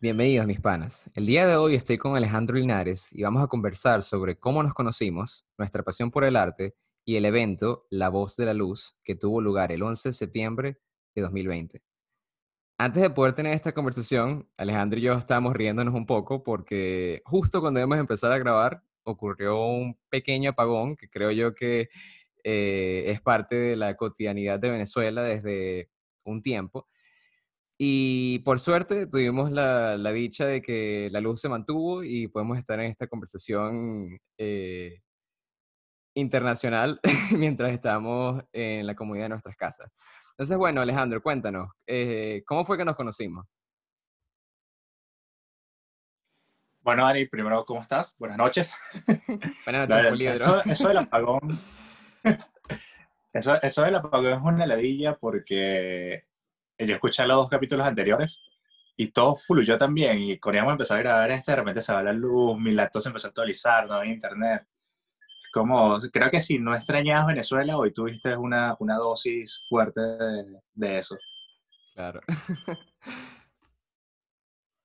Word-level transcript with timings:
Bienvenidos 0.00 0.46
mis 0.46 0.60
panas. 0.60 1.10
El 1.16 1.26
día 1.26 1.44
de 1.44 1.56
hoy 1.56 1.74
estoy 1.74 1.98
con 1.98 2.14
Alejandro 2.14 2.56
Linares 2.56 3.12
y 3.12 3.24
vamos 3.24 3.42
a 3.42 3.48
conversar 3.48 4.04
sobre 4.04 4.38
cómo 4.38 4.62
nos 4.62 4.72
conocimos, 4.72 5.44
nuestra 5.58 5.82
pasión 5.82 6.12
por 6.12 6.22
el 6.22 6.36
arte 6.36 6.76
y 7.04 7.16
el 7.16 7.24
evento 7.24 7.84
La 7.90 8.08
Voz 8.08 8.36
de 8.36 8.46
la 8.46 8.54
Luz 8.54 8.96
que 9.02 9.16
tuvo 9.16 9.40
lugar 9.40 9.72
el 9.72 9.82
11 9.82 10.10
de 10.10 10.12
septiembre 10.12 10.78
de 11.16 11.22
2020. 11.22 11.82
Antes 12.78 13.02
de 13.02 13.10
poder 13.10 13.34
tener 13.34 13.54
esta 13.54 13.72
conversación, 13.72 14.48
Alejandro 14.56 15.00
y 15.00 15.02
yo 15.02 15.14
estábamos 15.14 15.54
riéndonos 15.54 15.92
un 15.92 16.06
poco 16.06 16.44
porque 16.44 17.20
justo 17.24 17.60
cuando 17.60 17.80
íbamos 17.80 17.96
a 17.96 18.02
empezar 18.02 18.30
a 18.30 18.38
grabar 18.38 18.84
ocurrió 19.02 19.66
un 19.66 19.98
pequeño 20.08 20.50
apagón 20.50 20.94
que 20.94 21.10
creo 21.10 21.32
yo 21.32 21.56
que 21.56 21.88
eh, 22.44 23.02
es 23.08 23.20
parte 23.20 23.56
de 23.56 23.74
la 23.74 23.96
cotidianidad 23.96 24.60
de 24.60 24.70
Venezuela 24.70 25.24
desde 25.24 25.90
un 26.22 26.40
tiempo. 26.40 26.86
Y 27.80 28.40
por 28.40 28.58
suerte 28.58 29.06
tuvimos 29.06 29.52
la, 29.52 29.96
la, 29.96 30.10
dicha 30.10 30.44
de 30.44 30.60
que 30.60 31.08
la 31.12 31.20
luz 31.20 31.40
se 31.40 31.48
mantuvo 31.48 32.02
y 32.02 32.26
podemos 32.26 32.58
estar 32.58 32.80
en 32.80 32.90
esta 32.90 33.06
conversación 33.06 34.18
eh, 34.36 35.00
internacional 36.14 36.98
mientras 37.36 37.70
estamos 37.70 38.42
en 38.52 38.84
la 38.84 38.96
comunidad 38.96 39.26
de 39.26 39.28
nuestras 39.30 39.56
casas. 39.56 39.92
Entonces, 40.32 40.56
bueno, 40.56 40.80
Alejandro, 40.80 41.22
cuéntanos, 41.22 41.70
eh, 41.86 42.42
¿cómo 42.46 42.64
fue 42.64 42.76
que 42.76 42.84
nos 42.84 42.96
conocimos? 42.96 43.46
Bueno, 46.80 47.04
Dani, 47.04 47.26
primero, 47.26 47.64
¿cómo 47.64 47.82
estás? 47.82 48.16
Buenas 48.18 48.38
noches. 48.38 48.74
Buenas 49.64 49.88
noches, 49.88 50.40
eso, 50.40 50.64
eso, 50.64 50.88
del 50.88 50.96
apagón, 50.96 51.40
eso, 53.32 53.62
eso 53.62 53.82
del 53.82 53.94
apagón 53.96 54.32
es 54.32 54.38
una 54.42 54.64
heladilla 54.64 55.16
porque 55.16 56.27
yo 56.86 56.94
escuché 56.94 57.26
los 57.26 57.36
dos 57.36 57.48
capítulos 57.48 57.86
anteriores 57.86 58.42
y 58.96 59.08
todo 59.08 59.36
fluyó 59.36 59.78
también. 59.78 60.18
Y 60.20 60.38
a 60.70 60.72
empezar 60.72 60.98
a 60.98 61.02
grabar 61.02 61.30
este, 61.30 61.52
de 61.52 61.56
repente 61.56 61.82
se 61.82 61.92
va 61.92 62.02
la 62.02 62.12
luz, 62.12 62.58
mi 62.58 62.72
laptop 62.72 63.02
se 63.02 63.08
empezó 63.08 63.28
a 63.28 63.30
actualizar, 63.30 63.86
no 63.86 63.94
había 63.94 64.12
internet. 64.12 64.66
Como, 65.52 65.98
creo 66.12 66.30
que 66.30 66.40
si 66.40 66.58
no 66.58 66.74
extrañabas 66.74 67.28
Venezuela, 67.28 67.78
hoy 67.78 67.92
tuviste 67.92 68.36
una, 68.36 68.76
una 68.80 68.96
dosis 68.96 69.64
fuerte 69.68 70.00
de, 70.00 70.60
de 70.74 70.98
eso. 70.98 71.16
Claro. 71.94 72.20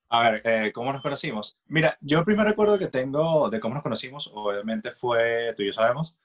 A 0.10 0.30
ver, 0.30 0.42
eh, 0.46 0.72
¿cómo 0.72 0.94
nos 0.94 1.02
conocimos? 1.02 1.58
Mira, 1.66 1.98
yo 2.00 2.20
el 2.20 2.26
primer 2.26 2.46
recuerdo 2.46 2.78
que 2.78 2.88
tengo 2.88 3.50
de 3.50 3.60
cómo 3.60 3.74
nos 3.74 3.82
conocimos, 3.82 4.30
obviamente 4.32 4.92
fue, 4.92 5.54
tú 5.58 5.64
y 5.64 5.68
yo 5.68 5.74
sabemos, 5.74 6.16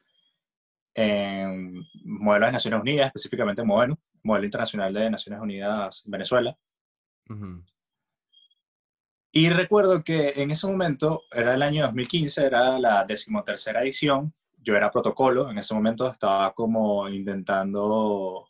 en 0.93 1.83
modelo 2.05 2.47
de 2.47 2.53
Naciones 2.53 2.81
Unidas, 2.81 3.07
específicamente 3.07 3.63
en 3.63 3.69
Modelo, 3.69 3.99
modelo 4.29 4.47
internacional 4.47 4.93
de 4.93 5.11
Naciones 5.11 5.41
Unidas 5.41 6.03
Venezuela. 6.07 6.57
Y 9.33 9.51
recuerdo 9.51 10.03
que 10.03 10.35
en 10.37 10.51
ese 10.51 10.67
momento, 10.67 11.23
era 11.33 11.55
el 11.55 11.63
año 11.63 11.85
2015, 11.85 12.47
era 12.47 12.79
la 12.79 13.05
decimotercera 13.05 13.83
edición, 13.83 14.33
yo 14.57 14.75
era 14.75 14.91
protocolo, 14.91 15.51
en 15.51 15.59
ese 15.59 15.75
momento 15.75 16.11
estaba 16.11 16.53
como 16.53 17.09
intentando 17.09 18.47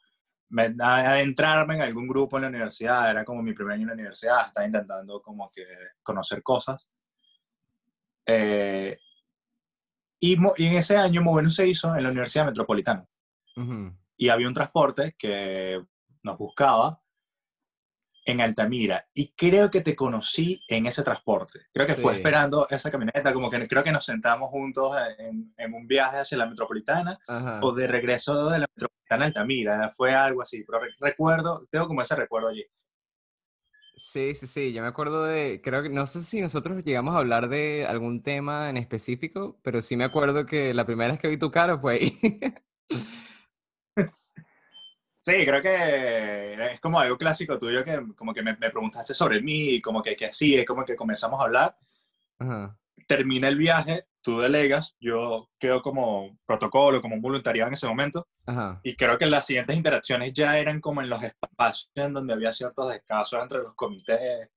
adentrarme 0.80 1.74
en 1.74 1.82
algún 1.82 2.08
grupo 2.08 2.36
en 2.36 2.42
la 2.42 2.48
universidad, 2.48 3.10
era 3.10 3.24
como 3.24 3.42
mi 3.42 3.52
primer 3.52 3.74
año 3.74 3.82
en 3.82 3.88
la 3.88 3.94
universidad, 3.94 4.46
estaba 4.46 4.66
intentando 4.66 5.20
como 5.20 5.50
que 5.50 5.64
conocer 6.02 6.42
cosas. 6.42 6.90
Eh, 8.24 8.98
y, 10.20 10.34
en 10.34 10.72
ese 10.74 10.96
año 10.96 11.22
Moveno 11.22 11.50
se 11.50 11.68
hizo 11.68 11.94
en 11.94 12.02
la 12.02 12.10
Universidad 12.10 12.46
Metropolitana. 12.46 13.06
Y 14.18 14.28
había 14.28 14.48
un 14.48 14.54
transporte 14.54 15.14
que 15.16 15.80
nos 16.22 16.36
buscaba 16.36 17.00
en 18.28 18.40
Altamira. 18.42 19.08
Y 19.14 19.32
creo 19.32 19.70
que 19.70 19.80
te 19.80 19.96
conocí 19.96 20.62
en 20.68 20.86
ese 20.86 21.02
transporte. 21.02 21.60
Creo 21.72 21.86
que 21.86 21.94
fue 21.94 22.16
esperando 22.16 22.66
esa 22.68 22.90
camioneta, 22.90 23.32
como 23.32 23.48
que 23.48 23.66
creo 23.66 23.82
que 23.82 23.92
nos 23.92 24.04
sentamos 24.04 24.50
juntos 24.50 24.94
en, 25.18 25.54
en 25.56 25.74
un 25.74 25.86
viaje 25.86 26.18
hacia 26.18 26.36
la 26.36 26.46
Metropolitana 26.46 27.18
o 27.62 27.72
de 27.72 27.86
regreso 27.86 28.50
de 28.50 28.58
la 28.58 28.66
Metropolitana 28.74 29.24
a 29.24 29.26
Altamira. 29.28 29.92
Fue 29.96 30.14
algo 30.14 30.42
así. 30.42 30.62
Pero 30.64 30.80
recuerdo, 31.00 31.66
tengo 31.70 31.86
como 31.86 32.02
ese 32.02 32.16
recuerdo 32.16 32.48
allí. 32.48 32.64
Sí, 33.96 34.34
sí, 34.34 34.46
sí, 34.46 34.72
yo 34.72 34.82
me 34.82 34.88
acuerdo 34.88 35.24
de, 35.24 35.60
creo 35.62 35.82
que, 35.82 35.88
no 35.88 36.06
sé 36.06 36.22
si 36.22 36.40
nosotros 36.40 36.84
llegamos 36.84 37.16
a 37.16 37.18
hablar 37.18 37.48
de 37.48 37.84
algún 37.84 38.22
tema 38.22 38.70
en 38.70 38.76
específico, 38.76 39.58
pero 39.62 39.82
sí 39.82 39.96
me 39.96 40.04
acuerdo 40.04 40.46
que 40.46 40.72
la 40.72 40.86
primera 40.86 41.10
vez 41.10 41.20
que 41.20 41.26
vi 41.28 41.36
tu 41.36 41.50
cara 41.50 41.76
fue 41.76 41.94
ahí. 41.94 42.18
Sí, 45.28 45.44
creo 45.44 45.60
que 45.60 46.72
es 46.72 46.80
como 46.80 46.98
algo 46.98 47.18
clásico 47.18 47.58
tuyo 47.58 47.84
que 47.84 48.02
como 48.16 48.32
que 48.32 48.42
me, 48.42 48.54
preguntaste 48.54 49.12
sobre 49.12 49.42
mí 49.42 49.74
y 49.74 49.80
como 49.82 50.02
que, 50.02 50.16
que 50.16 50.24
así 50.24 50.54
es 50.54 50.64
como 50.64 50.86
que 50.86 50.96
comenzamos 50.96 51.38
a 51.38 51.44
hablar. 51.44 51.76
Termina 53.06 53.48
el 53.48 53.58
viaje, 53.58 54.06
tú 54.22 54.40
delegas, 54.40 54.96
yo 54.98 55.50
quedo 55.58 55.82
como 55.82 56.38
protocolo, 56.46 57.02
como 57.02 57.14
un 57.14 57.20
voluntariado 57.20 57.68
en 57.68 57.74
ese 57.74 57.86
momento. 57.86 58.26
Y 58.82 58.96
creo 58.96 59.18
que 59.18 59.26
las 59.26 59.44
siguientes 59.44 59.76
interacciones 59.76 60.32
ya 60.32 60.58
eran 60.58 60.80
como 60.80 61.02
en 61.02 61.10
los 61.10 61.22
espacios 61.22 61.90
en 61.94 62.14
donde 62.14 62.32
había 62.32 62.50
ciertos 62.50 62.88
descasos 62.88 63.42
entre 63.42 63.58
los 63.58 63.74
comités. 63.74 64.48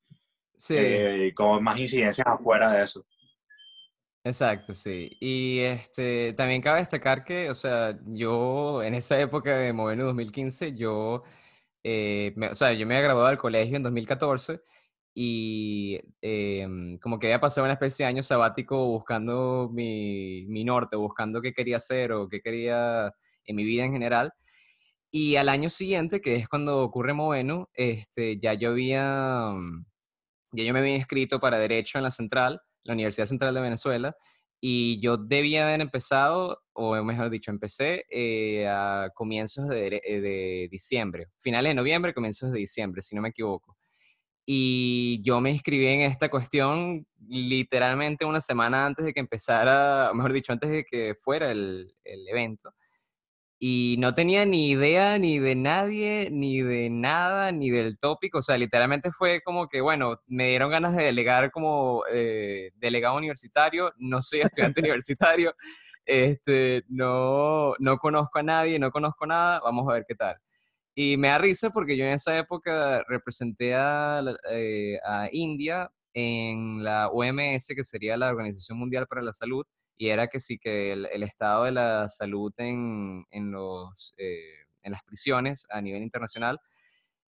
Sí. 0.56 0.76
Eh, 0.78 1.28
y 1.28 1.34
como 1.34 1.60
más 1.60 1.78
incidencias 1.78 2.26
afuera 2.26 2.72
de 2.72 2.84
eso. 2.84 3.06
Exacto, 4.24 4.74
sí. 4.76 5.18
Y 5.20 5.60
este, 5.62 6.34
también 6.34 6.62
cabe 6.62 6.80
destacar 6.80 7.24
que, 7.24 7.50
o 7.50 7.56
sea, 7.56 7.98
yo 8.06 8.84
en 8.84 8.94
esa 8.94 9.20
época 9.20 9.58
de 9.58 9.74
Moveno 9.74 10.06
2015, 10.06 10.76
yo, 10.76 11.24
eh, 11.84 12.36
o 12.52 12.56
sea, 12.56 12.74
yo 12.74 12.86
me 12.86 12.96
había 12.96 13.06
graduado 13.06 13.30
del 13.30 13.40
colegio 13.40 13.78
en 13.78 13.84
2014 13.84 14.62
y 15.16 16.00
em, 16.22 17.00
como 17.00 17.18
que 17.20 17.28
había 17.28 17.42
pasado 17.42 17.66
una 17.66 17.74
especie 17.74 18.06
de 18.06 18.10
año 18.10 18.24
sabático 18.24 18.86
buscando 18.88 19.70
mi, 19.74 20.46
mi 20.48 20.64
norte, 20.66 20.96
buscando 20.98 21.42
qué 21.42 21.52
quería 21.54 21.78
hacer 21.78 22.12
o 22.14 22.30
qué 22.30 22.42
quería 22.42 23.12
en 23.46 23.56
mi 23.56 23.64
vida 23.66 23.86
en 23.86 23.94
general. 23.94 24.34
Y 25.12 25.38
al 25.38 25.50
año 25.50 25.70
siguiente, 25.70 26.22
que 26.22 26.36
es 26.36 26.50
cuando 26.50 26.82
ocurre 26.84 27.14
Moveno, 27.14 27.70
este, 27.76 28.40
ya 28.40 28.54
yo 28.56 28.72
había, 28.72 29.54
ya 30.54 30.64
yo 30.64 30.74
me 30.74 30.80
había 30.80 30.96
inscrito 30.96 31.40
para 31.40 31.58
Derecho 31.60 31.98
en 31.98 32.04
la 32.04 32.12
Central 32.12 32.62
la 32.84 32.94
Universidad 32.94 33.28
Central 33.28 33.54
de 33.54 33.62
Venezuela, 33.62 34.16
y 34.64 35.02
yo 35.02 35.18
debía 35.18 35.68
haber 35.68 35.82
empezado, 35.82 36.62
o 36.74 37.04
mejor 37.04 37.32
dicho, 37.32 37.50
empecé 37.50 38.06
eh, 38.12 38.68
a 38.68 39.10
comienzos 39.16 39.68
de, 39.68 40.00
eh, 40.04 40.22
de, 40.22 40.68
diciembre, 40.70 41.28
finales 41.40 41.72
de 41.72 41.76
noviembre, 41.76 42.14
comienzos 42.14 42.52
de 42.52 42.60
diciembre, 42.60 43.02
si 43.02 43.16
no 43.16 43.24
me 43.24 43.30
equivoco. 43.30 43.76
Y 44.46 45.20
yo 45.24 45.42
me 45.42 45.50
inscribí 45.52 45.88
en 45.88 46.02
esta 46.02 46.30
cuestión 46.30 47.08
literalmente 47.28 48.26
una 48.26 48.42
semana 48.42 48.86
antes 48.86 49.06
de 49.06 49.14
que 49.14 49.20
empezara, 49.20 50.12
mejor 50.14 50.34
dicho, 50.34 50.54
antes 50.54 50.70
de 50.70 50.84
que 50.84 51.16
fuera 51.16 51.50
el, 51.50 51.96
el 52.04 52.28
evento 52.28 52.72
y 53.64 53.96
no 54.00 54.16
tenía 54.16 54.44
ni 54.44 54.72
idea 54.72 55.20
ni 55.20 55.38
de 55.38 55.54
nadie, 55.54 56.30
ni 56.32 56.64
de 56.64 56.90
nada, 56.90 57.52
ni 57.52 57.70
del 57.70 58.00
tópico. 58.00 58.40
O 58.40 58.42
sea, 58.42 58.58
literalmente 58.58 59.12
fue 59.12 59.42
como 59.44 59.68
que, 59.68 59.82
bueno, 59.82 60.20
me 60.26 60.48
dieron 60.48 60.72
ganas 60.72 60.96
de 60.96 61.04
delegar 61.04 61.52
como 61.52 62.04
eh, 62.12 62.72
delegado 62.78 63.18
universitario. 63.18 63.94
No 63.98 64.20
soy 64.24 64.42
estudiante 64.42 64.80
universitario. 64.82 65.54
Este, 66.04 66.84
no, 66.88 67.76
no 67.78 68.00
conozco 68.00 68.40
a 68.40 68.44
nadie, 68.44 68.80
no 68.80 68.90
conozco 68.90 69.28
nada. 69.28 69.60
Vamos 69.60 69.88
a 69.88 69.94
ver 69.94 70.06
qué 70.08 70.16
tal. 70.16 70.38
Y 70.96 71.18
me 71.18 71.28
da 71.28 71.38
risa 71.38 71.70
porque 71.70 71.96
yo 71.96 72.04
en 72.04 72.14
esa 72.14 72.36
época 72.36 73.04
representé 73.08 73.76
a, 73.76 74.24
eh, 74.50 74.98
a 75.06 75.30
India 75.32 75.92
en 76.16 76.84
la 76.84 77.10
OMS, 77.10 77.68
que 77.76 77.84
sería 77.84 78.18
la 78.18 78.30
Organización 78.30 78.80
Mundial 78.80 79.06
para 79.06 79.22
la 79.22 79.34
Salud 79.34 79.68
y 80.02 80.10
era 80.10 80.28
que 80.28 80.40
sí, 80.40 80.58
que 80.58 80.94
el, 80.94 81.22
estado 81.22 81.66
de 81.66 81.72
la 81.74 82.08
salud 82.08 82.52
en, 82.58 83.24
en 83.30 83.52
los, 83.52 84.16
eh, 84.18 84.66
en 84.82 84.94
las 84.94 85.04
prisiones 85.04 85.64
a 85.70 85.80
nivel 85.80 86.02
internacional. 86.02 86.60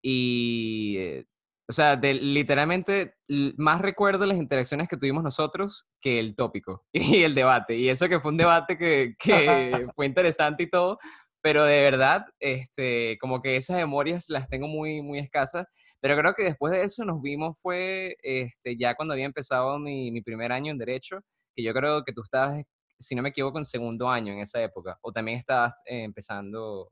Y, 0.01 0.95
eh, 0.97 1.25
o 1.69 1.73
sea, 1.73 1.95
de, 1.95 2.15
literalmente, 2.15 3.17
más 3.57 3.79
recuerdo 3.81 4.25
las 4.25 4.39
interacciones 4.39 4.87
que 4.87 4.97
tuvimos 4.97 5.23
nosotros 5.23 5.85
que 6.01 6.19
el 6.19 6.33
tópico 6.33 6.87
y 6.91 7.21
el 7.21 7.35
debate. 7.35 7.77
Y 7.77 7.87
eso 7.87 8.09
que 8.09 8.19
fue 8.19 8.31
un 8.31 8.37
debate 8.37 8.79
que, 8.79 9.13
que 9.19 9.87
fue 9.95 10.07
interesante 10.07 10.63
y 10.63 10.69
todo, 10.71 10.97
pero 11.41 11.65
de 11.65 11.83
verdad, 11.83 12.25
este, 12.39 13.19
como 13.21 13.43
que 13.43 13.57
esas 13.57 13.77
memorias 13.77 14.27
las 14.27 14.49
tengo 14.49 14.67
muy, 14.67 15.03
muy 15.03 15.19
escasas, 15.19 15.67
pero 16.01 16.17
creo 16.17 16.33
que 16.33 16.45
después 16.45 16.73
de 16.73 16.81
eso 16.81 17.05
nos 17.05 17.21
vimos 17.21 17.57
fue 17.61 18.17
este, 18.23 18.75
ya 18.75 18.95
cuando 18.95 19.13
había 19.13 19.27
empezado 19.27 19.77
mi, 19.77 20.09
mi 20.09 20.23
primer 20.23 20.51
año 20.51 20.71
en 20.71 20.79
Derecho, 20.79 21.21
que 21.55 21.63
yo 21.63 21.73
creo 21.73 22.03
que 22.03 22.13
tú 22.13 22.21
estabas, 22.21 22.63
si 22.99 23.15
no 23.15 23.21
me 23.21 23.29
equivoco, 23.29 23.57
en 23.57 23.65
segundo 23.65 24.09
año 24.09 24.33
en 24.33 24.39
esa 24.39 24.61
época, 24.61 24.97
o 25.01 25.11
también 25.11 25.39
estabas 25.39 25.75
eh, 25.85 26.03
empezando 26.03 26.91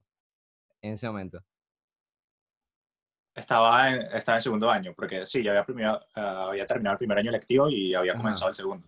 en 0.82 0.94
ese 0.94 1.08
momento. 1.08 1.40
Estaba 3.36 3.92
en, 3.92 4.02
estaba 4.16 4.38
en 4.38 4.42
segundo 4.42 4.70
año, 4.70 4.94
porque 4.96 5.26
sí, 5.26 5.44
ya 5.44 5.52
había, 5.52 5.66
primero, 5.66 6.00
ah, 6.16 6.48
había 6.50 6.68
terminado 6.68 6.94
el 6.94 7.00
primer 7.00 7.18
año 7.18 7.32
lectivo 7.32 7.68
y 7.70 7.94
había 7.94 8.16
comenzado 8.16 8.50
el 8.50 8.56
segundo. 8.56 8.88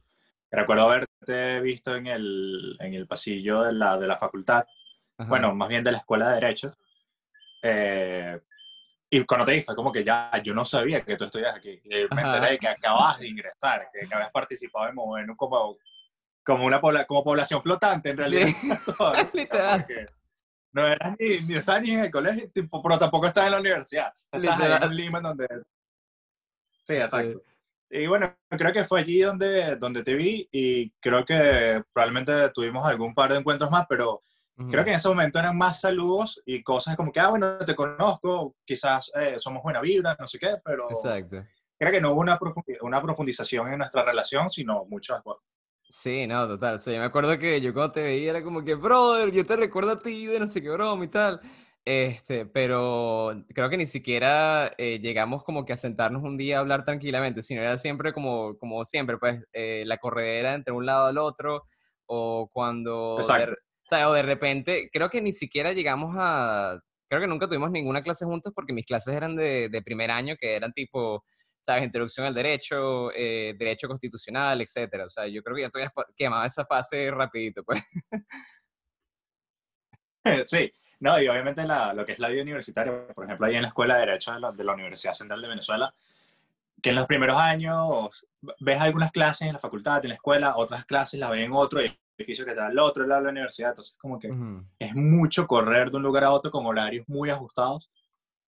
Recuerdo 0.51 0.83
haberte 0.83 1.60
visto 1.62 1.95
en 1.95 2.07
el, 2.07 2.78
en 2.80 2.94
el 2.94 3.07
pasillo 3.07 3.63
de 3.63 3.74
la, 3.74 3.98
de 3.98 4.07
la 4.07 4.16
facultad, 4.16 4.66
bueno, 5.18 5.56
más 5.56 5.69
bien 5.69 5.83
de 5.83 5.92
la 5.92 5.98
Escuela 5.98 6.30
de 6.30 6.36
Derecho, 6.36 6.78
eh, 7.63 8.39
y 9.17 9.25
cuando 9.25 9.45
te 9.45 9.53
dije, 9.53 9.63
fue 9.63 9.75
como 9.75 9.94
que 9.94 10.03
ya, 10.03 10.29
yo 10.44 10.53
no 10.53 10.65
sabía 10.65 11.01
que 11.01 11.15
tú 11.15 11.23
estudias 11.23 11.56
aquí. 11.56 11.79
Y 11.85 11.89
me 12.13 12.21
enteré 12.21 12.51
de 12.51 12.57
que 12.57 12.67
acabas 12.67 13.17
de 13.19 13.29
ingresar, 13.29 13.88
que, 13.94 14.13
habías 14.13 14.31
participado 14.31 14.89
en 14.89 14.95
Moveno 14.95 15.38
como, 15.38 15.77
como 16.44 16.65
una 16.65 16.81
como 17.07 17.23
población 17.23 17.63
flotante, 17.63 18.09
en 18.09 18.17
realidad. 18.17 18.47
Sí. 18.47 18.69
Literal. 19.33 19.85
no 20.73 20.85
eras 20.85 21.15
ni, 21.17 21.39
ni 21.47 21.56
estabas 21.56 21.81
ni 21.83 21.91
en 21.91 22.00
el 22.00 22.12
colegio, 22.12 22.51
tipo, 22.51 22.83
pero 22.83 23.00
tampoco 23.00 23.27
estás 23.27 23.45
en 23.45 23.51
la 23.51 23.59
universidad. 23.62 24.13
Estás 24.29 24.83
en 24.83 24.95
Lima, 24.95 25.21
donde... 25.21 25.47
Sí, 26.83 26.95
exacto. 26.95 27.41
Y 27.89 28.07
bueno, 28.07 28.35
creo 28.50 28.73
que 28.73 28.83
fue 28.83 29.00
allí 29.00 29.21
donde, 29.21 29.77
donde 29.77 30.03
te 30.03 30.15
vi 30.15 30.45
y 30.51 30.89
creo 31.00 31.23
que 31.23 31.81
probablemente 31.94 32.50
tuvimos 32.50 32.85
algún 32.85 33.13
par 33.13 33.31
de 33.31 33.39
encuentros 33.39 33.71
más, 33.71 33.85
pero 33.88 34.23
Creo 34.57 34.86
que 34.86 34.92
en 34.92 34.96
ese 34.96 35.10
momento 35.10 35.38
eran 35.38 35.57
más 35.57 35.81
saludos 35.81 36.42
y 36.46 36.63
cosas 36.63 36.96
como 36.96 37.12
que, 37.12 37.19
ah, 37.19 37.30
bueno, 37.30 37.57
te 37.57 37.75
conozco, 37.75 38.56
quizás 38.63 39.12
eh, 39.13 39.36
somos 39.40 39.62
buena 39.62 39.81
vibra, 39.81 40.16
no 40.18 40.25
sé 40.28 40.40
qué, 40.40 40.56
pero 40.63 40.90
Exacto. 40.90 41.44
creo 41.78 41.92
que 41.92 42.00
no 42.00 42.12
hubo 42.12 42.22
una, 42.22 42.40
una 42.81 43.02
profundización 43.02 43.68
en 43.68 43.80
nuestra 43.80 44.06
relación, 44.06 44.50
sino 44.50 44.86
mucho 44.86 45.13
después. 45.13 45.38
Sí, 45.90 46.25
no, 46.25 46.48
total. 46.48 46.75
O 46.75 46.80
sea, 46.80 46.94
yo 46.94 47.00
me 47.00 47.06
acuerdo 47.06 47.38
que 47.38 47.60
yo 47.60 47.74
cuando 47.74 47.92
te 47.92 48.04
veía 48.04 48.30
era 48.31 48.44
como 48.44 48.63
que, 48.63 48.75
brother, 48.75 49.31
yo 49.31 49.46
te 49.46 49.57
recuerdo 49.57 49.92
a 49.92 50.00
ti 50.00 50.25
de 50.25 50.40
no 50.40 50.48
sé 50.48 50.62
qué 50.62 50.69
broma 50.69 51.04
y 51.04 51.10
tal. 51.10 51.42
Este, 51.84 52.48
pero 52.48 53.44
creo 53.54 53.69
que 53.69 53.78
ni 53.78 53.86
siquiera 53.86 54.72
eh, 54.78 55.00
llegamos 55.00 55.44
como 55.44 55.66
que 55.66 55.74
a 55.74 55.78
sentarnos 55.78 56.24
un 56.24 56.36
día 56.36 56.57
a 56.57 56.62
hablar 56.62 56.84
tranquilamente, 56.84 57.44
sino 57.44 57.62
era 57.62 57.78
siempre 57.78 58.12
como, 58.12 58.57
como 58.57 58.84
siempre, 58.86 59.19
pues 59.19 59.44
eh, 59.54 59.84
la 59.86 59.98
corredera 60.00 60.56
entre 60.56 60.74
un 60.74 60.86
lado 60.86 61.06
al 61.06 61.19
otro, 61.19 61.66
o 62.07 62.50
cuando 62.52 63.18
o 63.85 63.87
sea, 63.87 64.09
o 64.09 64.13
de 64.13 64.23
repente, 64.23 64.89
creo 64.91 65.09
que 65.09 65.21
ni 65.21 65.31
siquiera 65.31 65.71
llegamos 65.71 66.15
a, 66.17 66.79
creo 67.07 67.21
que 67.21 67.27
nunca 67.27 67.47
tuvimos 67.47 67.69
ninguna 67.69 68.01
clase 68.01 68.25
juntos 68.25 68.51
porque 68.55 68.73
mis 68.73 68.85
clases 68.85 69.13
eran 69.13 69.35
de, 69.35 69.69
de 69.69 69.81
primer 69.83 70.09
año, 70.09 70.35
que 70.39 70.55
eran 70.55 70.73
tipo, 70.73 71.23
¿sabes? 71.61 71.83
Introducción 71.83 72.25
al 72.25 72.33
derecho, 72.33 73.11
eh, 73.13 73.53
derecho 73.57 73.87
constitucional, 73.87 74.59
etcétera. 74.61 75.05
O 75.05 75.09
sea, 75.09 75.27
yo 75.27 75.43
creo 75.43 75.55
que 75.55 75.61
ya 75.61 75.67
estoy 75.67 75.83
quemado 76.17 76.45
esa 76.45 76.65
fase 76.65 77.11
rapidito, 77.11 77.63
pues. 77.63 77.81
Sí, 80.45 80.73
no, 81.01 81.21
y 81.21 81.27
obviamente 81.27 81.63
la, 81.67 81.93
lo 81.93 82.03
que 82.03 82.13
es 82.13 82.19
la 82.19 82.29
vida 82.29 82.41
universitaria, 82.41 83.07
por 83.13 83.25
ejemplo, 83.25 83.45
ahí 83.45 83.57
en 83.57 83.61
la 83.61 83.67
Escuela 83.67 83.93
de 83.93 84.07
Derecho 84.07 84.33
de 84.33 84.39
la, 84.39 84.51
de 84.51 84.63
la 84.63 84.73
Universidad 84.73 85.13
Central 85.13 85.39
de 85.39 85.47
Venezuela, 85.47 85.93
que 86.81 86.89
en 86.89 86.95
los 86.95 87.05
primeros 87.05 87.39
años 87.39 88.25
ves 88.59 88.81
algunas 88.81 89.11
clases 89.11 89.47
en 89.47 89.53
la 89.53 89.59
facultad, 89.59 90.03
en 90.03 90.09
la 90.09 90.15
escuela, 90.15 90.57
otras 90.57 90.83
clases 90.85 91.19
las 91.19 91.29
ves 91.29 91.45
en 91.45 91.51
otro, 91.53 91.79
y 91.85 91.95
edificio 92.17 92.45
que 92.45 92.51
está 92.51 92.67
al 92.67 92.79
otro 92.79 93.06
lado 93.06 93.21
de 93.21 93.25
la 93.25 93.31
universidad, 93.31 93.69
entonces 93.69 93.95
como 93.97 94.17
que 94.19 94.31
es 94.79 94.95
mucho 94.95 95.45
correr 95.47 95.91
de 95.91 95.97
un 95.97 96.03
lugar 96.03 96.23
a 96.23 96.31
otro 96.31 96.51
con 96.51 96.65
horarios 96.65 97.06
muy 97.07 97.29
ajustados. 97.29 97.91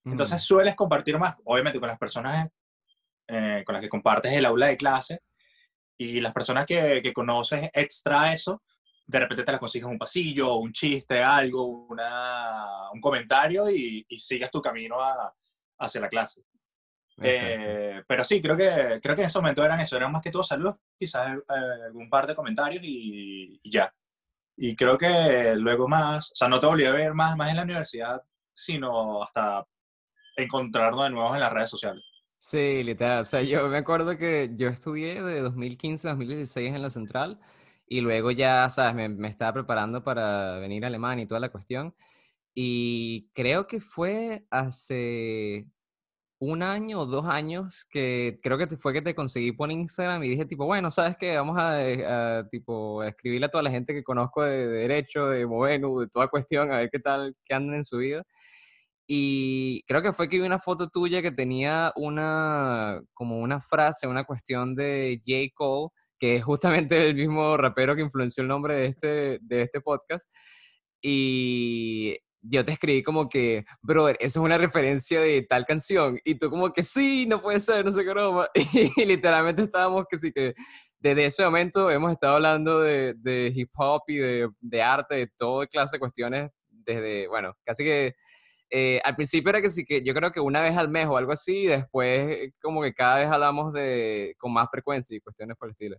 Entonces 0.05 0.41
sueles 0.41 0.73
compartir 0.75 1.19
más, 1.19 1.35
obviamente, 1.43 1.79
con 1.79 1.89
las 1.89 1.97
personas 1.97 2.49
eh, 3.27 3.63
con 3.65 3.73
las 3.73 3.81
que 3.81 3.89
compartes 3.89 4.31
el 4.31 4.45
aula 4.45 4.67
de 4.67 4.77
clase 4.77 5.21
y 5.97 6.21
las 6.21 6.31
personas 6.31 6.65
que, 6.65 7.01
que 7.03 7.11
conoces 7.11 7.69
extra 7.73 8.33
eso, 8.33 8.63
de 9.05 9.19
repente 9.19 9.43
te 9.43 9.51
las 9.51 9.59
consigues 9.59 9.89
un 9.89 9.97
pasillo, 9.97 10.55
un 10.55 10.71
chiste, 10.71 11.21
algo, 11.21 11.65
una, 11.89 12.89
un 12.93 13.01
comentario 13.01 13.69
y, 13.69 14.05
y 14.07 14.17
sigues 14.17 14.49
tu 14.49 14.61
camino 14.61 15.01
a, 15.01 15.33
hacia 15.79 15.99
la 15.99 16.07
clase. 16.07 16.43
Eh, 17.19 18.03
pero 18.07 18.23
sí, 18.23 18.41
creo 18.41 18.55
que, 18.55 18.99
creo 19.01 19.15
que 19.15 19.21
en 19.21 19.27
ese 19.27 19.39
momento 19.39 19.63
eran 19.63 19.79
eso, 19.79 19.97
eran 19.97 20.11
más 20.11 20.21
que 20.21 20.31
todo 20.31 20.43
saludos, 20.43 20.75
quizás 20.97 21.37
eh, 21.37 21.83
algún 21.87 22.09
par 22.09 22.27
de 22.27 22.35
comentarios 22.35 22.83
y, 22.83 23.59
ya. 23.63 23.91
Y 24.55 24.75
creo 24.75 24.97
que 24.97 25.55
luego 25.55 25.87
más, 25.87 26.31
o 26.31 26.35
sea, 26.35 26.47
no 26.47 26.59
te 26.59 26.67
volví 26.67 26.85
a 26.85 26.91
ver 26.91 27.13
más, 27.13 27.35
más 27.35 27.49
en 27.49 27.57
la 27.57 27.63
universidad, 27.63 28.21
sino 28.53 29.21
hasta 29.21 29.65
encontrarnos 30.35 31.03
de 31.03 31.09
nuevo 31.11 31.33
en 31.33 31.41
las 31.41 31.53
redes 31.53 31.69
sociales. 31.69 32.03
Sí, 32.39 32.83
literal. 32.83 33.21
O 33.21 33.25
sea, 33.25 33.41
yo 33.41 33.67
me 33.67 33.77
acuerdo 33.77 34.17
que 34.17 34.51
yo 34.55 34.69
estudié 34.69 35.21
de 35.21 35.41
2015 35.41 36.07
a 36.07 36.11
2016 36.11 36.75
en 36.75 36.81
la 36.81 36.89
central 36.89 37.39
y 37.87 38.01
luego 38.01 38.31
ya, 38.31 38.69
sabes, 38.69 38.95
me, 38.95 39.09
me 39.09 39.27
estaba 39.27 39.53
preparando 39.53 40.03
para 40.03 40.57
venir 40.59 40.83
a 40.83 40.87
Alemania 40.87 41.23
y 41.23 41.27
toda 41.27 41.39
la 41.39 41.51
cuestión. 41.51 41.95
Y 42.53 43.29
creo 43.33 43.67
que 43.67 43.79
fue 43.79 44.45
hace 44.49 45.67
un 46.39 46.61
año 46.61 46.99
o 47.01 47.05
dos 47.05 47.25
años 47.25 47.85
que 47.89 48.39
creo 48.43 48.57
que 48.57 48.67
fue 48.77 48.93
que 48.93 49.01
te 49.01 49.15
conseguí 49.15 49.51
por 49.51 49.71
Instagram 49.71 50.23
y 50.23 50.29
dije 50.29 50.45
tipo, 50.45 50.65
bueno, 50.65 50.91
¿sabes 50.91 51.15
qué? 51.17 51.35
Vamos 51.37 51.57
a, 51.59 52.47
tipo, 52.51 53.03
escribirle 53.03 53.47
a 53.47 53.49
toda 53.49 53.63
la 53.63 53.71
gente 53.71 53.93
que 53.93 54.03
conozco 54.03 54.43
de, 54.43 54.67
Derecho, 54.67 55.27
de 55.27 55.45
Movenu, 55.47 56.01
de 56.01 56.07
toda 56.07 56.27
cuestión, 56.27 56.71
a 56.71 56.77
ver 56.77 56.89
qué 56.91 56.99
tal, 56.99 57.35
qué 57.45 57.55
andan 57.55 57.77
en 57.77 57.83
su 57.83 57.97
vida. 57.97 58.23
Y 59.07 59.83
creo 59.87 60.01
que 60.01 60.13
fue 60.13 60.29
que 60.29 60.37
vi 60.37 60.45
una 60.45 60.59
foto 60.59 60.89
tuya 60.89 61.21
que 61.21 61.31
tenía 61.31 61.93
una, 61.95 63.01
como 63.13 63.39
una 63.39 63.61
frase, 63.61 64.05
una 64.07 64.25
cuestión 64.25 64.75
de 64.75 65.21
J. 65.25 65.53
Cole, 65.55 65.89
que 66.19 66.35
es 66.37 66.43
justamente 66.43 67.07
el 67.09 67.15
mismo 67.15 67.57
rapero 67.57 67.95
que 67.95 68.01
influenció 68.01 68.41
el 68.41 68.49
nombre 68.49 68.75
de 68.75 68.85
este, 68.87 69.39
de 69.41 69.61
este 69.63 69.81
podcast. 69.81 70.29
Y 71.01 72.17
yo 72.41 72.63
te 72.63 72.71
escribí 72.73 73.03
como 73.03 73.29
que, 73.29 73.65
brother, 73.81 74.17
eso 74.19 74.39
es 74.39 74.45
una 74.45 74.57
referencia 74.57 75.21
de 75.21 75.41
tal 75.43 75.65
canción. 75.65 76.19
Y 76.23 76.35
tú 76.35 76.49
como 76.49 76.71
que, 76.71 76.83
sí, 76.83 77.25
no 77.27 77.41
puede 77.41 77.59
ser, 77.59 77.85
no 77.85 77.91
sé 77.91 78.03
qué 78.03 78.11
broma. 78.11 78.47
Y, 78.97 79.05
literalmente 79.05 79.63
estábamos 79.63 80.05
que 80.09 80.19
sí 80.19 80.31
que 80.31 80.53
desde 80.99 81.25
ese 81.25 81.43
momento 81.43 81.91
hemos 81.91 82.11
estado 82.11 82.35
hablando 82.35 82.81
de, 82.81 83.51
hip 83.55 83.69
hop 83.75 84.01
y 84.07 84.17
de, 84.17 84.81
arte, 84.81 85.15
de 85.15 85.27
toda 85.37 85.67
clase 85.67 85.97
de 85.97 85.99
cuestiones, 85.99 86.51
desde, 86.69 87.27
bueno, 87.27 87.53
casi 87.63 87.83
que 87.83 88.15
eh, 88.69 88.99
al 89.03 89.15
principio 89.15 89.49
era 89.49 89.61
que 89.61 89.69
sí 89.69 89.85
que 89.85 90.03
yo 90.03 90.13
creo 90.13 90.31
que 90.31 90.41
una 90.41 90.61
vez 90.61 90.75
al 90.75 90.89
mes 90.89 91.05
o 91.07 91.17
algo 91.17 91.31
así, 91.31 91.67
después 91.67 92.51
como 92.61 92.81
que 92.81 92.93
cada 92.93 93.19
vez 93.19 93.27
hablamos 93.27 93.71
de, 93.73 94.35
con 94.37 94.51
más 94.51 94.67
frecuencia 94.69 95.15
y 95.15 95.21
cuestiones 95.21 95.55
por 95.57 95.69
el 95.69 95.71
estilo. 95.71 95.97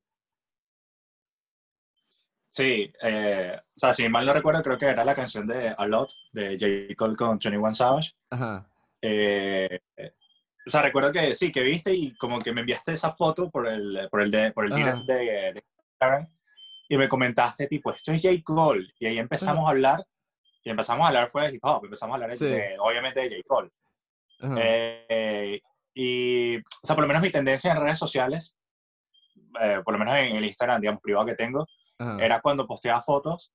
Sí, 2.58 2.92
eh, 3.02 3.56
o 3.56 3.78
sea, 3.78 3.94
si 3.94 4.08
mal 4.08 4.26
no 4.26 4.34
recuerdo, 4.34 4.64
creo 4.64 4.76
que 4.76 4.86
era 4.86 5.04
la 5.04 5.14
canción 5.14 5.46
de 5.46 5.68
A 5.78 5.86
Lot 5.86 6.10
de 6.32 6.58
J. 6.58 6.96
Cole 6.96 7.14
con 7.14 7.38
21 7.38 7.72
Savage. 7.72 8.14
Ajá. 8.30 8.68
Eh, 9.00 9.80
o 10.66 10.68
sea, 10.68 10.82
recuerdo 10.82 11.12
que 11.12 11.36
sí, 11.36 11.52
que 11.52 11.60
viste 11.60 11.94
y 11.94 12.16
como 12.16 12.40
que 12.40 12.52
me 12.52 12.62
enviaste 12.62 12.94
esa 12.94 13.12
foto 13.12 13.48
por 13.48 13.68
el, 13.68 14.08
por 14.10 14.22
el, 14.22 14.32
de, 14.32 14.50
por 14.50 14.64
el 14.64 14.74
direct 14.74 15.04
de, 15.04 15.62
Instagram 15.92 16.26
y 16.88 16.96
me 16.96 17.08
comentaste, 17.08 17.68
tipo, 17.68 17.92
esto 17.92 18.10
es 18.10 18.20
J. 18.20 18.34
Cole. 18.42 18.88
Y 18.98 19.06
ahí 19.06 19.18
empezamos 19.18 19.64
a 19.64 19.70
hablar, 19.70 20.04
y 20.64 20.70
empezamos 20.70 21.04
a 21.04 21.08
hablar 21.10 21.30
fue 21.30 21.46
de 21.46 21.54
hip 21.54 21.64
hop, 21.64 21.84
empezamos 21.84 22.14
a 22.14 22.16
hablar 22.16 22.36
de, 22.36 22.76
obviamente 22.80 23.20
de 23.20 23.36
J. 23.36 23.42
Cole. 23.46 23.70
Eh, 24.60 25.60
y, 25.94 26.56
o 26.56 26.62
sea, 26.82 26.96
por 26.96 27.04
lo 27.04 27.08
menos 27.08 27.22
mi 27.22 27.30
tendencia 27.30 27.70
en 27.70 27.80
redes 27.80 28.00
sociales, 28.00 28.56
por 29.84 29.92
lo 29.92 29.98
menos 30.00 30.14
en 30.16 30.34
el 30.34 30.44
Instagram, 30.44 30.80
digamos, 30.80 31.00
privado 31.00 31.24
que 31.24 31.36
tengo, 31.36 31.64
era 31.98 32.40
cuando 32.40 32.66
posteaba 32.66 33.00
fotos, 33.00 33.52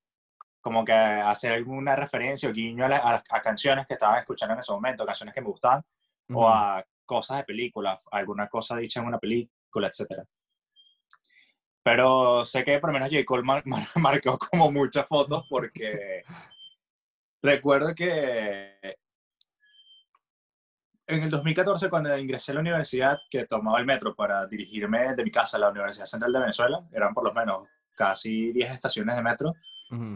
como 0.61 0.83
que 0.83 0.93
hacer 0.93 1.53
alguna 1.53 1.95
referencia 1.95 2.49
o 2.49 2.53
guiño 2.53 2.85
a, 2.85 3.23
a, 3.29 3.41
canciones 3.41 3.85
que 3.87 3.93
estaban 3.93 4.19
escuchando 4.19 4.53
en 4.53 4.59
ese 4.59 4.71
momento, 4.71 5.05
canciones 5.05 5.33
que 5.33 5.41
me 5.41 5.47
gustaban, 5.47 5.83
o 6.33 6.47
a 6.47 6.83
cosas 7.05 7.37
de 7.37 7.43
películas, 7.43 8.01
alguna 8.11 8.47
cosa 8.47 8.77
dicha 8.77 8.99
en 8.99 9.07
una 9.07 9.19
película, 9.19 9.87
etc. 9.87 10.23
Pero 11.83 12.45
sé 12.45 12.63
que 12.63 12.79
por 12.79 12.89
lo 12.89 12.93
menos 12.93 13.09
J. 13.09 13.25
Cole 13.25 13.43
marcó 13.95 14.37
como 14.37 14.71
muchas 14.71 15.05
fotos 15.07 15.45
porque 15.49 16.23
recuerdo 17.41 17.93
que 17.93 18.79
en 21.07 21.23
el 21.23 21.29
2014, 21.29 21.89
cuando 21.89 22.17
ingresé 22.17 22.51
a 22.51 22.55
la 22.55 22.61
universidad, 22.61 23.19
que 23.29 23.45
tomaba 23.45 23.79
el 23.79 23.85
metro 23.85 24.15
para 24.15 24.47
dirigirme 24.47 25.13
de 25.13 25.23
mi 25.23 25.31
casa 25.31 25.57
a 25.57 25.59
la 25.59 25.69
Universidad 25.69 26.05
Central 26.05 26.31
de 26.31 26.39
Venezuela, 26.39 26.87
eran 26.93 27.13
por 27.13 27.25
lo 27.25 27.33
menos 27.33 27.67
casi 27.93 28.51
10 28.51 28.71
estaciones 28.71 29.15
de 29.15 29.23
metro. 29.23 29.53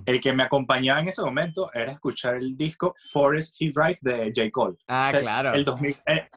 El 0.06 0.20
que 0.20 0.34
me 0.34 0.42
acompañaba 0.42 1.00
en 1.02 1.08
ese 1.08 1.22
momento 1.22 1.70
era 1.72 1.92
escuchar 1.92 2.36
el 2.36 2.58
disco 2.58 2.96
Forest 3.12 3.56
He 3.60 3.72
Drive 3.72 4.00
de 4.02 4.34
J. 4.36 4.50
Cole. 4.52 4.76
Ah, 4.88 5.14
claro. 5.14 5.54
El 5.54 5.64
2000, 5.64 5.96
eh, 6.08 6.28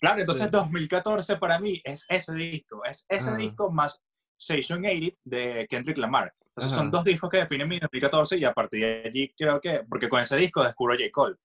claro, 0.00 0.20
entonces 0.20 0.48
2014 0.52 1.36
para 1.36 1.58
mí 1.58 1.80
es 1.82 2.06
ese 2.08 2.32
disco, 2.34 2.84
es 2.84 3.04
ese 3.08 3.34
disco 3.34 3.72
más 3.72 4.04
Station 4.38 4.84
80 4.84 5.16
de 5.24 5.66
Kendrick 5.68 5.98
Lamar. 5.98 6.32
Entonces 6.50 6.78
son 6.78 6.90
dos 6.92 7.02
discos 7.02 7.28
que 7.28 7.38
definen 7.38 7.68
mi 7.68 7.80
2014 7.80 8.38
y 8.38 8.44
a 8.44 8.52
partir 8.52 8.80
de 8.80 9.02
allí 9.04 9.34
creo 9.36 9.60
que, 9.60 9.82
porque 9.88 10.08
con 10.08 10.20
ese 10.20 10.36
disco 10.36 10.62
descubro 10.62 10.94
J. 10.94 11.10
Cole. 11.10 11.36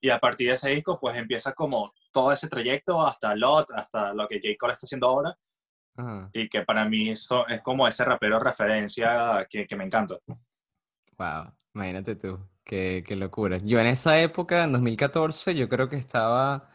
Y 0.00 0.10
a 0.10 0.20
partir 0.20 0.46
de 0.46 0.54
ese 0.54 0.70
disco 0.70 0.98
pues 1.00 1.16
empieza 1.16 1.52
como 1.54 1.92
todo 2.12 2.30
ese 2.30 2.48
trayecto 2.48 3.04
hasta 3.04 3.34
Lot, 3.34 3.72
hasta 3.72 4.14
lo 4.14 4.28
que 4.28 4.36
J. 4.36 4.54
Cole 4.56 4.74
está 4.74 4.86
haciendo 4.86 5.08
ahora 5.08 5.36
y 6.32 6.48
que 6.48 6.62
para 6.62 6.88
mí 6.88 7.10
eso 7.10 7.46
es 7.46 7.60
como 7.60 7.86
ese 7.86 8.04
rapero 8.04 8.38
referencia 8.38 9.46
que, 9.48 9.66
que 9.66 9.76
me 9.76 9.84
encanta. 9.84 10.16
Wow, 11.18 11.52
imagínate 11.74 12.16
tú, 12.16 12.38
qué, 12.64 13.04
qué, 13.06 13.16
locura. 13.16 13.58
Yo 13.58 13.78
en 13.78 13.86
esa 13.86 14.18
época, 14.20 14.64
en 14.64 14.72
2014, 14.72 15.54
yo 15.54 15.68
creo 15.68 15.88
que 15.88 15.96
estaba, 15.96 16.70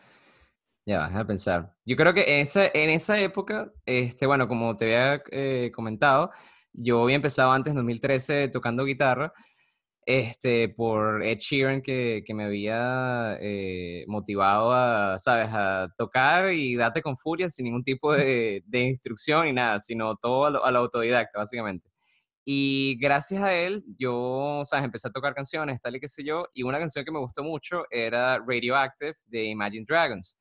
ya 0.85 0.99
vas 0.99 1.15
a 1.15 1.25
pensar, 1.25 1.75
yo 1.85 1.95
creo 1.95 2.13
que 2.13 2.35
en 2.35 2.41
esa, 2.41 2.67
en 2.67 2.89
esa 2.89 3.19
época, 3.19 3.71
este, 3.85 4.25
bueno, 4.25 4.47
como 4.47 4.77
te 4.77 4.85
había 4.85 5.23
eh, 5.31 5.71
comentado, 5.73 6.31
yo 6.73 7.03
había 7.03 7.15
empezado 7.15 7.51
antes, 7.51 7.71
en 7.71 7.77
2013, 7.77 8.49
tocando 8.49 8.85
guitarra, 8.85 9.33
este, 10.07 10.69
por 10.69 11.21
Ed 11.21 11.39
Sheeran 11.39 11.81
que, 11.81 12.23
que 12.25 12.33
me 12.33 12.45
había 12.45 13.37
eh, 13.41 14.05
motivado 14.07 14.71
a, 14.71 15.19
¿sabes?, 15.19 15.49
a 15.51 15.89
tocar 15.97 16.53
y 16.53 16.77
date 16.77 17.01
con 17.01 17.17
furia 17.17 17.49
sin 17.49 17.65
ningún 17.65 17.83
tipo 17.83 18.13
de, 18.13 18.63
de 18.65 18.79
instrucción 18.83 19.45
ni 19.45 19.51
nada, 19.51 19.81
sino 19.81 20.15
todo 20.15 20.45
a 20.45 20.71
lo, 20.71 20.79
autodidacta, 20.79 21.39
básicamente. 21.39 21.89
Y 22.45 22.97
gracias 23.01 23.43
a 23.43 23.53
él, 23.53 23.83
yo, 23.99 24.61
¿sabes?, 24.63 24.85
empecé 24.85 25.09
a 25.09 25.11
tocar 25.11 25.35
canciones, 25.35 25.81
tal 25.81 25.97
y 25.97 25.99
qué 25.99 26.07
sé 26.07 26.23
yo, 26.23 26.45
y 26.53 26.63
una 26.63 26.79
canción 26.79 27.03
que 27.03 27.11
me 27.11 27.19
gustó 27.19 27.43
mucho 27.43 27.83
era 27.91 28.39
Radioactive 28.39 29.15
de 29.25 29.43
Imagine 29.43 29.85
Dragons. 29.85 30.37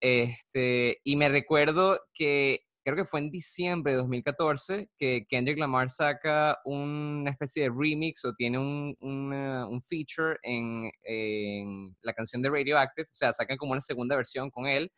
Este, 0.00 0.98
y 1.04 1.14
me 1.14 1.28
recuerdo 1.28 2.00
que 2.12 2.63
creo 2.84 2.96
que 2.96 3.04
fue 3.04 3.20
en 3.20 3.30
diciembre 3.30 3.92
de 3.92 3.98
2014 3.98 4.90
que 4.98 5.26
Kendrick 5.28 5.58
Lamar 5.58 5.88
saca 5.88 6.58
una 6.64 7.30
especie 7.30 7.64
de 7.64 7.70
remix 7.74 8.24
o 8.24 8.34
tiene 8.34 8.58
un, 8.58 8.94
un, 9.00 9.82
feature 9.82 10.38
en, 10.42 10.90
en, 11.02 11.96
la 12.02 12.12
canción 12.12 12.42
de 12.42 12.50
Radioactive, 12.50 13.06
o 13.06 13.14
sea, 13.14 13.32
sacan 13.32 13.56
como 13.56 13.72
una 13.72 13.80
segunda 13.80 14.16
versión 14.16 14.50
con 14.50 14.66
él. 14.66 14.92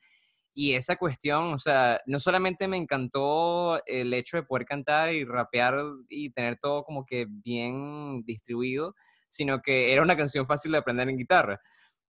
Y 0.53 0.73
esa 0.73 0.97
cuestión, 0.97 1.53
o 1.53 1.59
sea, 1.59 2.01
no 2.07 2.19
solamente 2.19 2.67
me 2.67 2.79
encantó 2.79 3.85
el 3.85 4.13
hecho 4.15 4.39
de 4.39 4.43
poder 4.43 4.67
cantar 4.67 5.13
y 5.13 5.25
rapear 5.25 5.79
y 6.09 6.31
tener 6.31 6.59
todo 6.59 6.83
como 6.83 7.05
que 7.05 7.27
bien 7.29 8.23
distribuido, 8.25 8.95
sino 9.29 9.61
que 9.61 9.93
era 9.93 10.03
una 10.03 10.17
canción 10.17 10.47
fácil 10.47 10.73
de 10.73 10.79
aprender 10.79 11.09
en 11.09 11.19
guitarra. 11.19 11.61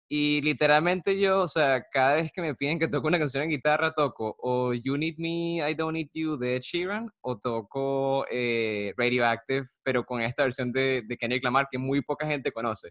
Y 0.09 0.41
literalmente 0.43 1.19
yo, 1.19 1.41
o 1.41 1.49
sea, 1.49 1.85
cada 1.91 2.15
vez 2.15 2.31
que 2.33 2.41
me 2.41 2.55
piden 2.55 2.79
que 2.79 2.87
toque 2.87 3.09
una 3.09 3.19
canción 3.19 3.43
en 3.43 3.51
guitarra, 3.51 3.93
toco 3.93 4.37
o 4.39 4.73
You 4.73 4.97
Need 4.97 5.17
Me, 5.19 5.69
I 5.69 5.75
Don't 5.75 5.95
Need 5.95 6.11
You 6.15 6.37
de 6.37 6.57
Ed 6.57 6.63
Sheeran, 6.63 7.11
o 7.23 7.39
toco 7.39 8.25
eh, 8.31 8.95
Radioactive, 8.97 9.67
pero 9.83 10.05
con 10.05 10.21
esta 10.21 10.45
versión 10.45 10.71
de, 10.71 11.03
de 11.05 11.17
Kendrick 11.17 11.43
Lamar 11.43 11.67
que 11.71 11.79
muy 11.79 12.03
poca 12.03 12.27
gente 12.27 12.53
conoce. 12.53 12.91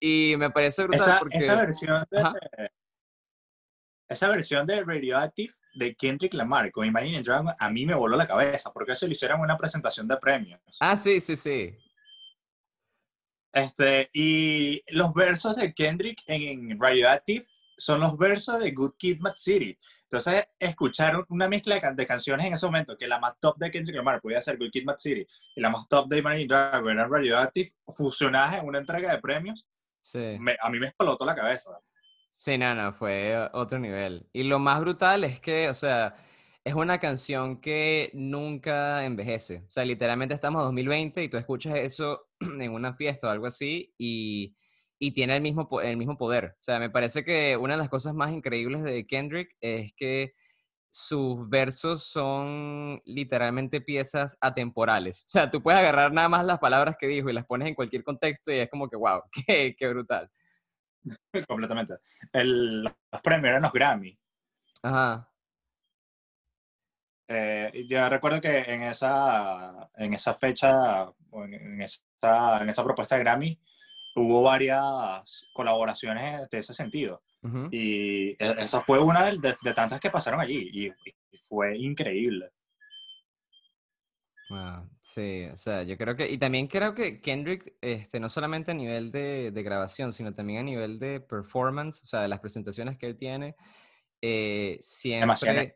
Y 0.00 0.34
me 0.38 0.50
parece 0.50 0.84
brutal 0.84 1.00
esa, 1.00 1.18
porque... 1.18 1.36
Esa 1.36 1.54
versión, 1.56 2.04
de, 2.10 2.70
esa 4.08 4.28
versión 4.28 4.66
de 4.66 4.84
Radioactive 4.84 5.52
de 5.74 5.94
Kendrick 5.94 6.32
Lamar 6.32 6.72
con 6.72 6.86
Imagine 6.86 7.20
Dragons 7.20 7.54
a 7.58 7.70
mí 7.70 7.84
me 7.84 7.94
voló 7.94 8.16
la 8.16 8.26
cabeza, 8.26 8.72
porque 8.72 8.92
eso 8.92 9.04
lo 9.04 9.12
hicieron 9.12 9.38
en 9.38 9.44
una 9.44 9.58
presentación 9.58 10.08
de 10.08 10.16
premios. 10.16 10.60
Ah, 10.80 10.96
sí, 10.96 11.20
sí, 11.20 11.36
sí. 11.36 11.76
Este, 13.52 14.10
y 14.12 14.82
los 14.94 15.12
versos 15.14 15.56
de 15.56 15.72
Kendrick 15.72 16.22
en 16.26 16.78
Radioactive 16.78 17.46
son 17.76 18.00
los 18.00 18.18
versos 18.18 18.58
de 18.60 18.72
Good 18.72 18.94
Kid, 18.98 19.20
Mad 19.20 19.34
City. 19.36 19.76
Entonces, 20.02 20.44
escuchar 20.58 21.24
una 21.28 21.48
mezcla 21.48 21.80
de, 21.94 22.06
canciones 22.06 22.46
en 22.46 22.54
ese 22.54 22.66
momento, 22.66 22.96
que 22.96 23.06
la 23.06 23.20
más 23.20 23.38
top 23.40 23.56
de 23.58 23.70
Kendrick 23.70 23.96
Lamar 23.96 24.20
podía 24.20 24.42
ser 24.42 24.58
Good 24.58 24.70
Kid, 24.70 24.84
Mad 24.84 24.98
City, 24.98 25.26
y 25.54 25.60
la 25.60 25.70
más 25.70 25.86
top 25.88 26.08
de 26.08 26.18
Imagine 26.18 26.48
Dragons 26.48 26.92
era 26.92 27.06
Radioactive, 27.06 27.70
fusionadas 27.86 28.58
en 28.58 28.66
una 28.66 28.78
entrega 28.78 29.12
de 29.12 29.20
premios, 29.20 29.66
sí. 30.02 30.38
a 30.60 30.70
mí 30.70 30.78
me 30.78 30.86
explotó 30.88 31.24
la 31.24 31.34
cabeza. 31.34 31.78
Sí, 32.34 32.56
no, 32.56 32.74
no, 32.74 32.92
fue 32.92 33.36
otro 33.52 33.78
nivel. 33.78 34.28
Y 34.32 34.44
lo 34.44 34.58
más 34.58 34.80
brutal 34.80 35.24
es 35.24 35.40
que, 35.40 35.68
o 35.68 35.74
sea, 35.74 36.14
es 36.68 36.74
una 36.74 36.98
canción 36.98 37.62
que 37.62 38.10
nunca 38.12 39.02
envejece. 39.06 39.64
O 39.66 39.70
sea, 39.70 39.86
literalmente 39.86 40.34
estamos 40.34 40.60
en 40.60 40.66
2020 40.66 41.22
y 41.24 41.28
tú 41.30 41.38
escuchas 41.38 41.76
eso 41.76 42.26
en 42.40 42.72
una 42.72 42.94
fiesta 42.94 43.26
o 43.26 43.30
algo 43.30 43.46
así 43.46 43.94
y, 43.96 44.54
y, 44.98 45.12
tiene 45.12 45.34
el 45.36 45.42
mismo, 45.42 45.66
el 45.80 45.96
mismo 45.96 46.18
poder. 46.18 46.56
O 46.60 46.62
sea, 46.62 46.78
me 46.78 46.90
parece 46.90 47.24
que 47.24 47.56
una 47.56 47.72
de 47.72 47.78
las 47.78 47.88
cosas 47.88 48.14
más 48.14 48.32
increíbles 48.32 48.82
de 48.82 49.06
Kendrick 49.06 49.56
es 49.62 49.94
que 49.96 50.34
sus 50.90 51.48
versos 51.48 52.04
son 52.04 53.00
literalmente 53.06 53.80
piezas 53.80 54.36
atemporales. 54.38 55.22
O 55.22 55.30
sea, 55.30 55.50
tú 55.50 55.62
puedes 55.62 55.80
agarrar 55.80 56.12
nada 56.12 56.28
más 56.28 56.44
las 56.44 56.58
palabras 56.58 56.96
que 57.00 57.06
dijo 57.06 57.30
y 57.30 57.32
las 57.32 57.46
pones 57.46 57.68
en 57.68 57.74
cualquier 57.74 58.04
contexto 58.04 58.52
y 58.52 58.56
es 58.56 58.68
como 58.68 58.90
que, 58.90 58.96
wow, 58.96 59.22
qué, 59.46 59.74
qué 59.74 59.88
brutal. 59.88 60.30
Completamente. 61.48 61.94
El, 62.30 62.82
los 62.82 63.22
premios 63.22 63.48
eran 63.48 63.62
los 63.62 63.72
Grammy. 63.72 64.18
Ajá. 64.82 65.27
Eh, 67.30 67.84
yo 67.86 68.08
recuerdo 68.08 68.40
que 68.40 68.58
en 68.60 68.82
esa, 68.82 69.90
en 69.96 70.14
esa 70.14 70.34
fecha, 70.34 71.12
en, 71.32 71.82
esa, 71.82 72.62
en 72.62 72.68
esa 72.70 72.82
propuesta 72.82 73.16
de 73.16 73.22
Grammy, 73.22 73.60
hubo 74.14 74.42
varias 74.42 75.46
colaboraciones 75.52 76.48
de 76.48 76.58
ese 76.58 76.72
sentido. 76.72 77.22
Y 77.70 78.30
e, 78.30 78.36
esa 78.58 78.80
fue 78.80 78.98
una 78.98 79.30
de, 79.30 79.56
tantas 79.74 80.00
que 80.00 80.10
pasaron 80.10 80.40
allí 80.40 80.70
y, 80.72 80.92
fue 81.42 81.78
increíble. 81.78 82.50
sí, 85.00 85.46
o 85.50 85.56
sea, 85.56 85.82
yo 85.82 85.96
creo 85.96 86.14
que, 86.14 86.30
y 86.30 86.36
también 86.36 86.66
creo 86.66 86.94
que 86.94 87.20
Kendrick, 87.20 87.74
este, 87.80 88.20
no 88.20 88.28
solamente 88.28 88.72
a 88.72 88.74
nivel 88.74 89.10
de, 89.10 89.50
de 89.50 89.62
grabación, 89.62 90.12
sino 90.12 90.34
también 90.34 90.60
a 90.60 90.64
nivel 90.64 90.98
de 90.98 91.20
performance, 91.20 92.02
o 92.02 92.06
sea, 92.06 92.20
de 92.22 92.28
las 92.28 92.40
presentaciones 92.40 92.98
que 92.98 93.06
él 93.06 93.16
tiene, 93.16 93.54
eh, 94.20 94.78
siempre 94.80 95.20
demasiado. 95.20 95.68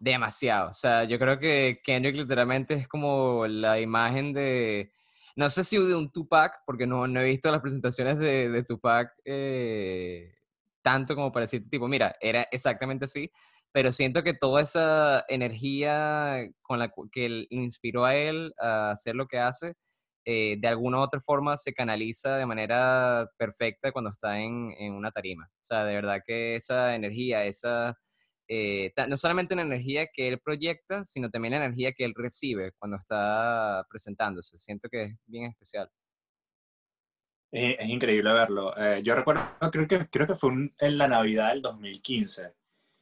O 0.00 0.74
sea, 0.74 1.04
yo 1.04 1.18
creo 1.18 1.38
que 1.38 1.80
Kendrick 1.84 2.16
literalmente 2.16 2.74
es 2.74 2.88
como 2.88 3.46
la 3.46 3.80
imagen 3.80 4.32
de, 4.32 4.92
no 5.36 5.50
sé 5.50 5.64
si 5.64 5.76
de 5.76 5.94
un 5.94 6.10
Tupac, 6.10 6.62
porque 6.66 6.86
no, 6.86 7.06
no 7.06 7.20
he 7.20 7.24
visto 7.24 7.50
las 7.50 7.60
presentaciones 7.60 8.18
de, 8.18 8.64
Tupac 8.64 9.12
eh, 9.24 10.34
tanto 10.82 11.14
como 11.14 11.32
para 11.32 11.44
decirte, 11.44 11.68
tipo, 11.68 11.88
mira, 11.88 12.14
era 12.20 12.42
exactamente 12.50 13.04
así, 13.06 13.30
pero 13.72 13.92
siento 13.92 14.22
que 14.22 14.34
toda 14.34 14.62
esa 14.62 15.24
energía 15.28 16.48
con 16.62 16.78
la 16.78 16.92
que 17.12 17.28
lo 17.28 17.44
inspiró 17.50 18.04
a 18.04 18.14
él 18.16 18.52
a 18.58 18.92
hacer 18.92 19.14
lo 19.14 19.26
que 19.26 19.38
hace, 19.38 19.74
eh, 20.24 20.56
de 20.60 20.68
alguna 20.68 20.98
u 20.98 21.02
otra 21.02 21.20
forma 21.20 21.56
se 21.56 21.72
canaliza 21.72 22.36
de 22.36 22.46
manera 22.46 23.28
perfecta 23.36 23.92
cuando 23.92 24.10
está 24.10 24.38
en, 24.40 24.72
en 24.78 24.94
una 24.94 25.10
tarima. 25.10 25.48
O 25.52 25.64
sea, 25.64 25.84
de 25.84 25.94
verdad 25.94 26.20
que 26.26 26.54
esa 26.54 26.94
energía, 26.94 27.44
esa 27.44 27.96
eh, 28.50 28.94
no 29.08 29.16
solamente 29.18 29.54
la 29.54 29.62
energía 29.62 30.06
que 30.06 30.26
él 30.26 30.40
proyecta, 30.40 31.04
sino 31.04 31.28
también 31.28 31.52
la 31.52 31.66
energía 31.66 31.92
que 31.92 32.04
él 32.04 32.14
recibe 32.16 32.72
cuando 32.78 32.96
está 32.96 33.84
presentándose. 33.90 34.56
Siento 34.56 34.88
que 34.88 35.02
es 35.02 35.16
bien 35.26 35.44
especial. 35.50 35.90
Es, 37.52 37.88
increíble 37.88 38.32
verlo. 38.32 38.74
Eh, 38.78 39.02
yo 39.02 39.14
recuerdo, 39.14 39.42
creo 39.70 39.86
que, 39.86 40.08
creo 40.08 40.26
que 40.26 40.34
fue 40.34 40.50
en 40.78 40.98
la 40.98 41.08
Navidad 41.08 41.50
del 41.50 41.60
2015. 41.60 42.54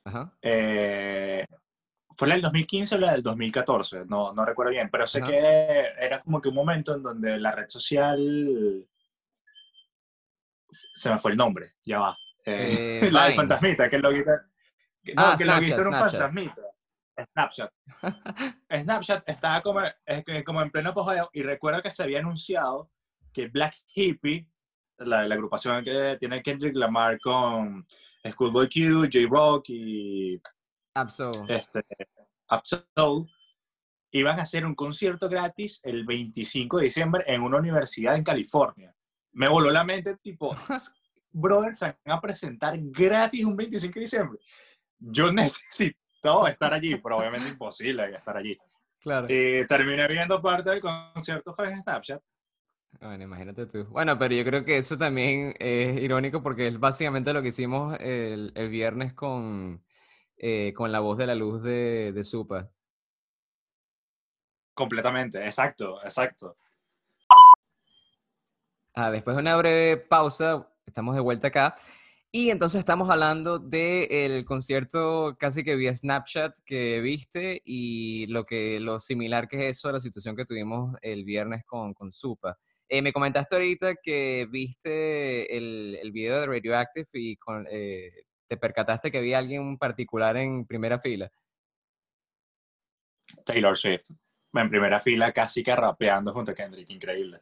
Ajá. 0.04 0.36
Eh, 0.42 1.44
¿Fue 2.16 2.26
la 2.26 2.34
del 2.34 2.42
2015 2.42 2.94
o 2.94 2.98
la 2.98 3.12
del 3.12 3.22
2014? 3.22 4.06
No, 4.06 4.32
no 4.32 4.44
recuerdo 4.44 4.72
bien, 4.72 4.88
pero 4.90 5.06
sé 5.06 5.20
que 5.22 5.38
era 6.00 6.20
como 6.22 6.40
que 6.40 6.48
un 6.48 6.54
momento 6.54 6.94
en 6.94 7.02
donde 7.02 7.38
la 7.38 7.52
red 7.52 7.68
social... 7.68 8.84
Se 10.94 11.10
me 11.10 11.18
fue 11.18 11.30
el 11.30 11.36
nombre, 11.36 11.74
ya 11.84 12.00
va. 12.00 12.18
la 13.12 13.26
del 13.26 13.34
fantasmita, 13.34 13.88
que 13.88 13.96
es 13.96 14.02
lo 14.02 14.10
que... 14.10 14.24
No, 15.14 15.22
ah, 15.22 15.34
que 15.36 15.44
lo 15.44 15.60
visto 15.60 15.80
era 15.80 15.90
un 15.90 15.96
fantasmita. 15.96 16.62
Snapchat. 17.32 17.72
Snapchat 18.70 19.28
estaba 19.28 19.62
como, 19.62 19.80
como 20.44 20.62
en 20.62 20.70
pleno 20.70 20.90
apogeo 20.90 21.30
y 21.32 21.42
recuerdo 21.42 21.82
que 21.82 21.90
se 21.90 22.02
había 22.02 22.18
anunciado 22.18 22.90
que 23.32 23.48
Black 23.48 23.76
Hippie, 23.94 24.48
la, 24.98 25.26
la 25.26 25.34
agrupación 25.34 25.84
que 25.84 26.16
tiene 26.18 26.42
Kendrick 26.42 26.76
Lamar 26.76 27.18
con 27.20 27.86
Schoolboy 28.24 28.68
Q, 28.68 29.08
J-Rock 29.12 29.64
y 29.68 30.40
Absol. 30.94 31.44
Este, 31.48 31.84
Absol, 32.48 33.26
iban 34.12 34.38
a 34.38 34.42
hacer 34.42 34.64
un 34.64 34.74
concierto 34.74 35.28
gratis 35.28 35.80
el 35.84 36.06
25 36.06 36.78
de 36.78 36.84
diciembre 36.84 37.24
en 37.26 37.42
una 37.42 37.58
universidad 37.58 38.16
en 38.16 38.24
California. 38.24 38.94
Me 39.32 39.48
voló 39.48 39.70
la 39.70 39.84
mente, 39.84 40.16
tipo, 40.16 40.54
brothers 41.32 41.78
se 41.78 41.86
van 41.86 42.16
a 42.16 42.20
presentar 42.20 42.74
gratis 42.78 43.44
un 43.44 43.56
25 43.56 43.94
de 43.94 44.00
diciembre 44.00 44.38
yo 44.98 45.32
necesito 45.32 46.46
estar 46.46 46.72
allí, 46.72 46.96
pero 46.96 47.18
obviamente 47.18 47.48
imposible 47.48 48.14
estar 48.14 48.36
allí. 48.36 48.56
Claro. 49.00 49.26
Y 49.28 49.66
terminé 49.66 50.08
viendo 50.08 50.42
parte 50.42 50.70
del 50.70 50.80
concierto 50.80 51.54
fue 51.54 51.70
en 51.70 51.80
Snapchat. 51.80 52.20
Bueno, 53.00 53.24
imagínate 53.24 53.66
tú. 53.66 53.84
Bueno, 53.86 54.18
pero 54.18 54.34
yo 54.34 54.44
creo 54.44 54.64
que 54.64 54.78
eso 54.78 54.96
también 54.96 55.54
es 55.58 56.00
irónico 56.02 56.42
porque 56.42 56.66
es 56.66 56.80
básicamente 56.80 57.32
lo 57.32 57.42
que 57.42 57.48
hicimos 57.48 57.96
el, 58.00 58.52
el 58.54 58.68
viernes 58.68 59.12
con, 59.12 59.84
eh, 60.38 60.72
con 60.74 60.90
la 60.90 61.00
voz 61.00 61.18
de 61.18 61.26
la 61.26 61.34
luz 61.34 61.62
de, 61.62 62.12
de 62.12 62.24
Supa. 62.24 62.70
Completamente, 64.74 65.44
exacto, 65.44 66.02
exacto. 66.02 66.56
Ah, 68.94 69.10
después 69.10 69.36
de 69.36 69.42
una 69.42 69.56
breve 69.56 69.98
pausa, 69.98 70.68
estamos 70.86 71.14
de 71.14 71.20
vuelta 71.20 71.48
acá. 71.48 71.74
Y 72.38 72.50
entonces 72.50 72.80
estamos 72.80 73.08
hablando 73.08 73.58
del 73.58 74.44
concierto 74.44 75.34
casi 75.38 75.64
que 75.64 75.74
vía 75.74 75.94
Snapchat 75.94 76.54
que 76.66 77.00
viste 77.00 77.62
y 77.64 78.26
lo, 78.26 78.44
que, 78.44 78.78
lo 78.78 79.00
similar 79.00 79.48
que 79.48 79.56
es 79.70 79.78
eso 79.78 79.88
a 79.88 79.92
la 79.92 80.00
situación 80.00 80.36
que 80.36 80.44
tuvimos 80.44 80.94
el 81.00 81.24
viernes 81.24 81.64
con, 81.64 81.94
con 81.94 82.12
Supa. 82.12 82.58
Eh, 82.90 83.00
me 83.00 83.14
comentaste 83.14 83.54
ahorita 83.54 83.94
que 84.02 84.46
viste 84.50 85.56
el, 85.56 85.98
el 85.98 86.12
video 86.12 86.38
de 86.42 86.46
Radioactive 86.46 87.08
y 87.14 87.38
eh, 87.70 88.12
te 88.46 88.58
percataste 88.58 89.10
que 89.10 89.16
había 89.16 89.38
alguien 89.38 89.78
particular 89.78 90.36
en 90.36 90.66
primera 90.66 91.00
fila. 91.00 91.32
Taylor 93.46 93.78
Swift. 93.78 94.10
En 94.52 94.68
primera 94.68 95.00
fila 95.00 95.32
casi 95.32 95.62
que 95.62 95.74
rapeando 95.74 96.34
junto 96.34 96.50
a 96.50 96.54
Kendrick, 96.54 96.90
increíble. 96.90 97.40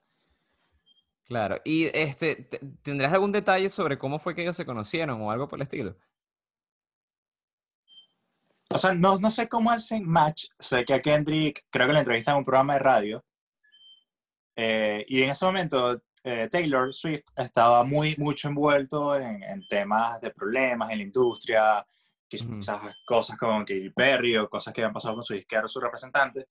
Claro. 1.26 1.60
¿Y 1.64 1.86
este, 1.96 2.48
tendrás 2.82 3.12
algún 3.12 3.32
detalle 3.32 3.68
sobre 3.70 3.98
cómo 3.98 4.18
fue 4.18 4.34
que 4.34 4.42
ellos 4.42 4.56
se 4.56 4.66
conocieron 4.66 5.20
o 5.22 5.30
algo 5.30 5.48
por 5.48 5.58
el 5.58 5.62
estilo? 5.62 5.96
O 8.68 8.78
sea, 8.78 8.92
no, 8.92 9.18
no 9.18 9.30
sé 9.30 9.48
cómo 9.48 9.70
hacen 9.70 10.06
match. 10.06 10.46
Sé 10.58 10.84
que 10.84 10.94
a 10.94 11.00
Kendrick, 11.00 11.64
creo 11.70 11.86
que 11.86 11.92
lo 11.92 11.98
entrevistan 11.98 12.34
en 12.34 12.38
un 12.38 12.44
programa 12.44 12.74
de 12.74 12.78
radio. 12.80 13.24
Eh, 14.56 15.04
y 15.08 15.22
en 15.22 15.30
ese 15.30 15.44
momento, 15.44 16.02
eh, 16.22 16.48
Taylor 16.50 16.92
Swift 16.92 17.24
estaba 17.36 17.84
muy, 17.84 18.14
mucho 18.18 18.48
envuelto 18.48 19.16
en, 19.16 19.42
en, 19.42 19.66
temas 19.68 20.20
de 20.20 20.30
problemas 20.30 20.90
en 20.90 20.98
la 20.98 21.04
industria, 21.04 21.86
quizás 22.28 22.80
cosas 23.06 23.36
como 23.36 23.60
Katy 23.60 23.90
Perry 23.90 24.36
o 24.36 24.48
cosas 24.48 24.72
que 24.72 24.80
habían 24.80 24.92
pasado 24.92 25.14
con 25.14 25.24
su 25.24 25.34
disquero, 25.34 25.68
su 25.68 25.80
representante. 25.80 26.46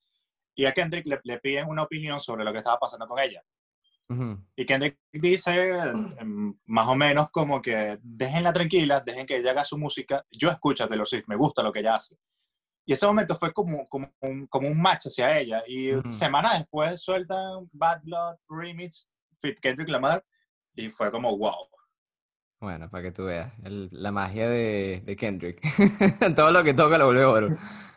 Y 0.55 0.65
a 0.65 0.71
Kendrick 0.71 1.05
le, 1.07 1.19
le, 1.23 1.39
piden 1.39 1.67
una 1.67 1.83
opinión 1.83 2.19
sobre 2.19 2.43
lo 2.43 2.51
que 2.51 2.59
estaba 2.59 2.77
pasando 2.77 3.07
con 3.07 3.19
ella. 3.19 3.43
Y 4.55 4.65
Kendrick 4.65 4.99
dice 5.11 5.69
em, 6.19 6.55
más 6.65 6.87
o 6.87 6.95
menos 6.95 7.29
como 7.31 7.61
que 7.61 7.97
déjenla 8.01 8.53
tranquila, 8.53 8.99
dejen 8.99 9.25
que 9.25 9.37
ella 9.37 9.51
haga 9.51 9.63
su 9.63 9.77
música. 9.77 10.25
Yo 10.31 10.49
escucho 10.49 10.83
a 10.83 10.87
Taylor 10.87 11.07
Swift, 11.07 11.27
me 11.27 11.35
gusta 11.35 11.63
lo 11.63 11.71
que 11.71 11.79
ella 11.79 11.95
hace. 11.95 12.17
Y 12.85 12.93
ese 12.93 13.07
momento 13.07 13.35
fue 13.35 13.53
como, 13.53 13.85
como, 13.85 14.13
un, 14.19 14.45
como 14.47 14.67
un 14.67 14.81
match 14.81 15.07
hacia 15.07 15.39
ella. 15.39 15.63
Y 15.67 15.91
semanas 16.11 16.59
después 16.59 17.01
sueltan 17.01 17.69
Bad 17.71 18.01
Blood 18.03 18.35
Remix, 18.49 19.07
Fit 19.39 19.59
Kendrick 19.59 19.89
Lamar, 19.89 20.23
y 20.75 20.89
fue 20.89 21.09
como 21.09 21.37
wow. 21.37 21.67
Bueno, 22.59 22.89
para 22.89 23.03
que 23.03 23.11
tú 23.11 23.25
veas, 23.25 23.53
la 23.61 24.11
magia 24.11 24.47
de, 24.49 25.01
de 25.05 25.15
Kendrick. 25.15 25.61
Todo 26.35 26.51
lo 26.51 26.63
que 26.63 26.73
toca 26.73 26.97
lo 26.97 27.05
vuelve 27.05 27.25
oro. 27.25 27.47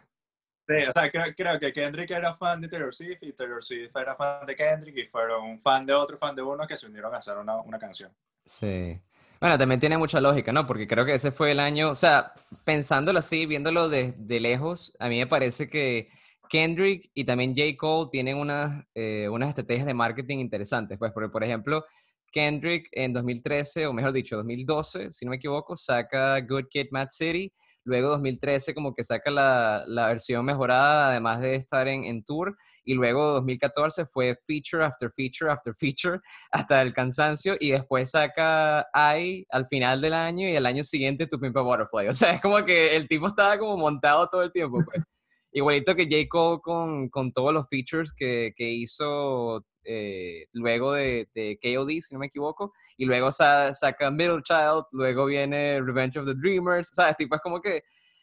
Sí, 0.69 0.75
o 0.89 0.91
sea, 0.91 1.11
creo, 1.11 1.33
creo, 1.37 1.61
que 1.61 1.73
Kendrick 1.73 2.11
era 2.11 2.35
fan 2.35 2.61
de 2.61 2.69
Taylor 2.69 2.93
Swift 2.93 3.23
y 3.23 3.33
Taylor 3.33 3.63
Swift 3.63 3.95
era 3.95 4.17
fan 4.17 4.45
de 4.45 4.57
Kendrick 4.57 4.97
y 4.97 5.07
fueron 5.07 5.61
fan 5.61 5.87
de 5.87 5.93
otro, 5.93 6.17
fan 6.19 6.35
de 6.35 6.43
uno 6.43 6.67
que 6.67 6.77
se 6.77 6.87
unieron 6.87 7.15
a 7.15 7.19
hacer 7.19 7.37
una, 7.39 7.57
una 7.61 7.79
canción. 7.79 8.13
Sí. 8.45 9.01
Bueno, 9.41 9.57
también 9.59 9.79
tiene 9.79 9.97
mucha 9.97 10.21
lógica, 10.21 10.53
¿no? 10.53 10.67
Porque 10.67 10.89
creo 10.89 11.05
que 11.05 11.15
ese 11.15 11.31
fue 11.31 11.53
el 11.53 11.61
año, 11.61 11.91
o 11.91 11.95
sea, 11.95 12.33
pensándolo 12.65 13.21
así, 13.21 13.47
viéndolo 13.47 13.89
de, 13.89 14.15
de 14.17 14.41
lejos, 14.41 14.93
a 14.99 15.09
mí 15.09 15.19
me 15.19 15.27
parece 15.29 15.71
que 15.71 16.09
Kendrick 16.49 17.11
y 17.15 17.25
también 17.25 17.55
J. 17.57 17.77
Cole 17.77 18.09
tienen 18.11 18.37
unas, 18.37 18.85
eh, 18.95 19.29
unas 19.31 19.51
estrategias 19.51 19.87
de 19.87 19.95
marketing 19.95 20.39
interesantes. 20.39 20.99
Pues, 20.99 21.13
porque, 21.13 21.29
por 21.29 21.45
ejemplo, 21.45 21.85
Kendrick 22.33 22.89
en 22.93 23.13
2013, 23.13 23.87
o 23.87 23.93
mejor 23.93 24.13
dicho, 24.13 24.37
2012, 24.37 25.13
si 25.13 25.25
no 25.25 25.31
me 25.31 25.37
equivoco, 25.37 25.77
saca 25.77 26.41
Good 26.41 26.67
Kid, 26.71 26.87
Mad 26.91 27.09
City 27.11 27.53
Luego 27.87 28.09
2013 28.09 28.75
como 28.75 28.95
que 28.95 29.05
saca 29.05 29.31
la, 29.31 29.85
la 29.87 30.09
versión 30.09 30.45
mejorada, 30.45 31.11
además 31.11 31.41
de 31.41 31.55
estar 31.55 31.87
en, 31.87 32.03
en, 32.03 32.25
tour. 32.25 32.57
Y 32.85 32.95
luego 32.95 33.35
2014 33.35 34.07
fue 34.07 34.37
feature 34.45 34.85
after 34.85 35.13
feature 35.13 35.53
after 35.53 35.73
feature 35.73 36.21
hasta 36.51 36.83
el 36.83 36.93
cansancio. 36.93 37.57
Y 37.61 37.71
después 37.71 38.11
saca 38.11 38.87
I 38.93 39.47
al 39.51 39.69
final 39.69 40.01
del 40.01 40.15
año 40.15 40.49
y 40.49 40.57
el 40.57 40.67
año 40.67 40.83
siguiente 40.83 41.29
Tu 41.29 41.39
Pimpa 41.39 41.63
Butterfly. 41.63 42.09
O 42.09 42.13
sea, 42.13 42.33
es 42.33 42.41
como 42.41 42.65
que 42.65 42.97
el 42.97 43.07
tipo 43.07 43.29
estaba 43.29 43.57
como 43.57 43.77
montado 43.77 44.29
todo 44.29 44.43
el 44.43 44.51
tiempo. 44.51 44.83
Pues. 44.85 45.03
Igualito 45.53 45.95
que 45.95 46.05
J. 46.05 46.29
Cole 46.29 46.61
con, 46.61 47.09
con 47.09 47.33
todos 47.33 47.55
los 47.55 47.69
features 47.69 48.13
que, 48.13 48.53
que 48.57 48.69
hizo 48.69 49.65
eh, 49.87 50.49
luego 50.53 50.93
de, 50.93 51.29
de, 51.35 51.59
KOD, 51.63 52.01
si 52.01 52.15
no 52.15 52.19
me 52.19 52.27
equivoco, 52.27 52.73
y 52.97 53.05
luego 53.05 53.31
saca 53.31 54.11
Middle 54.11 54.43
Child, 54.43 54.85
luego 54.93 55.27
viene 55.27 55.81
Revenge 55.81 56.19
of 56.19 56.27
the 56.27 56.35
Dreamers, 56.35 56.91
¿sabes? 56.93 57.17
Tipo, 57.17 57.37
es 57.37 57.41
como 57.41 57.61
que 57.61 57.83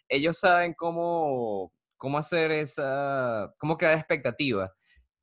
ellos 0.10 0.38
saben 0.38 0.74
cómo, 0.74 1.72
cómo 1.98 2.18
hacer 2.18 2.52
esa, 2.52 3.54
cómo 3.58 3.78
crear 3.78 3.98
expectativa 3.98 4.72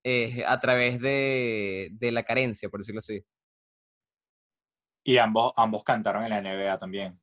eh, 0.03 0.43
a 0.47 0.59
través 0.59 1.01
de, 1.01 1.91
de, 1.93 2.11
la 2.11 2.23
carencia, 2.23 2.69
por 2.71 2.81
decirlo 2.81 3.01
así. 3.01 3.23
Y 5.05 5.19
ambos, 5.19 5.53
ambos 5.57 5.85
cantaron 5.85 6.25
en 6.25 6.31
la 6.31 6.41
NBA 6.41 6.79
también. 6.79 7.21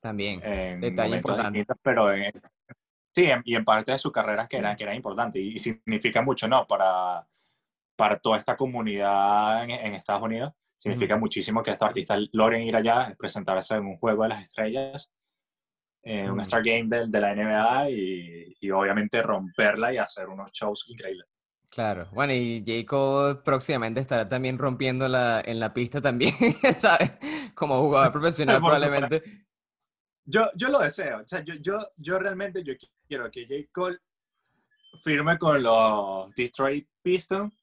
También, 0.00 0.40
en 0.44 0.80
detalle 0.80 1.16
importante. 1.16 1.64
Pero 1.82 2.12
en, 2.12 2.32
sí, 3.14 3.28
y 3.44 3.54
en 3.54 3.64
parte 3.64 3.92
de 3.92 3.98
su 3.98 4.12
carrera 4.12 4.46
que 4.46 4.58
era, 4.58 4.76
que 4.76 4.84
era 4.84 4.94
importante 4.94 5.40
y, 5.40 5.54
y 5.54 5.58
significa 5.58 6.22
mucho, 6.22 6.46
¿no? 6.46 6.66
Para 6.66 7.26
para 7.98 8.16
toda 8.16 8.38
esta 8.38 8.56
comunidad 8.56 9.64
en, 9.64 9.94
Estados 9.94 10.22
Unidos. 10.22 10.52
Significa 10.76 11.16
muchísimo 11.16 11.64
que 11.64 11.72
estos 11.72 11.88
artistas 11.88 12.20
logren 12.30 12.62
ir 12.62 12.76
allá, 12.76 13.12
presentarse 13.18 13.74
en 13.74 13.86
un 13.86 13.98
juego 13.98 14.22
de 14.22 14.28
las 14.28 14.44
estrellas, 14.44 15.10
en 16.04 16.30
un 16.30 16.40
Star 16.42 16.62
Game 16.62 16.84
de, 16.84 17.08
de 17.08 17.20
la 17.20 17.34
NBA 17.34 17.90
y, 17.90 18.56
y, 18.60 18.70
obviamente 18.70 19.20
romperla 19.20 19.92
y 19.92 19.98
hacer 19.98 20.28
unos 20.28 20.52
shows 20.52 20.84
increíbles. 20.86 21.26
Claro, 21.68 22.08
bueno, 22.12 22.32
y 22.32 22.62
Jacob 22.64 23.42
próximamente 23.42 24.00
estará 24.00 24.28
también 24.28 24.58
rompiendo 24.58 25.08
la, 25.08 25.42
en 25.44 25.58
la 25.58 25.74
pista 25.74 26.00
también, 26.00 26.32
¿sabes? 26.78 27.10
Como 27.52 27.80
jugador 27.80 28.12
profesional 28.12 28.58
probablemente. 28.60 29.44
Yo, 30.24 30.48
yo 30.54 30.68
lo 30.68 30.78
deseo, 30.78 31.22
o 31.22 31.26
sea, 31.28 31.42
yo, 31.42 31.54
yo, 31.54 31.84
yo 31.96 32.20
realmente 32.20 32.62
yo 32.62 32.74
quiero 33.08 33.28
que 33.28 33.44
J. 33.44 33.68
Cole 33.72 33.98
firme 35.02 35.36
con 35.36 35.60
los 35.60 36.30
Detroit 36.36 36.88
Pistons 37.02 37.57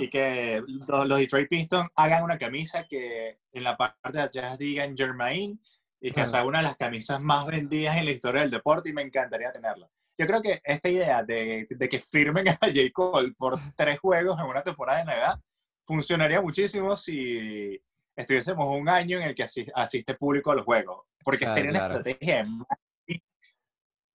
y 0.00 0.08
que 0.08 0.62
los, 0.66 1.18
Detroit 1.18 1.48
Pistons 1.48 1.88
hagan 1.96 2.22
una 2.24 2.38
camisa 2.38 2.86
que 2.88 3.38
en 3.52 3.62
la 3.62 3.76
parte 3.76 4.12
de 4.12 4.20
atrás 4.20 4.56
digan 4.58 4.96
Germain 4.96 5.60
y 6.00 6.10
que 6.10 6.24
sea 6.24 6.44
una 6.44 6.58
de 6.58 6.64
las 6.64 6.76
camisas 6.76 7.20
más 7.20 7.46
vendidas 7.46 7.96
en 7.96 8.06
la 8.06 8.10
historia 8.12 8.40
del 8.40 8.50
deporte 8.50 8.88
y 8.88 8.92
me 8.92 9.02
encantaría 9.02 9.52
tenerla. 9.52 9.88
Yo 10.18 10.26
creo 10.26 10.40
que 10.40 10.60
esta 10.64 10.88
idea 10.88 11.22
de, 11.22 11.66
de 11.68 11.88
que 11.88 11.98
firmen 11.98 12.48
a 12.48 12.58
J. 12.60 12.90
Cole 12.92 13.34
por 13.36 13.58
tres 13.76 13.98
juegos 13.98 14.38
en 14.40 14.46
una 14.46 14.62
temporada 14.62 15.00
de 15.00 15.04
Navidad 15.04 15.40
funcionaría 15.84 16.40
muchísimo 16.40 16.96
si 16.96 17.78
estuviésemos 18.16 18.66
un 18.66 18.88
año 18.88 19.18
en 19.18 19.24
el 19.24 19.34
que 19.34 19.46
asiste 19.74 20.14
público 20.14 20.50
a 20.50 20.54
los 20.54 20.64
juegos, 20.64 21.04
porque 21.22 21.46
sería 21.46 21.70
una 21.70 21.86
estrategia 21.86 22.46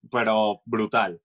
pero 0.09 0.61
brutal. 0.65 1.21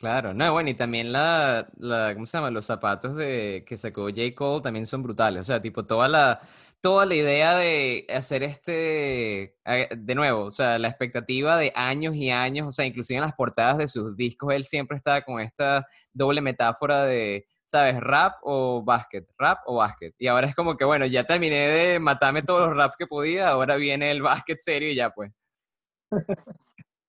Claro, 0.00 0.32
no, 0.32 0.52
bueno, 0.52 0.70
y 0.70 0.74
también 0.74 1.10
la, 1.12 1.68
la, 1.76 2.14
¿cómo 2.14 2.24
se 2.24 2.38
llama? 2.38 2.50
Los 2.52 2.66
zapatos 2.66 3.16
de 3.16 3.64
que 3.66 3.76
sacó 3.76 4.02
J. 4.04 4.32
Cole 4.36 4.62
también 4.62 4.86
son 4.86 5.02
brutales. 5.02 5.40
O 5.40 5.44
sea, 5.44 5.60
tipo, 5.60 5.84
toda 5.86 6.06
la, 6.06 6.40
toda 6.80 7.04
la 7.04 7.16
idea 7.16 7.56
de 7.56 8.06
hacer 8.08 8.44
este, 8.44 9.56
de 9.96 10.14
nuevo, 10.14 10.44
o 10.44 10.50
sea, 10.52 10.78
la 10.78 10.86
expectativa 10.88 11.56
de 11.56 11.72
años 11.74 12.14
y 12.14 12.30
años, 12.30 12.68
o 12.68 12.70
sea, 12.70 12.86
inclusive 12.86 13.16
en 13.16 13.22
las 13.24 13.34
portadas 13.34 13.78
de 13.78 13.88
sus 13.88 14.16
discos, 14.16 14.54
él 14.54 14.64
siempre 14.64 14.96
estaba 14.96 15.22
con 15.22 15.40
esta 15.40 15.84
doble 16.12 16.40
metáfora 16.42 17.02
de, 17.02 17.48
¿sabes? 17.64 17.98
Rap 17.98 18.36
o 18.42 18.84
básquet, 18.84 19.26
rap 19.36 19.58
o 19.66 19.76
básquet. 19.78 20.14
Y 20.16 20.28
ahora 20.28 20.46
es 20.46 20.54
como 20.54 20.76
que, 20.76 20.84
bueno, 20.84 21.06
ya 21.06 21.24
terminé 21.24 21.56
de 21.56 21.98
matarme 21.98 22.42
todos 22.42 22.68
los 22.68 22.76
raps 22.76 22.96
que 22.96 23.08
podía, 23.08 23.48
ahora 23.48 23.74
viene 23.74 24.12
el 24.12 24.22
básquet 24.22 24.60
serio 24.60 24.90
y 24.92 24.94
ya 24.94 25.10
pues. 25.10 25.32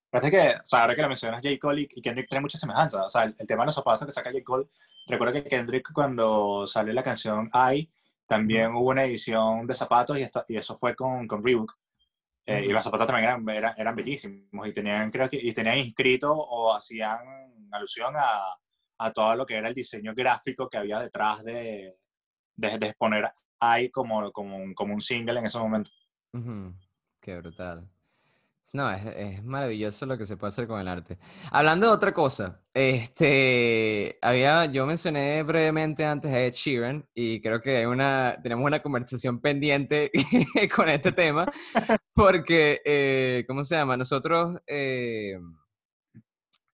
Parece 0.09 0.31
que, 0.31 0.55
o 0.55 0.65
sea, 0.65 0.81
ahora 0.81 0.95
que 0.95 1.01
lo 1.01 1.07
mencionas, 1.07 1.41
J. 1.43 1.57
Cole 1.59 1.81
y 1.81 2.01
Kendrick 2.01 2.27
tienen 2.27 2.41
mucha 2.41 2.57
semejanza. 2.57 3.05
O 3.05 3.09
sea, 3.09 3.23
el, 3.23 3.35
tema 3.47 3.63
de 3.63 3.67
los 3.67 3.75
zapatos 3.75 4.07
que 4.07 4.11
saca 4.11 4.31
J. 4.31 4.43
Cole, 4.43 4.67
recuerdo 5.05 5.33
que 5.33 5.43
Kendrick 5.43 5.91
cuando 5.93 6.65
salió 6.65 6.93
la 6.93 7.03
canción 7.03 7.49
I, 7.53 7.89
también 8.25 8.73
hubo 8.73 8.89
una 8.89 9.05
edición 9.05 9.67
de 9.67 9.73
zapatos 9.73 10.17
y, 10.17 10.25
y 10.47 10.57
eso 10.57 10.75
fue 10.77 10.95
con, 10.95 11.27
con 11.27 11.43
Reebok. 11.43 11.77
Eh, 12.45 12.65
y 12.65 12.69
los 12.69 12.83
zapatos 12.83 13.05
también 13.05 13.29
eran, 13.29 13.73
eran, 13.77 13.95
bellísimos 13.95 14.67
y 14.67 14.73
tenían, 14.73 15.11
creo 15.11 15.29
que, 15.29 15.37
y 15.37 15.53
tenían 15.53 15.77
inscrito 15.77 16.33
o 16.33 16.73
hacían 16.73 17.19
alusión 17.71 18.15
a, 18.17 18.57
a, 18.97 19.13
todo 19.13 19.35
lo 19.35 19.45
que 19.45 19.55
era 19.55 19.67
el 19.67 19.75
diseño 19.75 20.15
gráfico 20.15 20.67
que 20.67 20.79
había 20.79 20.99
detrás 20.99 21.43
de, 21.43 21.95
de, 22.55 22.79
de 22.79 22.87
exponer 22.87 23.31
I 23.61 23.91
como, 23.91 24.31
como, 24.31 24.57
un, 24.57 24.73
como 24.73 24.95
un 24.95 25.01
single 25.01 25.39
en 25.39 25.45
ese 25.45 25.59
momento. 25.59 25.91
Qué 27.21 27.35
brutal. 27.37 27.87
No, 28.73 28.89
es, 28.91 29.43
maravilloso 29.43 30.05
lo 30.05 30.17
que 30.17 30.25
se 30.27 30.37
puede 30.37 30.49
hacer 30.49 30.67
con 30.67 30.79
el 30.79 30.87
arte. 30.87 31.17
Hablando 31.51 31.87
de 31.87 31.93
otra 31.93 32.13
cosa, 32.13 32.61
este, 32.73 34.17
había, 34.21 34.65
yo 34.65 34.85
mencioné 34.85 35.41
brevemente 35.43 36.05
antes 36.05 36.31
a 36.31 36.39
Ed 36.39 36.53
Sheeran 36.53 37.07
y 37.15 37.41
creo 37.41 37.61
que 37.61 37.77
hay 37.77 37.85
una, 37.85 38.37
tenemos 38.43 38.65
una 38.65 38.79
conversación 38.79 39.41
pendiente 39.41 40.11
con 40.75 40.87
este 40.89 41.11
tema 41.11 41.51
porque, 42.13 42.79
eh, 42.85 43.43
¿cómo 43.47 43.65
se 43.65 43.75
llama? 43.75 43.97
Nosotros 43.97 44.59
eh, 44.67 45.39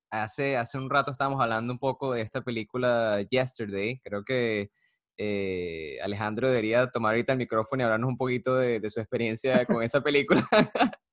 hace, 0.10 0.58
hace 0.58 0.78
un 0.78 0.90
rato 0.90 1.12
estábamos 1.12 1.42
hablando 1.42 1.72
un 1.72 1.80
poco 1.80 2.14
de 2.14 2.22
esta 2.22 2.42
película 2.42 3.22
Yesterday. 3.30 4.00
Creo 4.04 4.24
que 4.26 4.70
eh, 5.18 5.98
Alejandro 6.04 6.50
debería 6.50 6.90
tomar 6.92 7.14
ahorita 7.14 7.34
el 7.34 7.40
micrófono 7.40 7.82
y 7.82 7.86
hablarnos 7.86 8.10
un 8.10 8.18
poquito 8.18 8.56
de, 8.58 8.82
de 8.82 8.90
su 8.90 9.00
experiencia 9.00 9.66
con 9.66 9.82
esa 9.82 10.02
película. 10.02 10.46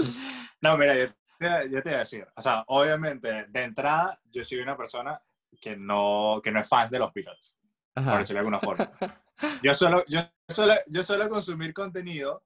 No, 0.62 0.76
mira, 0.76 0.94
yo, 0.94 1.08
te 1.38 1.80
voy 1.80 1.94
a 1.94 1.98
decir, 2.00 2.26
o 2.36 2.42
sea, 2.42 2.64
obviamente, 2.66 3.46
de 3.46 3.62
entrada, 3.62 4.20
yo 4.30 4.44
soy 4.44 4.58
una 4.58 4.76
persona 4.76 5.18
que 5.58 5.74
no, 5.74 6.38
que 6.44 6.52
no 6.52 6.60
es 6.60 6.68
fan 6.68 6.90
de 6.90 6.98
los 6.98 7.14
Beatles, 7.14 7.56
por 7.94 8.18
decirlo 8.18 8.34
de 8.34 8.38
alguna 8.40 8.60
forma. 8.60 8.92
Yo 9.62 9.72
suelo, 9.72 10.04
yo 10.06 10.20
suelo, 10.48 10.74
yo 10.88 11.02
suelo 11.02 11.30
consumir 11.30 11.72
contenido 11.72 12.44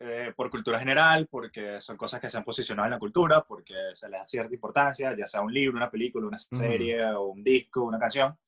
eh, 0.00 0.32
por 0.36 0.48
cultura 0.50 0.78
general, 0.78 1.26
porque 1.28 1.80
son 1.80 1.96
cosas 1.96 2.20
que 2.20 2.30
se 2.30 2.36
han 2.36 2.44
posicionado 2.44 2.86
en 2.86 2.92
la 2.92 2.98
cultura, 3.00 3.42
porque 3.42 3.74
se 3.94 4.08
les 4.08 4.20
da 4.20 4.28
cierta 4.28 4.54
importancia, 4.54 5.16
ya 5.16 5.26
sea 5.26 5.40
un 5.40 5.52
libro, 5.52 5.76
una 5.76 5.90
película, 5.90 6.28
una 6.28 6.38
serie, 6.38 7.04
o 7.06 7.24
un 7.24 7.42
disco, 7.42 7.82
una 7.82 7.98
canción. 7.98 8.38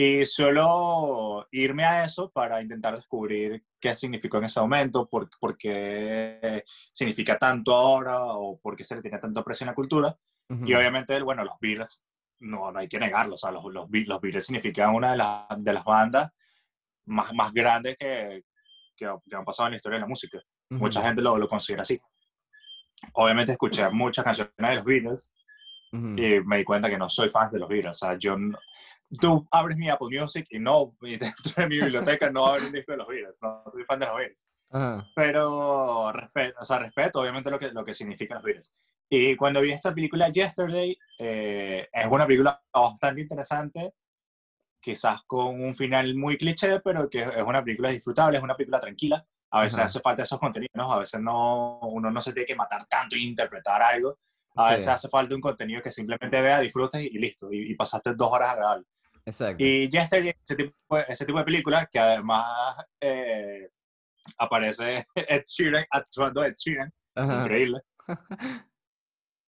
Y 0.00 0.24
suelo 0.26 1.48
irme 1.50 1.84
a 1.84 2.04
eso 2.04 2.30
para 2.30 2.62
intentar 2.62 2.94
descubrir 2.94 3.64
qué 3.80 3.96
significó 3.96 4.38
en 4.38 4.44
ese 4.44 4.60
momento, 4.60 5.08
por, 5.08 5.28
por 5.40 5.58
qué 5.58 6.62
significa 6.92 7.36
tanto 7.36 7.74
ahora 7.74 8.22
o 8.22 8.60
por 8.60 8.76
qué 8.76 8.84
se 8.84 8.94
le 8.94 9.02
tiene 9.02 9.18
tanto 9.18 9.40
aprecio 9.40 9.64
en 9.64 9.70
la 9.70 9.74
cultura. 9.74 10.16
Y 10.64 10.72
obviamente, 10.72 11.20
bueno, 11.20 11.42
los 11.42 11.58
Beatles, 11.60 12.04
no, 12.38 12.70
no 12.70 12.78
hay 12.78 12.88
que 12.88 13.00
negarlo, 13.00 13.34
o 13.34 13.38
sea, 13.38 13.50
los, 13.50 13.64
los, 13.64 13.88
los 13.90 14.20
Beatles 14.20 14.46
significan 14.46 14.94
una 14.94 15.10
de, 15.10 15.16
las 15.16 15.46
de 15.58 15.72
las 15.72 15.82
bandas 15.82 16.30
más, 17.06 17.34
más 17.34 17.52
grandes 17.52 17.96
que, 17.96 18.44
que, 18.96 19.04
han 19.04 19.44
pasado 19.44 19.66
en 19.66 19.72
la 19.72 19.76
historia 19.78 19.96
de 19.96 20.02
la 20.02 20.06
música. 20.06 20.40
Mucha 20.70 21.02
gente 21.02 21.22
lo, 21.22 21.36
lo 21.36 21.48
considera 21.48 21.82
así. 21.82 22.00
Obviamente 23.14 23.50
escuché 23.50 23.90
muchas 23.90 24.24
canciones 24.24 24.52
de 24.56 24.74
los 24.76 24.84
Beatles 24.84 25.32
y 25.90 26.40
me 26.44 26.58
di 26.58 26.64
cuenta 26.64 26.88
que 26.88 26.98
no 26.98 27.10
soy 27.10 27.28
fan 27.28 27.50
de 27.50 27.58
los 27.58 27.68
Beatles. 27.68 27.90
O 27.90 28.06
sea, 28.06 28.16
yo 28.16 28.36
tú 29.20 29.46
abres 29.50 29.76
mi 29.76 29.88
Apple 29.88 30.08
Music 30.10 30.46
y 30.50 30.58
no, 30.58 30.94
y 31.02 31.16
dentro 31.16 31.52
de 31.56 31.68
mi 31.68 31.80
biblioteca 31.80 32.30
no 32.30 32.46
abre 32.46 32.66
un 32.66 32.72
disco 32.72 32.92
de 32.92 32.98
los 32.98 33.08
Beatles. 33.08 33.38
No 33.40 33.64
soy 33.72 33.84
fan 33.84 34.00
de 34.00 34.06
los 34.06 34.16
Beatles. 34.16 34.46
Pero 35.14 36.12
respeto, 36.12 36.58
o 36.60 36.64
sea, 36.64 36.78
respeto 36.78 37.20
obviamente 37.20 37.50
lo 37.50 37.58
que, 37.58 37.70
lo 37.72 37.84
que 37.84 37.94
significan 37.94 38.36
los 38.36 38.44
Beatles. 38.44 38.74
Y 39.10 39.36
cuando 39.36 39.62
vi 39.62 39.72
esta 39.72 39.94
película 39.94 40.28
Yesterday, 40.28 40.96
eh, 41.18 41.88
es 41.90 42.06
una 42.06 42.26
película 42.26 42.62
bastante 42.72 43.22
interesante, 43.22 43.94
quizás 44.80 45.22
con 45.26 45.62
un 45.62 45.74
final 45.74 46.14
muy 46.14 46.36
cliché, 46.36 46.80
pero 46.80 47.08
que 47.08 47.20
es 47.20 47.42
una 47.42 47.64
película 47.64 47.88
disfrutable, 47.88 48.36
es 48.36 48.44
una 48.44 48.56
película 48.56 48.80
tranquila. 48.80 49.26
A 49.50 49.62
veces 49.62 49.80
hace 49.80 50.00
falta 50.00 50.24
esos 50.24 50.38
contenidos, 50.38 50.74
¿no? 50.74 50.92
a 50.92 50.98
veces 50.98 51.22
no, 51.22 51.80
uno 51.80 52.10
no 52.10 52.20
se 52.20 52.34
tiene 52.34 52.46
que 52.46 52.54
matar 52.54 52.84
tanto 52.86 53.16
e 53.16 53.20
interpretar 53.20 53.80
algo. 53.80 54.18
A 54.56 54.72
veces 54.72 54.88
hace 54.88 55.08
falta 55.08 55.34
un 55.34 55.40
contenido 55.40 55.80
que 55.80 55.92
simplemente 55.92 56.42
vea, 56.42 56.58
disfrutes 56.60 57.00
y, 57.00 57.16
listo, 57.18 57.48
y, 57.50 57.74
pasaste 57.76 58.14
dos 58.14 58.30
horas 58.30 58.50
agradables. 58.50 58.86
Exacto. 59.28 59.62
Y 59.62 59.88
Yesterday, 59.90 60.34
ese 60.42 60.56
tipo, 60.56 60.98
ese 60.98 61.26
tipo 61.26 61.38
de 61.38 61.44
película 61.44 61.86
que 61.90 61.98
además 61.98 62.76
eh, 63.00 63.68
aparece 64.38 65.06
Ed 65.14 65.44
Sheeran 65.46 65.84
actuando 65.90 66.42
Ed 66.44 66.54
Sheeran, 66.56 66.92
increíble. 67.16 67.80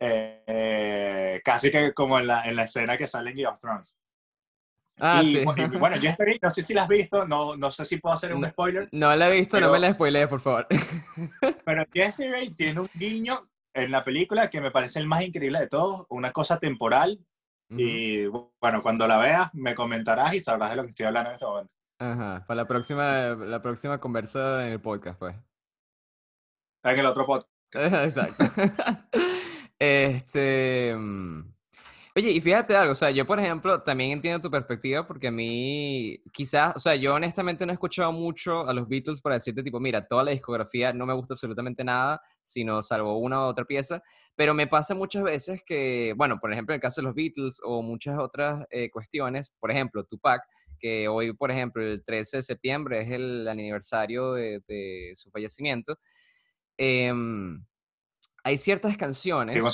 Eh, 0.01 1.41
casi 1.43 1.69
que 1.69 1.93
como 1.93 2.17
en 2.17 2.27
la, 2.27 2.45
en 2.45 2.55
la 2.55 2.63
escena 2.63 2.95
que 2.95 3.05
sale 3.05 3.31
en 3.31 3.35
Game 3.35 3.49
of 3.49 3.59
Thrones. 3.59 3.97
Ah, 4.97 5.21
y, 5.21 5.33
sí. 5.33 5.43
bueno, 5.77 5.97
Yesterday, 5.99 6.39
no 6.41 6.49
sé 6.49 6.63
si 6.63 6.73
la 6.73 6.83
has 6.83 6.87
visto, 6.87 7.27
no, 7.27 7.57
no 7.57 7.69
sé 7.69 7.83
si 7.83 7.97
puedo 7.97 8.15
hacer 8.15 8.33
un 8.33 8.45
spoiler. 8.45 8.87
No 8.93 9.13
la 9.13 9.27
he 9.27 9.39
visto, 9.41 9.59
no 9.59 9.69
me 9.69 9.77
la 9.77 9.91
spoilees, 9.91 10.29
por 10.29 10.39
favor. 10.39 10.67
Pero 11.65 11.85
Yesterday 11.91 12.49
tiene 12.51 12.79
un 12.79 12.89
guiño 12.93 13.49
en 13.73 13.91
la 13.91 14.01
película 14.01 14.49
que 14.49 14.61
me 14.61 14.71
parece 14.71 14.99
el 14.99 15.07
más 15.07 15.21
increíble 15.21 15.59
de 15.59 15.67
todos, 15.67 16.05
una 16.07 16.31
cosa 16.31 16.57
temporal. 16.59 17.19
Y 17.71 18.25
bueno, 18.25 18.81
cuando 18.81 19.07
la 19.07 19.17
veas, 19.17 19.53
me 19.53 19.75
comentarás 19.75 20.33
y 20.33 20.39
sabrás 20.39 20.71
de 20.71 20.75
lo 20.77 20.83
que 20.83 20.89
estoy 20.89 21.05
hablando 21.05 21.29
en 21.29 21.33
este 21.35 21.45
momento. 21.45 21.71
Ajá, 21.99 22.43
para 22.47 22.55
la 22.55 22.67
próxima, 22.67 23.35
la 23.35 23.61
próxima 23.61 23.99
conversa 23.99 24.65
en 24.65 24.73
el 24.73 24.81
podcast, 24.81 25.19
pues. 25.19 25.35
En 26.83 26.99
el 26.99 27.05
otro 27.05 27.25
podcast. 27.25 27.49
Exacto. 27.73 28.45
este. 29.79 30.95
Oye, 32.19 32.31
y 32.31 32.41
fíjate 32.41 32.75
algo, 32.75 32.91
o 32.91 32.95
sea, 32.95 33.11
yo 33.11 33.25
por 33.25 33.39
ejemplo 33.39 33.81
también 33.81 34.11
entiendo 34.11 34.41
tu 34.41 34.51
perspectiva 34.51 35.07
porque 35.07 35.29
a 35.29 35.31
mí 35.31 36.21
quizás, 36.33 36.75
o 36.75 36.79
sea, 36.81 36.93
yo 36.97 37.15
honestamente 37.15 37.65
no 37.65 37.71
he 37.71 37.75
escuchado 37.75 38.11
mucho 38.11 38.67
a 38.67 38.73
los 38.73 38.89
Beatles 38.89 39.21
para 39.21 39.35
decirte 39.35 39.63
tipo, 39.63 39.79
mira, 39.79 40.05
toda 40.05 40.25
la 40.25 40.31
discografía 40.31 40.91
no 40.91 41.05
me 41.05 41.13
gusta 41.13 41.35
absolutamente 41.35 41.81
nada, 41.81 42.21
sino 42.43 42.81
salvo 42.81 43.17
una 43.19 43.39
u 43.39 43.43
otra 43.43 43.63
pieza, 43.63 44.03
pero 44.35 44.53
me 44.53 44.67
pasa 44.67 44.93
muchas 44.95 45.23
veces 45.23 45.63
que, 45.65 46.13
bueno, 46.17 46.41
por 46.41 46.51
ejemplo, 46.51 46.73
en 46.73 46.79
el 46.79 46.81
caso 46.81 46.99
de 46.99 47.05
los 47.05 47.15
Beatles 47.15 47.61
o 47.63 47.81
muchas 47.81 48.17
otras 48.19 48.67
eh, 48.69 48.91
cuestiones, 48.91 49.49
por 49.57 49.71
ejemplo, 49.71 50.03
Tupac, 50.03 50.41
que 50.77 51.07
hoy, 51.07 51.31
por 51.31 51.51
ejemplo, 51.51 51.81
el 51.81 52.03
13 52.03 52.35
de 52.35 52.43
septiembre 52.43 52.99
es 52.99 53.11
el 53.13 53.47
aniversario 53.47 54.33
de, 54.33 55.11
su 55.13 55.31
fallecimiento, 55.31 55.97
em, 56.75 57.63
hay 58.43 58.57
ciertas 58.57 58.97
canciones... 58.97 59.55
Tengo 59.55 59.69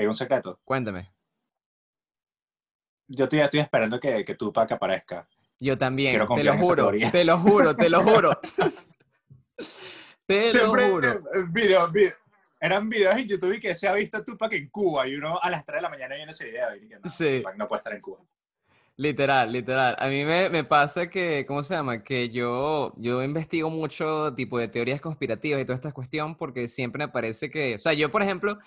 ¿Cómo? 0.00 0.02
Tengo 0.02 0.10
un 0.10 0.14
secreto. 0.14 0.60
Cuéntame. 0.64 1.12
Yo 3.08 3.24
estoy, 3.24 3.40
estoy 3.40 3.60
esperando 3.60 3.98
que, 3.98 4.24
que 4.24 4.34
Tupac 4.34 4.70
aparezca. 4.72 5.28
Yo 5.58 5.76
también, 5.76 6.12
te 6.12 6.18
lo 6.18 6.56
juro, 6.56 6.90
te 6.90 7.24
lo 7.24 7.38
juro, 7.38 7.76
te 7.76 7.90
lo 7.90 8.02
juro. 8.02 8.40
te 10.26 10.54
lo 10.54 10.68
juro. 10.68 11.22
Video, 11.50 11.88
video, 11.88 12.12
eran 12.60 12.88
videos 12.88 13.16
en 13.16 13.28
YouTube 13.28 13.60
que 13.60 13.74
se 13.74 13.88
ha 13.88 13.92
visto 13.92 14.24
Tupac 14.24 14.52
en 14.52 14.70
Cuba 14.70 15.06
y 15.06 15.16
uno 15.16 15.38
a 15.40 15.50
las 15.50 15.66
3 15.66 15.78
de 15.78 15.82
la 15.82 15.88
mañana 15.88 16.14
viene 16.14 16.30
ese 16.30 16.48
video 16.48 16.76
y 16.76 16.88
que 16.88 16.98
no, 16.98 17.10
sí. 17.10 17.38
Tupac 17.38 17.56
no 17.56 17.68
puede 17.68 17.80
estar 17.80 17.92
en 17.94 18.00
Cuba. 18.00 18.20
Literal, 18.96 19.50
literal. 19.50 19.96
A 19.98 20.08
mí 20.08 20.24
me, 20.24 20.50
me, 20.50 20.62
pasa 20.64 21.08
que, 21.08 21.44
¿cómo 21.46 21.62
se 21.62 21.74
llama? 21.74 22.02
Que 22.04 22.28
yo, 22.28 22.92
yo 22.96 23.22
investigo 23.22 23.70
mucho 23.70 24.34
tipo 24.34 24.58
de 24.58 24.68
teorías 24.68 25.00
conspirativas 25.00 25.60
y 25.60 25.64
toda 25.64 25.76
esta 25.76 25.92
cuestión 25.92 26.36
porque 26.36 26.68
siempre 26.68 27.06
me 27.06 27.12
parece 27.12 27.50
que, 27.50 27.76
o 27.76 27.78
sea, 27.78 27.94
yo, 27.94 28.12
por 28.12 28.22
ejemplo, 28.22 28.58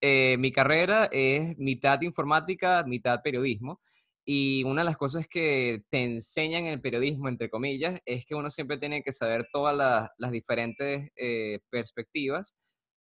eh, 0.00 0.36
mi 0.38 0.52
carrera 0.52 1.08
es 1.12 1.56
mitad 1.58 2.00
informática, 2.02 2.82
mitad 2.84 3.22
periodismo. 3.22 3.80
Y 4.24 4.64
una 4.64 4.82
de 4.82 4.86
las 4.86 4.96
cosas 4.96 5.26
que 5.28 5.82
te 5.90 6.02
enseñan 6.02 6.66
en 6.66 6.72
el 6.74 6.80
periodismo, 6.80 7.28
entre 7.28 7.50
comillas, 7.50 8.00
es 8.04 8.26
que 8.26 8.34
uno 8.34 8.50
siempre 8.50 8.78
tiene 8.78 9.02
que 9.02 9.12
saber 9.12 9.48
todas 9.52 9.76
las, 9.76 10.10
las 10.18 10.30
diferentes 10.30 11.10
eh, 11.16 11.60
perspectivas 11.70 12.54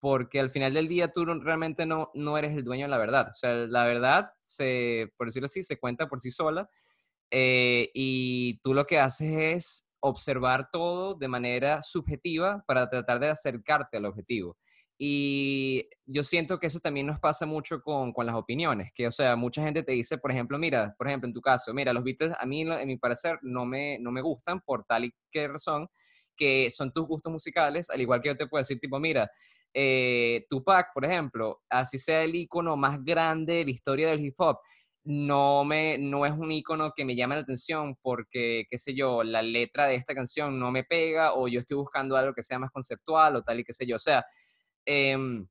porque 0.01 0.39
al 0.39 0.49
final 0.49 0.73
del 0.73 0.88
día 0.88 1.12
tú 1.12 1.23
realmente 1.25 1.86
no, 1.86 2.10
no 2.15 2.38
eres 2.38 2.58
el 2.58 2.63
dueño 2.63 2.86
de 2.86 2.89
la 2.89 2.97
verdad. 2.97 3.27
O 3.30 3.36
sea, 3.36 3.54
la 3.54 3.86
verdad, 3.86 4.32
se, 4.41 5.13
por 5.15 5.27
decirlo 5.27 5.45
así, 5.45 5.62
se 5.62 5.77
cuenta 5.80 6.10
por 6.10 6.19
sí 6.19 6.32
sola 6.32 6.67
eh, 7.30 7.91
y 7.93 8.60
tú 8.62 8.73
lo 8.73 8.86
que 8.86 8.99
haces 8.99 9.32
es 9.38 9.88
observar 9.99 10.69
todo 10.71 11.13
de 11.13 11.27
manera 11.27 11.84
subjetiva 11.84 12.63
para 12.65 12.89
tratar 12.89 13.19
de 13.19 13.30
acercarte 13.30 13.97
al 13.97 14.06
objetivo. 14.06 14.58
Y 15.03 15.89
yo 16.05 16.23
siento 16.23 16.59
que 16.59 16.67
eso 16.67 16.79
también 16.79 17.07
nos 17.07 17.19
pasa 17.19 17.47
mucho 17.47 17.81
con, 17.81 18.13
con, 18.13 18.27
las 18.27 18.35
opiniones, 18.35 18.91
que, 18.93 19.07
o 19.07 19.11
sea, 19.11 19.35
mucha 19.35 19.63
gente 19.63 19.81
te 19.81 19.93
dice, 19.93 20.19
por 20.19 20.29
ejemplo, 20.31 20.59
mira, 20.59 20.93
por 20.95 21.07
ejemplo, 21.07 21.27
en 21.27 21.33
tu 21.33 21.41
caso, 21.41 21.73
mira, 21.73 21.91
los 21.91 22.03
Beatles 22.03 22.33
a 22.39 22.45
mí, 22.45 22.61
en 22.61 22.87
mi 22.87 22.97
parecer, 22.97 23.39
no 23.41 23.65
me, 23.65 23.97
no 23.97 24.11
me 24.11 24.21
gustan 24.21 24.61
por 24.61 24.85
tal 24.85 25.05
y 25.05 25.13
qué 25.31 25.47
razón, 25.47 25.87
que 26.37 26.69
son 26.69 26.93
tus 26.93 27.07
gustos 27.07 27.31
musicales, 27.33 27.89
al 27.89 27.99
igual 27.99 28.21
que 28.21 28.29
yo 28.29 28.37
te 28.37 28.45
puedo 28.45 28.61
decir, 28.61 28.79
tipo, 28.79 28.99
mira, 28.99 29.27
eh, 29.73 30.45
Tupac, 30.51 30.93
por 30.93 31.03
ejemplo, 31.03 31.61
así 31.67 31.97
sea 31.97 32.21
el 32.21 32.35
icono 32.35 32.77
más 32.77 33.03
grande 33.03 33.55
de 33.55 33.65
la 33.65 33.71
historia 33.71 34.07
del 34.07 34.23
hip 34.23 34.35
hop, 34.37 34.59
no, 35.03 35.63
me, 35.63 35.97
no 35.97 36.27
es 36.27 36.33
un 36.33 36.51
icono 36.51 36.93
que 36.95 37.05
me 37.05 37.15
llame 37.15 37.33
la 37.33 37.41
atención 37.41 37.95
porque, 38.03 38.65
qué 38.69 38.77
sé 38.77 38.93
yo, 38.93 39.23
la 39.23 39.41
letra 39.41 39.87
de 39.87 39.95
esta 39.95 40.13
canción 40.13 40.59
no 40.59 40.69
me 40.69 40.83
pega 40.83 41.33
o 41.33 41.47
yo 41.47 41.59
estoy 41.59 41.77
buscando 41.77 42.15
algo 42.17 42.35
que 42.35 42.43
sea 42.43 42.59
más 42.59 42.69
conceptual 42.69 43.35
o 43.35 43.41
tal 43.41 43.59
y 43.61 43.63
qué 43.63 43.73
sé 43.73 43.87
yo. 43.87 43.95
O 43.95 43.99
sea, 43.99 44.23
em, 44.85 45.47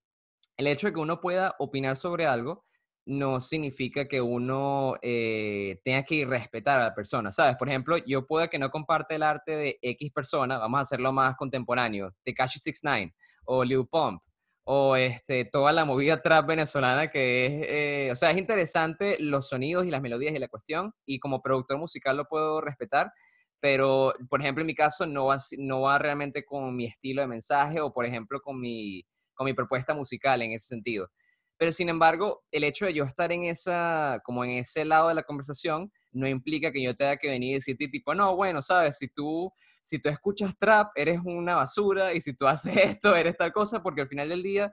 el 0.56 0.66
hecho 0.66 0.86
de 0.86 0.92
que 0.92 1.00
uno 1.00 1.20
pueda 1.20 1.54
opinar 1.58 1.96
sobre 1.96 2.26
algo 2.26 2.64
no 3.06 3.40
significa 3.40 4.06
que 4.06 4.20
uno 4.20 4.94
eh, 5.02 5.80
tenga 5.84 6.04
que 6.04 6.24
respetar 6.24 6.80
a 6.80 6.84
la 6.84 6.94
persona, 6.94 7.32
¿sabes? 7.32 7.56
Por 7.56 7.68
ejemplo, 7.68 7.96
yo 7.98 8.26
puedo 8.26 8.48
que 8.48 8.58
no 8.58 8.70
comparte 8.70 9.16
el 9.16 9.22
arte 9.22 9.56
de 9.56 9.78
X 9.82 10.12
persona, 10.12 10.58
vamos 10.58 10.78
a 10.78 10.82
hacerlo 10.82 11.12
más 11.12 11.36
contemporáneo, 11.36 12.14
Tekashi 12.22 12.58
69 12.60 13.14
o 13.46 13.64
Lil 13.64 13.86
Pump 13.90 14.22
o 14.64 14.94
este, 14.96 15.46
toda 15.46 15.72
la 15.72 15.84
movida 15.84 16.22
trap 16.22 16.46
venezolana 16.46 17.10
que 17.10 17.46
es, 17.46 17.52
eh, 17.66 18.12
o 18.12 18.16
sea, 18.16 18.30
es 18.30 18.38
interesante 18.38 19.16
los 19.18 19.48
sonidos 19.48 19.86
y 19.86 19.90
las 19.90 20.02
melodías 20.02 20.34
y 20.34 20.38
la 20.38 20.48
cuestión 20.48 20.92
y 21.06 21.18
como 21.18 21.42
productor 21.42 21.78
musical 21.78 22.16
lo 22.16 22.26
puedo 22.26 22.60
respetar, 22.60 23.12
pero 23.58 24.14
por 24.28 24.40
ejemplo 24.40 24.62
en 24.62 24.68
mi 24.68 24.74
caso 24.74 25.06
no 25.06 25.26
va, 25.26 25.38
no 25.58 25.80
va 25.80 25.98
realmente 25.98 26.44
con 26.44 26.76
mi 26.76 26.84
estilo 26.86 27.22
de 27.22 27.28
mensaje 27.28 27.80
o 27.80 27.92
por 27.92 28.06
ejemplo 28.06 28.40
con 28.40 28.60
mi, 28.60 29.02
con 29.40 29.46
mi 29.46 29.55
propuesta 29.55 29.94
musical 29.94 30.42
en 30.42 30.53
ese 30.53 30.66
sentido. 30.66 31.09
Pero 31.57 31.72
sin 31.72 31.88
embargo, 31.88 32.42
el 32.50 32.62
hecho 32.62 32.85
de 32.85 32.92
yo 32.92 33.05
estar 33.05 33.33
en 33.33 33.44
esa, 33.44 34.20
como 34.22 34.44
en 34.44 34.50
ese 34.50 34.85
lado 34.85 35.09
de 35.09 35.14
la 35.14 35.22
conversación, 35.22 35.90
no 36.12 36.29
implica 36.29 36.70
que 36.70 36.83
yo 36.83 36.94
tenga 36.94 37.16
que 37.16 37.31
venir 37.31 37.53
y 37.53 37.55
decirte 37.55 37.88
tipo, 37.88 38.14
no, 38.14 38.37
bueno, 38.37 38.61
sabes, 38.61 38.98
si 38.98 39.09
tú, 39.09 39.50
si 39.81 39.98
tú 39.98 40.11
escuchas 40.11 40.59
trap, 40.59 40.88
eres 40.94 41.20
una 41.24 41.55
basura, 41.55 42.12
y 42.12 42.20
si 42.20 42.35
tú 42.35 42.46
haces 42.46 42.76
esto, 42.98 43.16
eres 43.16 43.35
tal 43.38 43.50
cosa, 43.50 43.83
porque 43.83 44.03
al 44.03 44.09
final 44.09 44.29
del 44.29 44.42
día, 44.42 44.70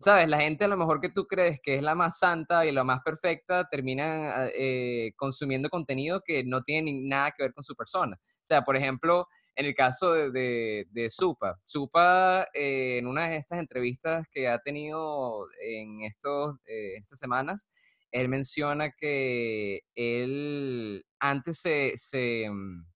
sabes, 0.00 0.28
la 0.28 0.40
gente 0.40 0.64
a 0.64 0.68
lo 0.68 0.76
mejor 0.76 1.00
que 1.00 1.10
tú 1.10 1.28
crees 1.28 1.60
que 1.62 1.76
es 1.76 1.82
la 1.82 1.94
más 1.94 2.18
santa 2.18 2.66
y 2.66 2.72
la 2.72 2.82
más 2.82 3.02
perfecta, 3.04 3.68
termina 3.70 4.48
eh, 4.52 5.12
consumiendo 5.14 5.68
contenido 5.68 6.22
que 6.26 6.42
no 6.42 6.64
tiene 6.64 6.92
nada 6.92 7.30
que 7.36 7.44
ver 7.44 7.52
con 7.52 7.62
su 7.62 7.76
persona. 7.76 8.18
O 8.20 8.46
sea, 8.48 8.62
por 8.62 8.76
ejemplo, 8.76 9.28
en 9.58 9.66
el 9.66 9.74
caso 9.74 10.12
de, 10.12 10.86
de, 10.88 11.10
Supa, 11.10 11.58
Supa 11.62 12.46
eh, 12.54 12.98
en 12.98 13.08
una 13.08 13.28
de 13.28 13.38
estas 13.38 13.58
entrevistas 13.58 14.24
que 14.30 14.46
ha 14.46 14.60
tenido 14.60 15.46
en 15.60 16.02
estos, 16.02 16.54
eh, 16.64 16.94
estas 16.96 17.18
semanas, 17.18 17.68
él 18.12 18.28
menciona 18.28 18.92
que 18.92 19.80
él 19.96 21.04
antes 21.18 21.58
se, 21.58 21.92
se, 21.96 22.48
mm, 22.48 22.86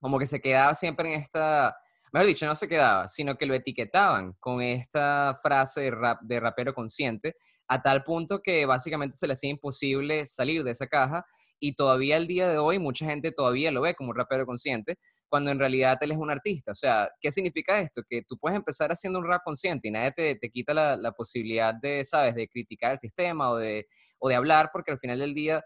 como 0.00 0.18
que 0.18 0.26
se 0.26 0.40
quedaba 0.40 0.74
siempre 0.74 1.14
en 1.14 1.20
esta, 1.20 1.76
mejor 2.12 2.26
dicho, 2.26 2.44
no 2.44 2.56
se 2.56 2.66
quedaba, 2.66 3.06
sino 3.06 3.36
que 3.36 3.46
lo 3.46 3.54
etiquetaban 3.54 4.32
con 4.40 4.60
esta 4.62 5.38
frase 5.40 5.82
de, 5.82 5.90
rap, 5.92 6.22
de 6.22 6.40
rapero 6.40 6.74
consciente, 6.74 7.36
a 7.68 7.80
tal 7.80 8.02
punto 8.02 8.42
que 8.42 8.66
básicamente 8.66 9.16
se 9.16 9.28
le 9.28 9.34
hacía 9.34 9.50
imposible 9.50 10.26
salir 10.26 10.64
de 10.64 10.72
esa 10.72 10.88
caja 10.88 11.24
y 11.60 11.74
todavía 11.74 12.16
el 12.16 12.26
día 12.26 12.48
de 12.48 12.58
hoy 12.58 12.78
mucha 12.78 13.06
gente 13.06 13.30
todavía 13.30 13.70
lo 13.70 13.82
ve 13.82 13.94
como 13.94 14.10
un 14.10 14.16
rapero 14.16 14.46
consciente, 14.46 14.96
cuando 15.28 15.50
en 15.50 15.58
realidad 15.58 15.98
él 16.00 16.12
es 16.12 16.18
un 16.18 16.30
artista. 16.30 16.72
O 16.72 16.74
sea, 16.74 17.08
¿qué 17.20 17.30
significa 17.30 17.78
esto? 17.78 18.02
Que 18.08 18.22
tú 18.26 18.36
puedes 18.38 18.56
empezar 18.56 18.90
haciendo 18.90 19.18
un 19.18 19.26
rap 19.26 19.42
consciente 19.44 19.88
y 19.88 19.90
nadie 19.92 20.12
te, 20.12 20.34
te 20.36 20.50
quita 20.50 20.74
la, 20.74 20.96
la, 20.96 21.12
posibilidad 21.12 21.74
de, 21.74 22.02
¿sabes?, 22.02 22.34
de 22.34 22.48
criticar 22.48 22.92
el 22.92 22.98
sistema 22.98 23.50
o 23.50 23.56
de, 23.56 23.86
o 24.18 24.28
de 24.28 24.34
hablar, 24.34 24.70
porque 24.72 24.90
al 24.90 24.98
final 24.98 25.18
del 25.20 25.34
día 25.34 25.62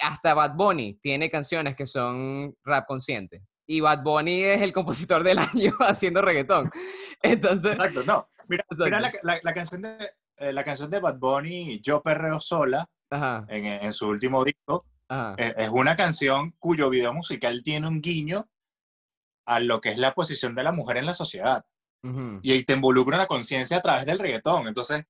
hasta 0.00 0.32
Bad 0.32 0.54
Bunny 0.54 0.98
tiene 1.02 1.30
canciones 1.30 1.76
que 1.76 1.86
son 1.86 2.54
rap 2.64 2.86
consciente. 2.86 3.42
Y 3.66 3.80
Bad 3.80 4.02
Bunny 4.02 4.42
es 4.44 4.62
el 4.62 4.72
compositor 4.72 5.22
del 5.22 5.38
año 5.54 5.76
haciendo 5.80 6.22
reggaetón. 6.22 6.70
Entonces. 7.22 7.72
Exacto, 7.72 8.02
no. 8.04 8.28
Mira, 8.48 8.64
mira 8.70 9.00
la, 9.00 9.40
la, 9.42 9.54
canción 9.54 9.82
de, 9.82 10.10
eh, 10.38 10.52
la 10.52 10.64
canción 10.64 10.90
de 10.90 11.00
Bad 11.00 11.18
Bunny, 11.18 11.80
Yo 11.80 12.02
Perreo 12.02 12.40
Sola, 12.40 12.86
en, 13.48 13.66
en, 13.66 13.92
su 13.92 14.08
último 14.08 14.42
disco, 14.42 14.86
es, 15.36 15.54
es, 15.56 15.68
una 15.68 15.96
canción 15.96 16.54
cuyo 16.58 16.90
video 16.90 17.12
musical 17.12 17.62
tiene 17.62 17.88
un 17.88 18.00
guiño 18.00 18.48
a 19.46 19.60
lo 19.60 19.80
que 19.80 19.90
es 19.90 19.98
la 19.98 20.14
posición 20.14 20.54
de 20.54 20.62
la 20.62 20.72
mujer 20.72 20.98
en 20.98 21.06
la 21.06 21.14
sociedad. 21.14 21.64
Y 22.42 22.50
ahí 22.50 22.64
te 22.64 22.72
involucra 22.72 23.16
la 23.16 23.28
conciencia 23.28 23.76
a 23.76 23.80
través 23.80 24.04
del 24.04 24.18
reggaetón. 24.18 24.66
Entonces, 24.66 25.04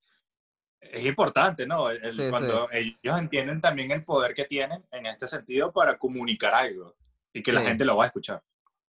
es 0.78 1.06
importante, 1.06 1.66
¿no? 1.66 1.86
cuando 2.28 2.68
ellos 2.70 3.18
entienden 3.18 3.62
también 3.62 3.90
el 3.92 4.04
poder 4.04 4.34
que 4.34 4.44
tienen 4.44 4.84
en 4.92 5.06
este 5.06 5.26
sentido 5.26 5.72
para 5.72 5.96
comunicar 5.96 6.54
algo 6.54 6.94
y 7.32 7.42
que 7.42 7.52
la 7.52 7.62
gente 7.62 7.86
lo 7.86 7.96
va 7.96 8.04
a 8.04 8.06
escuchar. 8.08 8.42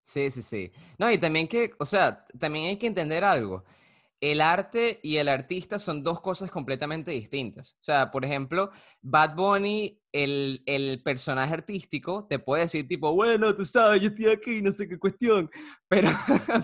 Sí, 0.02 0.32
sí, 0.32 0.42
sí. 0.42 0.72
No, 0.98 1.12
y 1.12 1.18
también 1.18 1.48
que, 1.48 1.72
o 1.78 1.86
sea, 1.86 2.26
también 2.40 2.68
hay 2.68 2.78
que 2.78 2.88
entender 2.88 3.26
algo 3.26 3.66
el 4.22 4.42
arte 4.42 5.00
y 5.02 5.18
el 5.18 5.30
artista 5.30 5.80
son 5.80 6.04
dos 6.04 6.20
cosas 6.22 6.52
completamente 6.52 7.12
distintas. 7.12 7.74
O 7.76 7.84
sea, 7.84 8.12
por 8.12 8.26
ejemplo, 8.26 8.70
Bad 9.02 9.36
Bunny, 9.36 10.02
el, 10.12 10.62
el, 10.66 11.02
personaje 11.04 11.54
artístico, 11.54 12.26
te 12.28 12.40
puede 12.40 12.64
decir 12.64 12.88
tipo, 12.88 13.14
bueno, 13.14 13.54
tú 13.56 13.64
sabes, 13.64 14.02
yo 14.02 14.10
estoy 14.10 14.26
aquí, 14.26 14.62
no 14.62 14.72
sé 14.72 14.90
qué 14.90 14.98
cuestión, 14.98 15.50
pero, 15.88 16.10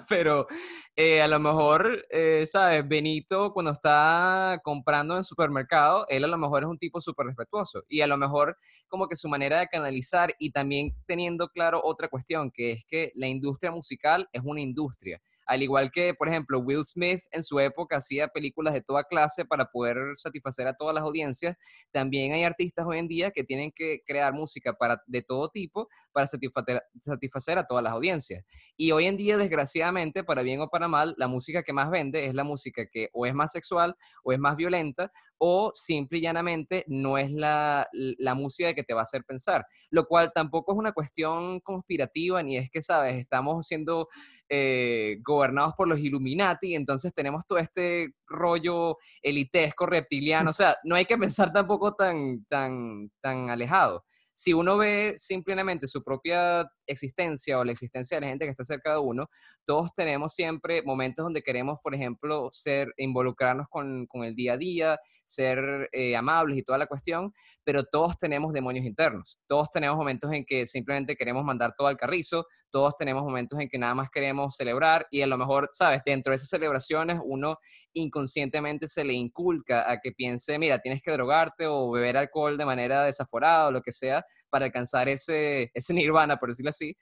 pero 0.10 0.48
eh, 0.96 1.22
a 1.22 1.28
lo 1.28 1.40
mejor, 1.40 2.06
eh, 2.10 2.46
¿sabes? 2.46 2.86
Benito, 2.88 3.54
cuando 3.54 3.72
está 3.72 4.60
comprando 4.64 5.16
en 5.16 5.24
supermercado, 5.24 6.06
él 6.10 6.26
a 6.26 6.28
lo 6.28 6.38
mejor 6.38 6.64
es 6.64 6.70
un 6.70 6.80
tipo 6.80 7.00
súper 7.00 7.28
respetuoso 7.28 7.84
y 7.88 8.02
a 8.02 8.08
lo 8.08 8.18
mejor 8.18 8.58
como 8.88 9.08
que 9.08 9.16
su 9.16 9.30
manera 9.30 9.60
de 9.60 9.68
canalizar 9.68 10.36
y 10.40 10.52
también 10.52 10.94
teniendo 11.06 11.48
claro 11.50 11.80
otra 11.84 12.10
cuestión, 12.10 12.52
que 12.52 12.72
es 12.72 12.86
que 12.86 13.12
la 13.16 13.28
industria 13.28 13.72
musical 13.72 14.28
es 14.34 14.42
una 14.44 14.60
industria 14.60 15.22
al 15.46 15.62
igual 15.62 15.92
que, 15.92 16.14
por 16.14 16.28
ejemplo, 16.28 16.60
Will 16.60 16.84
Smith 16.84 17.24
en 17.32 17.44
su 17.44 17.60
época 17.60 17.98
hacía 17.98 18.28
películas 18.28 18.74
de 18.74 18.82
toda 18.82 19.04
clase 19.04 19.46
para 19.46 19.70
poder 19.70 19.98
satisfacer 20.18 20.68
a 20.68 20.74
todas 20.74 20.96
las 20.96 21.04
audiencias, 21.04 21.56
también 21.92 22.34
hay 22.34 22.44
artistas 22.44 22.86
hoy 22.88 22.98
en 22.98 23.08
día 23.08 23.32
que 23.32 23.44
tienen 23.44 23.72
que 23.72 24.02
crear 24.06 24.34
música 24.34 24.74
para, 24.74 25.02
de 25.06 25.22
todo 25.22 25.50
tipo 25.50 25.88
para 26.12 26.28
satisfacer, 26.28 27.58
a 27.58 27.68
todas 27.68 27.84
las 27.84 27.94
audiencias. 27.94 28.44
Y 28.78 28.92
hoy 28.92 29.06
en 29.06 29.18
día, 29.18 29.38
desgraciadamente, 29.38 30.24
para 30.24 30.42
bien 30.42 30.62
o 30.62 30.70
para 30.70 30.88
mal, 30.88 31.14
la 31.18 31.28
música 31.28 31.64
que 31.64 31.74
más 31.74 31.90
vende 31.90 32.26
es 32.26 32.34
la 32.34 32.44
música 32.44 32.88
que 32.92 33.10
o 33.14 33.26
es 33.26 33.34
más 33.34 33.52
sexual 33.52 33.96
o 34.24 34.32
es 34.32 34.40
más 34.40 34.56
violenta 34.56 35.12
o 35.38 35.72
simple 35.74 36.20
y 36.20 36.22
llanamente 36.22 36.86
no 36.88 37.18
es 37.18 37.32
la, 37.32 37.88
la 37.92 38.34
música 38.34 38.74
que 38.74 38.84
te 38.84 38.94
va 38.94 39.02
a 39.02 39.04
hacer 39.04 39.24
pensar, 39.26 39.66
lo 39.90 40.08
cual 40.08 40.32
tampoco 40.34 40.72
es 40.72 40.78
una 40.78 40.94
cuestión 40.94 41.60
conspirativa 41.60 42.42
ni 42.42 42.58
es 42.58 42.70
que, 42.70 42.82
sabes, 42.82 43.16
estamos 43.16 43.68
siendo 43.68 44.08
eh, 44.50 45.18
gobernados 45.24 45.74
por 45.76 45.88
los 45.88 46.00
Illuminati, 46.00 46.76
entonces 46.76 47.14
tenemos 47.14 47.46
todo 47.46 47.58
este 47.58 48.14
rollo 48.28 48.98
elitesco, 49.22 49.86
reptiliano, 49.86 50.50
o 50.52 50.54
sea, 50.54 50.76
no 50.84 50.96
hay 50.96 51.06
que 51.06 51.18
pensar 51.18 51.52
tampoco 51.52 51.94
tan, 51.96 52.46
tan, 52.46 53.10
tan 53.22 53.50
alejado 53.50 54.04
si 54.38 54.52
uno 54.52 54.78
ve 54.78 55.14
simplemente 55.16 55.88
su 55.88 56.04
propia 56.04 56.70
existencia 56.86 57.58
o 57.58 57.64
la 57.64 57.72
existencia 57.72 58.18
de 58.18 58.22
la 58.22 58.28
gente 58.28 58.44
que 58.44 58.52
está 58.52 58.66
cerca 58.66 58.92
de 58.92 58.98
uno, 58.98 59.30
todos 59.64 59.94
tenemos 59.94 60.34
siempre 60.34 60.84
momentos 60.84 61.24
donde 61.24 61.42
queremos, 61.42 61.80
por 61.82 61.96
ejemplo, 61.96 62.50
ser, 62.52 62.94
involucrarnos 62.98 63.68
con, 63.70 64.06
el 64.26 64.36
día 64.36 64.54
a 64.54 64.58
día, 64.58 65.00
ser 65.24 65.90
eh, 65.94 66.18
amables 66.18 66.58
y 66.58 66.64
toda 66.64 66.78
la 66.78 66.88
cuestión, 66.88 67.32
pero 67.64 67.86
todos 67.86 68.18
tenemos 68.18 68.52
demonios 68.52 68.86
internos. 68.86 69.40
Todos 69.48 69.72
tenemos 69.72 69.96
momentos 69.96 70.30
en 70.34 70.44
que 70.44 70.68
simplemente 70.68 71.16
queremos 71.16 71.46
mandar 71.46 71.74
todo 71.74 71.88
al 71.88 71.96
carrizo, 71.96 72.46
todos 72.72 72.98
tenemos 72.98 73.24
momentos 73.24 73.58
en 73.62 73.70
que 73.70 73.78
nada 73.78 73.96
más 73.96 74.10
queremos 74.10 74.58
celebrar 74.58 75.08
y 75.10 75.22
a 75.22 75.28
lo 75.28 75.38
mejor, 75.38 75.70
sabes, 75.72 76.02
dentro 76.06 76.32
de 76.32 76.36
esas 76.36 76.50
celebraciones 76.50 77.22
uno 77.24 77.58
inconscientemente 77.94 78.90
se 78.90 79.06
le 79.06 79.14
inculca 79.14 79.90
a 79.90 80.02
que 80.02 80.12
piense, 80.12 80.60
mira, 80.60 80.80
tienes 80.80 81.02
que 81.02 81.12
drogarte 81.12 81.68
o 81.68 81.90
beber 81.90 82.18
alcohol 82.18 82.58
de 82.58 82.66
manera 82.66 83.06
desaforada 83.06 83.68
o 83.68 83.72
lo 83.72 83.82
que 83.82 83.94
sea 83.94 84.25
para 84.50 84.66
alcanzar 84.66 85.10
ese, 85.10 85.72
ese 85.74 85.94
nirvana, 85.94 86.38
por 86.38 86.50
decirlo 86.50 86.70
así. 86.70 86.96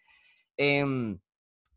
Em, 0.58 1.20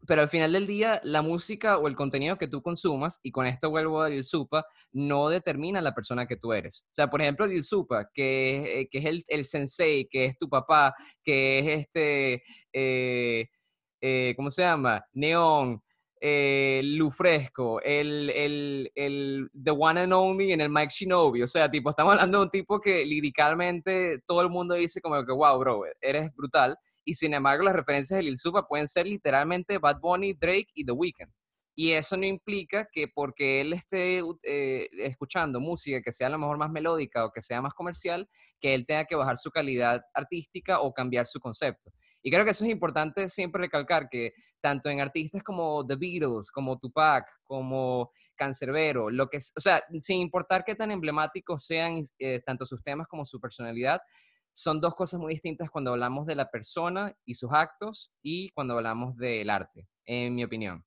pero 0.06 0.22
al 0.22 0.28
final 0.28 0.52
del 0.52 0.66
día, 0.66 1.00
la 1.04 1.22
música 1.22 1.78
o 1.78 1.88
el 1.88 1.96
contenido 1.96 2.36
que 2.36 2.48
tú 2.48 2.62
consumas, 2.62 3.18
y 3.22 3.32
con 3.32 3.46
esto 3.46 3.70
vuelvo 3.70 4.02
a 4.02 4.08
Lil 4.08 4.24
Supa, 4.24 4.64
no 4.92 5.28
determina 5.28 5.80
la 5.80 5.94
persona 5.94 6.26
que 6.26 6.36
tú 6.36 6.52
eres. 6.52 6.84
O 6.90 6.94
sea, 6.94 7.08
por 7.08 7.20
ejemplo, 7.20 7.46
Lil 7.46 7.64
Supa, 7.64 8.08
que, 8.14 8.88
que 8.90 8.98
es 8.98 9.04
el, 9.04 9.24
el, 9.28 9.46
sensei, 9.46 10.06
que 10.08 10.26
es 10.26 10.38
tu 10.38 10.48
papá, 10.48 10.94
que 11.24 11.58
es 11.58 11.80
este, 11.80 12.42
eh, 12.72 13.48
eh, 14.00 14.34
¿cómo 14.36 14.50
se 14.50 14.62
llama? 14.62 15.04
Neon, 15.12 15.82
eh, 16.20 16.80
Lufresco, 16.84 17.80
el, 17.82 18.30
el, 18.30 18.92
el, 18.94 19.50
The 19.62 19.70
One 19.70 20.00
and 20.00 20.12
Only 20.12 20.52
en 20.52 20.60
el 20.60 20.70
Mike 20.70 20.92
Shinobi. 20.92 21.42
O 21.42 21.46
sea, 21.46 21.70
tipo, 21.70 21.90
estamos 21.90 22.14
hablando 22.14 22.38
de 22.38 22.44
un 22.44 22.50
tipo 22.50 22.80
que 22.80 23.04
liricalmente 23.04 24.20
todo 24.26 24.42
el 24.42 24.50
mundo 24.50 24.74
dice 24.74 25.00
como 25.00 25.24
que, 25.24 25.32
wow, 25.32 25.58
bro, 25.58 25.82
eres 26.00 26.34
brutal. 26.34 26.76
Y 27.04 27.14
sin 27.14 27.34
embargo, 27.34 27.64
las 27.64 27.76
referencias 27.76 28.18
de 28.18 28.24
Lil 28.24 28.38
Supa 28.38 28.66
pueden 28.66 28.88
ser 28.88 29.06
literalmente 29.06 29.78
Bad 29.78 30.00
Bunny, 30.00 30.32
Drake 30.32 30.68
y 30.74 30.84
The 30.84 30.92
Weeknd. 30.92 31.30
Y 31.78 31.92
eso 31.92 32.16
no 32.16 32.24
implica 32.24 32.88
que 32.90 33.06
porque 33.06 33.60
él 33.60 33.74
esté 33.74 34.22
eh, 34.44 34.88
escuchando 34.92 35.60
música 35.60 36.00
que 36.00 36.10
sea 36.10 36.28
a 36.28 36.30
lo 36.30 36.38
mejor 36.38 36.56
más 36.56 36.70
melódica 36.70 37.26
o 37.26 37.30
que 37.30 37.42
sea 37.42 37.60
más 37.60 37.74
comercial, 37.74 38.26
que 38.58 38.74
él 38.74 38.86
tenga 38.86 39.04
que 39.04 39.14
bajar 39.14 39.36
su 39.36 39.50
calidad 39.50 40.00
artística 40.14 40.80
o 40.80 40.94
cambiar 40.94 41.26
su 41.26 41.38
concepto. 41.38 41.92
Y 42.22 42.30
creo 42.30 42.46
que 42.46 42.52
eso 42.52 42.64
es 42.64 42.70
importante 42.70 43.28
siempre 43.28 43.60
recalcar 43.60 44.08
que 44.08 44.32
tanto 44.62 44.88
en 44.88 45.02
artistas 45.02 45.42
como 45.42 45.86
The 45.86 45.96
Beatles, 45.96 46.50
como 46.50 46.78
Tupac, 46.78 47.26
como 47.44 48.10
Cancerbero, 48.36 49.10
lo 49.10 49.28
que, 49.28 49.36
o 49.36 49.60
sea, 49.60 49.84
sin 50.00 50.20
importar 50.22 50.64
qué 50.64 50.74
tan 50.74 50.90
emblemáticos 50.90 51.66
sean 51.66 52.02
eh, 52.18 52.40
tanto 52.40 52.64
sus 52.64 52.82
temas 52.82 53.06
como 53.06 53.26
su 53.26 53.38
personalidad, 53.38 54.00
son 54.54 54.80
dos 54.80 54.94
cosas 54.94 55.20
muy 55.20 55.34
distintas 55.34 55.68
cuando 55.68 55.90
hablamos 55.90 56.24
de 56.24 56.36
la 56.36 56.50
persona 56.50 57.14
y 57.26 57.34
sus 57.34 57.50
actos 57.52 58.14
y 58.22 58.48
cuando 58.52 58.72
hablamos 58.72 59.14
del 59.18 59.50
arte, 59.50 59.86
en 60.06 60.34
mi 60.34 60.42
opinión. 60.42 60.82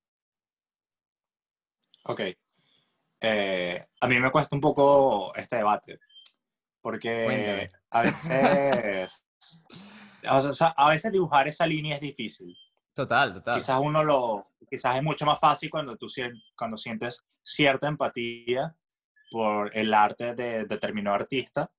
Ok. 2.04 2.22
Eh, 3.22 3.86
a 4.00 4.08
mí 4.08 4.20
me 4.20 4.32
cuesta 4.32 4.56
un 4.56 4.62
poco 4.62 5.36
este 5.36 5.58
debate, 5.58 6.00
porque 6.82 7.70
a 7.90 8.02
veces, 8.02 9.26
a 10.24 10.90
veces 10.90 11.12
dibujar 11.12 11.48
esa 11.48 11.66
línea 11.66 11.96
es 11.96 12.02
difícil. 12.02 12.56
Total, 12.94 13.34
total. 13.34 13.58
Quizás 13.58 13.80
uno 13.82 14.04
lo, 14.04 14.48
quizás 14.70 14.96
es 14.96 15.04
mucho 15.04 15.26
más 15.26 15.40
fácil 15.40 15.70
cuando 15.70 15.96
tú 15.98 16.08
cuando 16.56 16.78
sientes 16.78 17.26
cierta 17.42 17.88
empatía 17.88 18.76
por 19.32 19.76
el 19.76 19.94
arte 19.94 20.36
de 20.36 20.66
determinado 20.66 21.16
artista, 21.16 21.72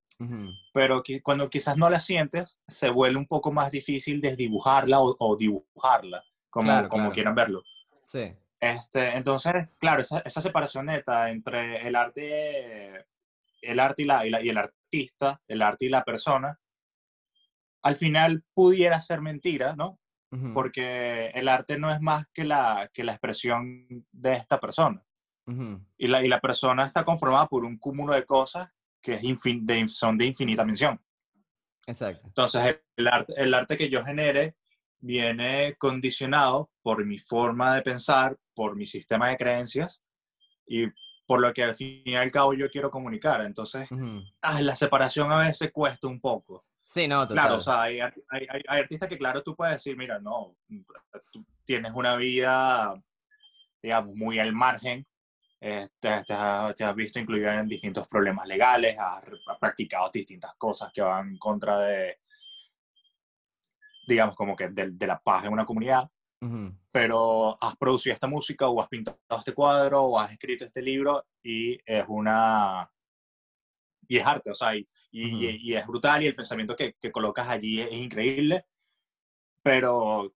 pero 0.73 1.03
que, 1.03 1.23
cuando 1.23 1.49
quizás 1.49 1.77
no 1.77 1.89
la 1.89 1.99
sientes, 1.99 2.61
se 2.67 2.91
vuelve 2.91 3.19
un 3.19 3.27
poco 3.27 3.53
más 3.53 3.71
difícil 3.71 4.21
desdibujarla 4.21 5.01
o, 5.01 5.17
o 5.19 5.37
dibujarla, 5.37 6.23
como, 6.51 6.89
como 6.89 7.11
quieran 7.11 7.35
verlo. 7.35 7.63
Sí. 8.05 8.35
Este, 8.61 9.17
entonces, 9.17 9.69
claro, 9.79 10.03
esa, 10.03 10.21
esa, 10.21 10.43
separación 10.43 10.87
neta 10.87 11.31
entre 11.31 11.87
el 11.89 11.97
arte, 11.97 13.07
el 13.63 13.81
arte 13.81 14.03
y, 14.03 14.05
la, 14.05 14.27
y, 14.27 14.49
el 14.51 14.59
artista, 14.59 15.41
el 15.49 15.63
arte 15.63 15.87
y 15.87 15.89
la 15.89 16.05
persona, 16.05 16.61
al 17.83 17.97
final 17.97 18.45
pudiera 18.53 19.01
ser 19.01 19.23
mentira, 19.23 19.75
¿no? 19.75 19.99
Porque 20.55 21.31
el 21.35 21.49
arte 21.49 21.77
no 21.77 21.91
es 21.91 22.01
más 22.01 22.25
que 22.33 22.45
la, 22.45 22.89
que 22.95 23.03
la 23.03 23.13
expresión 23.13 24.07
de 24.13 24.35
esta 24.35 24.61
persona. 24.61 25.05
y, 25.99 26.07
la, 26.07 26.25
y 26.25 26.29
la 26.29 26.39
persona 26.39 26.87
está 26.87 27.05
conformada 27.05 27.49
por 27.49 27.65
un 27.65 27.79
cúmulo 27.79 28.13
de 28.13 28.25
cosas 28.25 28.69
que 29.03 29.15
es 29.15 29.23
de, 29.23 29.89
son 29.89 30.17
de 30.17 30.27
infinita 30.27 30.65
mención. 30.65 31.01
Exacto. 31.85 32.29
Entonces, 32.29 32.81
el 32.95 33.09
arte, 33.09 33.33
el 33.39 33.55
arte 33.55 33.77
que 33.77 33.89
yo 33.89 34.05
genere 34.05 34.55
viene 35.01 35.75
condicionado 35.79 36.71
por 36.83 37.05
mi 37.05 37.19
forma 37.19 37.75
de 37.75 37.83
pensar, 37.83 38.37
por 38.55 38.77
mi 38.77 38.87
sistema 38.87 39.29
de 39.29 39.37
creencias 39.37 40.03
y 40.67 40.87
por 41.27 41.41
lo 41.41 41.53
que 41.53 41.63
al 41.63 41.75
fin 41.75 42.03
y 42.05 42.15
al 42.15 42.31
cabo 42.31 42.55
yo 42.55 42.69
quiero 42.69 42.91
comunicar. 42.91 43.41
Entonces, 43.43 43.89
ah, 44.43 44.61
la 44.63 44.77
separación 44.77 45.31
a 45.33 45.39
veces 45.39 45.71
cuesta 45.73 46.09
un 46.09 46.21
poco. 46.21 46.65
Sí, 46.85 47.07
no, 47.07 47.23
total. 47.23 47.45
Claro, 47.45 47.55
o 47.57 47.61
sea, 47.61 47.83
hay, 47.83 48.01
hay, 48.01 48.47
hay, 48.69 48.81
artistas 48.81 49.09
que, 49.09 49.17
claro, 49.17 49.43
tú 49.43 49.55
puedes 49.55 49.75
decir, 49.75 49.97
mira, 49.97 50.19
no, 50.19 50.57
tú 51.31 51.47
tienes 51.65 51.93
una 51.95 52.17
vida, 52.17 53.01
digamos, 53.81 54.17
muy 54.17 54.41
al 54.41 54.53
margen, 54.53 55.07
eh, 55.61 55.89
te, 56.01 56.25
te, 56.25 56.35
has 56.35 56.95
visto 56.97 57.21
incluida 57.21 57.61
en 57.61 57.69
distintos 57.69 58.09
problemas 58.09 58.49
legales, 58.49 58.99
has, 58.99 59.23
has, 59.47 59.59
practicado 59.61 60.11
distintas 60.13 60.55
cosas 60.55 60.91
que 60.93 61.03
van 61.03 61.29
en 61.29 61.39
contra 61.39 61.79
de, 61.79 62.19
digamos, 64.15 64.37
como 64.37 64.57
que 64.57 64.69
de, 64.69 64.91
de 64.91 65.07
la 65.07 65.19
paz 65.19 65.45
en 65.45 65.53
una 65.53 65.65
comunidad, 65.65 66.11
pero 66.91 67.57
has 67.63 67.77
producido 67.77 68.15
esta 68.15 68.27
música 68.27 68.67
o 68.67 68.81
has 68.81 68.89
pintado 68.89 69.19
este 69.39 69.53
cuadro 69.53 70.05
o 70.05 70.19
has 70.19 70.33
escrito 70.33 70.65
este 70.65 70.83
libro 70.83 71.27
y 71.43 71.79
es 71.85 72.05
una... 72.09 72.91
Y 74.09 74.17
es 74.17 74.27
arte, 74.27 74.51
o 74.51 74.55
sea, 74.55 74.75
y, 74.75 74.85
y, 75.13 75.75
es 75.75 75.87
brutal 75.87 76.23
y 76.23 76.27
el 76.27 76.35
pensamiento 76.35 76.75
que, 76.75 76.95
que 77.01 77.13
colocas 77.13 77.49
allí 77.49 77.81
es, 77.81 77.93
increíble, 77.93 78.67
pero 79.63 80.35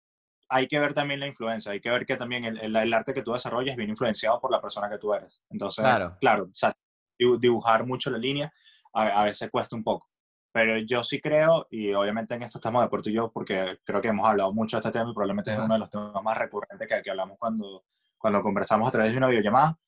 hay 0.50 0.68
que 0.68 0.78
ver 0.78 0.92
también 0.92 1.20
la 1.20 1.26
influencia, 1.26 1.72
hay 1.72 1.80
que 1.80 1.88
ver 1.88 2.04
que 2.04 2.18
también 2.18 2.44
el, 2.44 2.76
el, 2.76 2.92
arte 2.92 3.14
que 3.14 3.22
tú 3.22 3.32
desarrollas 3.32 3.74
viene 3.74 3.92
influenciado 3.92 4.38
por 4.42 4.50
la 4.50 4.60
persona 4.60 4.90
que 4.90 4.98
tú 4.98 5.14
eres. 5.14 5.40
Entonces, 5.48 5.82
claro, 5.82 6.18
claro 6.20 6.44
o 6.44 6.54
sea, 6.54 6.76
dibujar 7.40 7.86
mucho 7.86 8.10
la 8.10 8.18
línea 8.18 8.52
a, 8.92 9.22
a 9.22 9.24
veces 9.24 9.50
cuesta 9.50 9.74
un 9.74 9.84
poco. 9.84 10.11
Pero 10.52 10.78
yo 10.78 11.02
sí 11.02 11.20
creo, 11.20 11.66
y 11.70 11.94
obviamente 11.94 12.34
en 12.34 12.42
esto 12.42 12.58
estamos 12.58 12.82
de 12.82 12.86
acuerdo 12.86 13.10
yo, 13.10 13.32
porque 13.32 13.78
creo 13.84 14.02
que 14.02 14.08
hemos 14.08 14.28
hablado 14.28 14.52
mucho 14.52 14.76
de 14.76 14.80
este 14.80 14.98
tema 14.98 15.10
y 15.10 15.14
probablemente 15.14 15.50
es 15.50 15.58
uno 15.58 15.74
de 15.74 15.80
los 15.80 15.90
temas 15.90 16.22
más 16.22 16.36
recurrentes 16.36 16.86
que, 16.86 17.02
que 17.02 17.10
hablamos 17.10 17.38
cuando, 17.38 17.84
cuando 18.18 18.42
conversamos 18.42 18.88
a 18.88 18.92
través 18.92 19.12
de 19.12 19.18
una 19.18 19.28
videollamada, 19.28 19.78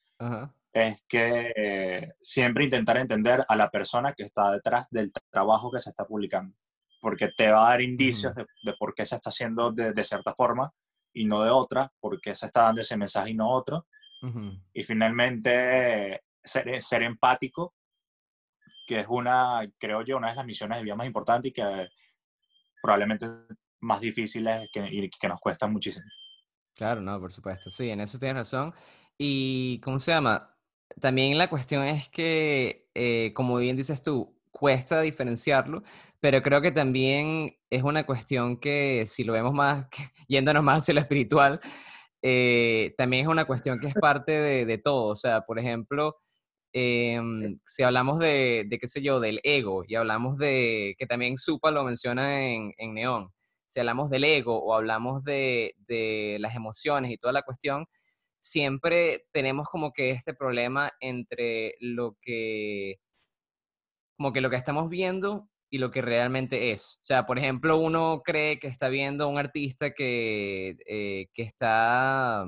es 0.72 1.04
que 1.06 2.12
siempre 2.20 2.64
intentar 2.64 2.96
entender 2.96 3.44
a 3.46 3.56
la 3.56 3.70
persona 3.70 4.12
que 4.12 4.24
está 4.24 4.50
detrás 4.50 4.88
del 4.90 5.12
trabajo 5.30 5.70
que 5.70 5.78
se 5.78 5.90
está 5.90 6.06
publicando, 6.06 6.56
porque 7.00 7.28
te 7.28 7.50
va 7.50 7.66
a 7.66 7.70
dar 7.70 7.82
indicios 7.82 8.34
de, 8.34 8.46
de, 8.62 8.72
por 8.74 8.94
qué 8.94 9.04
se 9.04 9.14
está 9.16 9.30
haciendo 9.30 9.70
de, 9.70 9.92
de, 9.92 10.04
cierta 10.04 10.34
forma 10.34 10.72
y 11.12 11.26
no 11.26 11.44
de 11.44 11.50
otra, 11.50 11.92
por 12.00 12.20
qué 12.20 12.34
se 12.34 12.46
está 12.46 12.62
dando 12.62 12.80
ese 12.80 12.96
mensaje 12.96 13.30
y 13.30 13.34
no 13.34 13.50
otro. 13.50 13.86
Y 14.72 14.82
finalmente 14.84 16.22
ser, 16.42 16.80
ser 16.80 17.02
empático 17.02 17.74
que 18.86 19.00
es 19.00 19.06
una, 19.08 19.60
creo 19.78 20.02
yo, 20.02 20.16
una 20.16 20.30
de 20.30 20.36
las 20.36 20.46
misiones 20.46 20.78
de 20.78 20.84
vida 20.84 20.96
más 20.96 21.06
importantes 21.06 21.50
y 21.50 21.52
que 21.52 21.88
probablemente 22.82 23.26
más 23.80 24.00
difíciles 24.00 24.68
que, 24.72 24.86
y 24.90 25.08
que 25.10 25.28
nos 25.28 25.40
cuesta 25.40 25.66
muchísimo. 25.66 26.06
Claro, 26.74 27.00
no, 27.00 27.18
por 27.20 27.32
supuesto. 27.32 27.70
Sí, 27.70 27.90
en 27.90 28.00
eso 28.00 28.18
tienes 28.18 28.36
razón. 28.36 28.74
Y, 29.16 29.80
¿cómo 29.82 30.00
se 30.00 30.10
llama? 30.10 30.56
También 31.00 31.38
la 31.38 31.48
cuestión 31.48 31.84
es 31.84 32.08
que, 32.08 32.88
eh, 32.94 33.32
como 33.34 33.56
bien 33.58 33.76
dices 33.76 34.02
tú, 34.02 34.34
cuesta 34.50 35.00
diferenciarlo, 35.00 35.82
pero 36.20 36.42
creo 36.42 36.60
que 36.60 36.72
también 36.72 37.56
es 37.70 37.82
una 37.82 38.04
cuestión 38.04 38.58
que, 38.58 39.04
si 39.06 39.24
lo 39.24 39.32
vemos 39.32 39.52
más, 39.52 39.86
yéndonos 40.28 40.62
más 40.62 40.82
hacia 40.82 40.94
lo 40.94 41.00
espiritual, 41.00 41.60
eh, 42.22 42.94
también 42.96 43.24
es 43.24 43.28
una 43.28 43.44
cuestión 43.44 43.78
que 43.78 43.88
es 43.88 43.94
parte 43.94 44.32
de, 44.32 44.66
de 44.66 44.78
todo. 44.78 45.06
O 45.06 45.16
sea, 45.16 45.42
por 45.42 45.58
ejemplo, 45.58 46.16
Em, 46.76 47.60
si 47.64 47.84
hablamos 47.84 48.18
de, 48.18 48.64
de, 48.66 48.78
qué 48.80 48.88
sé 48.88 49.00
yo, 49.00 49.20
del 49.20 49.40
ego, 49.44 49.84
y 49.86 49.94
hablamos 49.94 50.36
de, 50.38 50.96
que 50.98 51.06
también 51.06 51.36
Supa 51.36 51.70
lo 51.70 51.84
menciona 51.84 52.48
en, 52.50 52.74
en 52.78 52.94
Neón, 52.94 53.30
si 53.64 53.78
hablamos 53.78 54.10
del 54.10 54.24
ego 54.24 54.58
o 54.58 54.74
hablamos 54.74 55.22
de, 55.22 55.76
de, 55.86 56.36
las 56.40 56.56
emociones 56.56 57.12
y 57.12 57.16
toda 57.16 57.32
la 57.32 57.42
cuestión, 57.42 57.86
siempre 58.40 59.24
tenemos 59.32 59.68
como 59.68 59.92
que 59.92 60.10
este 60.10 60.34
problema 60.34 60.90
entre 60.98 61.76
lo 61.78 62.16
que, 62.20 62.96
como 64.16 64.32
que 64.32 64.40
lo 64.40 64.50
que 64.50 64.56
estamos 64.56 64.88
viendo 64.88 65.48
y 65.70 65.78
lo 65.78 65.92
que 65.92 66.02
realmente 66.02 66.72
es. 66.72 66.98
O 67.02 67.06
sea, 67.06 67.24
por 67.24 67.38
ejemplo, 67.38 67.78
uno 67.78 68.22
cree 68.24 68.58
que 68.58 68.66
está 68.66 68.88
viendo 68.88 69.24
a 69.24 69.28
un 69.28 69.38
artista 69.38 69.92
que, 69.92 70.76
eh, 70.88 71.28
que 71.32 71.42
está 71.42 72.44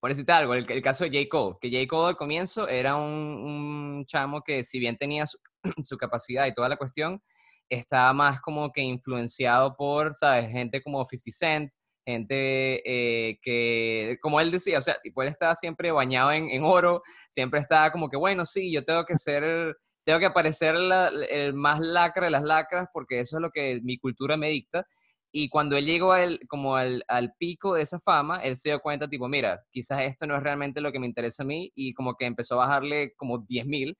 por 0.00 0.10
decirte 0.10 0.32
algo, 0.32 0.54
el, 0.54 0.68
el, 0.70 0.82
caso 0.82 1.04
de 1.04 1.10
J. 1.10 1.28
Cole, 1.28 1.56
que 1.60 1.70
J. 1.70 1.86
Cole 1.86 2.08
al 2.08 2.16
comienzo 2.16 2.66
era 2.66 2.96
un, 2.96 3.12
un 3.12 4.06
chamo 4.06 4.42
que 4.42 4.64
si 4.64 4.78
bien 4.78 4.96
tenía 4.96 5.26
su, 5.26 5.38
su, 5.84 5.98
capacidad 5.98 6.46
y 6.46 6.54
toda 6.54 6.70
la 6.70 6.76
cuestión, 6.76 7.22
estaba 7.68 8.12
más 8.14 8.40
como 8.40 8.72
que 8.72 8.80
influenciado 8.80 9.76
por, 9.76 10.14
¿sabes? 10.16 10.50
Gente 10.50 10.82
como 10.82 11.06
50 11.06 11.30
Cent, 11.30 11.72
gente 12.04 12.82
eh, 12.84 13.38
que, 13.42 14.18
como 14.22 14.40
él 14.40 14.50
decía, 14.50 14.78
o 14.78 14.82
sea, 14.82 14.98
tipo, 15.02 15.22
él 15.22 15.28
estaba 15.28 15.54
siempre 15.54 15.92
bañado 15.92 16.32
en, 16.32 16.48
en, 16.50 16.64
oro, 16.64 17.02
siempre 17.28 17.60
estaba 17.60 17.92
como 17.92 18.08
que, 18.08 18.16
bueno, 18.16 18.46
sí, 18.46 18.72
yo 18.72 18.84
tengo 18.84 19.04
que 19.04 19.16
ser, 19.16 19.76
tengo 20.04 20.18
que 20.18 20.26
aparecer 20.26 20.74
la, 20.76 21.08
el 21.08 21.52
más 21.52 21.78
lacra 21.80 22.24
de 22.24 22.30
las 22.30 22.42
lacras 22.42 22.88
porque 22.92 23.20
eso 23.20 23.36
es 23.36 23.42
lo 23.42 23.50
que 23.50 23.80
mi 23.82 23.98
cultura 23.98 24.36
me 24.38 24.48
dicta. 24.48 24.86
Y 25.32 25.48
cuando 25.48 25.76
él 25.76 25.86
llegó 25.86 26.12
al, 26.12 26.40
como 26.48 26.76
al, 26.76 27.04
al, 27.06 27.34
pico 27.38 27.74
de 27.74 27.82
esa 27.82 28.00
fama, 28.00 28.42
él 28.42 28.56
se 28.56 28.70
dio 28.70 28.80
cuenta, 28.80 29.08
tipo, 29.08 29.28
mira, 29.28 29.62
quizás 29.70 30.02
esto 30.02 30.26
no 30.26 30.36
es 30.36 30.42
realmente 30.42 30.80
lo 30.80 30.90
que 30.90 30.98
me 30.98 31.06
interesa 31.06 31.44
a 31.44 31.46
mí, 31.46 31.70
y 31.74 31.94
como 31.94 32.16
que 32.16 32.26
empezó 32.26 32.54
a 32.54 32.66
bajarle 32.66 33.14
como 33.16 33.38
10 33.38 33.66
mil. 33.66 33.96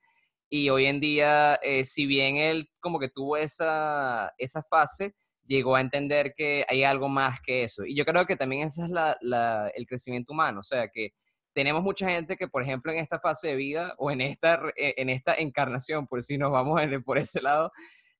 Y 0.49 0.69
hoy 0.69 0.87
en 0.87 0.99
día, 0.99 1.55
eh, 1.63 1.85
si 1.85 2.05
bien 2.05 2.35
él 2.35 2.69
como 2.81 2.99
que 2.99 3.07
tuvo 3.09 3.37
esa, 3.37 4.33
esa 4.37 4.61
fase, 4.63 5.15
llegó 5.45 5.75
a 5.75 5.81
entender 5.81 6.33
que 6.35 6.65
hay 6.67 6.83
algo 6.83 7.07
más 7.07 7.39
que 7.41 7.63
eso. 7.63 7.85
Y 7.85 7.95
yo 7.95 8.05
creo 8.05 8.25
que 8.25 8.35
también 8.35 8.67
ese 8.67 8.83
es 8.83 8.89
la, 8.89 9.17
la, 9.21 9.69
el 9.73 9.85
crecimiento 9.85 10.33
humano, 10.33 10.59
o 10.59 10.63
sea, 10.63 10.89
que 10.89 11.11
tenemos 11.53 11.81
mucha 11.81 12.09
gente 12.09 12.37
que, 12.37 12.47
por 12.47 12.63
ejemplo, 12.63 12.91
en 12.91 12.99
esta 12.99 13.19
fase 13.19 13.49
de 13.49 13.55
vida 13.55 13.93
o 13.97 14.11
en 14.11 14.21
esta, 14.21 14.61
en 14.75 15.09
esta 15.09 15.33
encarnación, 15.35 16.07
por 16.07 16.23
si 16.23 16.37
nos 16.37 16.51
vamos 16.51 16.81
por 17.05 17.17
ese 17.17 17.41
lado, 17.41 17.71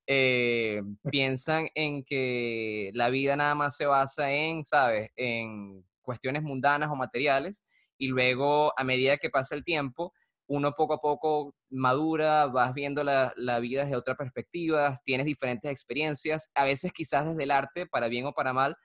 eh, 0.07 0.81
piensan 1.09 1.67
en 1.75 2.03
que 2.03 2.91
la 2.93 3.09
vida 3.09 3.35
nada 3.35 3.55
más 3.55 3.75
se 3.75 3.85
basa 3.85 4.31
en, 4.31 4.65
¿sabes?, 4.65 5.09
en 5.15 5.83
cuestiones 6.01 6.43
mundanas 6.43 6.89
o 6.89 6.95
materiales, 6.95 7.63
y 7.97 8.07
luego 8.07 8.73
a 8.77 8.83
medida 8.83 9.17
que 9.17 9.29
pasa 9.29 9.55
el 9.55 9.63
tiempo, 9.63 10.13
uno 10.47 10.73
poco 10.73 10.95
a 10.95 10.99
poco 10.99 11.55
madura, 11.69 12.47
vas 12.47 12.73
viendo 12.73 13.03
la, 13.03 13.31
la 13.37 13.59
vida 13.59 13.83
desde 13.83 13.95
otra 13.95 14.15
perspectiva, 14.15 14.95
tienes 15.05 15.25
diferentes 15.25 15.71
experiencias, 15.71 16.49
a 16.55 16.65
veces 16.65 16.91
quizás 16.91 17.25
desde 17.25 17.43
el 17.43 17.51
arte, 17.51 17.85
para 17.85 18.07
bien 18.09 18.25
o 18.25 18.33
para 18.33 18.51
mal, 18.51 18.75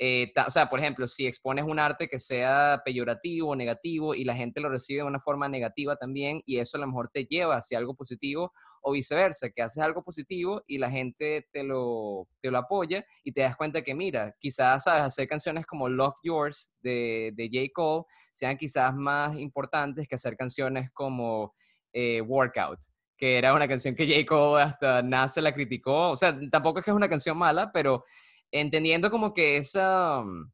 eh, 0.00 0.32
o 0.46 0.50
sea, 0.50 0.68
por 0.68 0.78
ejemplo, 0.78 1.08
si 1.08 1.26
expones 1.26 1.64
un 1.64 1.80
arte 1.80 2.08
que 2.08 2.20
sea 2.20 2.82
peyorativo 2.84 3.50
o 3.50 3.56
negativo 3.56 4.14
y 4.14 4.22
la 4.22 4.36
gente 4.36 4.60
lo 4.60 4.68
recibe 4.68 5.00
de 5.00 5.08
una 5.08 5.18
forma 5.18 5.48
negativa 5.48 5.96
también 5.96 6.40
y 6.46 6.58
eso 6.58 6.76
a 6.76 6.80
lo 6.80 6.86
mejor 6.86 7.10
te 7.12 7.24
lleva 7.24 7.56
hacia 7.56 7.78
algo 7.78 7.94
positivo 7.96 8.52
o 8.80 8.92
viceversa, 8.92 9.50
que 9.50 9.60
haces 9.60 9.82
algo 9.82 10.04
positivo 10.04 10.62
y 10.68 10.78
la 10.78 10.88
gente 10.88 11.48
te 11.52 11.64
lo, 11.64 12.28
te 12.40 12.50
lo 12.52 12.58
apoya 12.58 13.04
y 13.24 13.32
te 13.32 13.40
das 13.40 13.56
cuenta 13.56 13.82
que, 13.82 13.92
mira, 13.92 14.36
quizás, 14.38 14.84
¿sabes? 14.84 15.02
Hacer 15.02 15.26
canciones 15.26 15.66
como 15.66 15.88
Love 15.88 16.14
Yours 16.22 16.70
de, 16.80 17.32
de 17.34 17.50
J. 17.52 17.72
Cole 17.74 18.04
sean 18.32 18.56
quizás 18.56 18.94
más 18.94 19.36
importantes 19.36 20.06
que 20.06 20.14
hacer 20.14 20.36
canciones 20.36 20.92
como 20.92 21.54
eh, 21.92 22.20
Workout 22.20 22.78
que 23.16 23.36
era 23.36 23.52
una 23.52 23.66
canción 23.66 23.96
que 23.96 24.06
J. 24.06 24.24
Cole 24.24 24.62
hasta 24.62 25.02
nace 25.02 25.42
la 25.42 25.52
criticó. 25.52 26.10
O 26.10 26.16
sea, 26.16 26.38
tampoco 26.52 26.78
es 26.78 26.84
que 26.84 26.92
es 26.92 26.96
una 26.96 27.08
canción 27.08 27.36
mala, 27.36 27.72
pero 27.72 28.04
entendiendo 28.52 29.10
como 29.10 29.34
que 29.34 29.56
esa, 29.56 30.22
mm, 30.22 30.52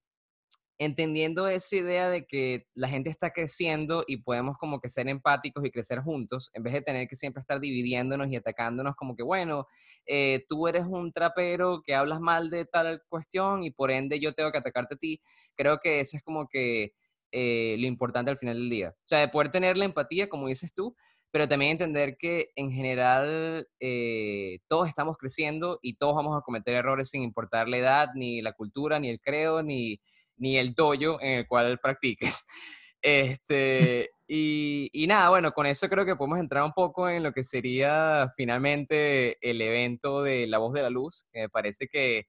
entendiendo 0.78 1.46
esa 1.48 1.76
idea 1.76 2.08
de 2.08 2.26
que 2.26 2.66
la 2.74 2.88
gente 2.88 3.10
está 3.10 3.30
creciendo 3.30 4.04
y 4.06 4.18
podemos 4.18 4.56
como 4.58 4.80
que 4.80 4.88
ser 4.88 5.08
empáticos 5.08 5.64
y 5.64 5.70
crecer 5.70 6.00
juntos, 6.00 6.50
en 6.52 6.62
vez 6.64 6.74
de 6.74 6.82
tener 6.82 7.08
que 7.08 7.16
siempre 7.16 7.40
estar 7.40 7.60
dividiéndonos 7.60 8.28
y 8.28 8.36
atacándonos 8.36 8.96
como 8.96 9.14
que, 9.14 9.22
bueno, 9.22 9.66
eh, 10.06 10.44
tú 10.48 10.66
eres 10.66 10.84
un 10.86 11.12
trapero 11.12 11.82
que 11.84 11.94
hablas 11.94 12.20
mal 12.20 12.50
de 12.50 12.64
tal 12.64 13.02
cuestión 13.08 13.62
y 13.62 13.70
por 13.70 13.90
ende 13.90 14.18
yo 14.20 14.34
tengo 14.34 14.50
que 14.50 14.58
atacarte 14.58 14.96
a 14.96 14.98
ti, 14.98 15.20
creo 15.56 15.78
que 15.78 16.00
eso 16.00 16.16
es 16.16 16.22
como 16.22 16.48
que 16.48 16.92
eh, 17.30 17.76
lo 17.78 17.86
importante 17.86 18.30
al 18.30 18.38
final 18.38 18.56
del 18.56 18.70
día. 18.70 18.90
O 18.90 19.06
sea, 19.06 19.18
de 19.20 19.28
poder 19.28 19.50
tener 19.50 19.76
la 19.76 19.84
empatía, 19.84 20.28
como 20.28 20.48
dices 20.48 20.72
tú, 20.72 20.94
pero 21.34 21.48
también 21.48 21.72
entender 21.72 22.16
que 22.16 22.52
en 22.54 22.70
general 22.70 23.66
eh, 23.80 24.60
todos 24.68 24.86
estamos 24.86 25.18
creciendo 25.18 25.80
y 25.82 25.96
todos 25.96 26.14
vamos 26.14 26.38
a 26.38 26.42
cometer 26.42 26.76
errores 26.76 27.10
sin 27.10 27.24
importar 27.24 27.66
la 27.66 27.76
edad, 27.76 28.08
ni 28.14 28.40
la 28.40 28.52
cultura, 28.52 29.00
ni 29.00 29.08
el 29.08 29.20
credo, 29.20 29.60
ni, 29.60 30.00
ni 30.36 30.58
el 30.58 30.74
doyo 30.74 31.20
en 31.20 31.38
el 31.38 31.48
cual 31.48 31.80
practiques. 31.80 32.44
Este, 33.02 34.10
y, 34.28 34.88
y, 34.92 35.06
nada, 35.08 35.28
bueno, 35.28 35.50
con 35.50 35.66
eso 35.66 35.88
creo 35.88 36.06
que 36.06 36.14
podemos 36.14 36.38
entrar 36.38 36.62
un 36.62 36.72
poco 36.72 37.08
en 37.10 37.24
lo 37.24 37.32
que 37.32 37.42
sería 37.42 38.32
finalmente 38.36 39.36
el 39.42 39.60
evento 39.60 40.22
de 40.22 40.46
La 40.46 40.58
Voz 40.58 40.72
de 40.72 40.82
la 40.82 40.88
Luz, 40.88 41.26
que 41.32 41.40
me 41.40 41.48
parece 41.48 41.88
que 41.88 42.28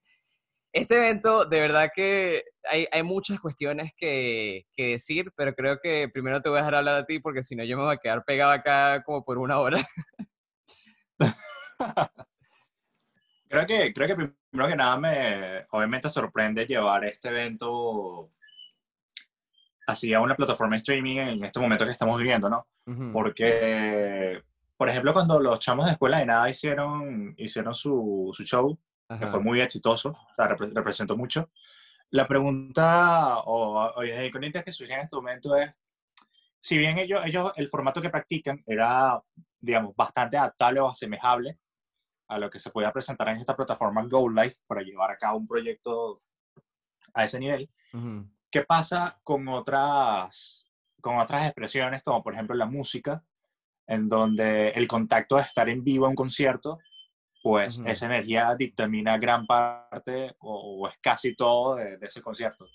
este 0.76 0.98
evento, 0.98 1.46
de 1.46 1.60
verdad 1.62 1.90
que 1.96 2.44
hay, 2.70 2.86
hay 2.92 3.02
muchas 3.02 3.40
cuestiones 3.40 3.94
que, 3.96 4.66
que, 4.76 4.88
decir, 4.90 5.32
pero 5.38 5.56
creo 5.56 5.80
que 5.82 6.10
primero 6.10 6.42
te 6.42 6.50
voy 6.50 6.58
a 6.58 6.62
dejar 6.62 6.76
hablar 6.76 6.96
a 6.96 7.06
ti 7.06 7.20
porque 7.20 7.44
si 7.44 7.56
no 7.56 7.64
yo 7.64 7.78
me 7.78 7.84
voy 7.84 7.96
a 7.96 7.98
quedar 7.98 8.26
pegado 8.26 8.52
acá 8.52 9.02
como 9.06 9.24
por 9.24 9.38
una 9.38 9.58
hora. 9.60 9.88
creo, 13.48 13.66
que, 13.66 13.94
creo 13.94 14.08
que 14.08 14.16
primero 14.16 14.70
que 14.70 14.76
nada 14.76 14.98
me 14.98 15.66
obviamente 15.72 16.10
sorprende 16.10 16.66
llevar 16.66 17.06
este 17.06 17.30
evento 17.30 18.32
así 19.88 20.14
a 20.14 20.20
una 20.20 20.36
plataforma 20.36 20.76
streaming 20.76 21.18
en 21.20 21.46
este 21.46 21.62
momento 21.62 21.86
que 21.86 21.92
estamos 21.92 22.18
viviendo, 22.18 22.50
¿no? 22.50 22.68
Uh 22.86 22.92
-huh. 22.92 23.14
Porque, 23.14 24.44
por 24.76 24.90
ejemplo, 24.90 25.14
cuando 25.14 25.40
los 25.40 25.60
chamos 25.60 25.86
de 25.86 25.94
escuela 25.94 26.20
de 26.20 26.26
nada 26.26 26.50
hicieron, 26.50 27.34
hicieron 27.38 27.74
su, 27.74 28.30
su 28.34 28.44
show, 28.44 28.78
Ajá. 29.08 29.20
que 29.20 29.28
fue 29.28 29.40
muy 29.40 29.62
exitoso, 29.62 30.10
o 30.10 30.36
sea, 30.36 30.48
rep 30.48 30.60
representó 30.74 31.16
mucho. 31.16 31.52
La 32.10 32.28
pregunta 32.28 33.40
o, 33.40 33.86
o 33.86 34.02
el 34.02 34.26
inconveniente 34.26 34.64
que 34.64 34.72
surge 34.72 34.94
en 34.94 35.02
este 35.02 35.16
momento 35.16 35.56
es, 35.56 35.72
si 36.60 36.78
bien 36.78 36.98
ellos, 36.98 37.22
ellos, 37.26 37.52
el 37.56 37.68
formato 37.68 38.02
que 38.02 38.10
practican 38.10 38.64
era, 38.66 39.22
digamos, 39.60 39.96
bastante 39.96 40.38
adaptable 40.38 40.80
o 40.80 40.90
asemejable, 40.90 41.60
a 42.28 42.40
lo 42.40 42.50
que 42.50 42.60
se 42.60 42.72
podía 42.72 42.92
presentar 42.92 43.30
en 43.30 43.38
esta 43.38 43.56
plataforma 43.56 44.04
Go 44.04 44.30
Life 44.30 44.58
para 44.68 44.82
llevar 44.82 45.12
a 45.12 45.18
cabo 45.18 45.38
un 45.38 45.48
proyecto 45.48 46.22
a 47.14 47.24
ese 47.24 47.40
nivel. 47.40 47.70
¿Qué 48.50 48.64
pasa 48.64 49.20
con 49.24 49.48
otras, 49.48 50.66
con 51.02 51.18
otras 51.18 51.46
expresiones, 51.46 52.04
como 52.04 52.24
por 52.24 52.34
ejemplo 52.34 52.56
la 52.56 52.66
música, 52.66 53.24
en 53.88 54.10
donde 54.10 54.70
el 54.70 54.88
contacto 54.88 55.36
de 55.36 55.44
estar 55.44 55.70
en 55.70 55.84
vivo 55.84 56.06
a 56.06 56.10
un 56.10 56.16
concierto, 56.16 56.80
pues 57.46 57.80
esa 57.86 58.08
energía 58.08 58.56
dictamina 58.56 59.20
gran 59.20 59.46
parte 59.46 60.36
o, 60.40 60.90
es 60.90 60.98
casi 61.00 61.36
todo 61.36 61.76
de, 61.76 62.00
ese 62.02 62.20
concierto. 62.20 62.66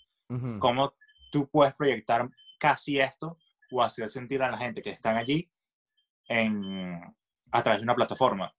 ¿Cómo 0.61 0.95
tú 1.33 1.49
puedes 1.51 1.75
proyectar 1.75 2.31
casi 2.57 3.01
esto 3.01 3.37
o 3.73 3.83
hacer 3.83 4.09
sentir 4.09 4.41
a 4.45 4.49
la 4.49 4.57
gente 4.57 4.81
que 4.81 4.91
están 4.91 5.17
allí 5.17 5.51
en, 6.29 7.01
a 7.51 7.63
través 7.65 7.81
de 7.81 7.83
una 7.83 7.97
plataforma? 7.97 8.55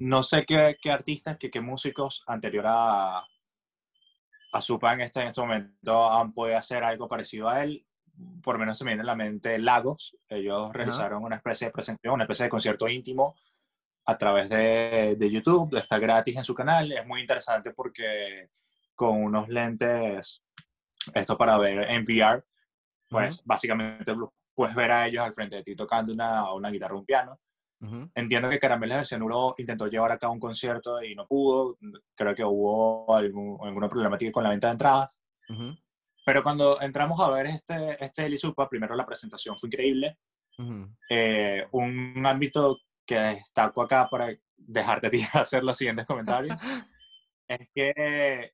No 0.00 0.24
sé 0.24 0.44
qué, 0.44 0.76
qué 0.82 0.90
artistas, 0.90 1.36
qué, 1.38 1.52
qué 1.52 1.60
músicos 1.60 2.24
anterior 2.26 2.64
a, 2.66 3.18
a 3.18 4.60
Supa 4.60 4.92
en 4.94 5.02
este, 5.02 5.20
en 5.20 5.28
este 5.28 5.40
momento 5.40 6.10
han 6.10 6.32
podido 6.32 6.58
hacer 6.58 6.82
algo 6.82 7.06
parecido 7.06 7.48
a 7.48 7.62
él. 7.62 7.86
Por 8.42 8.56
lo 8.56 8.58
menos 8.58 8.76
se 8.76 8.82
me 8.82 8.90
viene 8.90 9.02
a 9.02 9.06
la 9.06 9.14
mente 9.14 9.56
Lagos. 9.60 10.16
Ellos 10.28 10.72
realizaron 10.72 11.22
una 11.22 11.36
especie 11.36 11.68
de 11.68 11.72
presentación, 11.72 12.14
una 12.14 12.24
especie 12.24 12.46
de 12.46 12.50
concierto 12.50 12.88
íntimo 12.88 13.36
a 14.04 14.18
través 14.18 14.48
de, 14.48 15.16
de, 15.16 15.30
YouTube. 15.30 15.76
Está 15.76 15.98
gratis 15.98 16.36
en 16.36 16.44
su 16.44 16.54
canal. 16.54 16.92
Es 16.92 17.06
muy 17.06 17.20
interesante 17.20 17.72
porque 17.72 18.50
con 18.94 19.22
unos 19.22 19.48
lentes, 19.48 20.42
esto 21.14 21.36
para 21.36 21.58
ver 21.58 21.90
en 21.90 22.02
VR, 22.02 22.44
pues 23.08 23.42
básicamente 23.44 24.14
puedes 24.54 24.74
ver 24.74 24.90
a 24.90 25.06
ellos 25.06 25.22
al 25.22 25.34
frente 25.34 25.56
de 25.56 25.62
ti 25.62 25.76
tocando 25.76 26.12
una, 26.12 26.52
una 26.52 26.70
guitarra 26.70 26.94
o 26.94 26.98
un 26.98 27.06
piano 27.06 27.40
Entiendo 28.14 28.48
que 28.48 28.60
Caramelas 28.60 28.98
del 28.98 29.06
Cianuro 29.06 29.56
intentó 29.58 29.88
llevar 29.88 30.12
a 30.12 30.18
cabo 30.18 30.34
un 30.34 30.40
concierto 30.40 31.02
y 31.02 31.16
no 31.16 31.26
pudo. 31.26 31.78
Creo 32.14 32.34
que 32.34 32.44
hubo 32.44 33.12
algún, 33.14 33.58
alguna 33.60 33.88
problemática 33.88 34.30
con 34.30 34.44
la 34.44 34.50
venta 34.50 34.68
de 34.68 34.72
entradas. 34.72 35.20
Pero 36.24 36.42
cuando 36.44 36.80
entramos 36.80 37.20
a 37.20 37.28
ver 37.30 37.46
este, 37.46 38.02
este 38.02 38.26
Elisupa, 38.26 38.68
primero 38.68 38.94
la 38.94 39.04
presentación 39.04 39.58
fue 39.58 39.68
increíble. 39.68 40.16
Eh, 41.10 41.66
un 41.72 42.24
ámbito 42.24 42.78
que 43.06 43.16
destaco 43.16 43.82
acá 43.82 44.08
para 44.10 44.34
dejarte 44.56 45.06
a 45.06 45.10
ti 45.10 45.22
hacer 45.32 45.64
los 45.64 45.76
siguientes 45.76 46.06
comentarios 46.06 46.60
es 47.48 47.68
que 47.74 48.52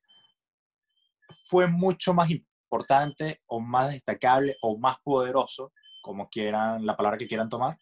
fue 1.43 1.67
mucho 1.67 2.13
más 2.13 2.29
importante 2.29 3.41
o 3.47 3.59
más 3.59 3.91
destacable 3.91 4.57
o 4.61 4.77
más 4.77 4.97
poderoso, 5.03 5.73
como 6.01 6.29
quieran, 6.29 6.85
la 6.85 6.95
palabra 6.95 7.17
que 7.17 7.27
quieran 7.27 7.49
tomar, 7.49 7.77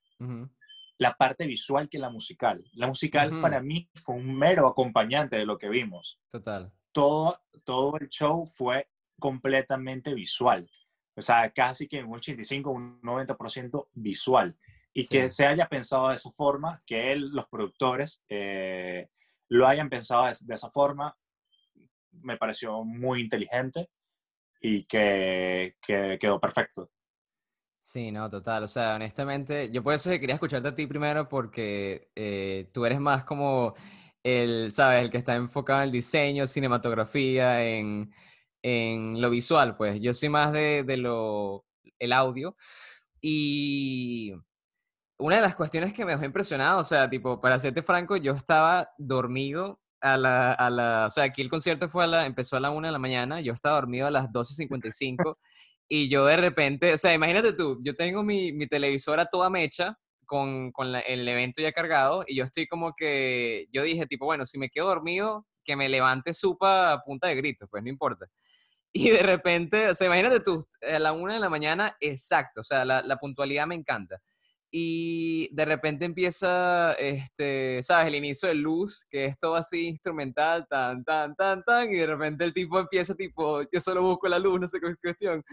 la 0.97 1.13
parte 1.13 1.45
visual 1.45 1.89
que 1.89 1.99
la 1.99 2.09
musical. 2.09 2.63
La 2.73 2.87
musical 2.87 3.41
para 3.41 3.61
mí 3.61 3.89
fue 3.95 4.15
un 4.15 4.35
mero 4.37 4.67
acompañante 4.67 5.37
de 5.37 5.45
lo 5.45 5.57
que 5.57 5.69
vimos. 5.69 6.19
Total. 6.29 6.71
Todo, 6.91 7.39
todo 7.63 7.97
el 7.97 8.07
show 8.09 8.45
fue 8.47 8.89
completamente 9.19 10.13
visual. 10.13 10.69
O 11.15 11.21
sea, 11.21 11.49
casi 11.51 11.87
que 11.87 12.03
un 12.03 12.15
85, 12.15 12.71
un 12.71 13.01
90% 13.01 13.89
visual. 13.93 14.57
Y 14.99 15.07
que 15.07 15.29
se 15.29 15.45
haya 15.45 15.67
pensado 15.67 16.09
de 16.09 16.15
esa 16.15 16.31
forma, 16.31 16.81
que 16.83 17.11
él, 17.11 17.29
los 17.29 17.47
productores 17.49 18.23
eh, 18.29 19.07
lo 19.47 19.67
hayan 19.67 19.89
pensado 19.89 20.25
de, 20.25 20.35
de, 20.41 20.55
esa 20.55 20.71
forma, 20.71 21.15
me 22.23 22.35
pareció 22.35 22.83
muy 22.83 23.21
inteligente 23.21 23.91
y 24.59 24.85
que, 24.85 25.75
que 25.85 26.17
quedó 26.19 26.39
perfecto. 26.39 26.89
Sí, 27.79 28.11
no, 28.11 28.27
total. 28.27 28.63
O 28.63 28.67
sea, 28.67 28.95
honestamente, 28.95 29.69
yo 29.69 29.83
por 29.83 29.93
eso 29.93 30.09
quería 30.09 30.33
escucharte 30.33 30.69
a 30.69 30.75
ti 30.75 30.87
primero 30.87 31.29
porque 31.29 32.09
eh, 32.15 32.71
tú 32.73 32.83
eres 32.83 32.99
más 32.99 33.23
como 33.23 33.75
el, 34.23 34.71
¿sabes? 34.73 35.03
El 35.03 35.11
que 35.11 35.19
está 35.19 35.35
enfocado 35.35 35.81
en 35.81 35.85
el 35.85 35.91
diseño, 35.91 36.47
cinematografía, 36.47 37.63
en, 37.63 38.11
en 38.63 39.21
lo 39.21 39.29
visual, 39.29 39.77
pues. 39.77 40.01
Yo 40.01 40.11
soy 40.15 40.29
más 40.29 40.51
de, 40.53 40.81
de 40.83 40.97
lo, 40.97 41.67
el 41.99 42.13
audio. 42.13 42.55
Y 43.21 44.33
una 45.17 45.37
de 45.37 45.41
las 45.41 45.55
cuestiones 45.55 45.93
que 45.93 46.05
me 46.05 46.11
dejó 46.11 46.25
impresionado, 46.25 46.79
o 46.79 46.83
sea, 46.83 47.09
tipo, 47.09 47.41
para 47.41 47.59
serte 47.59 47.81
franco, 47.81 48.17
yo 48.17 48.33
estaba 48.33 48.89
dormido 48.97 49.79
a 50.01 50.15
la, 50.17 50.53
a 50.53 50.69
la, 50.69 51.05
o 51.07 51.09
sea, 51.09 51.25
aquí 51.25 51.41
el 51.41 51.49
concierto 51.49 51.89
fue 51.89 52.03
a 52.03 52.07
la, 52.07 52.25
empezó 52.25 52.55
a 52.55 52.59
la 52.59 52.69
una 52.69 52.89
de 52.89 52.91
la 52.91 52.99
mañana, 52.99 53.41
yo 53.41 53.53
estaba 53.53 53.75
dormido 53.75 54.07
a 54.07 54.11
las 54.11 54.27
12.55 54.31 55.37
y 55.89 56.09
yo 56.09 56.25
de 56.25 56.37
repente, 56.37 56.93
o 56.93 56.97
sea, 56.97 57.13
imagínate 57.13 57.53
tú, 57.53 57.79
yo 57.83 57.95
tengo 57.95 58.23
mi, 58.23 58.51
mi 58.51 58.67
televisora 58.67 59.25
toda 59.25 59.49
mecha 59.49 59.97
con, 60.25 60.71
con 60.71 60.93
el 60.95 61.27
evento 61.27 61.61
ya 61.61 61.71
cargado 61.71 62.23
y 62.27 62.35
yo 62.35 62.43
estoy 62.43 62.67
como 62.67 62.93
que, 62.95 63.67
yo 63.71 63.83
dije 63.83 64.05
tipo, 64.05 64.25
bueno, 64.25 64.45
si 64.45 64.59
me 64.59 64.69
quedo 64.69 64.87
dormido, 64.87 65.47
que 65.63 65.75
me 65.75 65.89
levante 65.89 66.33
supa 66.33 66.93
a 66.93 67.01
punta 67.01 67.27
de 67.27 67.35
gritos, 67.35 67.67
pues 67.69 67.83
no 67.83 67.89
importa. 67.89 68.27
Y 68.93 69.11
de 69.11 69.21
repente, 69.21 69.89
o 69.89 69.95
sea, 69.95 70.07
imagínate 70.07 70.39
tú, 70.39 70.59
a 70.81 70.97
la 70.97 71.11
una 71.11 71.33
de 71.33 71.39
la 71.39 71.49
mañana, 71.49 71.95
exacto, 71.99 72.61
o 72.61 72.63
sea, 72.63 72.83
la, 72.85 73.01
la 73.03 73.17
puntualidad 73.17 73.67
me 73.67 73.75
encanta. 73.75 74.19
Y 74.69 75.53
de 75.55 75.65
repente 75.65 76.05
empieza, 76.05 76.93
este, 76.93 77.81
¿sabes? 77.81 78.07
El 78.07 78.15
inicio 78.15 78.49
de 78.49 78.55
luz, 78.55 79.05
que 79.09 79.25
es 79.25 79.39
todo 79.39 79.55
así 79.55 79.87
instrumental, 79.87 80.67
tan, 80.69 81.03
tan, 81.03 81.35
tan, 81.35 81.63
tan, 81.63 81.89
y 81.89 81.95
de 81.95 82.07
repente 82.07 82.43
el 82.43 82.53
tipo 82.53 82.79
empieza 82.79 83.15
tipo, 83.15 83.61
yo 83.71 83.79
solo 83.79 84.03
busco 84.03 84.27
la 84.27 84.39
luz, 84.39 84.59
no 84.59 84.67
sé 84.67 84.79
qué 84.81 84.93
cuestión. 85.01 85.43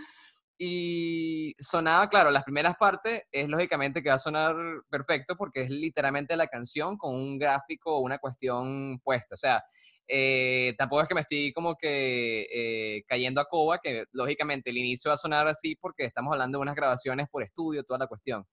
Y 0.59 1.55
sonaba, 1.59 2.09
claro, 2.09 2.31
las 2.31 2.45
primeras 2.45 2.77
partes 2.77 3.23
es 3.33 3.49
lógicamente 3.49 4.03
que 4.03 4.09
va 4.09 4.15
a 4.17 4.19
sonar 4.19 4.55
perfecto 4.89 5.37
porque 5.37 5.63
es 5.63 5.71
literalmente 5.71 6.37
la 6.37 6.47
canción 6.47 6.97
con 6.97 7.15
un 7.15 7.39
gráfico 7.39 7.97
o 7.97 8.01
una 8.01 8.19
cuestión 8.19 9.01
puesta. 9.01 9.35
O 9.35 9.39
sea, 9.39 9.65
eh, 10.07 10.75
tampoco 10.77 11.03
es 11.03 11.09
que 11.09 11.15
me 11.15 11.23
estoy 11.23 11.53
como 11.53 11.77
que 11.77 12.47
eh, 12.53 13.03
cayendo 13.09 13.41
a 13.41 13.47
coba, 13.49 13.79
que 13.83 14.05
lógicamente 14.13 14.71
el 14.71 14.79
inicio 14.79 15.09
va 15.09 15.15
a 15.15 15.19
sonar 15.19 15.49
así 15.49 15.77
porque 15.77 16.05
estamos 16.05 16.33
hablando 16.33 16.59
de 16.59 16.63
unas 16.63 16.77
grabaciones 16.77 17.29
por 17.29 17.43
estudio, 17.43 17.83
toda 17.85 17.99
la 17.99 18.07
cuestión. 18.07 18.47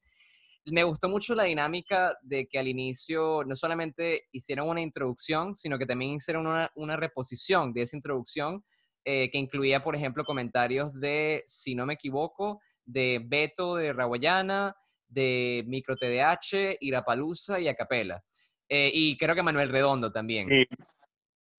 Me 0.66 0.84
gustó 0.84 1.10
mucho 1.10 1.34
la 1.34 1.44
dinámica 1.44 2.16
de 2.22 2.48
que 2.48 2.60
al 2.60 2.68
inicio 2.68 3.44
no 3.46 3.56
solamente 3.56 4.28
hicieron 4.32 4.70
una 4.70 4.82
introducción, 4.82 5.56
sino 5.56 5.80
que 5.80 5.86
también 5.86 6.12
hicieron 6.12 6.46
una, 6.46 6.72
una 6.76 6.98
reposición 6.98 7.74
de 7.74 7.82
esa 7.82 7.96
introducción 7.96 8.64
eh, 9.04 9.32
que 9.32 9.40
incluía, 9.40 9.84
por 9.84 9.96
ejemplo, 9.96 10.24
comentarios 10.24 10.94
de, 10.94 11.42
si 11.48 11.74
no 11.74 11.88
me 11.88 11.96
equivoco, 11.96 12.62
de 12.86 13.20
Beto 13.26 13.76
de 13.76 13.94
Raguayana, 13.94 14.76
de 15.08 15.64
Micro 15.66 15.96
TDH, 15.96 16.78
Irapalusa 16.80 17.60
y 17.60 17.68
Acapela. 17.68 18.24
Eh, 18.70 18.92
y 18.94 19.18
creo 19.18 19.34
que 19.34 19.42
Manuel 19.42 19.70
Redondo 19.70 20.12
también. 20.12 20.48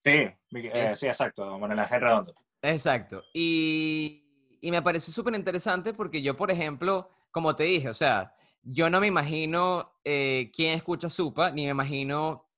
Sí, 0.05 0.11
eh, 0.13 0.89
sí, 0.95 1.07
exacto, 1.09 1.59
Manuel 1.59 1.89
Redondo. 1.89 2.33
Exacto. 2.63 3.25
Y, 3.35 4.59
y 4.61 4.71
me 4.71 4.81
pareció 4.81 5.13
súper 5.13 5.35
interesante 5.35 5.93
porque 5.93 6.23
yo, 6.23 6.37
por 6.37 6.53
ejemplo, 6.53 7.11
como 7.33 7.57
te 7.57 7.65
dije, 7.65 7.89
o 7.89 7.95
sea, 7.95 8.33
yo 8.63 8.89
no 8.89 9.01
me 9.01 9.09
imagino 9.09 9.99
quién 10.03 10.75
escucha 10.75 11.09
Supa, 11.09 11.51
ni 11.51 11.65
me 11.65 11.71
imagino 11.71 12.49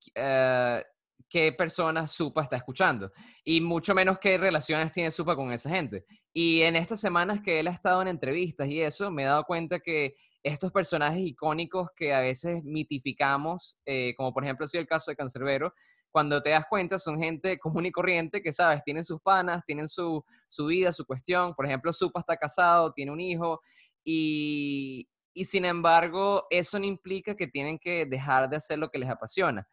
qué 1.35 1.53
personas 1.53 2.13
Supa 2.13 2.43
está 2.43 2.57
escuchando 2.57 3.11
y 3.45 3.61
mucho 3.61 3.95
menos 3.95 4.19
qué 4.19 4.39
relaciones 4.39 4.93
tiene 4.93 5.11
Supa 5.11 5.35
con 5.35 5.51
esa 5.53 5.71
gente. 5.71 6.05
Y 6.33 6.63
en 6.63 6.77
estas 6.77 7.01
semanas 7.01 7.41
que 7.43 7.61
él 7.61 7.69
ha 7.69 7.73
estado 7.73 8.03
en 8.03 8.09
entrevistas 8.09 8.69
y 8.69 8.81
eso, 8.81 9.11
me 9.11 9.23
he 9.23 9.27
dado 9.27 9.45
cuenta 9.45 9.81
que 9.81 10.15
estos 10.43 10.73
personajes 10.73 11.21
icónicos 11.21 11.89
que 11.97 12.13
a 12.13 12.21
veces 12.21 12.63
mitificamos, 12.65 13.79
eh, 13.87 14.15
como 14.17 14.33
por 14.33 14.45
ejemplo 14.45 14.65
ha 14.65 14.69
sido 14.69 14.83
el 14.83 14.89
caso 14.89 15.11
de 15.11 15.17
Cancerbero, 15.17 15.73
cuando 16.11 16.41
te 16.43 16.51
das 16.51 16.67
cuenta 16.69 16.99
son 16.99 17.19
gente 17.19 17.59
común 17.59 17.87
y 17.87 17.91
corriente 17.91 18.43
que, 18.43 18.53
sabes, 18.53 18.83
tienen 18.85 19.05
sus 19.05 19.21
panas, 19.21 19.65
tienen 19.67 19.89
su, 19.89 20.25
su 20.49 20.67
vida, 20.67 20.93
su 20.93 21.05
cuestión. 21.05 21.55
Por 21.55 21.67
ejemplo, 21.67 21.93
Supa 21.93 22.21
está 22.21 22.37
casado, 22.37 22.93
tiene 22.93 23.11
un 23.11 23.21
hijo 23.21 23.61
y, 24.05 25.09
y 25.35 25.45
sin 25.45 25.65
embargo 25.65 26.47
eso 26.49 26.79
no 26.79 26.87
implica 26.87 27.35
que 27.35 27.49
tienen 27.49 27.79
que 27.79 28.07
dejar 28.07 28.49
de 28.49 28.57
hacer 28.57 28.79
lo 28.79 28.89
que 28.89 28.99
les 28.99 29.11
apasiona. 29.11 29.69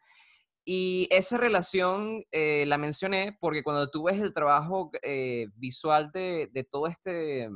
Y 0.64 1.08
esa 1.10 1.38
relación 1.38 2.24
eh, 2.30 2.64
la 2.66 2.78
mencioné 2.78 3.36
porque 3.40 3.62
cuando 3.62 3.90
tú 3.90 4.04
ves 4.04 4.20
el 4.20 4.34
trabajo 4.34 4.90
eh, 5.02 5.46
visual 5.54 6.10
de, 6.12 6.48
de, 6.52 6.64
todo 6.64 6.86
este, 6.86 7.48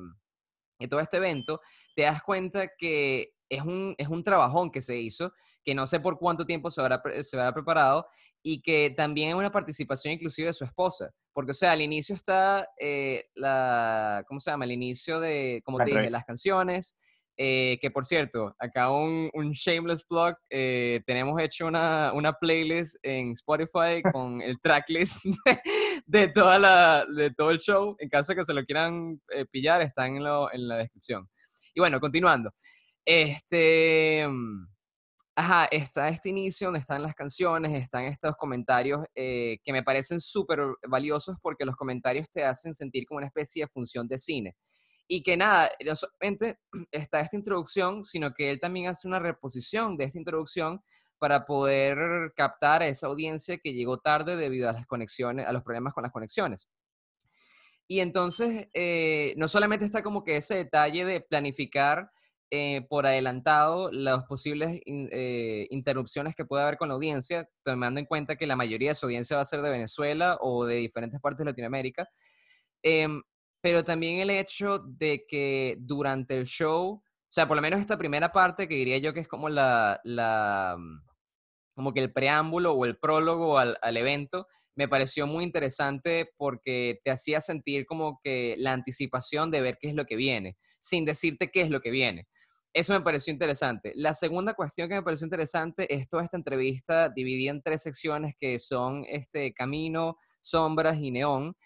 de 0.78 0.88
todo 0.88 1.00
este 1.00 1.18
evento, 1.18 1.60
te 1.94 2.02
das 2.02 2.22
cuenta 2.22 2.68
que 2.78 3.30
es 3.48 3.62
un, 3.62 3.94
es 3.96 4.08
un 4.08 4.24
trabajón 4.24 4.70
que 4.70 4.82
se 4.82 4.96
hizo, 4.96 5.32
que 5.64 5.74
no 5.74 5.86
sé 5.86 6.00
por 6.00 6.18
cuánto 6.18 6.46
tiempo 6.46 6.70
se 6.70 6.80
habrá, 6.80 7.00
se 7.22 7.36
habrá 7.36 7.52
preparado 7.52 8.06
y 8.42 8.60
que 8.60 8.92
también 8.96 9.30
es 9.30 9.34
una 9.34 9.52
participación 9.52 10.14
inclusive 10.14 10.48
de 10.48 10.52
su 10.52 10.64
esposa. 10.64 11.10
Porque, 11.32 11.50
o 11.50 11.54
sea, 11.54 11.72
al 11.72 11.82
inicio 11.82 12.14
está 12.14 12.68
eh, 12.80 13.22
la, 13.34 14.24
¿cómo 14.26 14.40
se 14.40 14.50
llama? 14.50 14.64
El 14.64 14.72
inicio 14.72 15.20
de, 15.20 15.62
como 15.64 15.78
te 15.78 15.84
dije, 15.86 16.10
las 16.10 16.24
canciones. 16.24 16.96
Eh, 17.38 17.78
que 17.82 17.90
por 17.90 18.06
cierto, 18.06 18.54
acá 18.58 18.90
un, 18.90 19.30
un 19.34 19.52
shameless 19.52 20.04
plug, 20.04 20.34
eh, 20.48 21.02
tenemos 21.06 21.40
hecho 21.42 21.66
una, 21.66 22.12
una, 22.14 22.32
playlist 22.32 22.96
en 23.02 23.32
Spotify 23.32 24.02
con 24.12 24.40
el 24.40 24.58
tracklist 24.62 25.24
de, 26.06 26.28
toda 26.28 26.58
la, 26.58 27.04
de 27.14 27.30
todo 27.30 27.50
el 27.50 27.58
show. 27.58 27.94
En 27.98 28.08
caso 28.08 28.32
de 28.32 28.36
que 28.36 28.44
se 28.44 28.54
lo 28.54 28.64
quieran 28.64 29.20
eh, 29.28 29.44
pillar, 29.44 29.82
está 29.82 30.06
en, 30.06 30.24
lo, 30.24 30.50
en, 30.52 30.66
la 30.66 30.76
descripción. 30.76 31.28
Y 31.74 31.80
bueno, 31.80 32.00
continuando. 32.00 32.50
Este, 33.04 34.26
Ajá, 35.38 35.66
está 35.66 36.08
este 36.08 36.30
inicio 36.30 36.68
donde 36.68 36.80
están 36.80 37.02
las 37.02 37.14
canciones, 37.14 37.70
están 37.74 38.04
estos 38.04 38.34
comentarios 38.36 39.04
eh, 39.14 39.58
que 39.62 39.70
me 39.70 39.82
parecen 39.82 40.18
súper 40.18 40.60
valiosos 40.88 41.36
porque 41.42 41.66
los 41.66 41.76
comentarios 41.76 42.30
te 42.30 42.42
hacen 42.42 42.72
sentir 42.72 43.04
como 43.06 43.18
una 43.18 43.26
especie 43.26 43.64
de 43.64 43.68
función 43.68 44.08
de 44.08 44.18
cine. 44.18 44.56
Y 45.08 45.22
que 45.22 45.36
nada, 45.36 45.70
no 45.84 45.94
solamente 45.94 46.58
está 46.90 47.20
esta 47.20 47.36
introducción, 47.36 48.04
sino 48.04 48.32
que 48.32 48.50
él 48.50 48.60
también 48.60 48.88
hace 48.88 49.06
una 49.06 49.18
reposición 49.18 49.96
de 49.96 50.04
esta 50.04 50.18
introducción 50.18 50.82
para 51.18 51.46
poder 51.46 52.32
captar 52.36 52.82
a 52.82 52.88
esa 52.88 53.06
audiencia 53.06 53.58
que 53.58 53.72
llegó 53.72 53.98
tarde 53.98 54.36
debido 54.36 54.68
a 54.68 54.72
las 54.72 54.86
conexiones, 54.86 55.46
a 55.46 55.52
los 55.52 55.62
problemas 55.62 55.94
con 55.94 56.02
las 56.02 56.12
conexiones. 56.12 56.68
Y 57.88 58.00
entonces, 58.00 58.68
eh, 58.74 59.34
no 59.36 59.48
solamente 59.48 59.84
está 59.84 60.02
como 60.02 60.24
que 60.24 60.36
ese 60.36 60.56
detalle 60.56 61.04
de 61.04 61.20
planificar 61.20 62.10
eh, 62.50 62.86
por 62.88 63.06
adelantado 63.06 63.90
las 63.90 64.24
posibles 64.24 64.80
eh, 64.86 65.66
interrupciones 65.70 66.34
que 66.34 66.44
puede 66.44 66.62
haber 66.62 66.76
con 66.76 66.88
la 66.88 66.94
audiencia, 66.94 67.48
tomando 67.64 68.00
en 68.00 68.06
cuenta 68.06 68.36
que 68.36 68.46
la 68.46 68.56
mayoría 68.56 68.90
de 68.90 68.94
su 68.94 69.06
audiencia 69.06 69.36
va 69.36 69.42
a 69.42 69.46
ser 69.46 69.62
de 69.62 69.70
Venezuela 69.70 70.36
o 70.40 70.64
de 70.64 70.76
diferentes 70.76 71.20
partes 71.20 71.38
de 71.38 71.44
Latinoamérica. 71.46 72.08
Pero 73.66 73.82
también 73.82 74.20
el 74.20 74.30
hecho 74.30 74.78
de 74.78 75.26
que 75.26 75.74
durante 75.80 76.38
el 76.38 76.46
show, 76.46 77.02
o 77.02 77.02
sea, 77.28 77.48
por 77.48 77.56
lo 77.56 77.62
menos 77.62 77.80
esta 77.80 77.98
primera 77.98 78.30
parte 78.30 78.68
que 78.68 78.76
diría 78.76 78.98
yo 78.98 79.12
que 79.12 79.18
es 79.18 79.26
como 79.26 79.48
la, 79.48 80.00
la 80.04 80.76
mm, 80.78 81.04
como 81.74 81.92
que 81.92 81.98
el 81.98 82.12
preámbulo 82.12 82.74
o 82.74 82.84
el 82.84 82.96
prólogo 82.96 83.58
al, 83.58 83.76
al 83.82 83.96
evento, 83.96 84.46
me 84.76 84.86
pareció 84.86 85.26
muy 85.26 85.42
interesante 85.42 86.30
porque 86.36 87.00
te 87.02 87.10
hacía 87.10 87.40
sentir 87.40 87.86
como 87.86 88.20
que 88.22 88.54
la 88.56 88.72
anticipación 88.72 89.50
de 89.50 89.60
ver 89.60 89.78
qué 89.80 89.88
es 89.88 89.96
lo 89.96 90.04
que 90.04 90.14
viene, 90.14 90.56
sin 90.78 91.04
decirte 91.04 91.50
qué 91.50 91.62
es 91.62 91.70
lo 91.70 91.80
que 91.80 91.90
viene. 91.90 92.28
Eso 92.72 92.92
me 92.92 93.00
pareció 93.00 93.32
interesante. 93.32 93.90
La 93.96 94.14
segunda 94.14 94.54
cuestión 94.54 94.88
que 94.88 94.94
me 94.94 95.02
pareció 95.02 95.24
interesante 95.24 95.92
es 95.92 96.08
toda 96.08 96.22
esta 96.22 96.36
entrevista 96.36 97.08
dividida 97.08 97.50
en 97.50 97.62
tres 97.62 97.82
secciones 97.82 98.36
que 98.38 98.60
son 98.60 99.04
este 99.08 99.52
camino, 99.54 100.18
sombras 100.40 100.98
y 101.00 101.10
neón, 101.10 101.56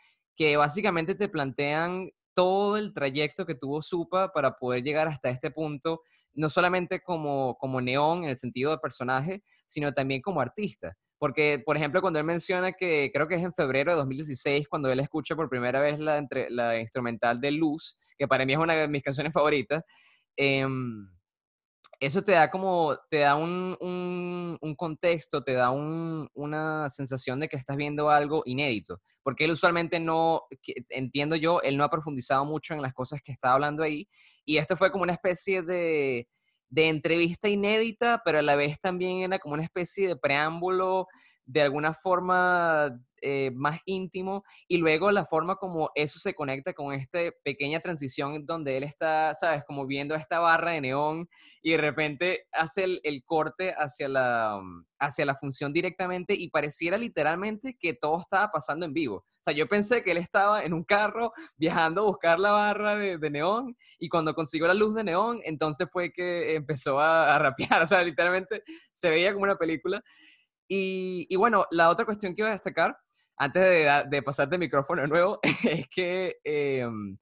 que 0.41 0.57
básicamente 0.57 1.15
te 1.15 1.29
plantean 1.29 2.09
todo 2.33 2.79
el 2.79 2.95
trayecto 2.95 3.45
que 3.45 3.55
tuvo 3.55 3.83
Supa 3.83 4.33
para 4.33 4.57
poder 4.57 4.83
llegar 4.83 5.07
hasta 5.07 5.29
este 5.29 5.51
punto, 5.51 6.01
no 6.33 6.49
solamente 6.49 7.03
como, 7.03 7.59
como 7.59 7.83
neón 7.83 8.25
en 8.25 8.31
el 8.31 8.39
sentido 8.39 8.71
de 8.71 8.79
personaje, 8.79 9.43
sino 9.67 9.93
también 9.93 10.23
como 10.23 10.41
artista. 10.41 10.97
Porque, 11.19 11.63
por 11.63 11.77
ejemplo, 11.77 12.01
cuando 12.01 12.19
él 12.21 12.25
menciona 12.25 12.73
que 12.73 13.11
creo 13.13 13.29
que 13.29 13.35
es 13.35 13.43
en 13.43 13.53
febrero 13.53 13.91
de 13.91 13.99
2016, 13.99 14.67
cuando 14.67 14.91
él 14.91 15.01
escucha 15.01 15.37
por 15.37 15.51
primera 15.51 15.79
vez 15.79 15.99
la, 15.99 16.17
entre, 16.17 16.49
la 16.49 16.81
instrumental 16.81 17.39
de 17.39 17.51
Luz, 17.51 17.99
que 18.17 18.27
para 18.27 18.47
mí 18.47 18.55
es 18.55 18.59
una 18.59 18.73
de 18.75 18.89
mis 18.89 19.03
canciones 19.03 19.35
favoritas, 19.35 19.85
Em, 20.43 21.07
eso 22.01 22.23
te 22.23 22.33
da 22.33 22.51
como, 22.51 22.99
te 23.11 23.19
da 23.19 23.37
un, 23.37 23.77
un, 23.79 24.75
contexto, 24.75 25.43
te 25.43 25.53
da 25.53 25.71
una 25.71 26.89
sensación 26.89 27.39
de 27.41 27.49
que 27.49 27.59
estás 27.59 27.77
viendo 27.77 28.09
algo 28.09 28.43
inédito, 28.47 29.01
porque 29.23 29.45
él 29.45 29.51
usualmente 29.51 30.01
no, 30.01 30.45
entiendo 30.89 31.37
yo, 31.37 31.61
él 31.61 31.77
no 31.77 31.85
ha 31.85 31.91
profundizado 31.91 32.47
mucho 32.47 32.73
en 32.73 32.81
las 32.81 32.95
cosas 32.95 33.21
que 33.23 33.33
está 33.33 33.53
hablando 33.53 33.83
ahí, 33.83 34.09
y 34.47 34.57
esto 34.57 34.79
fue 34.79 34.91
como 34.91 35.03
una 35.03 35.13
especie 35.13 35.63
de, 35.63 36.27
de 36.71 36.89
entrevista 36.89 37.49
inédita, 37.51 38.23
pero 38.25 38.39
a 38.39 38.43
la 38.43 38.57
vez 38.57 38.81
también 38.81 39.21
era 39.21 39.39
como 39.39 39.55
una 39.55 39.65
especie 39.65 40.09
de 40.09 40.17
preámbulo 40.17 41.07
de 41.51 41.63
alguna 41.63 41.95
forma 41.95 42.97
eh, 43.23 43.51
más 43.55 43.81
íntimo 43.85 44.45
y 44.69 44.79
luego 44.79 45.11
la 45.11 45.27
forma 45.27 45.57
como 45.57 45.91
eso 45.95 46.19
se 46.19 46.33
conecta 46.33 46.73
con 46.73 46.95
esta 46.95 47.19
pequeña 47.45 47.81
transición 47.81 48.47
donde 48.47 48.77
él 48.77 48.85
está, 48.85 49.35
sabes, 49.35 49.65
como 49.67 49.85
viendo 49.87 50.15
esta 50.15 50.39
barra 50.39 50.73
de 50.73 50.81
neón 50.81 51.29
y 51.61 51.73
de 51.73 51.79
repente 51.79 52.47
hace 52.53 52.85
el, 53.03 53.25
corte 53.25 53.75
hacia 53.77 54.09
la, 54.09 54.61
mm, 54.63 54.85
hacia 55.01 55.25
la 55.27 55.35
función 55.35 55.73
directamente 55.73 56.35
y 56.35 56.51
pareciera 56.51 56.97
literalmente 56.97 57.77
que 57.79 57.95
todo 57.95 58.21
estaba 58.21 58.51
pasando 58.53 58.87
en 58.87 58.95
vivo. 58.95 59.17
O 59.17 59.43
sea, 59.43 59.55
yo 59.55 59.67
pensé 59.69 60.05
que 60.05 60.13
él 60.13 60.19
estaba 60.19 60.63
en 60.65 60.73
un 60.75 60.85
carro 60.85 61.33
viajando 61.57 62.03
a 62.03 62.05
buscar 62.05 62.39
la 62.39 62.53
barra 62.53 62.95
de, 62.95 63.31
neón 63.31 63.75
y 63.99 64.09
cuando 64.09 64.35
consiguió 64.35 64.67
la 64.67 64.75
luz 64.75 64.95
de 64.95 65.03
neón, 65.03 65.41
entonces 65.45 65.89
fue 65.91 66.13
que 66.13 66.55
empezó 66.55 67.01
a, 67.01 67.35
a 67.35 67.39
rapear. 67.39 67.83
O 67.83 67.87
sea, 67.87 68.03
literalmente 68.03 68.63
se 68.93 69.11
veía 69.11 69.33
como 69.33 69.45
una 69.45 69.57
película. 69.57 70.03
Y, 70.73 71.35
bueno, 71.35 71.67
la 71.73 71.91
otra 71.91 72.05
cuestión 72.05 72.33
que 72.33 72.43
iba 72.43 72.49
a 72.49 72.53
destacar, 72.53 72.97
antes 73.37 73.61
de, 73.61 74.05
de 74.09 74.23
pasarte 74.23 74.55
el 74.55 74.61
micrófono 74.61 75.05
nuevo, 75.09 75.41
es 75.65 75.89
que 75.89 76.39
em, 76.45 77.19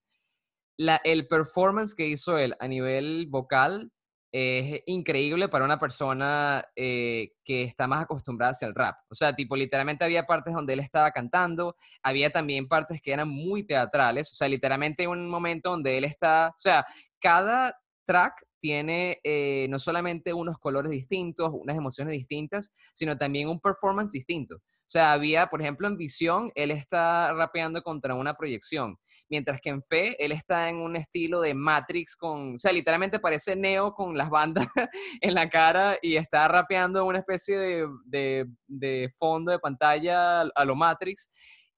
el 0.76 1.26
performance 1.28 1.94
que 1.94 2.06
hizo 2.06 2.36
él 2.36 2.54
a 2.60 2.68
nivel 2.68 3.26
vocal 3.28 3.90
es 4.30 4.82
increíble 4.86 5.48
para 5.48 5.64
una 5.64 5.80
persona 5.80 6.62
eh, 6.76 7.30
que 7.42 7.62
está 7.62 7.86
más 7.86 8.04
acostumbrada 8.04 8.52
hacia 8.52 8.68
el 8.68 8.74
rap. 8.74 8.96
O 9.08 9.14
sea, 9.14 9.34
tipo, 9.34 9.56
literalmente 9.56 10.04
había 10.04 10.26
partes 10.26 10.52
donde 10.52 10.74
él 10.74 10.80
estaba 10.80 11.10
cantando, 11.12 11.76
había 12.02 12.30
también 12.30 12.68
partes 12.68 13.00
que 13.00 13.12
eran 13.12 13.28
muy 13.28 13.64
teatrales, 13.64 14.30
o 14.30 14.34
sea, 14.34 14.48
literalmente 14.48 15.08
un 15.08 15.28
momento 15.28 15.70
donde 15.70 15.96
él 15.96 16.04
está, 16.04 16.48
o 16.48 16.58
sea, 16.58 16.84
cada 17.18 17.74
track 18.04 18.44
tiene 18.60 19.20
eh, 19.24 19.66
no 19.70 19.78
solamente 19.78 20.32
unos 20.32 20.58
colores 20.58 20.90
distintos, 20.90 21.50
unas 21.52 21.76
emociones 21.76 22.12
distintas, 22.12 22.72
sino 22.92 23.16
también 23.16 23.48
un 23.48 23.60
performance 23.60 24.12
distinto. 24.12 24.56
O 24.56 24.90
sea, 24.90 25.12
había, 25.12 25.48
por 25.48 25.60
ejemplo, 25.60 25.86
en 25.86 25.98
Visión, 25.98 26.50
él 26.54 26.70
está 26.70 27.34
rapeando 27.34 27.82
contra 27.82 28.14
una 28.14 28.34
proyección, 28.34 28.96
mientras 29.28 29.60
que 29.60 29.68
en 29.68 29.82
Fe, 29.82 30.16
él 30.24 30.32
está 30.32 30.70
en 30.70 30.76
un 30.76 30.96
estilo 30.96 31.42
de 31.42 31.52
Matrix 31.52 32.16
con, 32.16 32.54
o 32.54 32.58
sea, 32.58 32.72
literalmente 32.72 33.20
parece 33.20 33.54
Neo 33.54 33.92
con 33.92 34.16
las 34.16 34.30
bandas 34.30 34.66
en 35.20 35.34
la 35.34 35.50
cara 35.50 35.98
y 36.00 36.16
está 36.16 36.48
rapeando 36.48 37.04
una 37.04 37.18
especie 37.18 37.58
de, 37.58 38.46
de 38.66 39.12
fondo 39.18 39.52
de 39.52 39.58
pantalla 39.58 40.40
a 40.40 40.64
lo 40.64 40.74
Matrix. 40.74 41.30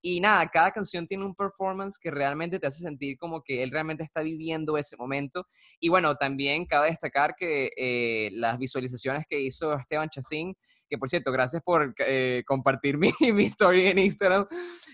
Y 0.02 0.20
nada, 0.20 0.46
cada 0.48 0.70
canción 0.70 1.06
tiene 1.06 1.24
un 1.24 1.34
performance 1.34 1.98
que 1.98 2.10
realmente 2.10 2.58
te 2.58 2.66
hace 2.66 2.82
sentir 2.82 3.18
como 3.18 3.42
que 3.42 3.62
él 3.62 3.70
realmente 3.70 4.02
está 4.02 4.22
viviendo 4.22 4.76
ese 4.76 4.96
momento. 4.96 5.46
Y 5.78 5.88
bueno, 5.88 6.14
también 6.16 6.64
cabe 6.66 6.90
destacar 6.90 7.34
que 7.36 7.70
eh, 7.76 8.30
las 8.32 8.58
visualizaciones 8.58 9.24
que 9.28 9.40
hizo 9.40 9.74
Esteban 9.74 10.08
Chacín, 10.08 10.54
que 10.88 10.98
por 10.98 11.08
cierto, 11.08 11.30
gracias 11.32 11.62
por 11.62 11.94
eh, 11.98 12.42
compartir 12.46 12.98
mi, 12.98 13.12
mi, 13.32 13.44
story 13.44 13.86
en 13.86 13.98
Instagram, 13.98 14.46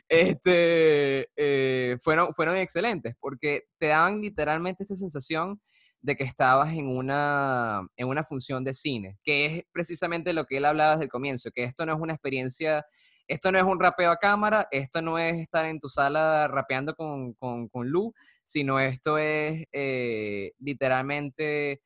este, 0.09 1.29
eh, 1.37 1.97
fueron, 2.01 2.35
fueron 2.35 2.57
excelentes 2.57 3.15
porque 3.21 3.65
te 3.79 3.89
daban 3.89 4.21
literalmente 4.21 4.83
esa 4.83 4.97
sensación 4.97 5.61
de 6.03 6.17
que 6.17 6.25
estabas 6.25 6.73
en 6.73 6.87
una, 6.89 7.87
en 7.97 8.07
una 8.07 8.23
función 8.23 8.63
de 8.63 8.75
cine, 8.75 9.19
que 9.25 9.47
es 9.47 9.65
precisamente 9.73 10.33
lo 10.33 10.45
que 10.45 10.59
él 10.59 10.65
hablaba 10.65 10.93
desde 10.93 11.05
el 11.05 11.11
comienzo, 11.11 11.51
que 11.53 11.65
esto 11.65 11.85
no 11.85 11.95
es 11.95 11.99
una 12.01 12.13
experiencia 12.13 12.85
esto 13.29 13.51
no 13.51 13.59
es 13.59 13.65
un 13.65 13.81
rapeo 13.81 14.11
a 14.11 14.19
cámara, 14.19 14.69
esto 14.71 15.03
no 15.03 15.19
es 15.19 15.35
estar 15.35 15.65
en 15.65 15.81
tu 15.81 15.89
sala 15.89 16.49
rapeando 16.49 16.95
con, 16.95 17.35
con, 17.35 17.69
con 17.69 17.89
Lu, 17.89 18.15
sino 18.45 18.79
esto 18.79 19.19
es 19.19 19.67
eh, 19.73 20.53
literalmente 20.59 21.83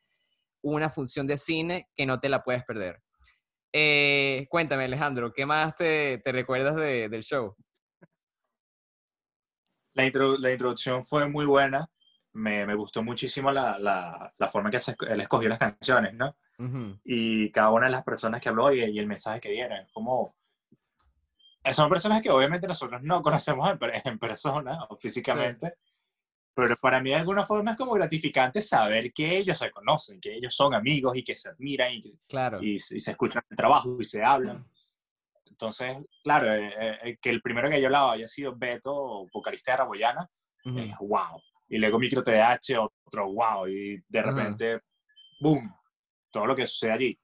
una 0.62 0.91
función 0.91 1.26
de 1.26 1.38
cine 1.38 1.88
que 1.95 2.05
no 2.05 2.20
te 2.20 2.28
la 2.28 2.43
puedes 2.43 2.64
perder. 2.64 3.01
Eh, 3.72 4.47
cuéntame, 4.51 4.84
Alejandro, 4.84 5.32
¿qué 5.32 5.47
más 5.47 5.74
te, 5.76 6.18
te 6.18 6.32
recuerdas 6.32 6.76
de, 6.76 7.09
del 7.09 7.22
show? 7.22 7.55
La, 9.95 10.11
la, 10.38 10.53
introducción 10.53 11.05
fue 11.05 11.28
muy 11.28 11.47
buena. 11.47 11.88
Me, 12.32 12.66
me 12.66 12.74
gustó 12.74 13.03
muchísimo 13.03 13.51
la, 13.51 13.78
la, 13.78 14.32
la, 14.36 14.49
forma 14.49 14.70
en 14.70 14.78
que 14.78 15.12
él 15.12 15.20
escogió 15.20 15.49
las 15.49 15.59
canciones, 15.59 16.14
¿no? 16.14 16.36
Y 17.05 17.51
cada 17.53 17.70
una 17.70 17.86
de 17.86 17.93
las 17.93 18.05
personas 18.05 18.43
que 18.43 18.51
habló 18.51 18.70
y, 18.70 18.84
y 18.84 18.99
el 18.99 19.07
mensaje 19.07 19.41
que 19.41 19.51
dieron. 19.51 19.86
Como 19.93 20.36
son 21.72 21.90
personas 21.90 22.22
que 22.22 22.30
obviamente 22.30 22.66
nosotros 22.66 23.02
no 23.02 23.22
conocemos 23.22 23.68
en, 24.04 24.18
persona 24.18 24.84
o 24.88 24.96
físicamente, 24.96 25.74
pero 26.54 26.76
para 26.76 27.00
mí 27.00 27.11
de 27.11 27.16
alguna 27.16 27.46
forma 27.46 27.72
es 27.72 27.76
como 27.76 27.92
gratificante 27.92 28.61
saber 28.62 29.12
que 29.12 29.38
ellos 29.38 29.58
se 29.58 29.70
conocen, 29.70 30.20
que 30.20 30.34
ellos 30.34 30.54
son 30.54 30.74
amigos 30.74 31.16
y 31.16 31.22
que 31.22 31.36
se 31.36 31.50
admiran 31.50 31.92
y, 31.92 32.18
claro. 32.28 32.62
y, 32.62 32.78
se 32.78 33.11
escuchan 33.11 33.42
el 33.48 33.56
trabajo 33.56 34.00
y 34.00 34.04
se 34.04 34.22
hablan. 34.22 34.66
Entonces, 35.46 35.98
claro, 36.24 36.52
eh, 36.52 36.98
eh, 37.02 37.18
que 37.20 37.30
el 37.30 37.42
primero 37.42 37.68
que 37.68 37.80
yo 37.80 37.86
hablaba 37.88 38.12
haya 38.12 38.26
sido 38.26 38.56
Beto, 38.56 39.26
vocalista 39.32 39.72
de 39.72 39.76
Raboyana, 39.78 40.30
es 40.64 40.94
wow. 40.98 41.42
Y 41.68 41.78
luego 41.78 41.98
Micro 41.98 42.22
TDH, 42.22 42.78
otro 42.78 43.32
wow. 43.32 43.68
Y 43.68 44.02
de 44.08 44.22
repente, 44.22 44.80
boom, 45.40 45.72
todo 46.30 46.46
lo 46.46 46.56
que 46.56 46.66
sucede 46.66 46.92
allí. 46.92 47.18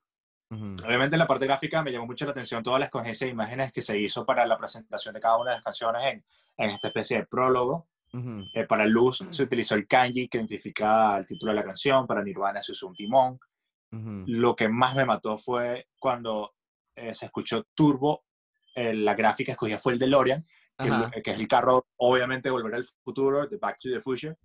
Obviamente 0.49 1.16
en 1.16 1.18
la 1.18 1.26
parte 1.26 1.47
gráfica 1.47 1.82
me 1.82 1.90
llamó 1.90 2.07
mucho 2.07 2.24
la 2.24 2.30
atención 2.30 2.62
toda 2.62 2.78
la 2.78 2.84
escogencia 2.84 3.26
de 3.26 3.32
imágenes 3.32 3.72
que 3.72 3.82
se 3.82 3.99
hizo 3.99 4.24
para 4.24 4.47
la 4.47 4.57
presentación 4.57 5.14
de 5.14 5.20
cada 5.20 5.38
una 5.38 5.51
de 5.51 5.57
las 5.57 5.64
canciones 5.64 6.03
en, 6.05 6.24
en 6.57 6.70
esta 6.70 6.88
especie 6.88 7.18
de 7.18 7.26
prólogo. 7.26 7.88
Eh, 8.55 8.64
para 8.64 8.86
Luz 8.86 9.22
se 9.28 9.42
utilizó 9.42 9.74
el 9.74 9.86
kanji 9.86 10.28
que 10.28 10.38
identifica 10.38 11.18
el 11.18 11.26
título 11.26 11.53
de 11.53 11.57
la 11.57 11.64
canción, 11.64 12.07
para 12.07 12.22
Nirvana 12.22 12.62
se 12.62 12.72
usó 12.72 12.88
un 12.88 12.94
timón. 12.94 13.38
Lo 14.26 14.55
que 14.55 14.68
más 14.68 14.94
me 14.94 15.07
mató 15.07 15.38
fue 15.38 15.88
cuando 15.99 16.55
eh, 16.94 17.14
se 17.14 17.26
escuchó 17.26 17.64
Turbo, 17.74 18.24
eh, 18.74 18.92
la 18.92 19.14
gráfica 19.14 19.53
escogida 19.53 19.78
fue 19.78 19.94
el 19.94 19.99
DeLorean, 19.99 20.44
que, 20.76 21.22
que, 21.22 21.30
es 21.30 21.38
el 21.38 21.49
carro, 21.49 21.86
obviamente, 21.97 22.51
Volver 22.51 22.74
al 22.74 22.84
Futuro, 23.03 23.47
de 23.47 23.57
Back 23.57 23.78
to 23.80 23.88
the 23.88 24.01
Future. 24.01 24.36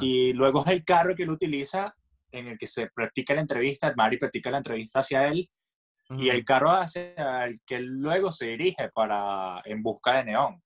Y 0.00 0.32
luego 0.32 0.64
es 0.64 0.72
el 0.72 0.84
carro 0.84 1.14
que 1.14 1.22
él 1.22 1.30
utiliza 1.30 1.94
en 2.32 2.48
el 2.48 2.58
que 2.58 2.66
se 2.66 2.88
practica 2.88 3.34
la 3.34 3.40
entrevista, 3.40 3.92
Mari 3.96 4.18
practica 4.18 4.50
la 4.50 4.58
entrevista 4.58 5.00
hacia 5.00 5.28
él 5.28 5.48
y 6.10 6.30
el 6.30 6.44
carro 6.44 6.70
hacia 6.70 7.44
el 7.44 7.60
que 7.66 7.80
luego 7.80 8.32
se 8.32 8.46
dirige 8.46 8.88
para 8.94 9.60
en 9.64 9.82
busca 9.82 10.16
de 10.16 10.24
Neón. 10.24 10.62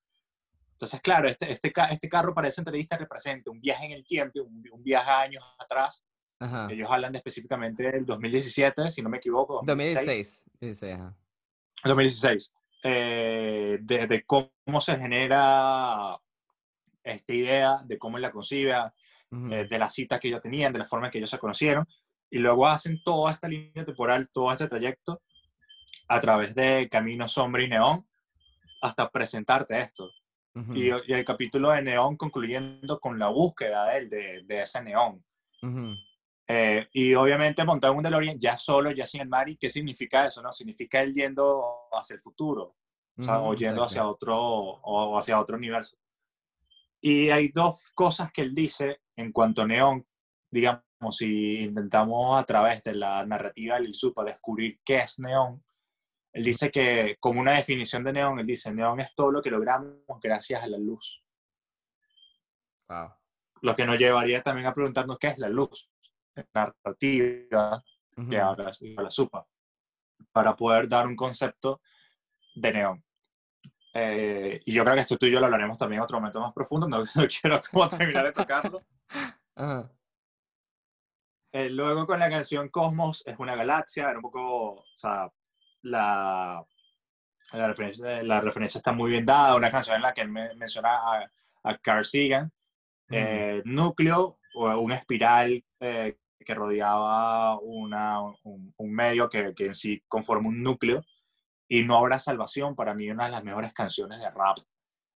Entonces, 0.73 1.01
claro, 1.01 1.29
este, 1.29 1.51
este, 1.51 1.73
este 1.91 2.09
carro 2.09 2.35
para 2.35 2.49
esa 2.49 2.61
entrevista 2.61 2.97
representa 2.97 3.51
un 3.51 3.61
viaje 3.61 3.87
en 3.87 3.93
el 3.93 4.05
tiempo, 4.05 4.41
un, 4.43 4.83
viaje 4.83 5.11
a 5.11 5.21
años 5.21 5.45
atrás. 5.59 6.05
Ellos 6.71 6.91
hablan 6.91 7.13
de 7.13 7.19
específicamente 7.19 7.85
del 7.85 8.05
2017, 8.05 8.91
si 8.91 9.01
no 9.01 9.09
me 9.09 9.19
equivoco. 9.19 9.63
2016. 9.65 10.45
2016, 10.61 10.99
2016. 11.85 12.55
Eh, 12.83 13.79
de, 13.81 14.25
cómo 14.27 14.81
se 14.81 14.97
genera 14.99 16.19
esta 17.05 17.33
idea, 17.33 17.81
de 17.85 17.97
cómo 17.97 18.19
la 18.19 18.33
concibe, 18.33 18.75
eh, 19.51 19.67
de 19.69 19.79
las 19.79 19.95
citas 19.95 20.21
que 20.21 20.29
ellos 20.29 20.43
tenían, 20.43 20.73
de 20.73 20.81
la 20.81 20.85
forma 20.85 21.07
en 21.07 21.13
que 21.13 21.19
ellos 21.19 21.31
se 21.31 21.39
conocieron, 21.39 21.87
y 22.31 22.39
luego 22.39 22.67
hacen 22.67 23.03
toda 23.03 23.33
esta 23.33 23.49
línea 23.49 23.85
temporal, 23.85 24.29
todo 24.31 24.53
este 24.53 24.69
trayecto, 24.69 25.23
a 26.09 26.21
través 26.21 26.55
de 26.55 26.89
Camino, 26.91 27.27
Sombra 27.29 27.63
y 27.63 27.69
Neón, 27.69 28.07
hasta 28.83 29.09
presentarte 29.11 29.79
esto. 29.81 30.11
y, 30.75 30.91
el 30.91 31.25
capítulo 31.25 31.71
de 31.71 31.83
Neón 31.83 32.17
concluyendo 32.17 33.01
con 33.01 33.19
la 33.19 33.29
búsqueda 33.29 33.87
de 33.87 33.99
él, 33.99 34.09
de, 34.11 34.43
de 34.45 34.63
ese 34.63 34.83
Neón. 34.83 35.25
Eh, 36.49 36.89
y 36.93 37.15
obviamente 37.15 37.65
montar 37.65 37.93
un 37.93 38.03
DeLorean 38.03 38.39
ya 38.39 38.59
solo, 38.59 38.91
ya 38.91 39.07
sin 39.07 39.23
el 39.23 39.29
mar, 39.29 39.49
¿y 39.49 39.57
qué 39.57 39.71
significa 39.71 40.27
eso? 40.27 40.43
no 40.43 40.53
Significa 40.53 41.01
él 41.01 41.15
yendo 41.15 41.63
hacia 41.93 42.15
el 42.15 42.21
futuro, 42.21 42.77
o, 43.17 43.23
sea, 43.23 43.41
o 43.41 43.55
yendo 43.55 43.83
hacia 43.83 44.07
otro, 44.07 44.37
o 44.37 45.17
hacia 45.17 45.41
otro 45.41 45.57
universo. 45.57 45.97
Y 47.01 47.31
hay 47.31 47.49
dos 47.49 47.91
cosas 47.95 48.33
que 48.33 48.43
él 48.43 48.55
dice 48.55 49.02
en 49.17 49.33
cuanto 49.33 49.63
a 49.63 49.67
Neón, 49.67 50.07
digamos, 50.51 50.83
si 51.11 51.61
intentamos 51.65 52.39
a 52.39 52.45
través 52.45 52.83
de 52.83 52.95
la 52.95 53.25
narrativa 53.27 53.81
del 53.81 53.95
Supa 53.95 54.25
descubrir 54.25 54.81
qué 54.85 54.99
es 54.99 55.19
Neón, 55.19 55.63
él 56.33 56.45
dice 56.45 56.71
que, 56.71 57.17
como 57.21 57.41
una 57.41 57.53
definición 57.53 58.03
de 58.05 58.13
neón, 58.13 58.39
él 58.39 58.47
dice, 58.47 58.73
neón 58.73 59.01
es 59.01 59.15
todo 59.15 59.31
lo 59.31 59.43
que 59.43 59.51
logramos 59.51 59.99
gracias 60.23 60.63
a 60.63 60.67
la 60.67 60.79
luz. 60.79 61.23
Lo 63.61 63.77
que 63.77 63.85
nos 63.85 63.99
llevaría 63.99 64.43
también 64.43 64.67
a 64.67 64.75
preguntarnos 64.75 65.19
qué 65.19 65.29
es 65.29 65.39
la 65.39 65.49
luz, 65.49 65.91
narrativa, 66.55 67.85
que 68.31 68.39
ahora 68.39 68.73
la 68.97 69.11
supa, 69.11 69.47
para 70.33 70.57
poder 70.57 70.89
dar 70.89 71.07
un 71.07 71.17
concepto 71.17 71.83
de 72.55 72.73
neón. 72.73 73.05
Eh, 73.95 74.61
y 74.65 74.73
yo 74.73 74.83
creo 74.85 74.95
que 74.95 75.01
esto 75.03 75.19
tú 75.19 75.27
y 75.27 75.33
yo 75.33 75.41
lo 75.41 75.47
hablaremos 75.47 75.77
también 75.77 75.99
en 75.99 76.05
otro 76.05 76.19
momento 76.19 76.41
más 76.41 76.53
profundo, 76.53 76.89
no, 76.89 77.05
quiero 77.41 77.61
como 77.71 77.89
terminar 77.89 78.27
de 78.27 78.33
tocarlo. 78.33 78.83
Eh, 81.55 81.69
luego 81.69 82.07
con 82.07 82.19
la 82.19 82.31
canción 82.31 82.71
Cosmos 82.71 83.23
es 83.27 83.39
una 83.39 83.55
galaxia, 83.55 84.09
era 84.09 84.17
un 84.17 84.23
poco, 84.23 84.77
o 84.77 84.85
sea, 84.95 85.31
la, 85.83 86.65
la, 87.53 87.69
referencia, 87.69 88.23
la 88.23 88.41
referencia 88.41 88.79
está 88.79 88.93
muy 88.93 89.11
bien 89.11 89.27
dada, 89.27 89.55
una 89.55 89.71
canción 89.71 89.97
en 89.97 90.03
la 90.03 90.15
que 90.15 90.23
él 90.23 90.31
menciona 90.31 90.89
a, 90.95 91.31
a 91.65 91.77
Carl 91.77 92.07
Sagan, 92.07 92.51
eh, 93.11 93.61
núcleo 93.67 94.39
o 94.55 94.79
una 94.79 94.97
espiral 94.97 95.63
eh, 95.81 96.17
que 96.39 96.55
rodeaba 96.55 97.59
una, 97.61 98.23
un, 98.23 98.73
medio 98.79 99.29
que, 99.29 99.53
que, 99.55 99.67
en 99.67 99.75
sí 99.75 100.03
conforma 100.09 100.49
un 100.49 100.63
núcleo 100.63 101.05
y 101.73 101.85
No 101.85 101.97
habrá 101.97 102.19
salvación, 102.19 102.77
para 102.77 102.93
mí 102.93 103.11
una 103.11 103.25
de 103.25 103.31
las 103.31 103.43
mejores 103.43 103.73
canciones 103.73 104.21
de 104.21 104.31
rap 104.31 104.59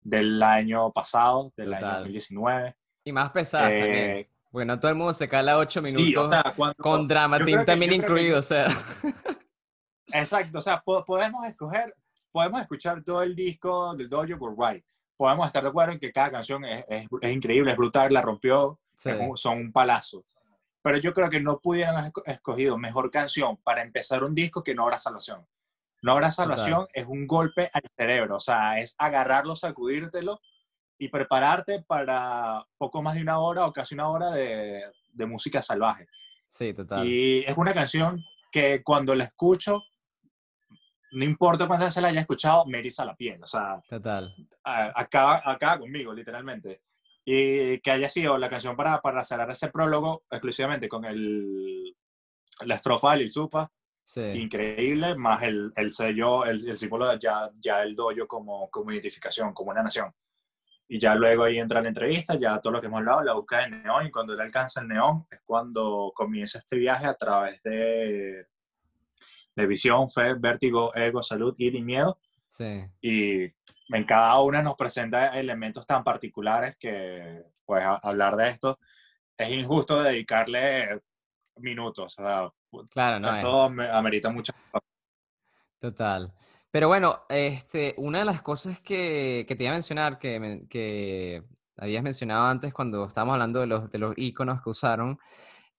del 0.01 0.41
año 0.41 0.93
pasado, 0.93 1.53
del 1.57 1.75
año 1.75 1.95
2019. 1.95 2.77
Y 3.03 3.11
más 3.11 3.33
pesada 3.33 3.65
también. 3.65 3.95
Eh, 3.95 4.31
bueno, 4.53 4.79
todo 4.79 4.93
el 4.93 4.97
mundo 4.97 5.13
se 5.15 5.29
cala 5.29 5.59
ocho 5.59 5.83
minutos 5.83 6.33
con 6.79 7.09
dramatín 7.09 7.65
también 7.65 7.95
incluido, 7.95 8.39
o 8.39 8.43
sea. 8.43 8.69
Exacto, 10.13 10.59
o 10.59 10.61
sea, 10.61 10.81
podemos 10.81 11.45
escoger, 11.45 11.93
podemos 12.31 12.61
escuchar 12.61 13.03
todo 13.03 13.25
el 13.25 13.35
disco 13.35 13.97
del 13.97 14.09
Dojo 14.09 14.37
Worldwide. 14.37 14.85
Podemos 15.17 15.49
estar 15.49 15.65
de 15.65 15.71
acuerdo 15.71 15.95
en 15.95 15.99
que 15.99 16.13
cada 16.13 16.31
canción 16.31 16.65
es, 16.65 16.85
es, 16.89 17.33
increíble, 17.33 17.73
es 17.73 17.77
brutal, 17.77 18.13
la 18.13 18.23
rompió, 18.23 18.79
son 19.35 19.59
un 19.59 19.73
palazo. 19.73 20.25
Pero 20.83 20.99
yo 20.99 21.13
creo 21.13 21.29
que 21.29 21.41
no 21.41 21.59
pudieran 21.59 21.97
haber 21.97 22.13
escogido 22.27 22.79
mejor 22.79 23.11
canción 23.11 23.57
para 23.57 23.83
empezar 23.83 24.23
un 24.23 24.37
disco 24.37 24.63
que 24.63 24.73
No 24.73 24.85
Habrá 24.85 25.01
Salvación. 25.01 25.45
No 26.05 26.13
Habrá 26.13 26.31
Salvación 26.31 26.87
es 26.93 27.07
un 27.07 27.27
golpe 27.27 27.71
al 27.73 27.83
cerebro, 27.97 28.37
o 28.37 28.41
sea, 28.41 28.79
es 28.79 28.95
agarrarlo, 28.99 29.57
sacudírtelo 29.57 30.41
y 30.99 31.09
prepararte 31.09 31.83
para 31.83 32.65
poco 32.77 33.03
más 33.03 33.15
de 33.15 33.23
una 33.23 33.39
hora 33.39 33.67
o 33.67 33.73
casi 33.73 33.95
una 33.95 34.09
hora 34.09 34.31
de, 34.31 34.83
de 35.13 35.27
música 35.27 35.63
salvaje. 35.63 36.07
Sí, 36.49 36.75
total. 36.75 37.07
Y 37.07 37.45
es 37.47 37.57
una 37.57 37.73
canción 37.73 38.23
que 38.53 38.83
cuando 38.85 39.15
la 39.15 39.25
escucho 39.25 39.83
no 41.15 41.25
importa 41.25 41.67
cuántas 41.67 41.89
veces 41.89 42.03
la 42.03 42.09
haya 42.09 42.21
escuchado, 42.21 42.67
me 42.67 42.81
eriza 42.81 43.05
la 43.05 43.15
piel. 43.15 43.43
O 43.43 43.47
sea, 43.47 43.81
Total. 43.89 44.35
acaba, 44.65 45.41
acaba 45.45 45.79
conmigo, 45.79 46.13
literalmente. 46.13 46.83
Y 47.25 47.79
que 47.81 47.91
haya 47.91 48.09
sido 48.09 48.37
la 48.37 48.51
canción 48.51 48.77
para, 48.77 49.01
para 49.01 49.25
cerrar 49.25 49.51
ese 49.51 49.69
prólogo 49.69 50.25
exclusivamente 50.31 50.89
con 50.89 51.05
el, 51.05 51.97
la 52.63 52.75
estrofa 52.75 53.17
del 53.17 53.31
Supa. 53.31 53.71
Sí. 54.05 54.21
Increíble, 54.21 55.17
más 55.17 55.43
el, 55.43 55.73
el 55.77 55.93
sello, 55.93 56.45
el, 56.45 56.69
el, 56.69 56.77
símbolo 56.77 57.09
de 57.09 57.19
ya, 57.19 57.51
ya 57.59 57.83
el 57.83 57.95
doyo 57.95 58.29
como, 58.29 58.71
como 58.71 58.93
identificación, 58.93 59.53
como 59.55 59.71
una 59.71 59.83
nación. 59.83 60.13
Y 60.87 60.99
ya 60.99 61.15
luego 61.15 61.45
ahí 61.45 61.59
entra 61.59 61.81
la 61.81 61.89
entrevista, 61.89 62.39
ya 62.39 62.59
todo 62.61 62.75
lo 62.75 62.81
que 62.81 62.87
hemos 62.87 62.99
hablado, 62.99 63.23
la 63.23 63.33
búsqueda 63.33 63.63
de 63.63 63.71
neón, 63.71 64.07
y 64.07 64.11
cuando 64.11 64.35
él 64.35 64.41
alcanza 64.41 64.83
el 64.83 64.89
neón 64.89 65.27
es 65.31 65.41
cuando 65.45 66.13
comienza 66.15 66.59
este 66.59 66.77
viaje 66.77 67.07
a 67.07 67.15
través 67.15 67.63
de, 67.63 68.47
de 69.57 69.67
visión, 69.67 70.11
fe, 70.11 70.35
vértigo, 70.35 70.95
ego, 70.95 71.23
salud, 71.23 71.55
ira 71.57 71.79
y 71.79 71.83
miedo. 71.83 72.19
Sí. 72.49 72.85
Y 73.01 73.45
en 73.95 74.05
cada 74.07 74.39
una 74.41 74.63
nos 74.63 74.77
presenta 74.77 75.39
elementos 75.39 75.87
tan 75.87 76.05
particulares 76.05 76.77
que, 76.79 77.43
pues, 77.65 77.83
hablar 78.03 78.37
de 78.37 78.51
esto 78.51 78.79
es 79.37 79.51
injusto 79.51 80.03
dedicarle 80.03 81.01
minutos. 81.57 82.19
O 82.19 82.23
sea, 82.23 82.51
claro, 82.91 83.21
no. 83.21 83.35
Esto 83.35 83.65
amerita 83.65 84.31
mucho. 84.31 84.53
Total. 85.79 86.33
Pero 86.71 86.89
bueno, 86.89 87.23
este, 87.29 87.95
una 87.99 88.21
de 88.21 88.25
las 88.25 88.43
cosas 88.43 88.81
que, 88.81 89.45
que 89.47 89.55
te 89.55 89.65
iba 89.65 89.73
a 89.73 89.77
mencionar, 89.77 90.19
que, 90.19 90.67
que 90.69 91.43
habías 91.77 92.03
mencionado 92.03 92.47
antes 92.47 92.73
cuando 92.73 93.05
estábamos 93.07 93.35
hablando 93.35 93.61
de 93.61 93.67
los, 93.67 93.91
de 93.91 93.99
los 93.99 94.15
iconos 94.17 94.63
que 94.63 94.71
usaron, 94.71 95.19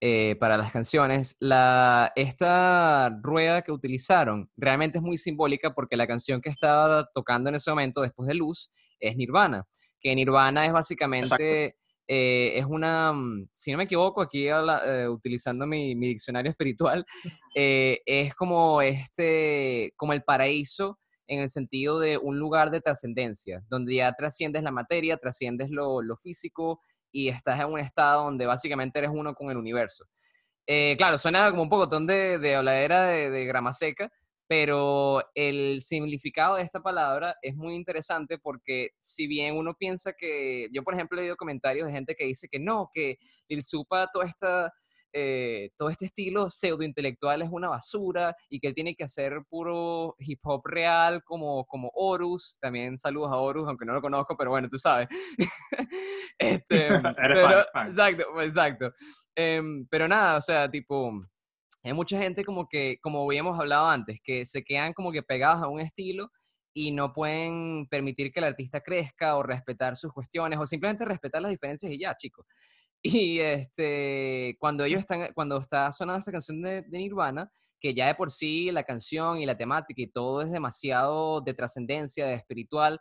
eh, 0.02 0.36
para 0.40 0.58
las 0.58 0.74
canciones, 0.74 1.38
la, 1.40 2.12
esta 2.16 3.10
rueda 3.22 3.62
que 3.62 3.72
utilizaron 3.72 4.52
realmente 4.58 4.98
es 4.98 5.02
muy 5.02 5.18
simbólica 5.18 5.74
porque 5.74 5.96
la 5.96 6.06
canción 6.06 6.42
que 6.42 6.50
estaba 6.50 7.10
tocando 7.14 7.50
en 7.50 7.56
ese 7.56 7.72
momento, 7.72 8.02
después 8.02 8.28
de 8.28 8.36
Luz, 8.36 8.70
es 9.00 9.16
Nirvana, 9.16 9.66
que 10.00 10.14
Nirvana 10.14 10.66
es 10.66 10.74
básicamente, 10.74 11.78
eh, 12.08 12.54
es 12.56 12.66
una, 12.66 13.14
mm, 13.14 13.50
si 13.52 13.72
no 13.72 13.78
me 13.78 13.86
equivoco, 13.86 14.22
aquí 14.22 14.48
eh, 14.48 15.08
utilizando 15.10 15.66
mi, 15.66 15.96
mi, 15.96 16.08
diccionario 16.08 16.52
espiritual, 16.52 17.06
es 17.56 18.36
como, 18.36 18.82
este, 18.82 19.94
como 19.96 20.14
el 20.14 20.24
paraíso 20.24 21.00
en 21.28 21.42
el 21.42 21.50
sentido 21.50 22.00
de 22.00 22.18
un 22.18 22.38
lugar 22.38 22.72
de 22.72 22.82
trascendencia, 22.82 23.64
donde 23.70 23.96
ya 23.96 24.14
trasciendes 24.14 24.64
la 24.64 24.72
materia, 24.72 25.18
trasciendes 25.18 25.70
lo, 25.70 26.02
lo 26.02 26.18
físico, 26.18 26.80
y 27.12 27.30
estás 27.30 27.60
en 27.62 27.68
un 27.68 27.80
estado 27.80 28.26
donde 28.26 28.46
básicamente 28.46 29.00
eres 29.00 29.12
uno 29.14 29.34
con 29.34 29.50
el 29.50 29.58
universo. 29.58 30.06
Eh, 30.68 30.96
claro, 30.98 31.18
suena 31.18 31.50
como 31.52 31.64
un 31.64 31.70
poco 31.70 31.88
de, 31.88 32.40
de 32.40 32.56
habladera 32.56 33.06
de, 33.06 33.30
de 33.30 33.46
grama 33.46 33.72
seca, 33.72 34.12
pero 34.48 35.22
el 35.34 35.82
significado 35.82 36.56
de 36.56 36.64
esta 36.64 36.82
palabra 36.82 37.36
es 37.42 37.56
muy 37.56 37.74
interesante 37.74 38.38
porque 38.38 38.92
si 39.00 39.28
bien 39.28 39.56
uno 39.56 39.74
piensa 39.74 40.14
que, 40.14 40.68
yo 40.72 40.84
por 40.84 40.94
ejemplo 40.94 41.18
he 41.18 41.22
leído 41.22 41.36
comentarios 41.36 41.88
de 41.88 41.94
gente 41.94 42.16
que 42.16 42.26
dice 42.26 42.48
que 42.50 42.60
no, 42.60 42.90
que 42.94 43.18
el 43.50 43.64
supa 43.64 44.10
toda 44.12 44.26
esta 44.26 44.74
eh, 45.18 45.70
todo 45.78 45.88
este 45.90 46.04
estilo 46.08 46.50
pseudo-intelectual 46.50 47.42
es 47.42 47.48
una 47.50 47.70
basura 47.70 48.36
y 48.50 48.60
que 48.60 48.68
él 48.68 48.76
tiene 48.76 48.96
que 48.96 49.06
hacer 49.06 49.44
puro 49.50 50.14
hip 50.20 50.42
hop 50.44 50.64
real 50.66 51.24
como, 51.24 51.66
como 51.68 51.90
Horus. 51.96 52.58
También 52.60 52.98
saludos 52.98 53.32
a 53.32 53.38
Horus, 53.38 53.66
aunque 53.66 53.86
no 53.86 53.94
lo 53.94 54.02
conozco, 54.02 54.36
pero 54.36 54.50
bueno, 54.50 54.68
tú 54.68 54.78
sabes. 54.78 55.08
este, 56.38 56.88
Exacto, 57.88 58.42
exacto. 58.42 58.94
Em, 59.34 59.88
pero 59.90 60.06
nada, 60.10 60.38
o 60.38 60.42
sea, 60.42 60.70
tipo, 60.70 61.14
hay 61.86 61.94
mucha 61.94 62.18
gente 62.18 62.44
como 62.44 62.68
que, 62.68 62.98
como 63.02 63.24
habíamos 63.24 63.60
hablado 63.60 63.88
antes, 63.88 64.20
que 64.24 64.44
se 64.46 64.64
quedan 64.64 64.94
como 64.94 65.12
que 65.12 65.22
pegados 65.22 65.62
a 65.62 65.68
un 65.68 65.80
estilo 65.80 66.32
y 66.74 66.92
no 66.92 67.14
pueden 67.14 67.88
permitir 67.90 68.32
que 68.32 68.40
el 68.40 68.46
artista 68.46 68.82
crezca 68.82 69.38
o 69.38 69.44
respetar 69.44 69.96
sus 69.96 70.12
cuestiones 70.12 70.58
o 70.58 70.66
simplemente 70.66 71.06
respetar 71.06 71.44
las 71.44 71.52
diferencias 71.52 71.92
y 71.92 72.00
ya, 72.00 72.16
chicos. 72.18 72.46
Y 73.04 73.40
este, 73.40 74.58
cuando 74.60 74.84
ellos 74.84 75.02
están, 75.02 75.32
cuando 75.36 75.60
está 75.60 75.92
sonando 75.92 76.20
esta 76.20 76.32
canción 76.32 76.60
de, 76.64 76.84
Nirvana, 76.90 77.52
que 77.80 77.94
ya 77.94 78.08
de 78.08 78.16
por 78.16 78.32
sí 78.32 78.72
la 78.72 78.84
canción 78.84 79.38
y 79.38 79.46
la 79.46 79.56
temática 79.56 80.02
y 80.02 80.08
todo 80.08 80.42
es 80.42 80.50
demasiado 80.52 81.40
de 81.42 81.54
trascendencia, 81.54 82.26
de 82.26 82.34
espiritual, 82.34 83.00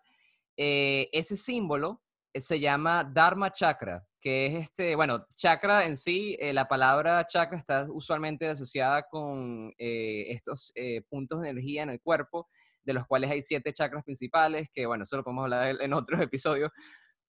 eh, 0.59 1.09
ese 1.11 1.39
símbolo 1.39 2.03
eh, 2.35 2.41
se 2.43 2.61
llama 2.61 3.03
Dharma 3.03 3.51
Chakra, 3.51 4.05
que 4.25 4.47
es 4.47 4.55
este, 4.55 4.97
bueno, 4.97 5.27
chakra 5.37 5.85
en 5.85 5.99
sí, 5.99 6.35
eh, 6.41 6.55
la 6.55 6.67
palabra 6.67 7.27
chakra 7.27 7.59
está 7.59 7.87
usualmente 7.91 8.49
asociada 8.49 9.03
con 9.03 9.71
eh, 9.77 10.25
estos 10.31 10.73
eh, 10.77 11.03
puntos 11.11 11.43
de 11.43 11.51
energía 11.51 11.83
en 11.83 11.91
el 11.91 12.01
cuerpo, 12.01 12.49
de 12.85 12.95
los 12.95 13.07
cuales 13.07 13.31
hay 13.31 13.43
siete 13.43 13.75
chakras 13.75 14.03
principales, 14.03 14.71
que 14.73 14.87
bueno, 14.87 15.05
eso 15.05 15.19
lo 15.19 15.25
podemos 15.25 15.43
hablar 15.45 15.77
en 15.79 15.93
otros 15.93 16.19
episodios, 16.23 16.71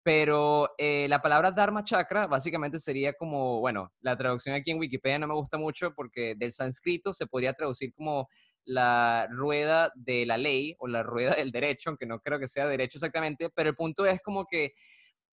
pero 0.05 0.68
la 0.78 1.20
palabra 1.20 1.51
Dharma 1.51 1.82
Chakra 1.82 2.26
básicamente 2.28 2.78
sería 2.78 3.14
como, 3.14 3.59
bueno, 3.59 3.90
la 4.01 4.16
traducción 4.16 4.55
aquí 4.55 4.70
en 4.70 4.78
Wikipedia 4.78 5.18
no 5.18 5.26
me 5.26 5.34
gusta 5.34 5.57
mucho 5.57 5.95
porque 5.95 6.34
del 6.36 6.53
sánscrito 6.53 7.12
se 7.12 7.26
podría 7.26 7.55
traducir 7.55 7.92
como 7.95 8.28
la 8.66 9.26
rueda 9.30 9.90
de 9.95 10.26
la 10.26 10.36
ley 10.36 10.76
o 10.78 10.86
la 10.86 11.03
rueda 11.03 11.34
del 11.34 11.51
derecho, 11.51 11.90
aunque 11.90 12.07
no 12.07 12.20
creo 12.20 12.38
que 12.38 12.47
sea 12.47 12.66
derecho 12.66 12.99
exactamente, 12.99 13.49
pero 13.49 13.70
el 13.70 13.76
punto 13.76 14.05
es 14.07 14.20
como 14.20 14.45
que 14.45 14.74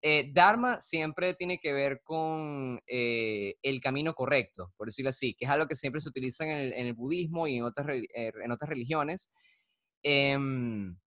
eh, 0.04 0.32
Dharma 0.32 0.80
siempre 0.80 1.34
tiene 1.34 1.58
que 1.58 1.72
ver 1.72 2.00
con 2.02 2.80
eh, 2.88 3.54
el 3.62 3.80
camino 3.80 4.14
correcto, 4.14 4.72
por 4.76 4.88
decirlo 4.88 5.10
así, 5.10 5.32
que 5.34 5.44
es 5.44 5.50
algo 5.50 5.68
que 5.68 5.76
siempre 5.76 6.00
se 6.00 6.08
utiliza 6.08 6.44
en 6.44 6.86
el, 6.86 6.92
budismo 6.94 7.46
y 7.46 7.58
en 7.58 7.62
otras, 7.62 7.86
eh, 7.88 8.32
religiones. 8.62 9.30
Em, 10.02 10.98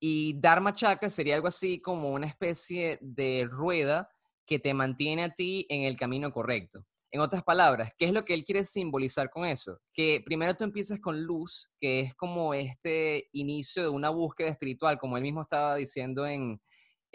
y 0.00 0.40
Dharma 0.40 0.74
Chakra 0.74 1.10
sería 1.10 1.34
algo 1.34 1.48
así 1.48 1.82
como 1.82 2.12
una 2.12 2.26
especie 2.26 2.98
de 3.02 3.46
rueda 3.46 4.08
que 4.46 4.58
te 4.58 4.72
mantiene 4.72 5.24
a 5.24 5.34
ti 5.34 5.66
en 5.68 5.82
el 5.82 5.96
camino 5.96 6.32
correcto. 6.32 6.86
En 7.10 7.20
otras 7.20 7.42
palabras, 7.42 7.92
¿qué 7.98 8.06
es 8.06 8.12
lo 8.12 8.24
que 8.24 8.32
él 8.32 8.44
quiere 8.44 8.64
simbolizar 8.64 9.28
con 9.30 9.44
eso? 9.44 9.78
Que 9.92 10.22
primero 10.24 10.54
tú 10.56 10.64
empiezas 10.64 10.98
con 10.98 11.22
luz, 11.22 11.70
que 11.78 12.00
es 12.00 12.14
como 12.14 12.54
este 12.54 13.28
inicio 13.32 13.82
de 13.82 13.88
una 13.90 14.08
búsqueda 14.08 14.48
espiritual, 14.48 14.98
como 14.98 15.16
él 15.18 15.22
mismo 15.22 15.42
estaba 15.42 15.76
diciendo 15.76 16.26
en, 16.26 16.60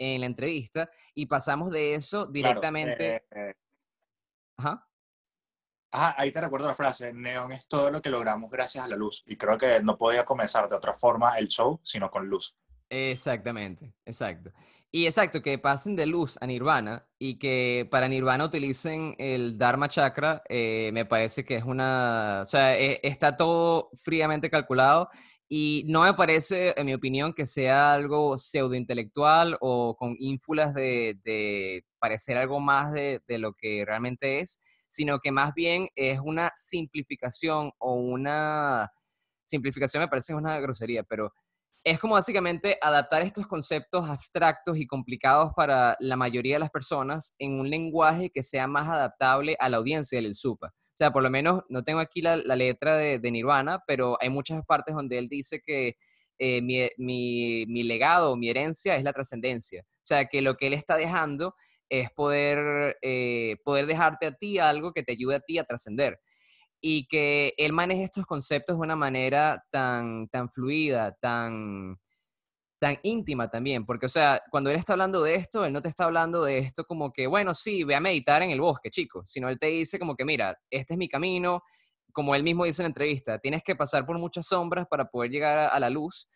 la 0.00 0.26
entrevista, 0.26 0.90
y 1.14 1.26
pasamos 1.26 1.70
de 1.70 1.94
eso 1.94 2.26
directamente... 2.26 3.16
Eh, 3.16 3.22
eh. 3.30 3.54
Ajá. 4.56 4.86
Ah, 5.92 6.14
ahí 6.18 6.30
te 6.30 6.40
recuerdo 6.40 6.68
la 6.68 6.74
frase, 6.74 7.12
Neon 7.12 7.50
es 7.52 7.66
todo 7.66 7.90
lo 7.90 8.00
que 8.00 8.10
logramos 8.10 8.50
gracias 8.50 8.84
a 8.84 8.88
la 8.88 8.96
luz. 8.96 9.24
Y 9.26 9.36
creo 9.36 9.58
que 9.58 9.80
no 9.82 9.98
podía 9.98 10.24
comenzar 10.24 10.68
de 10.68 10.76
otra 10.76 10.94
forma 10.94 11.36
el 11.38 11.48
show, 11.48 11.80
sino 11.82 12.10
con 12.10 12.28
luz. 12.28 12.56
Exactamente, 12.88 13.92
exacto. 14.04 14.52
Y 14.92 15.06
exacto, 15.06 15.40
que 15.40 15.56
pasen 15.58 15.94
de 15.94 16.06
luz 16.06 16.36
a 16.40 16.46
nirvana 16.46 17.06
y 17.16 17.38
que 17.38 17.88
para 17.90 18.08
nirvana 18.08 18.44
utilicen 18.44 19.14
el 19.18 19.56
Dharma 19.56 19.88
Chakra, 19.88 20.42
eh, 20.48 20.90
me 20.92 21.04
parece 21.04 21.44
que 21.44 21.56
es 21.56 21.64
una, 21.64 22.40
o 22.42 22.46
sea, 22.46 22.76
e, 22.76 23.00
está 23.04 23.36
todo 23.36 23.90
fríamente 24.02 24.50
calculado 24.50 25.08
y 25.52 25.84
no 25.88 26.02
me 26.02 26.14
parece, 26.14 26.72
en 26.78 26.86
mi 26.86 26.94
opinión, 26.94 27.34
que 27.34 27.44
sea 27.44 27.92
algo 27.92 28.38
pseudointelectual 28.38 29.58
o 29.60 29.96
con 29.96 30.14
ínfulas 30.20 30.72
de, 30.72 31.84
parecer 31.98 32.38
algo 32.38 32.60
más 32.60 32.92
de, 32.92 33.20
de 33.26 33.38
lo 33.38 33.52
que 33.54 33.84
realmente 33.84 34.38
es, 34.38 34.60
sino 34.86 35.18
que 35.18 35.32
más 35.32 35.52
bien 35.52 35.88
es 35.96 36.20
una 36.22 36.52
simplificación 36.54 37.72
o 37.78 37.94
una, 37.94 38.90
simplificación 39.44 40.02
me 40.02 40.08
parece 40.08 40.34
una 40.34 40.60
grosería, 40.60 41.02
pero 41.02 41.32
es 41.82 41.98
como 41.98 42.14
básicamente 42.14 42.78
adaptar 42.80 43.22
estos 43.22 43.48
conceptos 43.48 44.08
abstractos 44.08 44.76
y 44.78 44.86
complicados 44.86 45.52
para 45.56 45.96
la 45.98 46.16
mayoría 46.16 46.54
de 46.56 46.60
las 46.60 46.70
personas 46.70 47.34
en 47.38 47.58
un 47.58 47.68
lenguaje 47.68 48.30
que 48.30 48.44
sea 48.44 48.68
más 48.68 48.88
adaptable 48.88 49.56
a 49.58 49.68
la 49.68 49.78
audiencia 49.78 50.20
del 50.20 50.36
SUPA. 50.36 50.72
Sea, 51.00 51.12
por 51.14 51.22
lo 51.22 51.30
menos 51.30 51.62
no 51.70 51.82
tengo 51.82 51.98
aquí 51.98 52.20
la, 52.20 52.36
letra 52.36 52.94
de, 52.94 53.30
Nirvana, 53.30 53.82
pero 53.86 54.18
hay 54.20 54.28
muchas 54.28 54.62
partes 54.66 54.94
donde 54.94 55.16
él 55.16 55.30
dice 55.30 55.62
que 55.64 55.96
eh, 56.38 56.60
mi, 56.60 57.82
legado, 57.84 58.36
mi 58.36 58.50
herencia 58.50 58.96
es 58.96 59.02
la 59.02 59.14
trascendencia. 59.14 59.80
O 59.80 60.02
sea, 60.06 60.26
que 60.26 60.42
lo 60.42 60.58
que 60.58 60.66
él 60.66 60.74
está 60.74 60.98
dejando 60.98 61.54
es 61.88 62.10
poder, 62.10 62.98
eh, 63.00 63.56
poder 63.64 63.86
dejarte 63.86 64.26
a 64.26 64.34
ti 64.34 64.58
algo 64.58 64.92
que 64.92 65.02
te 65.02 65.12
ayude 65.12 65.36
a 65.36 65.40
ti 65.40 65.56
a 65.56 65.64
trascender 65.64 66.20
y 66.82 67.06
que 67.08 67.54
él 67.56 67.72
maneje 67.72 68.02
estos 68.02 68.26
conceptos 68.26 68.76
de 68.76 68.82
una 68.82 68.94
manera 68.94 69.64
tan, 69.70 70.28
tan 70.28 70.50
fluida, 70.50 71.16
tan, 71.18 71.96
tan 72.80 72.98
íntima 73.02 73.50
también, 73.50 73.84
porque, 73.84 74.06
o 74.06 74.08
sea, 74.08 74.42
cuando 74.50 74.70
él 74.70 74.76
está 74.76 74.94
hablando 74.94 75.22
de 75.22 75.34
esto, 75.34 75.66
él 75.66 75.72
no 75.72 75.82
te 75.82 75.88
está 75.88 76.04
hablando 76.04 76.42
de 76.42 76.58
esto 76.58 76.84
como 76.84 77.12
que, 77.12 77.26
bueno, 77.26 77.52
sí, 77.52 77.84
ve 77.84 77.94
a 77.94 78.00
meditar 78.00 78.42
en 78.42 78.50
el 78.50 78.60
bosque, 78.60 78.90
chico, 78.90 79.22
sino 79.26 79.50
él 79.50 79.58
te 79.58 79.66
dice 79.66 79.98
como 79.98 80.16
que, 80.16 80.24
mira, 80.24 80.58
este 80.70 80.94
es 80.94 80.98
mi 80.98 81.06
camino, 81.06 81.62
como 82.10 82.34
él 82.34 82.42
mismo 82.42 82.64
dice 82.64 82.80
en 82.80 82.84
la 82.84 82.88
entrevista, 82.88 83.38
tienes 83.38 83.62
que 83.62 83.76
pasar 83.76 84.06
por 84.06 84.18
muchas 84.18 84.46
sombras 84.46 84.86
para 84.88 85.04
poder 85.04 85.30
llegar 85.30 85.58
a, 85.58 85.78
la 85.78 85.90
luz, 85.90 86.26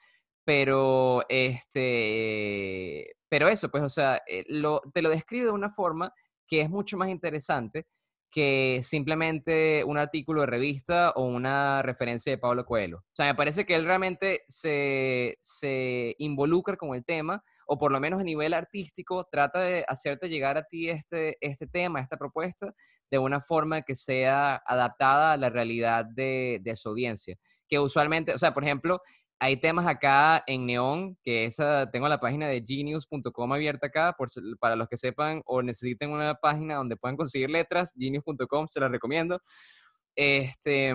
pero, 0.45 1.23
este, 1.31 3.17
pero 3.27 3.49
eso, 3.49 3.71
pues, 3.71 3.83
o 3.83 3.89
sea, 3.89 4.21
eh, 4.27 4.45
lo, 4.49 4.83
te 4.93 5.01
lo 5.01 5.09
describe 5.09 5.47
de 5.47 5.53
una 5.53 5.71
forma 5.71 6.13
que 6.47 6.61
es 6.61 6.69
mucho 6.69 6.99
más 6.99 7.09
interesante 7.09 7.87
que 8.35 8.81
simplemente 8.83 9.85
un 9.85 9.97
artículo 9.97 10.41
de 10.41 10.49
revista 10.49 11.11
o 11.11 11.25
una 11.25 11.83
referencia 11.83 12.33
de 12.33 12.39
Pablo 12.39 12.65
Coelho. 12.65 12.97
O 12.99 13.15
sea, 13.15 13.27
me 13.27 13.37
parece 13.37 13.65
que 13.65 13.77
él 13.77 13.85
realmente 13.85 14.43
se, 14.49 15.39
se 15.41 16.17
involucra 16.19 16.77
con 16.77 16.97
el 16.97 17.05
tema, 17.05 17.45
o 17.69 17.79
por 17.79 17.93
lo 17.93 18.01
menos 18.01 18.21
a 18.21 18.25
nivel 18.25 18.53
artístico, 18.53 19.29
trata 19.31 19.61
de 19.61 19.85
hacerte 19.87 20.29
llegar 20.29 20.59
a 20.59 20.65
ti 20.65 20.91
este, 20.91 21.39
este 21.41 21.69
tema, 21.69 22.01
esta 22.01 22.17
propuesta, 22.17 22.75
de 23.09 23.19
una 23.21 23.41
forma 23.41 23.83
que 23.83 23.95
sea 23.95 24.57
adaptada 24.67 25.35
a 25.35 25.37
la 25.37 25.49
realidad 25.49 26.05
de, 26.05 26.59
de 26.61 26.75
su 26.75 26.89
audiencia. 26.89 27.37
Que 27.69 27.79
usualmente, 27.79 28.35
o 28.35 28.39
sea, 28.39 28.53
por 28.53 28.65
ejemplo, 28.65 29.01
hay 29.39 29.57
temas 29.59 29.87
acá 29.87 30.43
en 30.47 30.67
Neon, 30.67 31.17
que 31.23 31.45
esa, 31.45 31.91
tengo 31.91 32.09
la 32.09 32.21
página 32.21 32.49
de 32.49 32.65
genius.com 32.67 33.53
abierta 33.53 33.89
acá, 33.89 34.15
por, 34.17 34.29
para 34.59 34.77
los 34.77 34.89
que 34.89 34.97
sepan 34.97 35.43
o 35.45 35.63
necesiten 35.63 36.11
una 36.11 36.35
página 36.35 36.77
donde 36.77 36.97
puedan 36.97 37.17
conseguir 37.17 37.51
letras, 37.51 37.93
genius.com, 37.99 38.69
se 38.69 38.81
las 38.81 38.91
recomiendo. 38.91 39.41
Este, 40.17 40.95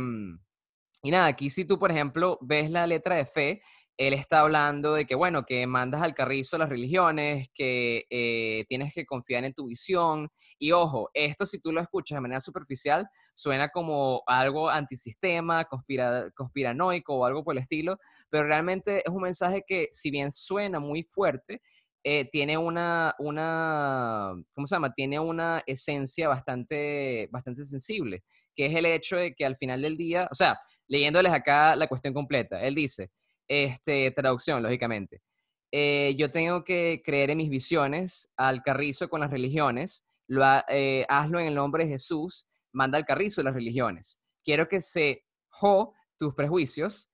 y 1.04 1.12
nada, 1.12 1.28
aquí 1.28 1.50
si 1.50 1.66
tú, 1.66 1.80
por 1.80 1.92
ejemplo, 1.92 2.38
ves 2.42 2.70
la 2.72 2.88
letra 2.88 3.16
de 3.16 3.26
fe, 3.26 3.62
él 4.00 4.14
está 4.14 4.40
hablando 4.40 4.94
de 4.94 5.06
que, 5.06 5.14
bueno, 5.14 5.46
que 5.46 5.68
mandas 5.68 6.02
al 6.02 6.16
carrizo 6.16 6.58
las 6.58 6.70
religiones, 6.70 7.50
que 7.54 8.06
eh, 8.10 8.64
tienes 8.70 8.94
que 8.94 9.06
confiar 9.06 9.44
en 9.44 9.54
tu 9.54 9.66
visión. 9.66 10.30
Y 10.58 10.72
ojo, 10.72 11.10
esto 11.14 11.46
si 11.46 11.60
tú 11.60 11.74
lo 11.74 11.82
escuchas 11.82 12.16
de 12.16 12.22
manera 12.22 12.40
superficial, 12.40 13.06
suena 13.34 13.68
como 13.68 14.24
algo 14.26 14.70
antisistema, 14.70 15.66
conspiranoico 15.66 17.14
o 17.14 17.26
algo 17.26 17.44
por 17.44 17.56
el 17.56 17.62
estilo, 17.62 17.98
pero 18.30 18.48
realmente 18.48 19.04
es 19.06 19.10
un 19.10 19.24
mensaje 19.24 19.66
que, 19.68 19.90
si 19.92 20.12
bien 20.12 20.32
suena 20.32 20.80
muy 20.80 21.04
fuerte, 21.04 21.62
eh, 22.02 22.24
tiene 22.32 22.58
una, 22.58 23.14
una, 23.20 24.32
¿cómo 24.54 24.66
se 24.66 24.76
llama? 24.76 24.94
Tiene 24.94 25.20
una 25.20 25.62
esencia 25.68 26.30
bastante, 26.30 27.28
bastante 27.34 27.66
sensible, 27.66 28.24
que 28.56 28.68
es 28.68 28.76
el 28.76 28.86
hecho 28.86 29.18
de 29.18 29.34
que 29.34 29.46
al 29.46 29.58
final 29.58 29.82
del 29.82 29.98
día, 29.98 30.30
o 30.32 30.36
sea, 30.36 30.58
leyéndoles 30.88 31.34
acá 31.34 31.76
la 31.76 31.90
cuestión 31.90 32.14
completa, 32.14 32.62
él 32.62 32.76
dice, 32.76 33.12
este, 33.50 34.12
traducción, 34.12 34.64
lógicamente. 34.64 35.22
Eh, 35.72 36.16
yo 36.18 36.32
tengo 36.32 36.64
que 36.64 37.02
creer 37.04 37.32
en 37.32 37.38
mis 37.38 37.50
visiones, 37.50 38.30
al 38.38 38.62
carrizo 38.64 39.10
con 39.10 39.20
las 39.20 39.32
religiones, 39.32 40.06
lo 40.28 40.44
eh, 40.70 41.06
hazlo 41.10 41.40
en 41.40 41.48
el 41.48 41.56
nombre 41.56 41.84
de 41.84 41.92
Jesús, 41.92 42.48
manda 42.72 42.98
al 42.98 43.06
carrizo 43.06 43.44
las 43.44 43.54
religiones. 43.54 44.20
Quiero 44.44 44.68
que 44.68 44.80
se 44.80 45.26
jo 45.50 45.94
tus 46.18 46.34
prejuicios, 46.34 47.10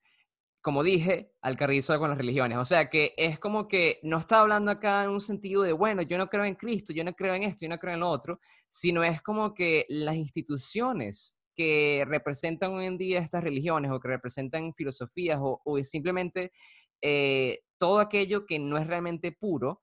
como 0.60 0.82
dije, 0.82 1.32
al 1.42 1.56
carrizo 1.56 1.98
con 1.98 2.10
las 2.10 2.18
religiones. 2.18 2.58
O 2.58 2.64
sea 2.64 2.90
que 2.90 3.14
es 3.16 3.38
como 3.38 3.68
que 3.68 4.00
no 4.02 4.18
está 4.18 4.40
hablando 4.40 4.70
acá 4.70 5.04
en 5.04 5.10
un 5.10 5.20
sentido 5.20 5.62
de, 5.62 5.72
bueno, 5.72 6.02
yo 6.02 6.18
no 6.18 6.28
creo 6.28 6.44
en 6.44 6.56
Cristo, 6.56 6.92
yo 6.92 7.04
no 7.04 7.12
creo 7.14 7.34
en 7.34 7.44
esto, 7.44 7.64
yo 7.64 7.68
no 7.68 7.78
creo 7.78 7.94
en 7.94 8.00
lo 8.00 8.10
otro, 8.10 8.40
sino 8.68 9.04
es 9.04 9.22
como 9.22 9.54
que 9.54 9.86
las 9.88 10.16
instituciones 10.16 11.35
que 11.56 12.04
representan 12.06 12.72
hoy 12.74 12.86
en 12.86 12.98
día 12.98 13.18
estas 13.18 13.42
religiones 13.42 13.90
o 13.90 14.00
que 14.00 14.08
representan 14.08 14.74
filosofías 14.74 15.38
o, 15.40 15.60
simplemente 15.82 16.52
eh, 17.00 17.60
todo 17.78 18.00
aquello 18.00 18.46
que 18.46 18.58
no 18.58 18.78
es 18.78 18.86
realmente 18.86 19.32
puro, 19.32 19.82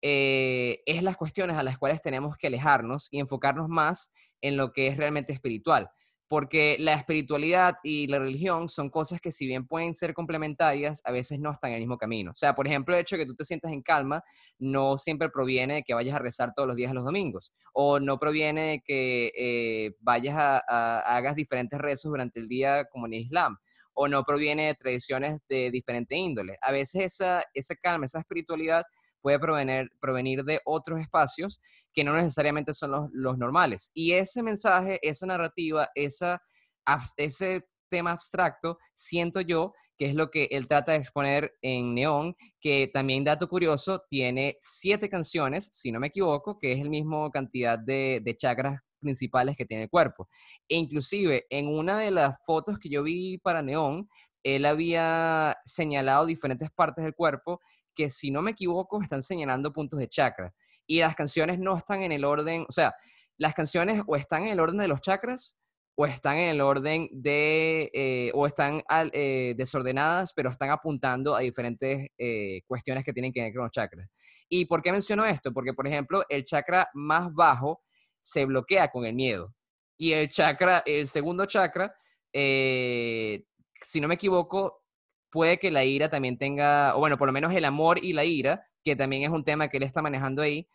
eh, 0.00 0.80
es 0.86 1.02
las 1.02 1.16
cuestiones 1.16 1.56
a 1.56 1.62
las 1.62 1.76
cuales 1.76 2.00
tenemos 2.00 2.36
que 2.36 2.46
alejarnos 2.46 3.08
y 3.10 3.18
enfocarnos 3.18 3.68
más 3.68 4.12
en 4.40 4.56
lo 4.56 4.72
que 4.72 4.86
es 4.86 4.96
realmente 4.96 5.32
espiritual 5.32 5.90
porque 6.28 6.76
la 6.78 6.92
espiritualidad 6.92 7.76
y 7.82 8.06
la 8.06 8.18
religión 8.18 8.68
son 8.68 8.90
cosas 8.90 9.20
que 9.20 9.32
si 9.32 9.46
bien 9.46 9.66
pueden 9.66 9.94
ser 9.94 10.12
complementarias, 10.12 11.00
a 11.04 11.10
veces 11.10 11.40
no 11.40 11.50
están 11.50 11.70
en 11.70 11.76
el 11.76 11.82
mismo 11.82 11.96
camino. 11.96 12.32
O 12.32 12.34
sea, 12.34 12.54
por 12.54 12.66
ejemplo, 12.66 12.94
el 12.94 13.00
hecho 13.00 13.16
de 13.16 13.22
que 13.22 13.26
tú 13.26 13.34
te 13.34 13.44
sientas 13.44 13.72
en 13.72 13.82
calma 13.82 14.22
no 14.58 14.98
siempre 14.98 15.30
proviene 15.30 15.76
de 15.76 15.82
que 15.82 15.94
vayas 15.94 16.14
a 16.14 16.18
rezar 16.18 16.52
todos 16.54 16.68
los 16.68 16.76
días 16.76 16.90
a 16.90 16.94
los 16.94 17.04
domingos, 17.04 17.52
o 17.72 17.98
no 17.98 18.18
proviene 18.18 18.62
de 18.62 18.82
que 18.84 19.32
eh, 19.36 19.94
vayas 20.00 20.36
a, 20.36 21.00
hagas 21.00 21.34
diferentes 21.34 21.78
rezos 21.78 22.10
durante 22.10 22.40
el 22.40 22.48
día 22.48 22.84
como 22.84 23.06
en 23.06 23.14
Islam, 23.14 23.56
o 23.94 24.06
no 24.06 24.22
proviene 24.22 24.66
de 24.66 24.74
tradiciones 24.74 25.40
de 25.48 25.70
diferente 25.70 26.14
índole. 26.14 26.56
A 26.60 26.72
veces 26.72 27.04
esa, 27.04 27.42
esa 27.54 27.74
calma, 27.74 28.04
esa 28.04 28.20
espiritualidad 28.20 28.84
puede 29.20 29.38
provenir, 29.38 29.90
provenir 30.00 30.44
de 30.44 30.60
otros 30.64 31.00
espacios 31.00 31.60
que 31.92 32.04
no 32.04 32.14
necesariamente 32.14 32.74
son 32.74 33.10
los, 33.12 33.38
normales. 33.38 33.90
Y 33.94 34.12
ese 34.12 34.42
mensaje, 34.42 34.98
esa 35.02 35.26
narrativa, 35.26 35.88
esa, 35.94 36.40
ese 37.16 37.64
tema 37.90 38.12
abstracto, 38.12 38.78
siento 38.94 39.40
yo 39.40 39.72
que 39.98 40.06
es 40.06 40.14
lo 40.14 40.30
que 40.30 40.44
él 40.52 40.68
trata 40.68 40.92
de 40.92 40.98
exponer 40.98 41.54
en 41.60 41.92
Neón, 41.92 42.36
que 42.60 42.88
también, 42.92 43.24
dato 43.24 43.48
curioso, 43.48 44.04
tiene 44.08 44.56
siete 44.60 45.08
canciones, 45.08 45.68
si 45.72 45.90
no 45.90 45.98
me 45.98 46.06
equivoco, 46.06 46.56
que 46.56 46.70
es 46.70 46.80
el 46.80 46.88
mismo 46.88 47.30
cantidad 47.32 47.76
de, 47.76 48.20
de 48.22 48.36
chakras 48.36 48.80
principales 49.00 49.56
que 49.56 49.64
tiene 49.64 49.84
el 49.84 49.90
cuerpo. 49.90 50.28
E 50.68 50.76
inclusive, 50.76 51.46
en 51.50 51.66
una 51.66 51.98
de 51.98 52.12
las 52.12 52.36
fotos 52.46 52.78
que 52.78 52.88
yo 52.88 53.02
vi 53.02 53.38
para 53.38 53.60
Neón, 53.60 54.08
él 54.44 54.66
había 54.66 55.56
señalado 55.64 56.26
diferentes 56.26 56.70
partes 56.70 57.04
del 57.04 57.14
cuerpo 57.14 57.60
que, 57.98 58.10
si 58.10 58.30
no 58.30 58.42
me 58.42 58.52
equivoco, 58.52 59.02
están 59.02 59.22
señalando 59.22 59.72
puntos 59.72 59.98
de 59.98 60.08
chakra. 60.08 60.54
Y 60.86 61.00
las 61.00 61.16
canciones 61.16 61.58
no 61.58 61.76
están 61.76 62.02
en 62.02 62.12
el 62.12 62.24
orden, 62.24 62.64
o 62.68 62.72
sea, 62.72 62.94
las 63.36 63.54
canciones 63.54 64.00
o 64.06 64.14
están 64.14 64.44
en 64.44 64.50
el 64.50 64.60
orden 64.60 64.78
de 64.78 64.86
los 64.86 65.00
chakras 65.00 65.56
o 65.96 66.06
están 66.06 66.36
en 66.36 66.50
el 66.50 66.60
orden 66.60 67.08
de, 67.10 67.90
eh, 67.92 68.30
o 68.32 68.46
están 68.46 68.84
eh, 69.12 69.54
desordenadas, 69.56 70.32
pero 70.32 70.48
están 70.48 70.70
apuntando 70.70 71.34
a 71.34 71.40
diferentes 71.40 72.08
eh, 72.16 72.60
cuestiones 72.68 73.02
que 73.04 73.12
tienen 73.12 73.32
que 73.32 73.42
ver 73.42 73.52
con 73.52 73.64
los 73.64 73.72
chakras. 73.72 74.08
¿Y 74.48 74.66
por 74.66 74.80
qué 74.80 74.92
menciono 74.92 75.26
esto? 75.26 75.52
Porque, 75.52 75.74
por 75.74 75.88
ejemplo, 75.88 76.24
el 76.28 76.44
chakra 76.44 76.88
más 76.94 77.34
bajo 77.34 77.82
se 78.22 78.44
bloquea 78.44 78.88
con 78.92 79.06
el 79.06 79.14
miedo. 79.14 79.52
Y 79.96 80.12
el 80.12 80.28
chakra, 80.28 80.84
el 80.86 81.08
segundo 81.08 81.46
chakra, 81.46 81.92
si 82.32 84.00
no 84.00 84.06
me 84.06 84.14
equivoco, 84.14 84.84
puede 85.30 85.58
que 85.58 85.70
la 85.70 85.84
ira 85.84 86.08
también 86.08 86.38
tenga, 86.38 86.96
o 86.96 87.00
bueno, 87.00 87.18
por 87.18 87.28
lo 87.28 87.32
menos 87.32 87.54
el 87.54 87.64
amor 87.64 88.02
y 88.02 88.12
la 88.12 88.24
ira, 88.24 88.66
que 88.84 88.96
también 88.96 89.22
es 89.22 89.30
un 89.30 89.44
tema 89.44 89.68
que 89.68 89.76
él 89.76 89.82
está 89.82 90.02
manejando 90.02 90.42
ahí, 90.42 90.68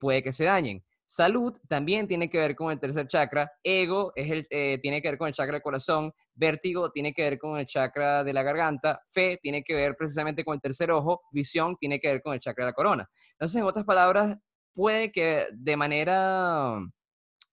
puede 0.00 0.22
que 0.22 0.32
se 0.32 0.44
dañen. 0.44 0.84
Salud 1.08 1.56
también 1.68 2.08
tiene 2.08 2.28
que 2.28 2.38
ver 2.38 2.56
con 2.56 2.72
el 2.72 2.80
tercer 2.80 3.06
chakra. 3.06 3.50
Ego 3.62 4.12
es 4.16 4.28
el, 4.28 4.46
eh, 4.50 4.78
tiene 4.82 5.00
que 5.00 5.08
ver 5.08 5.18
con 5.18 5.28
el 5.28 5.34
chakra 5.34 5.52
del 5.52 5.62
corazón. 5.62 6.12
Vértigo 6.34 6.90
tiene 6.90 7.14
que 7.14 7.22
ver 7.22 7.38
con 7.38 7.58
el 7.58 7.64
chakra 7.64 8.24
de 8.24 8.32
la 8.32 8.42
garganta. 8.42 9.00
Fe 9.12 9.38
tiene 9.40 9.62
que 9.62 9.74
ver 9.74 9.96
precisamente 9.96 10.44
con 10.44 10.54
el 10.54 10.60
tercer 10.60 10.90
ojo. 10.90 11.22
Visión 11.30 11.76
tiene 11.76 12.00
que 12.00 12.08
ver 12.08 12.22
con 12.22 12.34
el 12.34 12.40
chakra 12.40 12.64
de 12.64 12.70
la 12.70 12.74
corona. 12.74 13.08
Entonces, 13.32 13.60
en 13.60 13.66
otras 13.66 13.84
palabras, 13.84 14.36
puede 14.74 15.12
que 15.12 15.46
de 15.52 15.76
manera, 15.76 16.76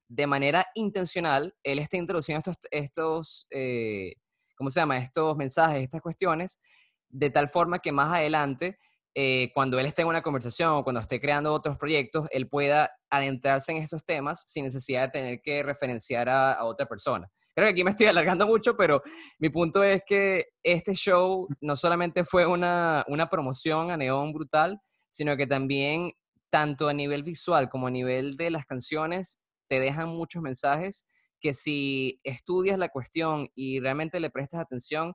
de 0.07 0.28
manera 0.28 0.65
intencional 0.74 1.53
él 1.61 1.78
esté 1.78 1.97
introduciendo 1.97 2.39
estos, 2.39 2.57
estos 2.71 3.47
eh, 3.51 4.15
¿cómo 4.55 4.69
se 4.69 4.79
llama? 4.79 4.97
Estos 4.97 5.35
mensajes, 5.35 5.81
estas 5.81 6.01
cuestiones, 6.01 6.59
de 7.09 7.29
tal 7.29 7.49
forma 7.49 7.79
que 7.79 7.91
más 7.91 8.13
adelante 8.13 8.77
eh, 9.15 9.51
cuando 9.53 9.79
él 9.79 9.85
esté 9.85 10.01
en 10.01 10.07
una 10.07 10.23
conversación 10.23 10.71
o 10.71 10.83
cuando 10.83 10.99
esté 10.99 11.21
creando 11.21 11.53
otros 11.53 11.77
proyectos, 11.77 12.27
él 12.31 12.47
pueda 12.47 12.91
adentrarse 13.11 13.71
en 13.71 13.77
esos 13.83 14.03
temas 14.03 14.43
sin 14.47 14.65
necesidad 14.65 15.03
de 15.03 15.09
tener 15.09 15.41
que 15.41 15.61
referenciar 15.61 16.29
a, 16.29 16.63
otra 16.65 16.87
persona. 16.87 17.29
Creo 17.53 17.67
que 17.67 17.71
aquí 17.71 17.83
me 17.83 17.91
estoy 17.91 18.07
alargando 18.37 18.47
mucho, 18.47 18.75
pero 18.75 19.03
mi 19.37 19.49
punto 19.49 19.83
es 19.83 20.01
que 20.05 20.47
este 20.63 20.95
show 20.95 21.47
no 21.61 21.75
solamente 21.75 22.23
fue 22.23 22.47
una, 22.47 23.05
una 23.07 23.29
promoción 23.29 23.91
a 23.91 23.97
Neón 23.97 24.33
brutal, 24.33 24.79
sino 25.11 25.37
que 25.37 25.45
también, 25.45 26.11
tanto 26.49 26.87
a 26.87 26.93
nivel 26.93 27.21
visual 27.21 27.69
como 27.69 27.87
a 27.87 27.91
nivel 27.91 28.35
de 28.35 28.49
las 28.49 28.65
canciones, 28.65 29.39
te 29.67 29.79
dejan 29.79 30.09
muchos 30.09 30.41
mensajes 30.41 31.05
que 31.43 31.53
si 31.53 32.21
estudias 32.23 32.79
la 32.79 32.87
cuestión 32.87 33.49
y 33.53 33.81
realmente 33.81 34.17
le 34.21 34.29
prestas 34.29 34.61
atención, 34.61 35.13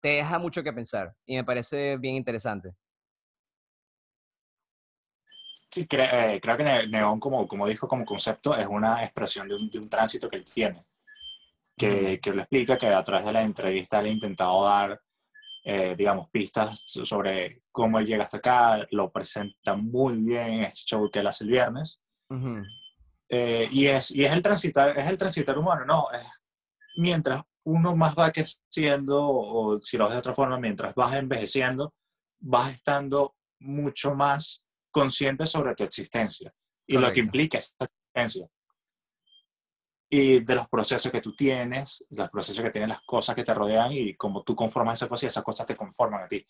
te 0.00 0.08
deja 0.08 0.38
mucho 0.38 0.62
que 0.62 0.72
pensar 0.72 1.14
y 1.26 1.36
me 1.36 1.44
parece 1.44 1.98
bien 1.98 2.14
interesante. 2.16 2.72
Sí, 5.70 5.86
eh, 5.90 6.40
creo 6.42 6.56
que 6.56 6.86
Neón, 6.88 7.20
como, 7.20 7.46
como 7.46 7.66
dijo, 7.66 7.86
como 7.86 8.06
concepto, 8.06 8.56
es 8.56 8.66
una 8.66 9.04
expresión 9.04 9.46
de 9.46 9.56
un, 9.56 9.68
de 9.68 9.78
un 9.78 9.90
tránsito 9.90 10.30
que 10.30 10.38
él 10.38 10.44
tiene, 10.46 10.86
que, 11.76 12.18
que, 12.22 12.32
lo 12.32 12.40
explica, 12.40 12.78
que 12.78 12.86
a 12.86 13.04
través 13.04 13.26
de 13.26 13.32
la 13.34 13.42
entrevista 13.42 14.00
le 14.00 14.08
ha 14.08 14.12
intentado 14.12 14.64
dar, 14.64 14.98
eh, 15.62 15.94
digamos, 15.94 16.30
pistas 16.30 16.80
sobre 16.86 17.60
cómo 17.70 17.98
él 17.98 18.06
llega 18.06 18.24
hasta 18.24 18.38
acá, 18.38 18.86
lo 18.92 19.12
presenta 19.12 19.76
muy 19.76 20.16
bien 20.16 20.46
en 20.46 20.64
este 20.64 20.86
show 20.86 21.10
que 21.10 21.18
él 21.18 21.26
hace 21.26 21.44
el 21.44 21.50
viernes. 21.50 22.00
Eh, 23.28 23.68
y, 23.70 23.86
es, 23.86 24.10
y 24.12 24.24
es, 24.24 24.32
el 24.32 24.42
transitar, 24.42 24.98
es 24.98 25.06
el 25.06 25.18
transitar 25.18 25.58
humano, 25.58 25.84
¿no? 25.84 26.06
Es, 26.12 26.26
mientras 26.96 27.42
uno 27.64 27.96
más 27.96 28.14
va 28.16 28.30
creciendo, 28.30 29.20
o 29.20 29.80
si 29.80 29.96
lo 29.96 30.04
ves 30.04 30.14
de 30.14 30.20
otra 30.20 30.34
forma, 30.34 30.58
mientras 30.58 30.94
vas 30.94 31.14
envejeciendo, 31.14 31.94
vas 32.38 32.72
estando 32.72 33.34
mucho 33.58 34.14
más 34.14 34.64
consciente 34.90 35.46
sobre 35.46 35.74
tu 35.74 35.84
existencia 35.84 36.54
y 36.86 36.96
lo 36.96 37.12
que 37.12 37.20
implica 37.20 37.58
esa 37.58 37.74
existencia. 38.14 38.48
Y 40.08 40.40
de 40.40 40.54
los 40.54 40.68
procesos 40.68 41.10
que 41.10 41.20
tú 41.20 41.34
tienes, 41.34 42.04
los 42.10 42.30
procesos 42.30 42.64
que 42.64 42.70
tienen 42.70 42.90
las 42.90 43.02
cosas 43.02 43.34
que 43.34 43.42
te 43.42 43.52
rodean 43.52 43.90
y 43.90 44.14
como 44.14 44.44
tú 44.44 44.54
conformas 44.54 44.98
esa 44.98 45.08
cosa 45.08 45.26
y 45.26 45.28
esas 45.28 45.42
cosas 45.42 45.66
te 45.66 45.76
conforman 45.76 46.22
a 46.22 46.28
ti. 46.28 46.46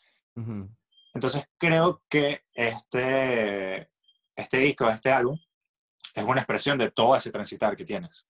Entonces 1.15 1.45
creo 1.57 2.03
que 2.11 2.43
este, 2.53 3.91
este 4.37 4.59
disco, 4.59 4.87
este 4.89 5.11
álbum, 5.11 5.39
es 6.17 6.25
una 6.25 6.41
expresión 6.41 6.79
de 6.79 6.91
todo 6.91 7.15
ese 7.15 7.31
transitar 7.31 7.77
que 7.77 7.85
tienes 7.85 8.27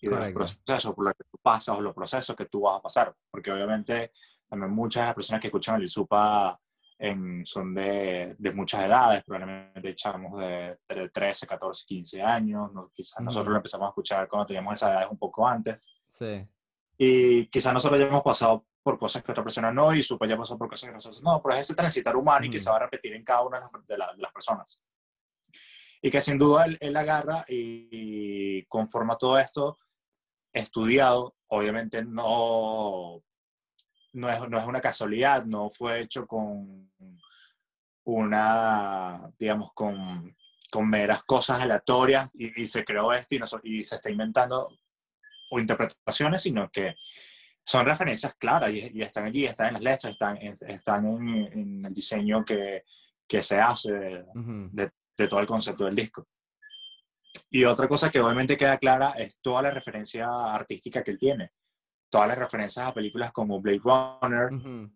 y 0.00 0.08
de 0.08 0.32
los 0.32 0.32
procesos 0.32 0.94
por 0.94 1.04
los 1.04 1.14
que 1.14 1.24
tú 1.30 1.38
pasas 1.40 1.76
o 1.76 1.80
los 1.80 1.94
procesos 1.94 2.34
que 2.34 2.46
tú 2.46 2.62
vas 2.62 2.78
a 2.78 2.82
pasar. 2.82 3.14
Porque 3.30 3.52
obviamente 3.52 4.12
también 4.48 4.72
muchas 4.72 5.14
personas 5.14 5.40
que 5.40 5.46
escuchan 5.46 5.80
el 5.80 5.88
SUPA 5.88 6.58
son 7.44 7.74
de, 7.74 8.34
de, 8.36 8.52
muchas 8.52 8.84
edades, 8.84 9.22
probablemente 9.22 9.88
echamos 9.88 10.40
de, 10.40 10.78
de, 10.88 11.08
13, 11.10 11.46
14, 11.46 11.84
15 11.86 12.22
años, 12.22 12.70
quizás 12.92 13.20
nosotros 13.20 13.52
lo 13.52 13.58
empezamos 13.58 13.86
a 13.86 13.90
escuchar 13.90 14.28
cuando 14.28 14.46
teníamos 14.46 14.72
esas 14.72 14.90
edades 14.90 15.08
un 15.08 15.18
poco 15.18 15.46
antes. 15.46 15.80
Sí. 16.08 16.44
Y 16.96 17.46
quizás 17.46 17.72
nosotros 17.72 18.00
ya 18.00 18.06
hemos 18.06 18.22
pasado 18.22 18.66
por 18.82 18.98
cosas 18.98 19.22
que 19.22 19.30
otra 19.30 19.44
persona 19.44 19.70
no, 19.70 19.94
y 19.94 20.02
Supa 20.02 20.26
ya 20.26 20.36
pasó 20.36 20.58
por 20.58 20.68
cosas 20.68 20.88
que 20.88 20.94
nosotros 20.94 21.22
no, 21.22 21.40
pero 21.40 21.54
es 21.54 21.60
ese 21.60 21.76
transitar 21.76 22.16
humano 22.16 22.46
y 22.46 22.50
que 22.50 22.58
se 22.58 22.68
va 22.68 22.76
a 22.76 22.80
repetir 22.80 23.14
en 23.14 23.22
cada 23.22 23.42
una 23.42 23.60
de 23.86 23.98
las, 23.98 24.16
de 24.16 24.22
las 24.22 24.32
personas. 24.32 24.82
Y 26.00 26.10
que 26.10 26.20
sin 26.20 26.38
duda 26.38 26.66
él, 26.66 26.78
él 26.80 26.96
agarra 26.96 27.44
y, 27.48 28.64
conforma 28.66 29.16
todo 29.16 29.38
esto 29.38 29.78
estudiado, 30.52 31.36
obviamente 31.48 32.04
no 32.04 33.22
no 34.12 34.30
es, 34.30 34.48
no 34.48 34.58
es 34.58 34.66
una 34.66 34.80
casualidad, 34.80 35.44
no 35.44 35.70
fue 35.70 36.00
hecho 36.00 36.26
con 36.26 36.90
una, 38.04 39.30
digamos, 39.38 39.72
con, 39.74 40.34
con 40.70 40.88
meras 40.88 41.22
cosas 41.24 41.60
aleatorias 41.60 42.30
y, 42.34 42.66
se 42.66 42.84
creó 42.84 43.12
esto 43.12 43.34
y, 43.34 43.38
no, 43.38 43.46
y, 43.62 43.84
se 43.84 43.96
está 43.96 44.10
inventando 44.10 44.68
o 45.50 45.60
interpretaciones, 45.60 46.42
sino 46.42 46.70
que 46.70 46.96
son 47.64 47.84
referencias 47.84 48.34
claras 48.36 48.70
y, 48.70 49.02
están 49.02 49.26
allí, 49.26 49.44
están 49.44 49.68
en 49.68 49.72
las 49.74 49.82
letras, 49.82 50.12
están, 50.12 50.36
están 50.38 51.06
en, 51.06 51.84
el 51.84 51.94
diseño 51.94 52.44
que, 52.44 52.84
que 53.26 53.42
se 53.42 53.60
hace 53.60 53.92
de, 53.92 54.24
de, 54.72 54.90
todo 55.26 55.40
el 55.40 55.46
concepto 55.46 55.84
del 55.84 55.96
disco. 55.96 56.28
Y 57.50 57.64
otra 57.64 57.88
cosa 57.88 58.10
que 58.10 58.20
obviamente 58.20 58.56
queda 58.56 58.78
clara 58.78 59.14
es 59.16 59.38
toda 59.40 59.62
la 59.62 59.70
referencia 59.70 60.28
artística 60.54 61.02
que 61.02 61.10
él 61.10 61.18
tiene 61.18 61.52
todas 62.10 62.28
las 62.28 62.38
referencias 62.38 62.86
a 62.86 62.94
películas 62.94 63.32
como 63.32 63.60
Blade 63.60 63.80
Runner, 63.82 64.90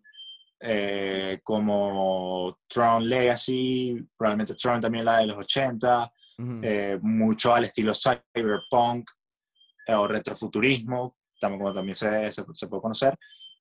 eh, 0.59 1.39
como 1.43 2.59
Tron 2.67 3.07
Legacy, 3.07 4.05
probablemente 4.17 4.55
Tron 4.55 4.81
también 4.81 5.05
la 5.05 5.19
de 5.19 5.27
los 5.27 5.37
80, 5.37 6.11
eh, 6.61 6.99
mucho 7.01 7.53
al 7.53 7.65
estilo 7.65 7.93
cyberpunk 7.93 9.09
eh, 9.87 9.93
o 9.93 10.07
retrofuturismo, 10.07 11.17
también, 11.39 11.61
como 11.61 11.73
también 11.73 11.95
se, 11.95 12.31
se, 12.31 12.67
puede 12.67 12.81
conocer. 12.81 13.17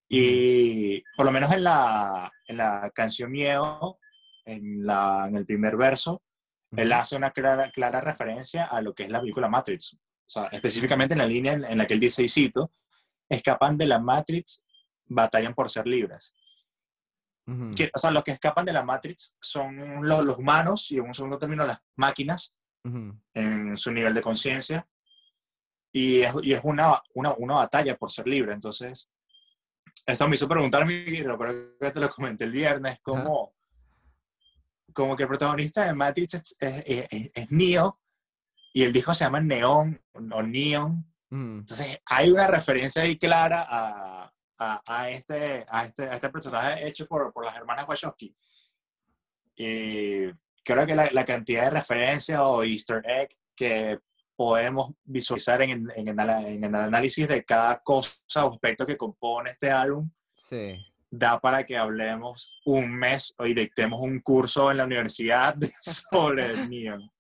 Y 0.09 1.03
por 1.17 1.27
lo 1.27 1.33
menos 1.33 1.53
en 1.53 1.65
la, 1.65 2.31
en 2.47 2.57
la 2.57 2.91
canción 2.95 3.31
Miedo, 3.31 3.99
en, 4.45 4.87
la, 4.87 5.27
en 5.29 5.37
el 5.37 5.47
primer 5.47 5.77
verso, 5.77 6.23
él 6.77 6.93
hace 6.93 7.17
una 7.17 7.31
clara, 7.31 7.71
clara, 7.71 8.01
referencia 8.01 8.65
a 8.65 8.81
lo 8.81 8.95
que 8.95 9.05
es 9.05 9.11
la 9.11 9.21
película 9.21 9.49
Matrix. 9.49 9.95
O 9.95 10.31
sea, 10.31 10.47
específicamente 10.47 11.15
en 11.15 11.19
la 11.19 11.27
línea 11.27 11.53
en, 11.53 11.65
en 11.65 11.79
la 11.79 11.87
que 11.87 11.95
él 11.95 12.01
dice, 12.01 12.23
y 12.23 12.29
cito, 12.29 12.73
escapan 13.29 13.77
de 13.77 13.87
la 13.87 13.99
Matrix 13.99 14.65
batallan 15.07 15.55
por 15.55 15.71
ser 15.71 15.87
libres. 15.87 16.35
o 17.47 17.99
sea, 17.99 18.11
los 18.11 18.23
que 18.23 18.33
escapan 18.33 18.65
de 18.65 18.73
la 18.73 18.85
Matrix 18.85 19.37
son 19.41 20.07
los, 20.07 20.39
humanos 20.39 20.91
y 20.91 20.99
en 20.99 21.07
un 21.07 21.15
segundo 21.15 21.39
término 21.39 21.67
las 21.67 21.79
máquinas 21.97 22.55
en 23.35 23.77
su 23.77 23.93
nivel 23.93 24.15
de 24.15 24.23
conciencia. 24.23 24.87
Y 25.95 26.23
es, 26.23 26.33
y 26.43 26.55
es 26.55 26.61
una, 26.65 27.03
una, 27.15 27.35
una, 27.35 27.55
batalla 27.55 27.97
por 27.97 28.11
ser 28.11 28.27
libre. 28.27 28.55
Entonces, 28.55 29.11
esto 30.07 30.27
me 30.27 30.37
hizo 30.37 30.49
preguntarme, 30.49 31.05
pero 31.07 31.39
creo 31.39 31.79
que 31.79 31.91
te 31.91 32.01
lo 32.01 32.09
comenté 32.09 32.45
el 32.45 32.53
viernes, 32.53 32.99
como, 33.03 33.55
como 34.93 35.17
que 35.17 35.25
el 35.25 35.29
protagonista 35.29 35.85
de 35.85 35.95
Matrix 35.95 36.35
es, 36.35 36.57
es, 36.61 37.31
es, 37.35 37.51
Neo 37.51 38.01
y 38.73 38.83
el 38.83 38.93
disco 38.93 39.13
se 39.15 39.25
llama 39.25 39.41
Neon 39.41 40.01
o 40.13 40.43
Neon 40.43 41.13
Mm. 41.33 41.61
Entonces, 41.61 41.99
hay 42.11 42.31
una 42.31 42.47
referencia 42.47 43.03
ahí 43.03 43.19
clara 43.19 43.67
a, 43.67 44.31
a, 44.59 45.11
este, 45.11 45.65
a, 45.67 45.87
este, 45.87 46.03
a 46.03 46.15
este 46.15 46.29
personaje 46.29 46.87
hecho 46.87 47.07
por, 47.07 47.33
por 47.33 47.47
las 47.47 47.57
hermanas 47.57 47.89
Wachowski. 47.89 48.37
Y 49.57 50.31
creo 50.63 50.87
que 50.87 50.95
la, 50.95 51.09
la, 51.11 51.25
cantidad 51.25 51.65
de 51.65 51.71
referencias 51.71 52.39
o 52.39 52.63
easter 52.63 53.03
egg 53.07 53.35
que 53.57 53.99
podemos 54.37 54.93
visualizar 55.05 55.63
en, 55.63 55.91
en, 55.97 56.09
en, 56.09 56.65
el 56.65 56.75
análisis 56.75 57.27
de 57.27 57.43
cada 57.45 57.79
cosa 57.83 58.13
o 58.45 58.53
aspecto 58.53 58.85
que 58.85 58.99
compone 58.99 59.53
este 59.53 59.71
álbum, 59.71 60.11
sí. 60.37 60.85
Da 61.13 61.39
para 61.39 61.65
que 61.65 61.77
hablemos 61.77 62.59
un 62.65 62.91
mes 62.91 63.35
y 63.45 63.53
dictemos 63.53 64.01
un 64.01 64.21
curso 64.21 64.71
en 64.71 64.79
la 64.79 64.85
universidad 64.85 65.55
sobre 66.11 66.47
el 66.47 66.71
Neon. 66.71 67.11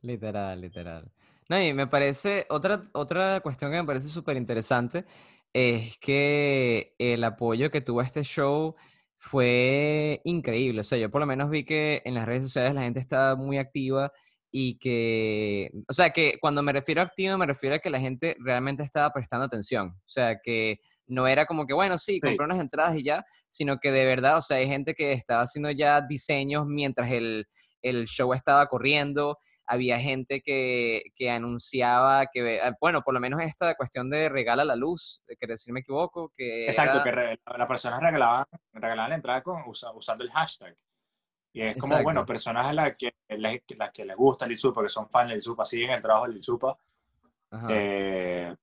Literal, 0.00 0.60
literal. 0.60 1.12
No, 1.50 1.60
y 1.60 1.74
me 1.74 1.86
parece, 1.86 2.46
otra, 2.48 2.82
otra 2.92 3.40
cuestión 3.40 3.70
que 3.70 3.76
me 3.76 3.86
parece 3.86 4.08
súper 4.08 4.38
interesante 4.38 5.04
es 5.52 5.98
que 5.98 6.94
el 6.98 7.22
apoyo 7.22 7.70
que 7.70 7.82
tuvo 7.82 8.00
este 8.00 8.22
show 8.24 8.74
fue 9.18 10.22
increíble. 10.24 10.80
O 10.80 10.84
sea, 10.84 10.96
yo 10.96 11.10
por 11.10 11.20
lo 11.20 11.26
menos 11.26 11.50
vi 11.50 11.64
que 11.64 12.00
en 12.06 12.14
las 12.14 12.24
redes 12.24 12.44
sociales 12.44 12.74
la 12.74 12.82
gente 12.82 13.00
estaba 13.00 13.36
muy 13.36 13.58
activa 13.58 14.10
y 14.50 14.78
que, 14.78 15.70
o 15.86 15.92
sea, 15.92 16.10
que 16.10 16.38
cuando 16.40 16.62
me 16.62 16.72
refiero 16.72 17.02
a 17.02 17.04
activo 17.04 17.36
me 17.36 17.46
refiero 17.46 17.76
a 17.76 17.78
que 17.78 17.90
la 17.90 18.00
gente 18.00 18.36
realmente 18.40 18.82
estaba 18.82 19.12
prestando 19.12 19.44
atención. 19.44 19.88
O 19.88 20.08
sea, 20.08 20.38
que 20.42 20.80
no 21.06 21.26
era 21.26 21.46
como 21.46 21.66
que, 21.66 21.74
bueno, 21.74 21.98
sí, 21.98 22.20
compré 22.20 22.44
unas 22.44 22.60
entradas 22.60 22.96
y 22.96 23.04
ya, 23.04 23.24
sino 23.48 23.78
que 23.78 23.90
de 23.92 24.06
verdad, 24.06 24.38
o 24.38 24.42
sea, 24.42 24.58
hay 24.58 24.66
gente 24.66 24.94
que 24.94 25.12
estaba 25.12 25.42
haciendo 25.42 25.70
ya 25.70 26.00
diseños 26.00 26.66
mientras 26.66 27.10
el, 27.10 27.46
el 27.82 28.06
show 28.06 28.32
estaba 28.32 28.66
corriendo 28.66 29.38
había 29.66 29.98
gente 29.98 30.42
que, 30.42 31.02
que, 31.16 31.30
anunciaba 31.30 32.26
que, 32.26 32.60
ah, 32.60 32.76
bueno, 32.80 33.02
por 33.02 33.14
lo 33.14 33.20
menos 33.20 33.40
esta 33.40 33.74
cuestión 33.74 34.10
de 34.10 34.28
regala 34.28 34.64
la 34.64 34.76
luz, 34.76 35.22
que 35.26 35.56
si 35.56 35.70
no 35.70 35.74
me 35.74 35.80
equivoco, 35.80 36.32
que... 36.36 36.66
Exacto, 36.66 37.02
que 37.02 37.38
las 37.58 37.68
personas 37.68 38.00
regalaban, 38.00 38.44
regalaban 38.72 39.10
la 39.10 39.16
entrada 39.16 39.42
con, 39.42 39.62
usando 39.66 40.24
el 40.24 40.30
hashtag. 40.30 40.76
Y 41.52 41.62
es 41.62 41.76
como, 41.76 42.02
bueno, 42.02 42.26
personas 42.26 42.66
a 42.66 42.72
las 42.72 42.96
que, 42.96 43.14
las, 43.28 43.60
que 43.92 44.04
les 44.04 44.16
gusta 44.16 44.44
el 44.44 44.52
Izupa, 44.52 44.82
que 44.82 44.88
son 44.88 45.08
fans 45.08 45.28
del 45.28 45.38
Izupa, 45.38 45.64
siguen 45.64 45.90
el 45.90 46.02
trabajo 46.02 46.26
del 46.26 46.38
Izupa, 46.38 46.76
eh, 47.68 48.54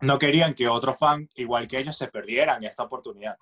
no 0.00 0.18
querían 0.18 0.54
que 0.54 0.68
otro 0.68 0.92
fan, 0.94 1.28
igual 1.36 1.66
que 1.68 1.78
ellos, 1.78 1.96
se 1.96 2.08
perdieran 2.08 2.64
esta 2.64 2.82
oportunidad. 2.84 3.36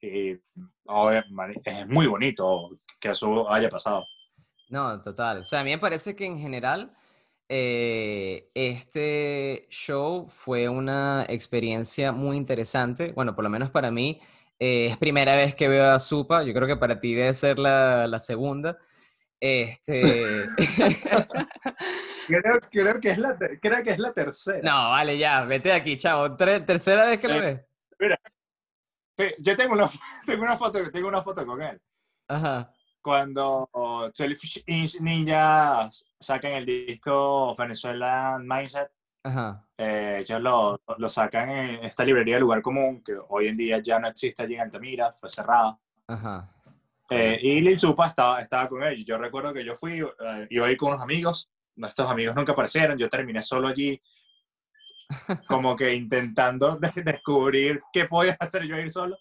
Y 0.00 0.32
es 0.32 1.86
muy 1.88 2.06
bonito 2.06 2.70
que 2.98 3.10
eso 3.10 3.50
haya 3.50 3.68
pasado. 3.68 4.06
No, 4.68 5.00
total. 5.00 5.40
O 5.40 5.44
sea, 5.44 5.60
a 5.60 5.64
mí 5.64 5.70
me 5.70 5.78
parece 5.78 6.16
que 6.16 6.26
en 6.26 6.38
general 6.38 6.92
eh, 7.48 8.50
este 8.54 9.66
show 9.70 10.28
fue 10.28 10.68
una 10.68 11.26
experiencia 11.28 12.10
muy 12.10 12.36
interesante. 12.36 13.12
Bueno, 13.12 13.34
por 13.34 13.44
lo 13.44 13.50
menos 13.50 13.70
para 13.70 13.90
mí 13.90 14.18
eh, 14.58 14.86
es 14.86 14.96
primera 14.96 15.36
vez 15.36 15.54
que 15.54 15.68
veo 15.68 15.90
a 15.90 16.00
Supa. 16.00 16.42
Yo 16.42 16.54
creo 16.54 16.66
que 16.66 16.76
para 16.76 16.98
ti 16.98 17.14
debe 17.14 17.34
ser 17.34 17.58
la, 17.58 18.06
la 18.06 18.18
segunda. 18.18 18.78
Este... 19.44 20.00
creo, 22.70 23.00
que 23.00 23.10
es 23.10 23.18
la 23.18 23.36
creo 23.60 23.82
que 23.82 23.90
es 23.90 23.98
la 23.98 24.12
tercera. 24.12 24.60
No, 24.62 24.90
vale, 24.90 25.18
ya, 25.18 25.42
vete 25.42 25.70
de 25.70 25.74
aquí, 25.74 25.96
chavo. 25.96 26.36
tercera 26.36 27.06
vez 27.06 27.18
que 27.18 27.26
lo 27.26 27.34
eh, 27.34 27.40
ves. 27.40 27.60
Mira, 27.98 28.20
sí, 29.18 29.26
yo 29.38 29.56
tengo 29.56 29.72
una, 29.72 29.90
tengo 30.26 30.44
una 30.44 30.56
foto, 30.56 30.90
tengo 30.92 31.08
una 31.08 31.22
foto 31.22 31.44
con 31.44 31.60
él. 31.60 31.80
Ajá 32.28 32.72
cuando 33.02 33.68
Jellyfish 34.16 34.64
Ninja 35.00 35.90
sacan 36.20 36.52
el 36.52 36.64
disco 36.64 37.54
Venezuela 37.56 38.38
Mindset, 38.40 38.90
eh, 39.76 40.18
ellos 40.20 40.40
lo, 40.40 40.80
lo, 40.96 41.08
sacan 41.08 41.50
en 41.50 41.84
esta 41.84 42.04
librería 42.04 42.36
de 42.36 42.40
lugar 42.40 42.62
común, 42.62 43.02
que 43.02 43.14
hoy 43.28 43.48
en 43.48 43.56
día 43.56 43.80
ya 43.82 43.98
no 43.98 44.08
existe 44.08 44.42
allí 44.42 44.54
en 44.54 44.62
Altamira, 44.62 45.12
fue 45.12 45.28
cerrada. 45.28 45.78
Eh, 47.12 47.38
y 47.42 47.60
Lil 47.60 47.78
Supa 47.78 48.06
estaba, 48.06 48.40
estaba 48.40 48.68
con 48.68 48.82
ellos. 48.82 49.04
Yo 49.06 49.18
recuerdo 49.18 49.52
que 49.52 49.64
yo 49.64 49.74
fui, 49.76 50.00
eh, 50.00 50.46
iba 50.50 50.66
a 50.66 50.70
ir 50.70 50.76
con 50.76 50.88
unos 50.90 51.02
amigos, 51.02 51.50
nuestros 51.76 52.10
amigos 52.10 52.34
nunca 52.34 52.52
aparecieron, 52.52 52.96
yo 52.96 53.08
terminé 53.08 53.42
solo 53.42 53.68
allí, 53.68 54.00
como 55.46 55.76
que 55.76 55.94
intentando 55.94 56.78
descubrir 57.04 57.82
qué 57.92 58.06
podía 58.06 58.36
hacer 58.40 58.64
yo 58.64 58.76
ir 58.76 58.90
solo. 58.90 59.16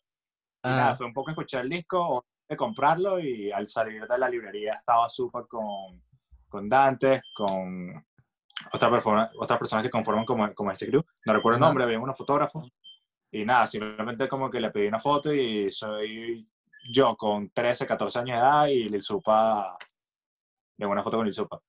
Y 0.64 0.70
nada, 0.70 0.96
fue 0.96 1.08
un 1.08 1.14
poco 1.14 1.32
escuchar 1.32 1.64
el 1.64 1.70
disco, 1.70 2.26
de 2.48 2.56
comprarlo 2.56 3.20
y 3.20 3.52
al 3.52 3.68
salir 3.68 4.06
de 4.06 4.18
la 4.18 4.30
librería 4.30 4.74
estaba 4.74 5.10
súper 5.10 5.48
con, 5.48 6.04
con 6.48 6.70
Dante, 6.70 7.22
con 7.34 8.06
otra 8.74 8.92
persona, 8.92 9.30
otras 9.38 9.58
personas 9.58 9.84
que 9.84 9.90
conforman 9.90 10.26
como, 10.26 10.54
como 10.54 10.72
este 10.72 10.88
crew. 10.88 11.04
No 11.26 11.34
recuerdo 11.34 11.58
el 11.58 11.62
nombre, 11.62 11.84
había 11.84 12.00
unos 12.00 12.18
fotógrafos. 12.18 12.70
Y 13.32 13.46
nada, 13.46 13.66
simplemente 13.66 14.28
como 14.28 14.50
que 14.50 14.60
le 14.60 14.70
pedí 14.70 14.88
una 14.88 15.00
foto 15.00 15.34
y 15.34 15.72
soy 15.72 16.48
yo 16.90 17.16
con 17.16 17.50
13, 17.50 17.86
14 17.86 18.20
años 18.20 18.38
de 18.38 18.42
edad 18.42 18.68
y 18.68 18.90
Lil 18.90 19.02
Supa, 19.02 19.78
de 20.78 20.86
una 20.86 21.04
foto 21.04 21.18
con 21.18 21.26
Lil 21.26 21.34
Supa. 21.34 21.62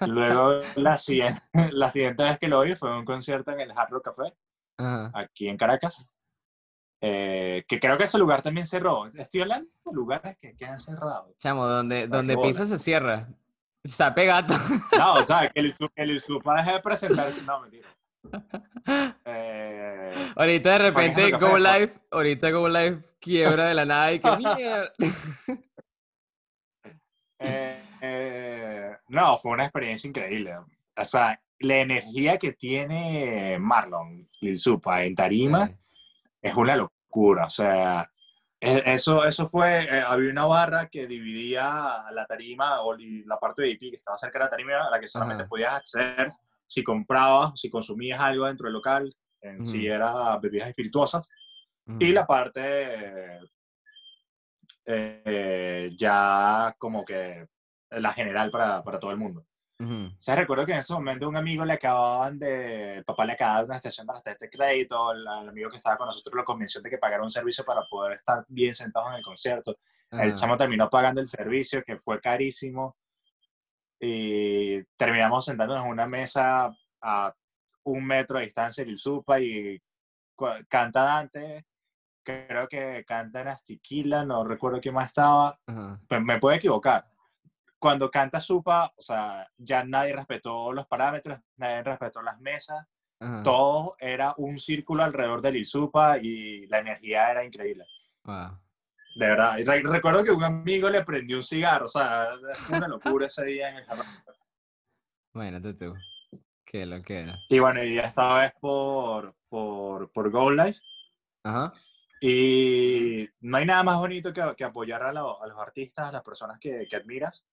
Luego, 0.00 0.60
la 0.76 0.96
siguiente, 0.96 1.42
la 1.72 1.90
siguiente 1.90 2.24
vez 2.24 2.38
que 2.38 2.48
lo 2.48 2.62
vi 2.62 2.74
fue 2.74 2.96
un 2.96 3.04
concierto 3.04 3.50
en 3.52 3.60
el 3.60 3.70
Hard 3.70 3.90
Rock 3.90 4.04
Café, 4.04 4.34
aquí 5.14 5.48
en 5.48 5.56
Caracas. 5.56 6.12
Eh, 7.04 7.64
que 7.66 7.80
creo 7.80 7.98
que 7.98 8.04
ese 8.04 8.18
lugar 8.18 8.42
también 8.42 8.64
cerró. 8.64 9.06
Estoy 9.06 9.42
hablando 9.42 9.68
de 9.84 9.92
lugares 9.92 10.36
que 10.38 10.54
quedan 10.54 10.78
cerrados. 10.78 11.36
Chamo, 11.38 11.66
donde, 11.66 12.06
donde 12.06 12.38
pisa 12.38 12.64
se 12.64 12.78
cierra. 12.78 13.28
Está 13.82 14.14
pegado. 14.14 14.54
No, 14.96 15.14
o 15.14 15.26
sea, 15.26 15.50
que 15.54 15.60
el, 15.60 15.74
el 15.96 16.18
de 16.18 16.80
presentarse. 16.80 17.42
No, 17.42 17.60
mentira. 17.60 17.88
Eh, 19.24 20.32
ahorita 20.34 20.72
de 20.72 20.78
repente 20.78 21.30
Go 21.32 21.56
Live, 21.56 21.92
ahorita 22.10 22.50
Go 22.50 22.68
Live 22.68 23.00
quiebra 23.20 23.66
de 23.66 23.74
la 23.74 23.84
nada 23.84 24.12
y 24.12 24.18
que 24.18 24.36
mierda. 24.36 24.92
Eh, 28.04 28.96
no, 29.08 29.38
fue 29.38 29.52
una 29.52 29.64
experiencia 29.64 30.08
increíble. 30.08 30.56
O 30.96 31.04
sea, 31.04 31.40
la 31.60 31.76
energía 31.76 32.38
que 32.38 32.52
tiene 32.52 33.56
Marlon 33.60 34.28
el 34.40 34.56
Supa 34.56 35.04
en 35.04 35.14
Tarima 35.14 35.70
es 36.40 36.54
una 36.54 36.76
locura. 36.76 37.46
O 37.46 37.50
sea, 37.50 38.10
e, 38.60 38.82
eso, 38.86 39.24
eso 39.24 39.48
fue, 39.48 39.84
eh, 39.84 40.04
había 40.06 40.30
una 40.30 40.46
barra 40.46 40.88
que 40.88 41.06
dividía 41.06 42.04
la 42.12 42.26
tarima 42.26 42.82
o 42.82 42.96
la 42.96 43.38
parte 43.38 43.62
de 43.62 43.70
IP 43.70 43.90
que 43.90 43.96
estaba 43.96 44.18
cerca 44.18 44.38
de 44.38 44.44
la 44.44 44.50
tarima 44.50 44.86
a 44.86 44.90
la 44.90 45.00
que 45.00 45.08
solamente 45.08 45.46
podías 45.46 45.74
acceder 45.74 46.32
si 46.72 46.82
comprabas, 46.82 47.60
si 47.60 47.70
consumías 47.70 48.20
algo 48.20 48.46
dentro 48.46 48.66
del 48.66 48.74
local, 48.74 49.12
en 49.40 49.64
si 49.64 49.86
era 49.86 50.38
bebidas 50.38 50.68
espirituosas, 50.68 51.28
y 51.98 52.12
la 52.12 52.26
parte 52.26 53.40
eh, 54.86 55.90
ya 55.96 56.74
como 56.78 57.04
que 57.04 57.46
la 57.90 58.12
general 58.12 58.50
para, 58.50 58.82
para 58.82 58.98
todo 58.98 59.10
el 59.10 59.18
mundo. 59.18 59.44
O 59.80 60.14
sea, 60.20 60.36
recuerdo 60.36 60.64
que 60.64 60.72
en 60.72 60.78
ese 60.78 60.92
momento 60.92 61.28
un 61.28 61.36
amigo 61.36 61.64
le 61.64 61.72
acababan 61.72 62.38
de, 62.38 62.98
el 62.98 63.04
papá 63.04 63.24
le 63.24 63.32
acababa 63.32 63.60
de 63.60 63.64
una 63.64 63.76
estación 63.76 64.06
para 64.06 64.20
este 64.24 64.48
crédito, 64.48 65.10
el, 65.10 65.26
amigo 65.26 65.70
que 65.70 65.78
estaba 65.78 65.96
con 65.96 66.06
nosotros 66.06 66.36
lo 66.36 66.44
convenció 66.44 66.80
de 66.80 66.88
que 66.88 66.98
pagara 66.98 67.24
un 67.24 67.32
servicio 67.32 67.64
para 67.64 67.82
poder 67.86 68.18
estar 68.18 68.44
bien 68.46 68.72
sentados 68.74 69.10
en 69.10 69.16
el 69.16 69.22
concierto. 69.24 69.76
El 70.12 70.34
chamo 70.34 70.56
terminó 70.56 70.88
pagando 70.88 71.20
el 71.20 71.26
servicio, 71.26 71.82
que 71.82 71.98
fue 71.98 72.20
carísimo, 72.20 72.96
y 74.04 74.82
terminamos 74.96 75.44
sentándonos 75.44 75.84
en 75.84 75.92
una 75.92 76.06
mesa 76.06 76.76
a 77.00 77.34
un 77.84 78.04
metro 78.04 78.38
de 78.38 78.46
distancia 78.46 78.84
del 78.84 78.98
Supa 78.98 79.40
y 79.40 79.80
canta 80.68 81.04
Dante, 81.04 81.66
creo 82.24 82.66
que 82.66 83.04
canta 83.06 83.42
en 83.42 83.48
Astiquila, 83.48 84.24
no 84.24 84.42
recuerdo 84.42 84.80
quién 84.80 84.94
más 84.94 85.06
estaba, 85.06 85.56
pues 86.08 86.20
me 86.20 86.38
puedo 86.40 86.56
equivocar. 86.56 87.04
Cuando 87.78 88.10
canta 88.10 88.40
Supa, 88.40 88.92
o 88.96 89.02
sea, 89.02 89.48
ya 89.56 89.84
nadie 89.84 90.14
respetó 90.14 90.72
los 90.72 90.88
parámetros, 90.88 91.38
nadie 91.56 91.84
respetó 91.84 92.22
las 92.22 92.40
mesas, 92.40 92.84
todo 93.44 93.94
era 94.00 94.34
un 94.36 94.58
círculo 94.58 95.04
alrededor 95.04 95.40
del 95.42 95.64
Supa 95.64 96.18
y 96.18 96.66
la 96.66 96.78
energía 96.78 97.30
era 97.30 97.44
increíble. 97.44 97.86
De 99.14 99.26
verdad. 99.28 99.58
Y 99.58 99.64
recuerdo 99.64 100.24
que 100.24 100.30
un 100.30 100.44
amigo 100.44 100.88
le 100.88 101.04
prendió 101.04 101.36
un 101.36 101.42
cigarro, 101.42 101.86
o 101.86 101.88
sea, 101.88 102.28
fue 102.54 102.78
una 102.78 102.88
locura 102.88 103.26
ese 103.26 103.44
día 103.44 103.70
en 103.70 103.76
el 103.76 103.84
jardín. 103.84 104.06
Bueno, 105.34 105.60
tú, 105.60 105.94
qué 106.64 106.86
lo 106.86 107.02
que 107.02 107.20
era. 107.20 107.38
Y 107.48 107.58
bueno, 107.58 107.82
y 107.84 107.98
esta 107.98 108.38
vez 108.38 108.52
por, 108.60 109.34
por, 109.48 110.10
por 110.12 110.30
Gold 110.30 110.60
Life. 110.60 110.80
Ajá. 111.44 111.72
Y 112.20 113.28
no 113.40 113.56
hay 113.56 113.66
nada 113.66 113.82
más 113.82 113.98
bonito 113.98 114.32
que, 114.32 114.54
que 114.56 114.62
apoyar 114.62 115.02
a, 115.02 115.08
a, 115.08 115.12
los 115.12 115.58
artistas, 115.58 116.08
a 116.08 116.12
las 116.12 116.22
personas 116.22 116.60
que, 116.60 116.86
que 116.88 116.94
admiras, 116.94 117.44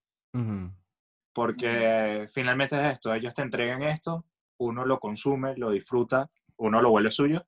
porque 1.33 2.27
finalmente 2.31 2.75
es 2.75 2.93
esto, 2.93 3.11
ellos 3.11 3.33
te 3.33 3.41
entregan 3.41 3.81
esto, 3.81 4.25
uno 4.57 4.85
lo 4.85 4.99
consume, 4.99 5.57
lo 5.57 5.71
disfruta, 5.71 6.29
uno 6.57 6.83
lo 6.83 6.91
vuelve 6.91 7.09
suyo, 7.11 7.47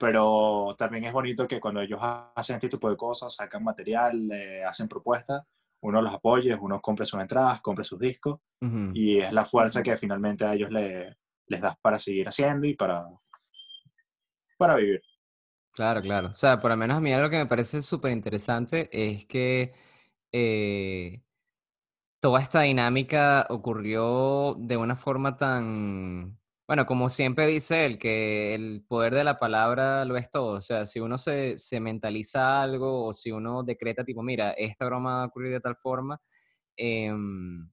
pero 0.00 0.74
también 0.78 1.04
es 1.04 1.12
bonito 1.12 1.46
que 1.46 1.60
cuando 1.60 1.82
ellos 1.82 2.00
hacen 2.02 2.56
este 2.56 2.70
tipo 2.70 2.88
de 2.88 2.96
cosas, 2.96 3.34
sacan 3.34 3.62
material, 3.62 4.30
hacen 4.66 4.88
propuestas, 4.88 5.42
uno 5.82 6.00
los 6.00 6.14
apoye, 6.14 6.54
uno 6.54 6.80
compre 6.80 7.04
sus 7.04 7.20
entradas, 7.20 7.60
compre 7.60 7.84
sus 7.84 7.98
discos, 7.98 8.40
y 8.94 9.18
es 9.18 9.30
la 9.30 9.44
fuerza 9.44 9.82
que 9.82 9.98
finalmente 9.98 10.46
a 10.46 10.54
ellos 10.54 10.70
les 10.70 11.60
das 11.60 11.76
para 11.82 11.98
seguir 11.98 12.26
haciendo 12.26 12.66
y 12.66 12.74
para, 12.74 13.06
para 14.56 14.76
vivir. 14.76 15.02
Claro, 15.72 16.00
claro. 16.00 16.28
O 16.28 16.36
sea, 16.36 16.58
por 16.60 16.70
lo 16.70 16.78
menos 16.78 16.96
a 16.96 17.00
mí 17.00 17.12
algo 17.12 17.28
que 17.28 17.38
me 17.38 17.46
parece 17.46 17.82
súper 17.82 18.12
interesante 18.12 18.88
es 18.90 19.26
que 19.26 19.74
eh, 20.32 21.22
toda 22.20 22.40
esta 22.40 22.62
dinámica 22.62 23.46
ocurrió 23.50 24.56
de 24.58 24.78
una 24.78 24.96
forma 24.96 25.36
tan, 25.36 26.39
bueno, 26.70 26.86
como 26.86 27.10
siempre 27.10 27.48
dice 27.48 27.84
él, 27.84 27.98
que 27.98 28.54
el 28.54 28.84
poder 28.86 29.12
de 29.12 29.24
la 29.24 29.40
palabra 29.40 30.04
lo 30.04 30.16
es 30.16 30.30
todo. 30.30 30.58
O 30.58 30.62
sea, 30.62 30.86
si 30.86 31.00
uno 31.00 31.18
se, 31.18 31.58
se 31.58 31.80
mentaliza 31.80 32.62
algo 32.62 33.06
o 33.06 33.12
si 33.12 33.32
uno 33.32 33.64
decreta 33.64 34.04
tipo, 34.04 34.22
mira, 34.22 34.52
esta 34.52 34.84
broma 34.84 35.16
va 35.16 35.22
a 35.24 35.26
ocurrir 35.26 35.50
de 35.50 35.60
tal 35.60 35.74
forma, 35.74 36.20
em, 36.76 37.68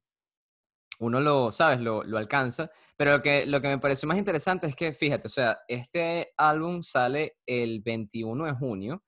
uno 0.99 1.19
lo, 1.21 1.51
¿sabes? 1.51 1.79
Lo, 1.79 2.03
lo, 2.03 2.17
alcanza. 2.17 2.71
Pero 2.95 3.11
lo 3.11 3.21
que, 3.21 3.45
lo 3.45 3.61
que 3.61 3.67
me 3.67 3.77
pareció 3.77 4.07
más 4.07 4.17
interesante 4.17 4.65
es 4.65 4.75
que, 4.75 4.91
fíjate, 4.93 5.27
o 5.27 5.29
sea, 5.29 5.59
este 5.67 6.33
álbum 6.35 6.81
sale 6.81 7.37
el 7.45 7.81
21 7.81 8.45
de 8.45 8.53
junio 8.53 9.03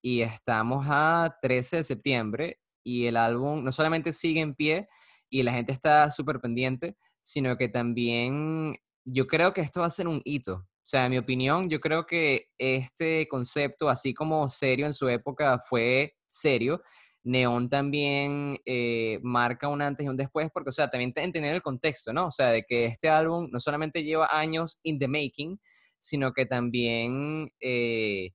y 0.00 0.20
estamos 0.20 0.86
a 0.88 1.36
13 1.42 1.78
de 1.78 1.82
septiembre 1.82 2.60
y 2.84 3.06
el 3.06 3.16
álbum 3.16 3.64
no 3.64 3.72
solamente 3.72 4.12
sigue 4.12 4.40
en 4.40 4.54
pie 4.54 4.88
y 5.28 5.42
la 5.42 5.52
gente 5.52 5.72
está 5.72 6.12
súper 6.12 6.38
pendiente, 6.40 6.96
sino 7.20 7.56
que 7.56 7.68
también 7.68 8.76
yo 9.04 9.26
creo 9.26 9.52
que 9.52 9.60
esto 9.60 9.80
va 9.80 9.86
a 9.86 9.90
ser 9.90 10.08
un 10.08 10.20
hito. 10.24 10.54
O 10.54 10.84
sea, 10.84 11.04
en 11.04 11.10
mi 11.12 11.18
opinión, 11.18 11.70
yo 11.70 11.80
creo 11.80 12.06
que 12.06 12.48
este 12.58 13.28
concepto, 13.28 13.88
así 13.88 14.12
como 14.14 14.48
serio 14.48 14.86
en 14.86 14.94
su 14.94 15.08
época 15.08 15.58
fue 15.68 16.14
serio, 16.28 16.82
Neon 17.24 17.68
también 17.68 18.58
eh, 18.66 19.20
marca 19.22 19.68
un 19.68 19.80
antes 19.80 20.04
y 20.04 20.08
un 20.08 20.16
después, 20.16 20.50
porque, 20.52 20.70
o 20.70 20.72
sea, 20.72 20.90
también 20.90 21.12
entender 21.16 21.54
el 21.54 21.62
contexto, 21.62 22.12
¿no? 22.12 22.26
O 22.26 22.30
sea, 22.30 22.48
de 22.48 22.64
que 22.64 22.86
este 22.86 23.08
álbum 23.08 23.48
no 23.52 23.60
solamente 23.60 24.02
lleva 24.02 24.28
años 24.30 24.80
in 24.82 24.98
the 24.98 25.06
making, 25.06 25.60
sino 25.98 26.32
que 26.32 26.46
también 26.46 27.52
eh, 27.60 28.30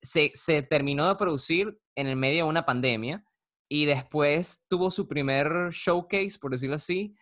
se, 0.00 0.62
terminó 0.62 1.08
de 1.08 1.16
producir 1.16 1.76
en 1.96 2.06
el 2.06 2.16
medio 2.16 2.44
de 2.44 2.50
una 2.50 2.64
pandemia 2.64 3.24
y 3.68 3.86
después 3.86 4.64
tuvo 4.68 4.90
su 4.90 5.08
primer 5.08 5.70
showcase, 5.70 6.38
por 6.40 6.52
decirlo 6.52 6.76
así, 6.76 7.16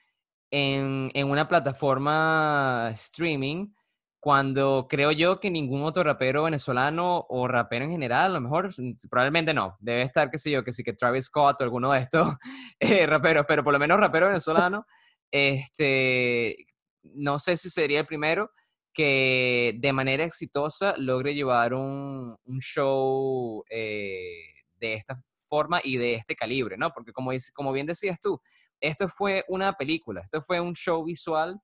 en, 0.52 1.10
en 1.14 1.30
una 1.30 1.48
plataforma 1.48 2.90
streaming 2.92 3.72
cuando 4.20 4.86
creo 4.88 5.10
yo 5.10 5.40
que 5.40 5.50
ningún 5.50 5.82
otro 5.82 6.04
rapero 6.04 6.44
venezolano 6.44 7.26
o 7.28 7.48
rapero 7.48 7.86
en 7.86 7.90
general, 7.90 8.26
a 8.26 8.34
lo 8.34 8.40
mejor, 8.40 8.70
probablemente 9.10 9.52
no, 9.52 9.76
debe 9.80 10.02
estar, 10.02 10.30
qué 10.30 10.38
sé 10.38 10.52
yo, 10.52 10.62
que 10.62 10.72
sí 10.72 10.84
que 10.84 10.92
Travis 10.92 11.24
Scott 11.24 11.60
o 11.60 11.64
alguno 11.64 11.90
de 11.90 11.98
estos 11.98 12.36
eh, 12.78 13.04
raperos, 13.04 13.46
pero 13.48 13.64
por 13.64 13.72
lo 13.72 13.80
menos 13.80 13.98
rapero 13.98 14.28
venezolano, 14.28 14.86
este, 15.32 16.54
no 17.02 17.40
sé 17.40 17.56
si 17.56 17.68
sería 17.68 17.98
el 17.98 18.06
primero 18.06 18.52
que 18.94 19.74
de 19.78 19.92
manera 19.92 20.22
exitosa 20.22 20.94
logre 20.98 21.34
llevar 21.34 21.74
un, 21.74 22.36
un 22.44 22.60
show 22.60 23.64
eh, 23.70 24.52
de 24.76 24.94
esta 24.94 25.20
forma 25.48 25.80
y 25.82 25.96
de 25.96 26.14
este 26.14 26.36
calibre, 26.36 26.76
¿no? 26.76 26.92
Porque 26.92 27.12
como, 27.12 27.32
como 27.54 27.72
bien 27.72 27.86
decías 27.86 28.20
tú, 28.20 28.40
esto 28.82 29.08
fue 29.08 29.44
una 29.48 29.72
película, 29.74 30.20
esto 30.20 30.42
fue 30.42 30.60
un 30.60 30.74
show 30.74 31.04
visual 31.04 31.58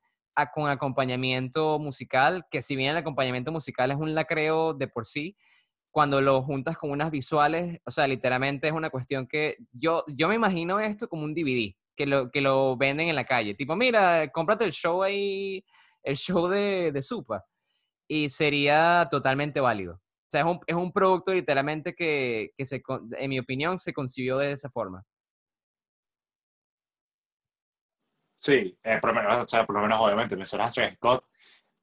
con 0.55 0.71
acompañamiento 0.71 1.79
musical, 1.79 2.47
que 2.51 2.63
si 2.63 2.77
bien 2.77 2.91
el 2.91 2.99
acompañamiento 2.99 3.51
musical 3.51 3.91
es 3.91 3.97
un 3.97 4.15
lacreo 4.15 4.73
de 4.73 4.87
por 4.87 5.05
sí, 5.05 5.37
cuando 5.91 6.21
lo 6.21 6.43
juntas 6.43 6.79
con 6.79 6.91
unas 6.91 7.11
visuales, 7.11 7.81
o 7.85 7.91
sea, 7.91 8.07
literalmente 8.07 8.69
es 8.69 8.73
una 8.73 8.91
cuestión 8.91 9.27
que 9.27 9.57
yo, 9.73 10.05
yo 10.07 10.29
me 10.29 10.37
imagino 10.37 10.79
esto 10.79 11.09
como 11.09 11.25
un 11.25 11.35
DVD, 11.35 11.75
que 11.97 12.07
lo, 12.07 12.31
que 12.31 12.41
lo 12.41 12.77
venden 12.77 13.09
en 13.09 13.17
la 13.17 13.25
calle. 13.25 13.55
Tipo, 13.55 13.75
mira, 13.75 14.31
cómprate 14.31 14.65
el 14.65 14.73
show 14.73 15.03
ahí, 15.03 15.65
el 16.03 16.17
show 16.17 16.47
de, 16.47 16.93
de 16.93 17.03
Supa. 17.03 17.45
Y 18.07 18.29
sería 18.29 19.09
totalmente 19.11 19.61
válido. 19.61 19.95
O 19.95 20.31
sea, 20.31 20.43
es 20.43 20.47
un, 20.47 20.61
es 20.67 20.77
un 20.77 20.93
producto 20.93 21.35
literalmente 21.35 21.95
que, 21.95 22.53
que 22.57 22.65
se, 22.65 22.83
en 23.19 23.31
mi 23.31 23.39
opinión, 23.39 23.79
se 23.79 23.93
concibió 23.93 24.39
de 24.39 24.53
esa 24.53 24.71
forma. 24.71 25.05
Sí, 28.39 28.79
eh, 28.85 28.99
por, 29.01 29.13
lo 29.13 29.21
menos, 29.21 29.45
o 29.45 29.49
sea, 29.49 29.67
por 29.67 29.75
lo 29.77 29.83
menos, 29.83 29.99
obviamente, 30.01 30.37
mencionas 30.37 30.69
a 30.69 30.73
Travis 30.73 30.95
Scott, 30.97 31.25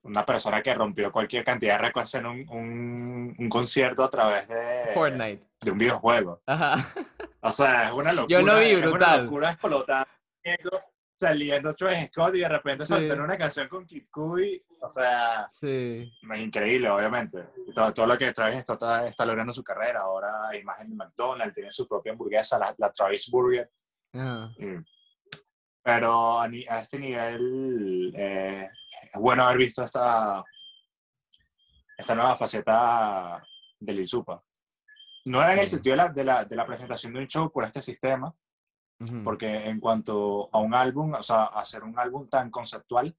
una 0.03 0.26
persona 0.26 0.62
que 0.62 0.74
rompió 0.74 1.12
cualquier 1.12 1.43
cantidad 1.43 1.76
de 1.76 1.88
récords 1.88 2.16
en 2.16 2.26
un, 2.26 2.49
un, 2.49 3.36
un, 3.38 3.49
concierto 3.49 4.03
a 4.03 4.10
través 4.10 4.47
de, 4.47 4.91
Fortnite. 4.93 5.43
de 5.62 5.72
un 5.72 5.78
videojuego. 5.78 6.41
Ajá. 6.45 6.76
O 7.41 7.51
sea, 7.51 7.89
es 7.89 7.93
una 7.93 8.14
locura. 8.14 8.39
Yo 8.39 8.45
lo 8.45 8.60
vi 8.60 8.76
brutal. 8.76 8.86
Es 8.86 8.93
una 8.93 9.18
locura 9.24 9.51
explotando, 9.51 10.10
saliendo 11.16 11.74
Travis 11.76 12.10
Scott 12.10 12.36
y 12.36 12.39
de 12.39 12.49
repente 12.49 12.86
sí. 12.86 12.93
una 12.93 13.38
canción 13.38 13.68
con 13.68 13.86
Kid 13.86 14.06
Cudi. 14.10 14.62
O 14.80 14.88
sea, 14.88 15.47
sí. 15.51 16.12
es 16.32 16.39
increíble, 16.39 16.89
obviamente. 16.89 17.49
Todo, 17.74 17.93
todo, 17.93 18.08
lo 18.08 18.18
que 18.18 18.32
Travis 18.32 18.62
Scott 18.62 18.82
está, 18.82 19.08
está, 19.08 19.26
logrando 19.26 19.51
en 19.51 19.56
su 19.56 19.64
carrera. 19.64 19.99
Ahora 20.01 20.56
imagen 20.56 20.89
de 20.89 20.95
McDonald's, 20.95 21.53
tiene 21.53 21.72
su 21.72 21.88
propia 21.88 22.12
hamburguesa, 22.12 22.60
la, 22.60 22.74
la 22.78 22.91
Travis 22.91 23.30
Burger. 23.30 23.70
Uh 24.14 24.84
pero 25.86 26.40
a, 26.40 26.46
a 26.46 26.80
este 26.80 26.98
nivel 26.98 28.12
eh, 28.18 28.68
es 29.04 29.22
bueno 29.22 29.44
haber 29.44 29.60
visto 29.60 29.84
esta, 29.84 30.44
esta 31.96 32.16
nueva 32.16 32.36
faceta 32.36 33.46
del 33.80 34.00
Insupa. 34.00 34.44
No 35.26 35.44
era 35.44 35.54
en 35.54 35.60
el 35.60 35.68
sentido 35.68 35.94
de 35.94 35.98
la, 35.98 36.10
de, 36.10 36.24
la, 36.24 36.46
de 36.46 36.56
la, 36.56 36.66
presentación 36.66 37.14
de 37.14 37.20
un 37.20 37.28
show 37.28 37.52
por 37.52 37.66
este 37.66 37.84
sistema, 37.84 38.30
uh 39.00 39.06
-huh. 39.06 39.24
porque 39.24 39.70
en 39.70 39.80
cuanto 39.80 40.50
a 40.52 40.58
un 40.58 40.74
álbum, 40.74 41.14
o 41.14 41.22
sea, 41.22 41.46
hacer 41.46 41.84
un 41.84 42.00
álbum 42.00 42.28
tan 42.30 42.50
conceptual, 42.50 43.16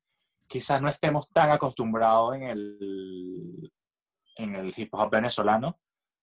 quizás 0.48 0.82
no 0.82 0.88
estemos 0.88 1.30
tan 1.30 1.52
acostumbrados 1.52 2.34
en 2.34 2.42
el, 2.42 3.72
en 4.38 4.56
el 4.56 4.74
hip 4.76 4.92
hop 4.92 5.08
venezolano 5.08 5.78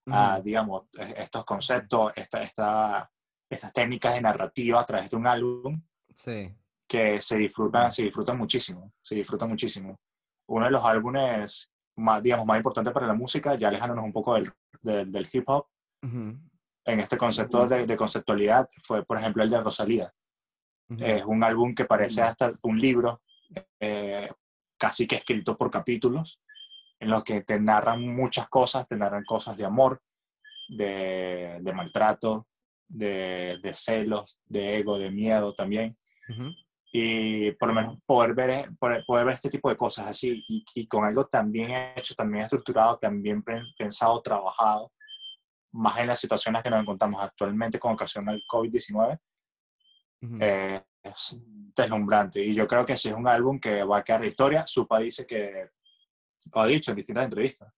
uh 0.08 0.12
-huh. 0.12 0.36
a, 0.36 0.42
digamos, 0.42 0.88
estos 0.92 1.46
conceptos, 1.46 2.12
esta, 2.18 2.44
esta, 2.44 3.10
estas 3.50 3.72
técnicas 3.72 4.14
de 4.14 4.22
narrativa 4.22 4.82
a 4.82 4.86
través 4.86 5.10
de 5.10 5.16
un 5.16 5.28
álbum 5.28 5.82
Sí. 6.16 6.54
Que 6.88 7.20
se 7.22 7.38
disfrutan, 7.38 7.92
se 7.92 8.04
disfrutan 8.04 8.38
muchísimo, 8.38 8.94
se 9.02 9.16
disfrutan 9.16 9.50
muchísimo. 9.50 10.00
Uno 10.48 10.66
de 10.66 10.72
los 10.72 10.84
álbumes 10.84 11.72
más, 11.96 12.22
digamos, 12.22 12.46
más 12.46 12.58
importantes 12.58 12.94
para 12.94 13.08
la 13.08 13.14
música, 13.14 13.56
ya 13.56 13.68
alejándonos 13.68 14.04
un 14.06 14.14
poco 14.14 14.36
del, 14.36 14.52
del, 14.82 15.12
del 15.12 15.30
hip 15.32 15.48
hop, 15.48 15.68
uh 16.04 16.08
-huh. 16.08 16.40
en 16.86 17.00
este 17.00 17.18
concepto 17.18 17.68
de, 17.68 17.86
de, 17.86 17.98
conceptualidad, 17.98 18.68
fue, 18.84 19.06
por 19.06 19.18
ejemplo, 19.18 19.44
el 19.44 19.50
de 19.50 19.62
Rosalía. 19.62 20.14
Uh 20.90 20.96
-huh. 20.96 21.04
Es 21.06 21.24
un 21.26 21.44
álbum 21.44 21.74
que 21.74 21.86
parece 21.86 22.22
hasta 22.22 22.52
un 22.64 22.80
libro, 22.80 23.22
eh, 23.80 24.30
casi 24.78 25.08
que 25.08 25.16
escrito 25.16 25.58
por 25.58 25.70
capítulos, 25.72 26.40
en 27.00 27.10
los 27.10 27.24
que 27.24 27.42
te 27.42 27.60
narran 27.60 28.02
muchas 28.16 28.48
cosas, 28.50 28.88
te 28.88 28.98
narran 28.98 29.24
cosas 29.26 29.58
de 29.58 29.66
amor, 29.66 30.02
de, 30.70 31.60
de 31.62 31.74
maltrato, 31.74 32.48
de, 32.88 33.60
de, 33.62 33.74
celos, 33.76 34.40
de 34.46 34.78
ego, 34.78 34.98
de 34.98 35.12
miedo 35.12 35.54
también. 35.54 35.98
Uh 36.30 36.34
-huh. 36.34 36.56
Y 36.96 37.52
por 37.54 37.70
lo 37.70 37.76
menos 37.76 37.98
poder 38.06 38.36
ver, 38.36 38.70
poder, 38.78 39.04
poder, 39.06 39.26
ver 39.26 39.34
este 39.34 39.50
tipo 39.50 39.68
de 39.68 39.76
cosas 39.76 40.08
así 40.08 40.44
y, 40.48 40.64
y, 40.76 40.88
con 40.88 41.04
algo 41.04 41.26
también 41.26 41.72
hecho, 41.96 42.14
también 42.14 42.44
estructurado, 42.44 43.00
también 43.00 43.44
pensado, 43.76 44.22
trabajado, 44.22 44.92
más 45.72 45.98
en 45.98 46.08
las 46.08 46.20
situaciones 46.20 46.62
que 46.62 46.70
nos 46.70 46.82
encontramos 46.82 47.20
actualmente 47.20 47.80
con 47.80 47.94
ocasión 47.94 48.26
del 48.26 48.44
COVID-19, 48.48 49.20
uh 50.22 50.28
-huh. 50.28 50.38
eh, 50.40 50.82
es 51.02 51.42
deslumbrante. 51.76 52.44
Y 52.44 52.54
yo 52.54 52.68
creo 52.68 52.86
que 52.86 52.96
sí 52.96 53.10
es 53.10 53.16
un 53.16 53.28
álbum 53.28 53.60
que 53.60 53.84
va 53.84 53.98
a 53.98 54.04
quedar 54.04 54.22
en 54.22 54.30
historia. 54.30 54.68
Supa 54.68 55.00
dice 55.00 55.26
que, 55.26 55.72
lo 56.54 56.62
ha 56.62 56.68
dicho 56.68 56.92
en 56.92 56.98
distintas 56.98 57.26
entrevistas, 57.26 57.74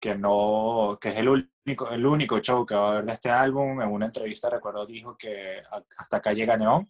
que 0.00 0.16
no 0.16 0.98
que 1.00 1.08
es 1.08 1.16
el 1.16 1.28
único 1.28 1.90
el 1.90 2.06
único 2.06 2.38
show 2.40 2.64
que 2.66 2.74
va 2.74 2.88
a 2.88 2.92
haber 2.92 3.04
de 3.06 3.12
este 3.12 3.30
álbum 3.30 3.80
en 3.80 3.90
una 3.90 4.06
entrevista 4.06 4.50
recuerdo 4.50 4.86
dijo 4.86 5.16
que 5.16 5.62
hasta 5.96 6.18
acá 6.18 6.32
llega 6.32 6.56
Neón 6.56 6.88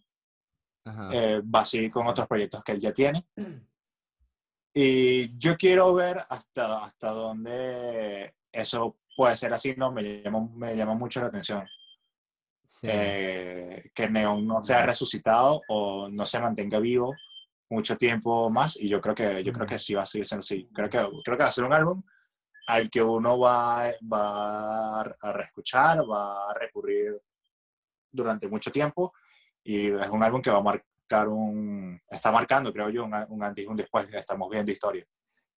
eh, 1.11 1.41
va 1.43 1.61
a 1.61 1.65
seguir 1.65 1.91
con 1.91 2.07
otros 2.07 2.27
proyectos 2.27 2.63
que 2.63 2.71
él 2.73 2.79
ya 2.79 2.91
tiene. 2.91 3.25
Y 4.73 5.37
yo 5.37 5.57
quiero 5.57 5.93
ver 5.93 6.23
hasta 6.29 6.83
hasta 6.83 7.09
dónde 7.09 8.35
eso 8.51 8.97
puede 9.15 9.35
ser 9.35 9.53
así 9.53 9.73
no 9.75 9.91
me 9.91 10.21
llama 10.21 10.47
me 10.53 10.75
llama 10.75 10.93
mucho 10.93 11.19
la 11.19 11.27
atención. 11.27 11.65
Sí. 12.63 12.87
eh, 12.91 13.91
que 13.95 14.09
Neón 14.09 14.45
no 14.45 14.61
sea 14.61 14.85
resucitado 14.85 15.61
o 15.69 16.09
no 16.09 16.25
se 16.25 16.39
mantenga 16.39 16.79
vivo 16.79 17.15
mucho 17.69 17.97
tiempo 17.97 18.49
más 18.49 18.75
y 18.75 18.89
yo 18.89 18.99
creo 18.99 19.15
que 19.15 19.41
yo 19.43 19.53
creo 19.53 19.65
que 19.65 19.77
sí 19.77 19.93
va 19.93 20.03
a 20.03 20.05
seguir 20.05 20.27
siendo 20.27 20.41
así. 20.41 20.67
Creo 20.73 20.89
que 20.89 20.97
creo 21.23 21.37
que 21.37 21.43
va 21.43 21.49
a 21.49 21.51
ser 21.51 21.63
un 21.63 21.73
álbum 21.73 22.03
al 22.67 22.89
que 22.89 23.01
uno 23.01 23.39
va, 23.39 23.91
va 24.01 25.01
a 25.01 25.31
reescuchar, 25.31 25.99
va 26.09 26.51
a 26.51 26.53
recurrir 26.53 27.19
durante 28.11 28.47
mucho 28.47 28.71
tiempo 28.71 29.13
y 29.67 29.87
es 29.87 30.09
un 30.09 30.23
álbum 30.23 30.41
que 30.41 30.49
va 30.49 30.59
a 30.59 30.61
marcar 30.61 31.27
un, 31.27 31.99
está 32.09 32.31
marcando, 32.31 32.71
creo 32.71 32.89
yo, 32.89 33.03
un, 33.03 33.13
un 33.27 33.43
antes 33.43 33.65
y 33.65 33.67
un 33.67 33.75
después, 33.75 34.07
estamos 34.13 34.49
viendo 34.49 34.71
historia. 34.71 35.05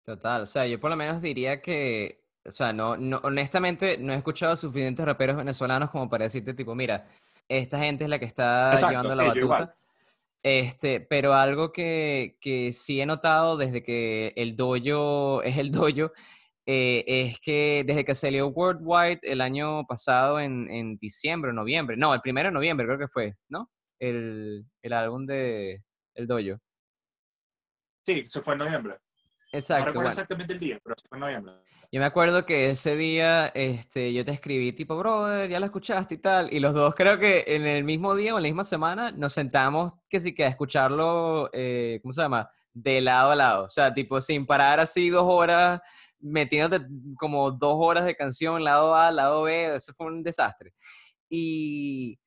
Total, 0.04 0.42
o 0.42 0.46
sea, 0.48 0.66
yo 0.66 0.80
por 0.80 0.90
lo 0.90 0.96
menos 0.96 1.22
diría 1.22 1.62
que, 1.62 2.24
o 2.44 2.52
sea, 2.52 2.74
no, 2.74 2.98
no, 2.98 3.20
honestamente 3.22 4.00
no 4.00 4.12
he 4.12 4.16
escuchado 4.16 4.56
suficientes 4.56 5.06
raperos 5.06 5.36
venezolanos 5.36 5.92
como 5.92 6.10
para 6.10 6.24
decirte 6.24 6.56
tipo, 6.56 6.74
mira, 6.74 7.06
esta 7.48 7.78
gente 7.78 8.06
es 8.06 8.10
la 8.10 8.18
que 8.18 8.26
está 8.26 8.72
Exacto, 8.72 8.90
llevando 8.90 9.16
la 9.16 9.24
sí, 9.32 9.40
batuta. 9.42 9.76
Este, 10.42 11.02
pero 11.02 11.36
algo 11.36 11.72
que, 11.72 12.38
que 12.42 12.74
sí 12.74 13.00
he 13.00 13.06
notado 13.06 13.58
desde 13.58 13.84
que 13.84 14.34
el 14.36 14.56
dojo 14.56 15.44
es 15.44 15.56
el 15.56 15.70
dojo 15.70 16.12
eh, 16.66 17.04
es 17.06 17.40
que 17.40 17.84
desde 17.86 18.06
que 18.06 18.16
salió 18.16 18.48
Worldwide 18.48 19.20
el 19.22 19.42
año 19.42 19.86
pasado 19.86 20.40
en, 20.40 20.68
en 20.72 20.98
diciembre 20.98 21.52
o 21.52 21.54
noviembre, 21.54 21.96
no, 21.96 22.12
el 22.16 22.22
primero 22.22 22.50
de 22.50 22.54
noviembre 22.54 22.88
creo 22.88 22.98
que 22.98 23.08
fue, 23.08 23.36
¿no? 23.50 23.70
El, 24.00 24.66
el 24.82 24.94
álbum 24.94 25.26
de 25.26 25.84
El 26.16 26.28
Dojo. 26.28 26.60
Sí, 28.06 28.24
se 28.26 28.42
fue 28.42 28.54
en 28.54 28.60
noviembre. 28.60 28.98
Exacto. 29.52 29.86
No 29.86 29.88
recuerdo 29.88 30.10
exactamente 30.10 30.54
el 30.54 30.60
día, 30.60 30.80
pero 30.84 30.96
se 31.00 31.08
fue 31.08 31.18
en 31.18 31.22
noviembre. 31.22 31.54
Yo 31.92 32.00
me 32.00 32.06
acuerdo 32.06 32.46
que 32.46 32.70
ese 32.70 32.96
día 32.96 33.48
este, 33.48 34.14
yo 34.14 34.24
te 34.24 34.32
escribí 34.32 34.74
tipo, 34.74 34.96
brother, 34.96 35.50
ya 35.50 35.60
lo 35.60 35.66
escuchaste 35.66 36.16
y 36.16 36.18
tal, 36.20 36.54
y 36.54 36.60
los 36.60 36.74
dos 36.74 36.94
creo 36.94 37.18
que 37.18 37.44
en 37.48 37.66
el 37.66 37.84
mismo 37.84 38.14
día 38.14 38.36
o 38.36 38.38
en 38.38 38.44
la 38.44 38.50
misma 38.50 38.64
semana 38.64 39.12
nos 39.12 39.34
sentamos 39.34 39.94
que 40.08 40.20
sí 40.20 40.36
que 40.36 40.46
a 40.46 40.50
escucharlo, 40.50 41.50
eh, 41.52 42.00
¿cómo 42.04 42.14
se 42.14 42.22
llama? 42.22 42.48
De 42.74 43.02
lado 43.02 43.32
a 43.32 43.36
lado, 43.36 43.66
o 43.66 43.70
sea, 43.70 43.92
tipo 43.92 44.22
sin 44.22 44.46
parar 44.46 44.80
así 44.80 45.10
dos 45.10 45.26
horas, 45.26 45.82
metiéndote 46.20 46.86
como 47.18 47.50
dos 47.50 47.76
horas 47.80 48.06
de 48.06 48.16
canción, 48.16 48.64
lado 48.64 48.94
A, 48.94 49.10
lado 49.12 49.44
B, 49.44 49.74
eso 49.74 49.92
fue 49.98 50.08
un 50.08 50.22
desastre. 50.22 50.74
Y, 51.28 52.19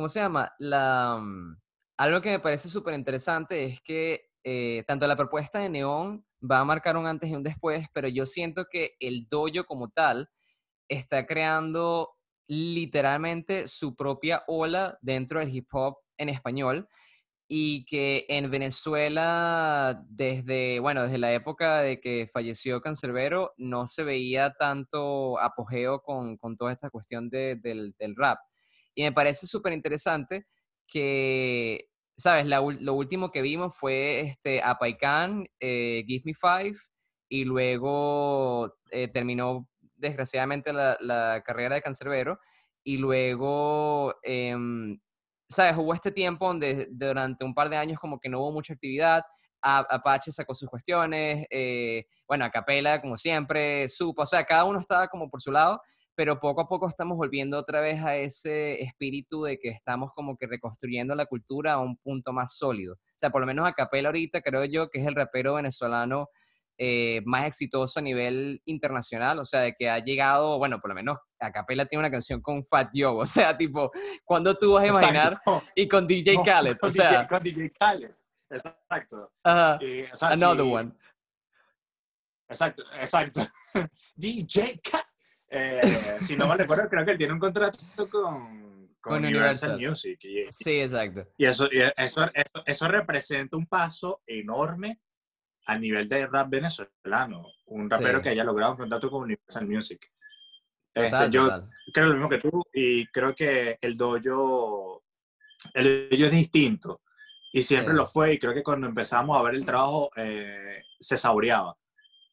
¿cómo 0.00 0.08
se 0.08 0.20
llama? 0.20 0.50
La, 0.58 1.18
mm, 1.20 1.58
algo 1.98 2.22
que 2.22 2.30
me 2.30 2.40
parece 2.40 2.70
súper 2.70 2.94
interesante 2.94 3.64
es 3.66 3.82
que 3.82 4.30
eh, 4.42 4.82
tanto 4.86 5.06
la 5.06 5.14
propuesta 5.14 5.58
de 5.58 5.68
Neón 5.68 6.24
va 6.42 6.60
a 6.60 6.64
marcar 6.64 6.96
un 6.96 7.06
antes 7.06 7.28
y 7.28 7.34
un 7.34 7.42
después, 7.42 7.86
pero 7.92 8.08
yo 8.08 8.24
siento 8.24 8.64
que 8.70 8.94
el 8.98 9.28
dojo 9.28 9.66
como 9.66 9.90
tal 9.90 10.30
está 10.88 11.26
creando 11.26 12.12
literalmente 12.48 13.68
su 13.68 13.94
propia 13.94 14.42
ola 14.46 14.96
dentro 15.02 15.38
del 15.38 15.54
hip 15.54 15.68
hop 15.70 15.98
en 16.16 16.30
español 16.30 16.88
y 17.46 17.84
que 17.84 18.24
en 18.30 18.50
Venezuela 18.50 20.02
desde, 20.08 20.80
bueno, 20.80 21.02
desde 21.02 21.18
la 21.18 21.34
época 21.34 21.82
de 21.82 22.00
que 22.00 22.30
falleció 22.32 22.80
Cancerbero 22.80 23.52
no 23.58 23.86
se 23.86 24.02
veía 24.02 24.54
tanto 24.54 25.38
apogeo 25.38 26.00
con, 26.00 26.38
toda 26.56 26.72
esta 26.72 26.88
cuestión 26.88 27.28
del, 27.28 27.60
del 27.60 28.16
rap. 28.16 28.38
Y 29.00 29.02
me 29.02 29.12
parece 29.12 29.46
súper 29.46 29.72
interesante 29.72 30.46
que 30.86 31.88
¿sabes? 32.18 32.44
lo 32.44 32.92
último 32.92 33.32
que 33.32 33.40
vimos 33.40 33.74
fue 33.74 34.20
este, 34.20 34.60
Apaikan, 34.62 35.46
eh, 35.58 36.04
Give 36.06 36.22
Me 36.26 36.34
Five, 36.34 36.76
y 37.30 37.44
luego 37.44 38.76
eh, 38.90 39.08
terminó 39.08 39.66
desgraciadamente 39.96 40.70
la, 40.74 41.42
carrera 41.46 41.76
de 41.76 41.80
Cancerbero, 41.80 42.38
y 42.84 42.98
luego, 42.98 44.14
em, 44.22 45.00
¿sabes? 45.48 45.78
Hubo 45.78 45.94
este 45.94 46.12
tiempo 46.12 46.46
donde 46.46 46.88
durante 46.90 47.42
un 47.42 47.54
par 47.54 47.70
de 47.70 47.78
años 47.78 47.98
como 47.98 48.20
que 48.20 48.28
no 48.28 48.40
hubo 48.40 48.52
mucha 48.52 48.74
actividad, 48.74 49.22
Apache 49.62 50.30
sacó 50.30 50.54
sus 50.54 50.68
cuestiones, 50.68 51.46
eh, 51.48 52.04
bueno, 52.28 52.44
Acapela 52.44 53.00
como 53.00 53.16
siempre, 53.16 53.88
supo, 53.88 54.22
o 54.22 54.26
sea, 54.26 54.44
cada 54.44 54.64
uno 54.64 54.78
estaba 54.78 55.08
como 55.08 55.30
por 55.30 55.40
su 55.40 55.50
lado, 55.52 55.80
pero 56.20 56.38
poco 56.38 56.60
a 56.60 56.68
poco 56.68 56.86
estamos 56.86 57.16
volviendo 57.16 57.58
otra 57.58 57.80
vez 57.80 57.98
a 58.02 58.14
ese 58.14 58.74
espíritu 58.82 59.44
de 59.44 59.58
que 59.58 59.70
estamos 59.70 60.12
como 60.14 60.36
que 60.36 60.46
reconstruyendo 60.46 61.14
la 61.14 61.24
cultura 61.24 61.72
a 61.72 61.78
un 61.78 61.96
punto 61.96 62.34
más 62.34 62.58
sólido. 62.58 62.92
O 62.92 63.16
sea, 63.16 63.30
por 63.30 63.40
lo 63.40 63.46
menos 63.46 63.66
a 63.66 63.72
Capela 63.72 64.10
ahorita 64.10 64.42
creo 64.42 64.66
yo 64.66 64.90
que 64.90 65.00
es 65.00 65.06
el 65.06 65.14
rapero 65.14 65.54
venezolano 65.54 66.28
eh, 66.76 67.22
más 67.24 67.46
exitoso 67.46 68.00
a 68.00 68.02
nivel 68.02 68.60
internacional, 68.66 69.38
o 69.38 69.46
sea, 69.46 69.60
de 69.60 69.72
que 69.72 69.88
ha 69.88 70.00
llegado, 70.00 70.58
bueno, 70.58 70.78
por 70.78 70.90
lo 70.90 70.94
menos 70.94 71.16
a 71.38 71.50
Capela 71.52 71.86
tiene 71.86 72.00
una 72.00 72.10
canción 72.10 72.42
con 72.42 72.66
Fat 72.66 72.90
Joe, 72.94 73.16
o 73.22 73.24
sea, 73.24 73.56
tipo, 73.56 73.90
cuando 74.22 74.54
tú 74.58 74.74
vas 74.74 74.84
a 74.84 74.88
imaginar? 74.88 75.40
Y 75.74 75.88
con 75.88 76.06
DJ 76.06 76.36
Khaled, 76.44 76.76
o 76.82 76.90
sea. 76.90 77.26
con 77.26 77.42
DJ 77.42 77.72
Khaled, 77.80 78.14
exacto. 78.50 79.32
Another 79.42 80.66
one. 80.66 80.92
Exacto, 82.46 82.82
exacto. 83.00 83.40
DJ 84.16 84.78
Khaled. 84.82 85.09
Eh, 85.50 85.80
si 86.20 86.36
no 86.36 86.46
me 86.46 86.56
recuerdo, 86.56 86.88
creo 86.88 87.04
que 87.04 87.10
él 87.10 87.18
tiene 87.18 87.32
un 87.32 87.40
contrato 87.40 87.78
con, 88.08 88.94
con, 89.00 89.24
Universal, 89.24 89.80
Music. 89.80 90.20
sí, 90.50 90.80
exacto. 90.80 91.26
Y, 91.36 91.44
eso, 91.44 91.68
eso, 91.70 92.30
eso, 92.64 92.88
representa 92.88 93.56
un 93.56 93.66
paso 93.66 94.22
enorme 94.26 95.00
a 95.66 95.76
nivel 95.76 96.08
de 96.08 96.26
rap 96.28 96.48
venezolano. 96.48 97.46
Un 97.66 97.90
rapero 97.90 98.22
que 98.22 98.28
haya 98.28 98.44
logrado 98.44 98.72
un 98.72 98.78
contrato 98.78 99.10
con 99.10 99.22
Universal 99.22 99.66
Music. 99.66 100.00
Este, 100.94 101.30
yo 101.30 101.48
creo 101.92 102.06
lo 102.06 102.14
mismo 102.14 102.28
que 102.28 102.38
tú 102.38 102.64
y 102.72 103.06
creo 103.06 103.34
que 103.34 103.78
el 103.80 103.96
dojo, 103.96 105.02
el 105.74 106.08
dojo 106.10 106.24
es 106.24 106.30
distinto 106.32 107.00
y 107.52 107.62
siempre 107.62 107.94
lo 107.94 108.06
fue 108.06 108.34
y 108.34 108.38
creo 108.38 108.54
que 108.54 108.62
cuando 108.62 108.86
empezamos 108.86 109.38
a 109.38 109.42
ver 109.42 109.54
el 109.54 109.64
trabajo 109.64 110.10
eh, 110.16 110.82
se 110.98 111.16
saboreaba. 111.16 111.76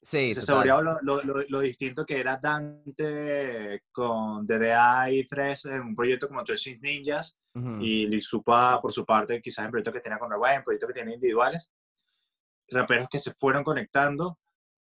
Sí, 0.08 0.34
se 0.34 0.42
saboreaba 0.42 0.82
lo, 1.02 1.22
lo, 1.22 1.44
lo, 1.50 1.60
distinto 1.60 2.06
que 2.06 2.22
era 2.22 2.38
Dante 2.38 3.84
con 3.92 4.48
DDI 4.48 5.28
3 5.28 5.66
en 5.66 5.82
un 5.82 5.96
proyecto 5.98 6.30
como 6.30 6.46
13 6.46 6.78
Ninjas 6.82 7.38
y 7.82 8.08
Lizupa 8.08 8.80
por 8.82 8.94
su 8.94 9.06
parte 9.06 9.42
quizás 9.42 9.66
en 9.66 9.72
proyectos 9.72 9.96
que 9.96 10.00
tenía 10.00 10.18
con 10.18 10.32
Rawai, 10.32 10.56
en 10.56 10.64
proyectos 10.64 10.88
que 10.88 11.00
tenía 11.02 11.16
individuales. 11.16 11.74
Raperos 12.70 13.10
que 13.10 13.20
se 13.20 13.34
fueron 13.34 13.66
conectando 13.66 14.40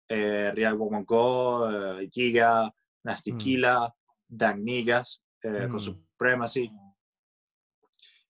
eh, 0.09 0.51
Real 0.53 0.75
Womonko, 0.75 1.71
eh, 1.71 2.09
Giga, 2.11 2.69
Nastikila, 3.03 3.95
Dan 4.27 4.61
Nigas 4.65 5.23
eh, 5.41 5.69
con 5.71 5.79
Supremacy 5.79 6.69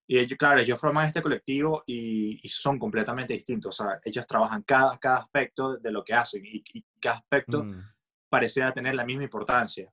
y 0.06 0.20
ellos, 0.20 0.38
claro, 0.38 0.60
ellos 0.60 0.80
forman 0.80 1.08
este 1.08 1.22
colectivo 1.22 1.82
y, 1.88 2.42
son 2.50 2.78
completamente 2.78 3.34
distintos. 3.34 3.80
O 3.80 3.84
sea, 3.84 4.00
ellos 4.04 4.28
trabajan 4.28 4.64
cada, 4.64 4.98
cada 4.98 5.18
aspecto 5.18 5.78
de 5.78 5.92
lo 5.92 6.04
que 6.04 6.14
hacen 6.14 6.44
y, 6.46 6.64
cada 7.00 7.18
aspecto 7.18 7.64
mm. 7.64 7.82
parece 8.30 8.70
tener 8.74 8.96
la 8.96 9.06
misma 9.06 9.24
importancia. 9.24 9.92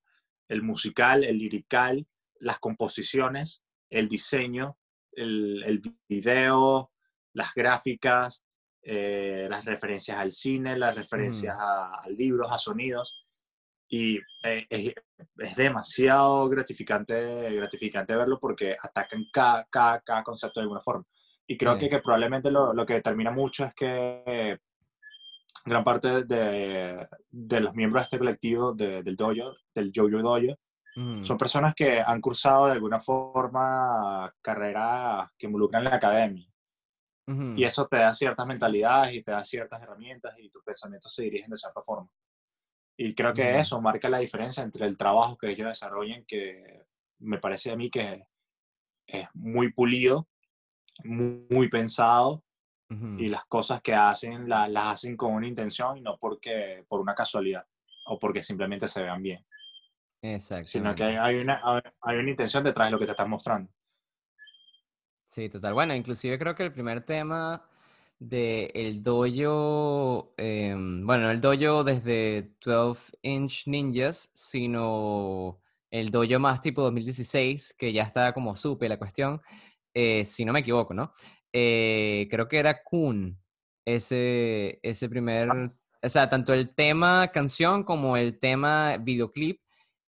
El 0.49 0.63
musical, 0.63 1.25
el 1.25 1.39
lirical, 1.39 2.07
las 2.41 2.59
composiciones, 2.59 3.63
el 3.89 4.09
diseño, 4.09 4.79
el, 5.13 5.63
el 5.65 5.83
video, 6.09 6.91
las 7.33 7.55
gráficas, 7.55 8.45
eh, 8.83 9.47
las 9.49 9.65
referencias 9.65 10.19
al 10.19 10.33
cine, 10.33 10.77
las 10.77 10.95
referencias 10.95 11.57
mm. 11.57 11.61
a, 11.61 11.95
a, 12.03 12.09
libros, 12.09 12.51
a 12.51 12.59
sonidos 12.59 13.27
y 13.91 14.19
eh, 14.45 14.67
es, 14.71 15.57
demasiado 15.57 16.49
gratificante, 16.49 17.51
gratificante 17.57 18.15
verlo 18.15 18.39
porque 18.39 18.77
atacan 18.81 19.27
cada, 19.33 19.65
cada, 19.65 20.01
cada 20.01 20.23
concepto 20.23 20.61
de 20.61 20.63
alguna 20.63 20.81
forma. 20.81 21.05
Y 21.47 21.57
creo 21.57 21.77
que, 21.77 21.89
que, 21.89 21.99
probablemente 21.99 22.51
lo, 22.51 22.73
lo, 22.73 22.87
que 22.87 22.95
determina 22.95 23.33
mucho 23.33 23.65
es 23.65 23.75
que 23.75 24.61
gran 25.65 25.83
parte 25.83 26.25
de, 26.25 27.07
de 27.29 27.61
los 27.61 27.75
miembros 27.75 28.03
de 28.03 28.05
este 28.05 28.19
colectivo 28.19 28.73
del 28.73 29.17
dojo, 29.17 29.57
del 29.75 29.91
Jojo 29.95 30.23
Dojo, 30.23 30.57
son 31.23 31.39
personas 31.39 31.75
que 31.75 32.01
han 32.01 32.21
cursado 32.21 32.67
de 32.67 32.73
alguna 32.73 33.01
forma 33.01 34.33
carreras 34.43 35.31
que 35.39 35.47
involucran 35.47 35.85
la 35.85 35.97
academia. 35.97 36.47
Y 37.55 37.63
eso 37.63 37.87
te 37.87 37.99
da 37.99 38.13
ciertas 38.13 38.45
mentalidades 38.45 39.15
y 39.15 39.23
te 39.23 39.31
da 39.31 39.45
ciertas 39.45 39.81
herramientas 39.81 40.35
y 40.39 40.51
tus 40.51 40.65
pensamientos 40.65 41.15
se 41.15 41.23
dirigen 41.23 41.49
de 41.51 41.57
cierta 41.57 41.81
forma. 41.81 42.09
Y 43.03 43.15
creo 43.15 43.33
que 43.33 43.59
eso 43.59 43.81
marca 43.81 44.11
la 44.11 44.19
diferencia 44.19 44.63
entre 44.63 44.85
el 44.85 44.99
trabajo 44.99 45.39
que 45.39 45.49
ellos 45.49 45.69
desarrollan, 45.69 46.23
que 46.27 46.85
me 47.21 47.39
parece 47.39 47.71
a 47.71 47.77
mí 47.77 47.91
que 47.91 48.27
es 49.07 49.27
muy 49.33 49.73
pulido, 49.73 50.29
muy, 51.05 51.71
pensado, 51.71 52.45
y 53.17 53.29
las 53.29 53.47
cosas 53.47 53.81
que 53.81 53.95
hacen 53.95 54.51
las 54.51 54.77
hacen 54.77 55.17
con 55.17 55.33
una 55.33 55.47
intención 55.47 55.97
y 55.97 56.03
no 56.03 56.19
porque, 56.19 56.85
por 56.89 57.01
una 57.01 57.15
casualidad 57.15 57.67
o 58.05 58.19
porque 58.19 58.43
simplemente 58.43 58.87
se 58.87 59.01
vean 59.01 59.23
bien. 59.23 59.47
Exacto. 60.21 60.67
Sino 60.67 60.95
que 60.95 61.05
hay, 61.05 61.37
una, 61.37 61.63
hay 62.03 62.19
una 62.19 62.31
intención 62.31 62.63
detrás 62.63 62.89
de 62.89 62.91
lo 62.91 62.99
que 62.99 63.07
te 63.07 63.13
están 63.13 63.31
mostrando. 63.31 63.73
Sí, 65.25 65.49
total. 65.49 65.73
Bueno, 65.73 65.95
inclusive 65.95 66.39
creo 66.39 66.55
que 66.55 66.65
el 66.65 66.73
primer 66.75 67.03
tema 67.03 67.67
de 68.21 68.71
el 68.75 69.03
dojo, 69.03 70.35
em, 70.37 71.07
bueno, 71.07 71.25
no 71.25 71.31
el 71.31 71.41
dojo 71.41 71.83
desde 71.85 72.53
12 72.65 73.01
Inch 73.23 73.67
Ninjas, 73.67 74.31
sino 74.35 75.61
el 75.91 76.11
dojo 76.11 76.39
más 76.39 76.61
tipo 76.61 76.83
2016, 76.83 77.75
que 77.79 77.93
ya 77.93 78.03
está 78.05 78.33
como 78.33 78.55
supe 78.55 78.89
la 78.89 78.99
cuestión, 78.99 79.41
eh, 79.95 80.25
si 80.27 80.45
no 80.45 80.53
me 80.53 80.61
equivoco, 80.61 80.95
¿no? 80.95 81.13
Eh, 81.53 82.29
creo 82.31 82.47
que 82.47 82.59
era 82.59 82.83
Kun, 82.83 83.41
ese, 83.87 84.79
ese 84.83 85.09
primer, 85.09 85.49
o 86.03 86.09
sea, 86.09 86.29
tanto 86.29 86.53
el 86.53 86.75
tema 86.75 87.29
canción 87.33 87.85
como 87.85 88.17
el 88.19 88.39
tema 88.39 88.99
videoclip, 88.99 89.61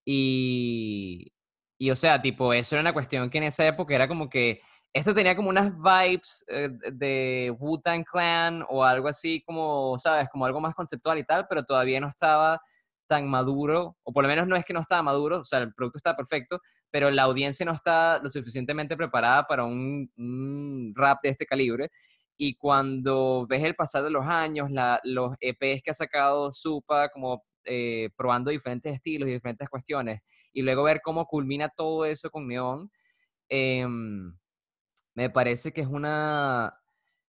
y, 0.04 1.32
y 1.78 1.90
o 1.90 1.96
sea, 1.96 2.20
tipo, 2.20 2.52
eso 2.52 2.76
era 2.76 2.82
una 2.82 2.92
cuestión 2.92 3.30
que 3.30 3.38
en 3.38 3.44
esa 3.44 3.66
época 3.66 3.94
era 3.94 4.06
como 4.08 4.28
que 4.28 4.60
esto 4.92 5.14
tenía 5.14 5.34
como 5.34 5.48
unas 5.48 5.72
vibes 5.74 6.44
eh, 6.48 6.68
de 6.92 7.54
Wu-Tang 7.58 8.04
Clan 8.04 8.64
o 8.68 8.84
algo 8.84 9.08
así 9.08 9.42
como, 9.42 9.98
¿sabes? 9.98 10.28
Como 10.30 10.44
algo 10.44 10.60
más 10.60 10.74
conceptual 10.74 11.18
y 11.18 11.24
tal, 11.24 11.46
pero 11.48 11.64
todavía 11.64 12.00
no 12.00 12.08
estaba 12.08 12.60
tan 13.06 13.28
maduro, 13.28 13.96
o 14.04 14.12
por 14.12 14.24
lo 14.24 14.28
menos 14.28 14.46
no 14.46 14.56
es 14.56 14.64
que 14.64 14.72
no 14.72 14.80
estaba 14.80 15.02
maduro, 15.02 15.40
o 15.40 15.44
sea, 15.44 15.60
el 15.60 15.74
producto 15.74 15.98
está 15.98 16.16
perfecto, 16.16 16.60
pero 16.90 17.10
la 17.10 17.24
audiencia 17.24 17.66
no 17.66 17.72
está 17.72 18.18
lo 18.22 18.30
suficientemente 18.30 18.96
preparada 18.96 19.46
para 19.46 19.64
un, 19.64 20.92
rap 20.94 21.18
de 21.22 21.30
este 21.30 21.46
calibre. 21.46 21.90
Y 22.36 22.54
cuando 22.54 23.46
ves 23.48 23.62
el 23.64 23.74
pasar 23.74 24.04
de 24.04 24.10
los 24.10 24.24
años, 24.24 24.70
los 25.04 25.34
EPs 25.40 25.82
que 25.82 25.90
ha 25.90 25.94
sacado 25.94 26.50
Supa, 26.52 27.08
como 27.10 27.44
eh, 27.64 28.10
probando 28.16 28.50
diferentes 28.50 28.94
estilos 28.94 29.28
y 29.28 29.32
diferentes 29.32 29.68
cuestiones, 29.68 30.20
y 30.52 30.62
luego 30.62 30.82
ver 30.82 31.00
cómo 31.02 31.26
culmina 31.26 31.68
todo 31.68 32.04
eso 32.06 32.30
con 32.30 32.48
Neon, 32.48 32.90
eh, 33.48 33.86
me 35.14 35.30
parece 35.30 35.72
que 35.72 35.80
es 35.82 35.86
una, 35.86 36.78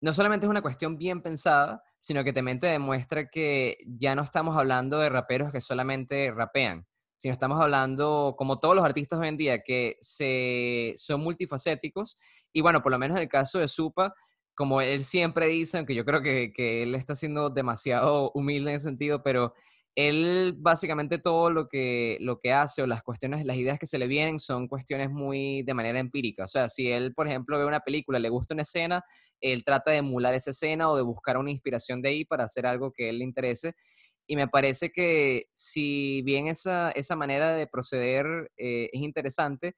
no 0.00 0.12
solamente 0.12 0.46
es 0.46 0.50
una 0.50 0.62
cuestión 0.62 0.96
bien 0.96 1.22
pensada, 1.22 1.82
sino 2.00 2.24
que 2.24 2.32
también 2.32 2.60
te 2.60 2.68
demuestra 2.68 3.28
que 3.28 3.78
ya 3.86 4.14
no 4.14 4.22
estamos 4.22 4.56
hablando 4.56 4.98
de 4.98 5.08
raperos 5.08 5.52
que 5.52 5.60
solamente 5.60 6.30
rapean, 6.30 6.86
sino 7.16 7.32
estamos 7.32 7.60
hablando, 7.60 8.34
como 8.38 8.58
todos 8.60 8.76
los 8.76 8.84
artistas 8.84 9.18
hoy 9.18 9.28
en 9.28 9.36
día, 9.36 9.62
que 9.62 9.96
se, 10.00 10.94
son 10.96 11.20
multifacéticos. 11.22 12.18
Y 12.52 12.60
bueno, 12.60 12.82
por 12.82 12.92
lo 12.92 12.98
menos 12.98 13.16
en 13.16 13.24
el 13.24 13.28
caso 13.28 13.58
de 13.58 13.68
Supa, 13.68 14.14
como 14.54 14.80
él 14.80 15.04
siempre 15.04 15.46
dice, 15.48 15.78
aunque 15.78 15.94
yo 15.94 16.04
creo 16.04 16.22
que, 16.22 16.52
que 16.52 16.82
él 16.82 16.94
está 16.94 17.16
siendo 17.16 17.50
demasiado 17.50 18.30
humilde 18.34 18.70
en 18.70 18.76
ese 18.76 18.88
sentido, 18.88 19.22
pero 19.22 19.54
él 19.96 20.54
básicamente 20.58 21.18
todo 21.18 21.50
lo 21.50 21.68
que, 21.68 22.18
lo 22.20 22.38
que 22.38 22.52
hace 22.52 22.82
o 22.82 22.86
las 22.86 23.02
cuestiones, 23.02 23.46
las 23.46 23.56
ideas 23.56 23.78
que 23.78 23.86
se 23.86 23.98
le 23.98 24.06
vienen 24.06 24.38
son 24.38 24.68
cuestiones 24.68 25.10
muy 25.10 25.62
de 25.62 25.72
manera 25.72 25.98
empírica. 25.98 26.44
O 26.44 26.48
sea, 26.48 26.68
si 26.68 26.92
él, 26.92 27.14
por 27.14 27.26
ejemplo, 27.26 27.58
ve 27.58 27.64
una 27.64 27.80
película, 27.80 28.18
le 28.18 28.28
gusta 28.28 28.52
una 28.52 28.62
escena, 28.62 29.02
él 29.40 29.64
trata 29.64 29.90
de 29.90 29.98
emular 29.98 30.34
esa 30.34 30.50
escena 30.50 30.90
o 30.90 30.96
de 30.96 31.02
buscar 31.02 31.38
una 31.38 31.50
inspiración 31.50 32.02
de 32.02 32.10
ahí 32.10 32.24
para 32.26 32.44
hacer 32.44 32.66
algo 32.66 32.92
que 32.92 33.08
él 33.08 33.18
le 33.18 33.24
interese. 33.24 33.74
Y 34.26 34.36
me 34.36 34.48
parece 34.48 34.90
que 34.90 35.46
si 35.54 36.20
bien 36.22 36.46
esa, 36.46 36.90
esa 36.90 37.16
manera 37.16 37.54
de 37.54 37.66
proceder 37.66 38.50
eh, 38.58 38.90
es 38.92 39.00
interesante, 39.00 39.76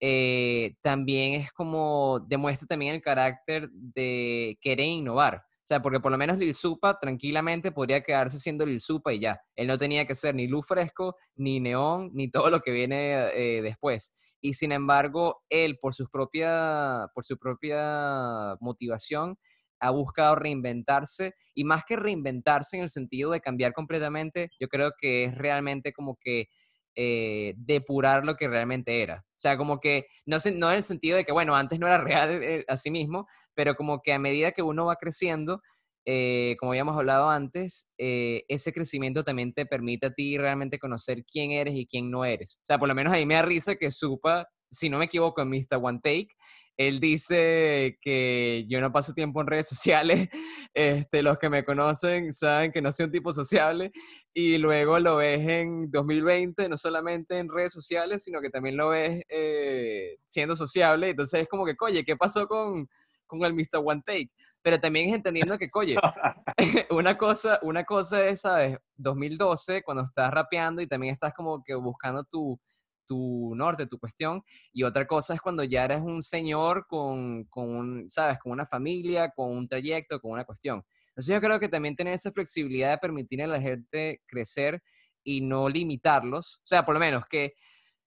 eh, 0.00 0.74
también 0.82 1.40
es 1.40 1.50
como 1.52 2.20
demuestra 2.28 2.66
también 2.66 2.94
el 2.94 3.00
carácter 3.00 3.70
de 3.70 4.58
querer 4.60 4.86
innovar. 4.86 5.45
O 5.66 5.68
sea, 5.68 5.82
porque 5.82 5.98
por 5.98 6.12
lo 6.12 6.18
menos 6.18 6.38
Lil 6.38 6.54
Supa 6.54 6.96
tranquilamente 6.96 7.72
podría 7.72 8.00
quedarse 8.00 8.38
siendo 8.38 8.64
Lil 8.64 8.80
Supa 8.80 9.12
y 9.12 9.18
ya. 9.18 9.40
Él 9.56 9.66
no 9.66 9.76
tenía 9.76 10.06
que 10.06 10.14
ser 10.14 10.32
ni 10.32 10.46
luz 10.46 10.64
fresco, 10.64 11.16
ni 11.34 11.58
neón, 11.58 12.12
ni 12.14 12.30
todo 12.30 12.50
lo 12.50 12.60
que 12.60 12.70
viene 12.70 13.30
eh, 13.34 13.62
después. 13.62 14.14
Y 14.40 14.54
sin 14.54 14.70
embargo, 14.70 15.42
él 15.48 15.76
por, 15.80 15.92
sus 15.92 16.08
propia, 16.08 17.08
por 17.12 17.24
su 17.24 17.36
propia 17.36 18.54
motivación 18.60 19.36
ha 19.80 19.90
buscado 19.90 20.36
reinventarse 20.36 21.34
y 21.52 21.64
más 21.64 21.82
que 21.84 21.96
reinventarse 21.96 22.76
en 22.76 22.84
el 22.84 22.88
sentido 22.88 23.32
de 23.32 23.40
cambiar 23.40 23.72
completamente, 23.72 24.50
yo 24.60 24.68
creo 24.68 24.92
que 24.96 25.24
es 25.24 25.34
realmente 25.34 25.92
como 25.92 26.16
que 26.20 26.46
eh, 26.96 27.54
depurar 27.56 28.24
lo 28.24 28.36
que 28.36 28.48
realmente 28.48 29.02
era. 29.02 29.24
O 29.26 29.40
sea, 29.40 29.56
como 29.56 29.80
que, 29.80 30.06
no, 30.24 30.38
no 30.54 30.70
en 30.70 30.76
el 30.78 30.84
sentido 30.84 31.16
de 31.16 31.24
que, 31.24 31.32
bueno, 31.32 31.54
antes 31.54 31.78
no 31.78 31.86
era 31.86 31.98
real 31.98 32.42
eh, 32.42 32.64
a 32.68 32.76
sí 32.76 32.90
mismo, 32.90 33.26
pero 33.54 33.74
como 33.76 34.00
que 34.02 34.12
a 34.12 34.18
medida 34.18 34.52
que 34.52 34.62
uno 34.62 34.86
va 34.86 34.96
creciendo, 34.96 35.60
eh, 36.06 36.56
como 36.58 36.72
habíamos 36.72 36.96
hablado 36.96 37.28
antes, 37.28 37.88
ese 37.98 38.72
crecimiento 38.72 39.24
también 39.24 39.52
te 39.52 39.66
permite 39.66 40.06
a 40.06 40.14
ti 40.14 40.38
realmente 40.38 40.78
conocer 40.78 41.24
quién 41.24 41.50
eres 41.50 41.74
y 41.76 41.86
quién 41.86 42.10
no 42.10 42.24
eres. 42.24 42.56
O 42.62 42.66
sea, 42.66 42.78
por 42.78 42.88
lo 42.88 42.94
menos 42.94 43.12
ahí 43.12 43.26
me 43.26 43.34
da 43.34 43.42
risa 43.42 43.76
que 43.76 43.90
Supa, 43.90 44.48
si 44.70 44.88
no 44.88 44.98
me 44.98 45.06
equivoco, 45.06 45.42
en 45.42 45.48
Mr. 45.48 45.78
One 45.80 46.00
Take, 46.02 46.28
él 46.76 47.00
dice 47.00 47.98
que 48.02 48.66
yo 48.68 48.80
no 48.80 48.92
paso 48.92 49.14
tiempo 49.14 49.40
en 49.40 49.46
redes 49.46 49.68
sociales. 49.68 50.28
Este, 50.74 51.22
los 51.22 51.38
que 51.38 51.48
me 51.48 51.64
conocen 51.64 52.32
saben 52.32 52.70
que 52.70 52.82
no 52.82 52.92
soy 52.92 53.06
un 53.06 53.12
tipo 53.12 53.32
sociable. 53.32 53.92
Y 54.34 54.58
luego 54.58 54.98
lo 54.98 55.16
ves 55.16 55.48
en 55.48 55.90
2020, 55.90 56.68
no 56.68 56.76
solamente 56.76 57.38
en 57.38 57.48
redes 57.48 57.72
sociales, 57.72 58.22
sino 58.24 58.40
que 58.40 58.50
también 58.50 58.76
lo 58.76 58.90
ves 58.90 59.22
eh, 59.28 60.16
siendo 60.26 60.54
sociable. 60.54 61.10
Entonces 61.10 61.42
es 61.42 61.48
como 61.48 61.64
que, 61.64 61.74
oye, 61.80 62.04
¿qué 62.04 62.16
pasó 62.16 62.46
con, 62.46 62.88
con 63.26 63.42
el 63.44 63.54
Mr. 63.54 63.80
One 63.82 64.02
Take? 64.04 64.30
Pero 64.60 64.80
también 64.80 65.08
es 65.08 65.14
entendiendo 65.14 65.56
que, 65.56 65.70
oye, 65.72 65.96
una 66.90 67.16
cosa, 67.16 67.58
una 67.62 67.84
cosa 67.84 68.26
es, 68.26 68.42
¿sabes? 68.42 68.76
2012, 68.96 69.82
cuando 69.82 70.02
estás 70.02 70.30
rapeando 70.30 70.82
y 70.82 70.88
también 70.88 71.14
estás 71.14 71.32
como 71.32 71.62
que 71.64 71.74
buscando 71.74 72.24
tu 72.24 72.60
tu 73.06 73.54
norte, 73.54 73.86
tu 73.86 73.98
cuestión, 73.98 74.42
y 74.72 74.82
otra 74.82 75.06
cosa 75.06 75.34
es 75.34 75.40
cuando 75.40 75.64
ya 75.64 75.84
eres 75.84 76.00
un 76.00 76.22
señor 76.22 76.86
con, 76.88 77.44
con 77.44 78.08
¿sabes? 78.10 78.38
Con 78.38 78.52
una 78.52 78.66
familia, 78.66 79.30
con 79.30 79.50
un 79.50 79.68
trayecto, 79.68 80.20
con 80.20 80.32
una 80.32 80.44
cuestión. 80.44 80.82
Entonces 81.08 81.34
yo 81.34 81.40
creo 81.40 81.58
que 81.58 81.68
también 81.68 81.96
tener 81.96 82.14
esa 82.14 82.32
flexibilidad 82.32 82.90
de 82.90 82.98
permitir 82.98 83.42
a 83.42 83.46
la 83.46 83.60
gente 83.60 84.20
crecer 84.26 84.82
y 85.24 85.40
no 85.40 85.68
limitarlos, 85.68 86.56
o 86.56 86.66
sea, 86.66 86.84
por 86.84 86.94
lo 86.94 87.00
menos 87.00 87.24
que 87.26 87.54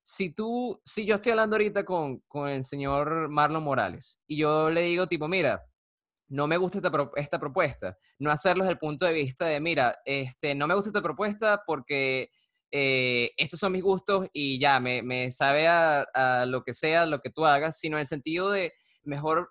si 0.04 0.32
tú, 0.34 0.82
si 0.84 1.06
yo 1.06 1.16
estoy 1.16 1.34
hablando 1.34 1.56
ahorita 1.56 1.86
con, 1.86 2.20
con 2.28 2.50
el 2.50 2.64
señor 2.64 3.30
Marlon 3.30 3.64
Morales 3.64 4.20
y 4.26 4.38
yo 4.38 4.70
le 4.70 4.82
digo 4.82 5.08
tipo, 5.08 5.28
mira, 5.28 5.64
no 6.30 6.48
me 6.48 6.58
gusta 6.58 6.80
esta, 6.80 6.92
esta, 7.16 7.40
propuesta. 7.40 7.98
No 8.18 8.32
hacerlo 8.32 8.64
desde 8.64 8.74
el 8.74 8.80
punto 8.80 9.06
de 9.06 9.14
vista 9.14 9.46
de, 9.46 9.60
mira, 9.60 10.00
este, 10.06 10.56
no 10.56 10.68
me 10.68 10.76
gusta 10.76 10.90
esta 10.90 11.02
propuesta 11.02 11.62
porque 11.66 12.32
eh, 12.72 13.32
estos 13.38 13.60
son 13.60 13.72
mis 13.72 13.84
gustos 13.84 14.28
y 14.34 14.60
ya, 14.60 14.80
me, 14.80 15.32
sabe 15.32 15.68
a, 15.68 16.46
lo 16.48 16.64
que 16.64 16.74
sea, 16.74 17.06
lo 17.06 17.20
que 17.20 17.30
tú 17.30 17.46
hagas, 17.46 17.80
sino 17.80 17.98
en 17.98 18.02
el 18.02 18.08
sentido 18.08 18.52
de 18.52 18.74
mejor 19.04 19.50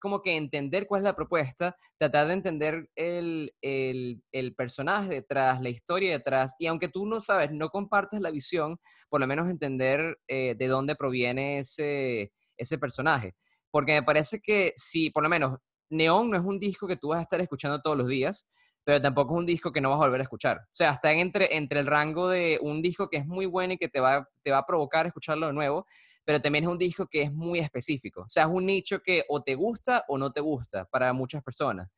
como 0.00 0.22
que 0.22 0.36
entender 0.36 0.86
cuál 0.86 1.00
es 1.00 1.04
la 1.04 1.16
propuesta, 1.16 1.76
tratar 1.98 2.28
de 2.28 2.34
entender 2.34 2.88
el, 2.94 3.52
el, 3.60 4.22
el, 4.30 4.54
personaje 4.54 5.08
detrás, 5.08 5.60
la 5.60 5.70
historia 5.70 6.12
detrás, 6.12 6.54
y 6.60 6.66
aunque 6.66 6.88
tú 6.88 7.04
no 7.04 7.18
sabes, 7.18 7.50
no 7.50 7.68
compartes 7.70 8.20
la 8.20 8.30
visión, 8.30 8.78
por 9.08 9.20
lo 9.20 9.26
menos 9.26 9.48
entender 9.48 10.18
eh, 10.28 10.54
de 10.56 10.66
dónde 10.68 10.94
proviene 10.94 11.58
ese, 11.58 12.32
ese 12.56 12.78
personaje. 12.78 13.34
Porque 13.72 13.94
me 13.94 14.02
parece 14.04 14.40
que 14.40 14.72
si, 14.76 15.10
por 15.10 15.24
lo 15.24 15.28
menos, 15.28 15.58
Neon 15.90 16.30
no 16.30 16.36
es 16.36 16.44
un 16.44 16.60
disco 16.60 16.86
que 16.86 16.96
tú 16.96 17.08
vas 17.08 17.18
a 17.18 17.22
estar 17.22 17.40
escuchando 17.40 17.80
todos 17.80 17.96
los 17.96 18.08
días, 18.08 18.46
pero 18.88 19.02
tampoco 19.02 19.34
es 19.34 19.40
un 19.40 19.44
disco 19.44 19.70
que 19.70 19.82
no 19.82 19.90
vas 19.90 19.96
a 19.96 20.06
volver 20.06 20.20
a 20.20 20.22
escuchar. 20.22 20.60
O 20.62 20.74
sea, 20.74 20.92
está 20.92 21.12
entre, 21.12 21.54
entre 21.54 21.78
el 21.78 21.86
rango 21.86 22.30
de 22.30 22.58
un 22.62 22.80
disco 22.80 23.10
que 23.10 23.18
es 23.18 23.26
muy 23.26 23.44
bueno 23.44 23.74
y 23.74 23.76
que 23.76 23.90
te 23.90 24.00
va, 24.00 24.26
te 24.42 24.50
va 24.50 24.56
a 24.56 24.66
provocar 24.66 25.06
escucharlo 25.06 25.46
de 25.46 25.52
nuevo, 25.52 25.84
pero 26.24 26.40
también 26.40 26.64
es 26.64 26.70
un 26.70 26.78
disco 26.78 27.06
que 27.06 27.20
es 27.20 27.30
muy 27.30 27.58
específico. 27.58 28.22
O 28.22 28.28
sea, 28.30 28.44
es 28.44 28.48
un 28.48 28.64
nicho 28.64 29.00
que 29.00 29.26
o 29.28 29.42
te 29.42 29.56
gusta 29.56 30.06
o 30.08 30.16
no 30.16 30.32
te 30.32 30.40
gusta 30.40 30.86
para 30.86 31.12
muchas 31.12 31.42
personas. 31.42 31.90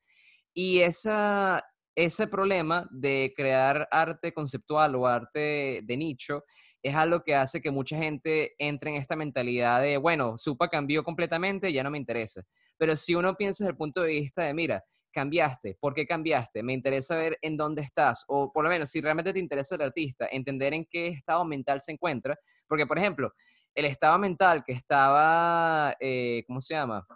Y 0.52 0.80
esa, 0.80 1.62
ese 1.94 2.26
problema 2.26 2.88
de 2.90 3.32
crear 3.36 3.86
arte 3.92 4.34
conceptual 4.34 4.96
o 4.96 5.06
arte 5.06 5.82
de 5.84 5.96
nicho 5.96 6.42
es 6.82 6.94
algo 6.94 7.22
que 7.22 7.34
hace 7.34 7.60
que 7.60 7.70
mucha 7.70 7.96
gente 7.96 8.54
entre 8.58 8.90
en 8.90 8.96
esta 8.96 9.16
mentalidad 9.16 9.82
de, 9.82 9.96
bueno, 9.96 10.36
Supa 10.36 10.68
cambió 10.68 11.04
completamente, 11.04 11.72
ya 11.72 11.82
no 11.82 11.90
me 11.90 11.98
interesa. 11.98 12.42
Pero 12.78 12.96
si 12.96 13.14
uno 13.14 13.34
piensa 13.34 13.64
desde 13.64 13.72
el 13.72 13.76
punto 13.76 14.02
de 14.02 14.08
vista 14.08 14.42
de, 14.44 14.54
mira, 14.54 14.82
cambiaste, 15.12 15.76
¿por 15.80 15.94
qué 15.94 16.06
cambiaste? 16.06 16.62
Me 16.62 16.72
interesa 16.72 17.16
ver 17.16 17.38
en 17.42 17.56
dónde 17.56 17.82
estás, 17.82 18.24
o 18.28 18.52
por 18.52 18.64
lo 18.64 18.70
menos 18.70 18.88
si 18.90 19.00
realmente 19.00 19.32
te 19.32 19.38
interesa 19.38 19.74
el 19.74 19.82
artista, 19.82 20.28
entender 20.30 20.72
en 20.72 20.86
qué 20.86 21.08
estado 21.08 21.44
mental 21.44 21.80
se 21.80 21.92
encuentra, 21.92 22.38
porque 22.66 22.86
por 22.86 22.98
ejemplo, 22.98 23.32
el 23.74 23.84
estado 23.84 24.18
mental 24.18 24.64
que 24.64 24.72
estaba, 24.72 25.94
eh, 26.00 26.44
¿cómo 26.46 26.60
se 26.60 26.74
llama? 26.74 27.06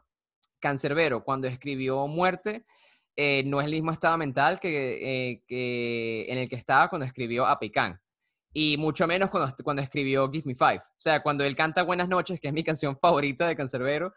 Cancerbero, 0.61 1.25
cuando 1.25 1.47
escribió 1.47 2.07
Muerte, 2.07 2.65
eh, 3.17 3.45
no 3.47 3.61
es 3.61 3.67
el 3.67 3.73
mismo 3.73 3.93
estado 3.93 4.17
mental 4.19 4.59
eh, 4.63 5.43
que, 5.47 6.27
en 6.29 6.39
el 6.39 6.49
que 6.49 6.57
estaba 6.57 6.89
cuando 6.89 7.07
escribió 7.07 7.47
Apicán. 7.47 8.01
Y 8.57 8.77
mucho 8.79 9.07
menos 9.09 9.31
cuando, 9.31 9.53
cuando 9.65 9.83
escribió 9.83 10.31
Give 10.31 10.45
Me 10.47 10.55
Five. 10.55 10.79
O 10.79 11.01
sea, 11.01 11.23
cuando 11.23 11.45
él 11.45 11.57
canta 11.57 11.83
Buenas 11.83 12.09
noches, 12.09 12.39
que 12.41 12.49
es 12.49 12.55
mi 12.55 12.63
canción 12.63 12.97
favorita 12.97 13.49
de 13.49 13.57
Cancerbero, 13.57 14.15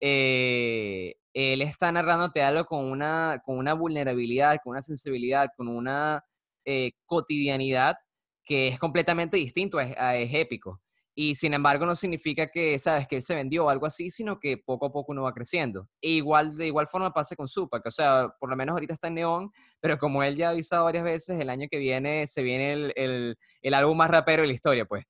eh, 0.00 1.16
él 1.32 1.62
está 1.62 1.90
narrándote 1.90 2.42
algo 2.42 2.64
con 2.66 2.84
una, 2.84 3.40
con 3.44 3.58
una 3.58 3.74
vulnerabilidad, 3.74 4.58
con 4.62 4.72
una 4.72 4.82
sensibilidad, 4.82 5.48
con 5.56 5.68
una 5.68 6.22
eh, 6.64 6.92
cotidianidad 7.06 7.96
que 8.44 8.68
es 8.68 8.78
completamente 8.78 9.36
distinto, 9.36 9.80
es, 9.80 9.90
es, 9.90 10.34
épico. 10.34 10.80
Y 11.20 11.34
sin 11.34 11.52
embargo 11.52 11.84
no 11.84 11.96
significa 11.96 12.46
que, 12.48 12.78
sabes, 12.78 13.08
que 13.08 13.16
él 13.16 13.24
se 13.24 13.34
vendió 13.34 13.64
o 13.64 13.70
algo 13.70 13.86
así, 13.86 14.08
sino 14.08 14.38
que 14.38 14.56
poco 14.56 14.86
a 14.86 14.92
poco 14.92 15.10
uno 15.10 15.24
va 15.24 15.34
creciendo. 15.34 15.88
E 16.00 16.10
igual, 16.10 16.56
de 16.56 16.68
igual 16.68 16.86
forma 16.86 17.12
pasa 17.12 17.34
con 17.34 17.48
Supa, 17.48 17.82
que 17.82 17.88
o 17.88 17.90
sea, 17.90 18.32
por 18.38 18.48
lo 18.48 18.54
menos 18.54 18.74
ahorita 18.74 18.94
está 18.94 19.08
en 19.08 19.14
Neón, 19.14 19.50
pero 19.80 19.98
como 19.98 20.22
él 20.22 20.36
ya 20.36 20.46
ha 20.46 20.50
avisado 20.50 20.84
varias 20.84 21.02
veces, 21.02 21.40
el 21.40 21.50
año 21.50 21.66
que 21.68 21.78
viene 21.78 22.28
se 22.28 22.40
viene 22.44 22.72
el, 22.72 22.92
el, 22.94 23.36
el 23.62 23.74
álbum 23.74 23.96
más 23.96 24.12
rapero 24.12 24.42
de 24.42 24.46
la 24.46 24.54
historia, 24.54 24.84
pues. 24.84 25.06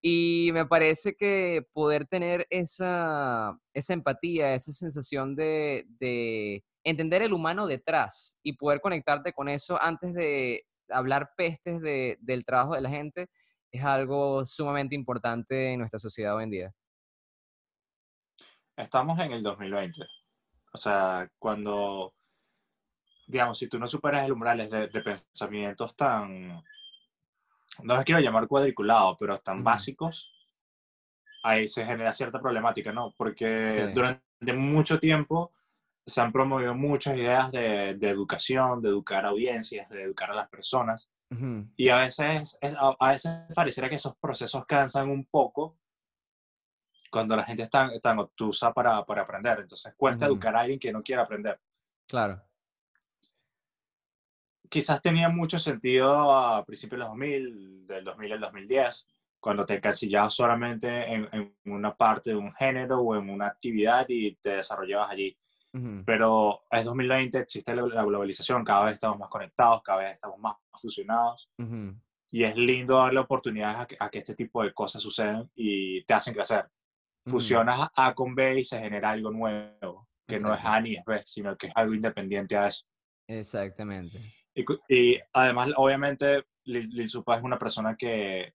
Y 0.00 0.52
me 0.54 0.64
parece 0.64 1.16
que 1.16 1.66
poder 1.74 2.06
tener 2.06 2.46
esa, 2.48 3.54
esa 3.74 3.92
empatía, 3.92 4.54
esa 4.54 4.72
sensación 4.72 5.36
de, 5.36 5.84
de, 6.00 6.64
entender 6.82 7.20
el 7.20 7.34
humano 7.34 7.66
detrás 7.66 8.38
y 8.42 8.54
poder 8.54 8.80
conectarte 8.80 9.34
con 9.34 9.50
eso 9.50 9.78
antes 9.82 10.14
de 10.14 10.64
hablar 10.88 11.32
pestes 11.36 11.82
de, 11.82 12.16
del 12.22 12.46
trabajo 12.46 12.74
de 12.74 12.80
la 12.80 12.88
gente 12.88 13.28
es 13.72 13.82
algo 13.82 14.46
sumamente 14.46 14.94
importante 14.94 15.72
en 15.72 15.80
nuestra 15.80 15.98
sociedad 15.98 16.36
hoy 16.36 16.44
en 16.44 16.50
día. 16.50 16.74
Estamos 18.76 19.18
en 19.18 19.32
el 19.32 19.42
2020. 19.42 20.00
O 20.72 20.78
sea, 20.78 21.28
cuando, 21.38 22.14
digamos, 23.26 23.58
si 23.58 23.68
tú 23.68 23.78
no 23.78 23.86
superas 23.86 24.24
el 24.24 24.32
umbral 24.32 24.70
de, 24.70 24.88
de 24.88 25.00
pensamientos 25.02 25.96
tan 25.96 26.62
no 27.82 27.96
los 27.96 28.04
quiero 28.04 28.20
llamar 28.20 28.46
cuadriculados, 28.46 29.16
pero 29.18 29.38
tan 29.38 29.64
básicos, 29.64 30.30
ahí 31.42 31.66
se 31.68 31.84
genera 31.84 32.12
cierta 32.12 32.40
problemática, 32.40 32.92
¿no? 32.92 33.14
Porque 33.16 33.90
durante 33.94 34.52
mucho 34.52 34.98
tiempo 34.98 35.52
se 36.04 36.20
han 36.20 36.32
promovido 36.32 36.74
muchas 36.74 37.16
ideas 37.16 37.50
de, 37.50 37.90
educación, 37.90 38.82
de 38.82 38.88
educar 38.88 39.24
a 39.24 39.28
audiencias, 39.28 39.88
de 39.88 40.02
educar 40.02 40.30
a 40.30 40.34
las 40.34 40.48
personas. 40.48 41.10
Y 41.76 41.88
a 41.88 41.98
veces, 41.98 42.58
a 42.60 43.08
veces 43.10 43.32
pareciera 43.54 43.88
que 43.88 43.94
esos 43.94 44.16
procesos 44.16 44.64
cansan 44.66 45.10
un 45.10 45.24
poco 45.26 45.78
cuando 47.12 47.36
la 47.36 47.44
gente 47.44 47.62
está 47.62 47.90
tan 48.00 48.18
obtusa 48.18 48.72
para, 48.72 49.04
para 49.04 49.22
aprender. 49.22 49.60
Entonces 49.60 49.92
cuesta 49.96 50.26
educar 50.26 50.56
a 50.56 50.60
alguien 50.60 50.78
que 50.78 50.92
no 50.92 51.02
quiere 51.02 51.20
aprender. 51.20 51.60
Claro. 52.08 52.42
Quizás 54.68 55.02
tenía 55.02 55.28
mucho 55.28 55.58
sentido 55.58 56.32
a 56.32 56.64
principios 56.64 57.00
de 57.00 57.06
2000, 57.06 57.86
del 57.86 58.04
2000 58.04 58.32
al 58.32 58.40
2010, 58.40 59.08
cuando 59.38 59.66
te 59.66 59.74
encasillabas 59.74 60.32
solamente 60.32 60.88
en, 61.12 61.28
en, 61.32 61.54
una 61.66 61.94
parte 61.94 62.30
de 62.30 62.36
un 62.36 62.54
género 62.54 63.00
o 63.00 63.14
en 63.14 63.28
una 63.28 63.48
actividad 63.48 64.06
y 64.08 64.34
te 64.36 64.56
desarrollabas 64.56 65.10
allí. 65.10 65.36
Pero 66.04 66.64
es 66.70 66.84
2020, 66.84 67.38
existe 67.38 67.74
la 67.74 68.04
globalización, 68.04 68.62
cada 68.62 68.84
vez 68.84 68.94
estamos 68.94 69.18
más 69.18 69.30
conectados, 69.30 69.82
cada 69.82 70.00
vez 70.00 70.12
estamos 70.14 70.38
más 70.38 70.56
fusionados. 70.74 71.48
Y 72.30 72.44
es 72.44 72.56
lindo 72.56 72.98
darle 72.98 73.20
oportunidades 73.20 73.78
a 73.78 73.86
que, 73.86 73.96
a 73.98 74.10
que, 74.10 74.18
este 74.18 74.34
tipo 74.34 74.62
de 74.62 74.72
cosas 74.72 75.02
sucedan 75.02 75.50
y 75.54 76.04
te 76.04 76.14
hacen 76.14 76.34
crecer. 76.34 76.68
Fusionas 77.24 77.88
A 77.96 78.14
con 78.14 78.34
B 78.34 78.60
y 78.60 78.64
se 78.64 78.80
genera 78.80 79.10
algo 79.10 79.30
nuevo, 79.30 80.08
que 80.26 80.38
no 80.38 80.52
es 80.54 80.64
A 80.64 80.80
ni 80.80 80.94
es 80.94 81.04
B, 81.04 81.22
sino 81.24 81.56
que 81.56 81.68
es 81.68 81.72
algo 81.74 81.94
independiente 81.94 82.56
a 82.56 82.68
eso. 82.68 82.84
Exactamente. 83.26 84.34
Y, 84.88 85.18
además, 85.32 85.70
obviamente, 85.76 86.44
Lil, 86.64 87.08
Supa 87.08 87.36
es 87.36 87.42
una 87.42 87.58
persona 87.58 87.96
que, 87.96 88.54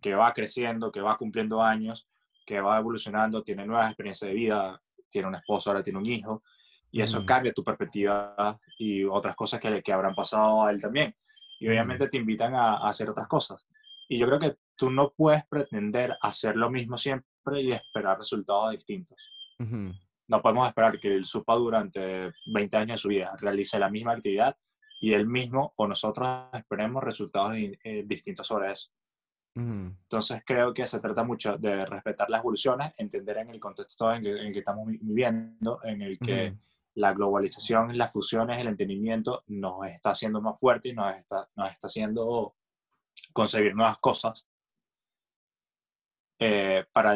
que 0.00 0.14
va 0.14 0.32
creciendo, 0.34 0.92
que 0.92 1.00
va 1.00 1.16
cumpliendo 1.16 1.62
años, 1.62 2.06
que 2.44 2.60
va 2.60 2.78
evolucionando, 2.78 3.42
tiene 3.42 3.66
nuevas 3.66 3.88
experiencias 3.88 4.28
de 4.28 4.34
vida, 4.34 4.82
tiene 5.12 5.28
un 5.28 5.34
esposo, 5.36 5.70
ahora 5.70 5.82
tiene 5.82 5.98
un 5.98 6.06
hijo, 6.06 6.42
y 6.90 7.00
eso 7.00 7.24
cambia 7.24 7.52
tu 7.52 7.64
perspectiva 7.64 8.58
y 8.78 9.04
otras 9.04 9.34
cosas 9.34 9.60
que, 9.60 9.82
que 9.82 9.92
habrán 9.92 10.14
pasado 10.14 10.64
a 10.64 10.70
él 10.70 10.80
también. 10.80 11.14
Y 11.58 11.68
obviamente 11.68 12.08
te 12.08 12.16
invitan 12.16 12.54
a, 12.54 12.78
a, 12.78 12.88
hacer 12.88 13.08
otras 13.08 13.28
cosas. 13.28 13.66
Y 14.08 14.18
yo 14.18 14.26
creo 14.26 14.38
que 14.38 14.56
tú 14.76 14.90
no 14.90 15.12
puedes 15.16 15.46
pretender 15.46 16.16
hacer 16.20 16.56
lo 16.56 16.70
mismo 16.70 16.98
siempre 16.98 17.62
y 17.62 17.72
esperar 17.72 18.18
resultados 18.18 18.72
distintos. 18.72 19.16
No 20.28 20.42
podemos 20.42 20.66
esperar 20.66 20.98
que 20.98 21.14
el 21.14 21.24
SUPA 21.24 21.54
durante 21.54 22.32
20 22.46 22.76
años 22.76 22.96
de 22.96 22.98
su 22.98 23.08
vida 23.08 23.36
realice 23.38 23.78
la 23.78 23.88
misma 23.88 24.12
actividad 24.12 24.56
y 25.00 25.14
él 25.14 25.26
mismo 25.26 25.72
o 25.76 25.86
nosotros 25.86 26.46
esperemos 26.52 27.02
resultados 27.02 27.56
eh, 27.56 28.04
distintos 28.06 28.46
sobre 28.46 28.72
eso. 28.72 28.90
Entonces 29.54 30.42
creo 30.46 30.72
que 30.72 30.86
se 30.86 30.98
trata 31.00 31.24
mucho 31.24 31.58
de 31.58 31.84
respetar 31.84 32.30
las 32.30 32.40
evoluciones, 32.40 32.94
entender 32.96 33.38
en 33.38 33.50
el 33.50 33.60
contexto 33.60 34.12
en 34.12 34.24
el 34.24 34.52
que, 34.52 34.60
estamos 34.60 34.86
viviendo, 34.86 35.78
en 35.84 36.00
el 36.00 36.18
que 36.18 36.56
la 36.94 37.12
globalización, 37.12 37.96
las 37.96 38.12
fusiones, 38.12 38.58
el 38.58 38.68
entendimiento 38.68 39.44
nos 39.48 39.86
está 39.86 40.10
haciendo 40.10 40.40
más 40.40 40.58
fuertes 40.58 40.92
y 40.92 40.94
nos 40.94 41.14
está, 41.14 41.48
nos 41.54 41.70
está 41.70 41.86
haciendo 41.86 42.54
concebir 43.32 43.74
nuevas 43.74 43.98
cosas 43.98 44.48
eh, 46.38 46.84
para 46.92 47.14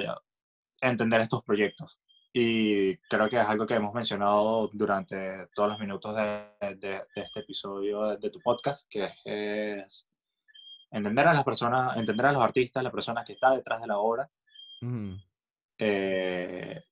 entender 0.80 1.22
estos 1.22 1.42
proyectos. 1.42 1.98
Y 2.32 2.98
creo 3.08 3.30
que 3.30 3.36
es 3.36 3.46
algo 3.46 3.66
que 3.66 3.74
hemos 3.74 3.94
mencionado 3.94 4.68
durante 4.74 5.46
todos 5.54 5.70
los 5.70 5.80
minutos 5.80 6.14
de, 6.14 6.76
de, 6.76 7.00
este 7.14 7.40
episodio 7.40 8.14
de, 8.18 8.30
tu 8.30 8.40
podcast, 8.40 8.86
que 8.90 9.10
es 9.24 10.06
entender 10.90 11.26
a 11.28 11.34
las 11.34 11.44
personas, 11.44 11.96
entender 11.96 12.26
a 12.26 12.32
los 12.32 12.42
artistas, 12.42 12.82
las 12.82 12.92
personas 12.92 13.24
que 13.24 13.34
están 13.34 13.56
detrás 13.56 13.80
de 13.80 13.86
la 13.86 13.98
obra, 13.98 14.28
eh, 15.78 16.82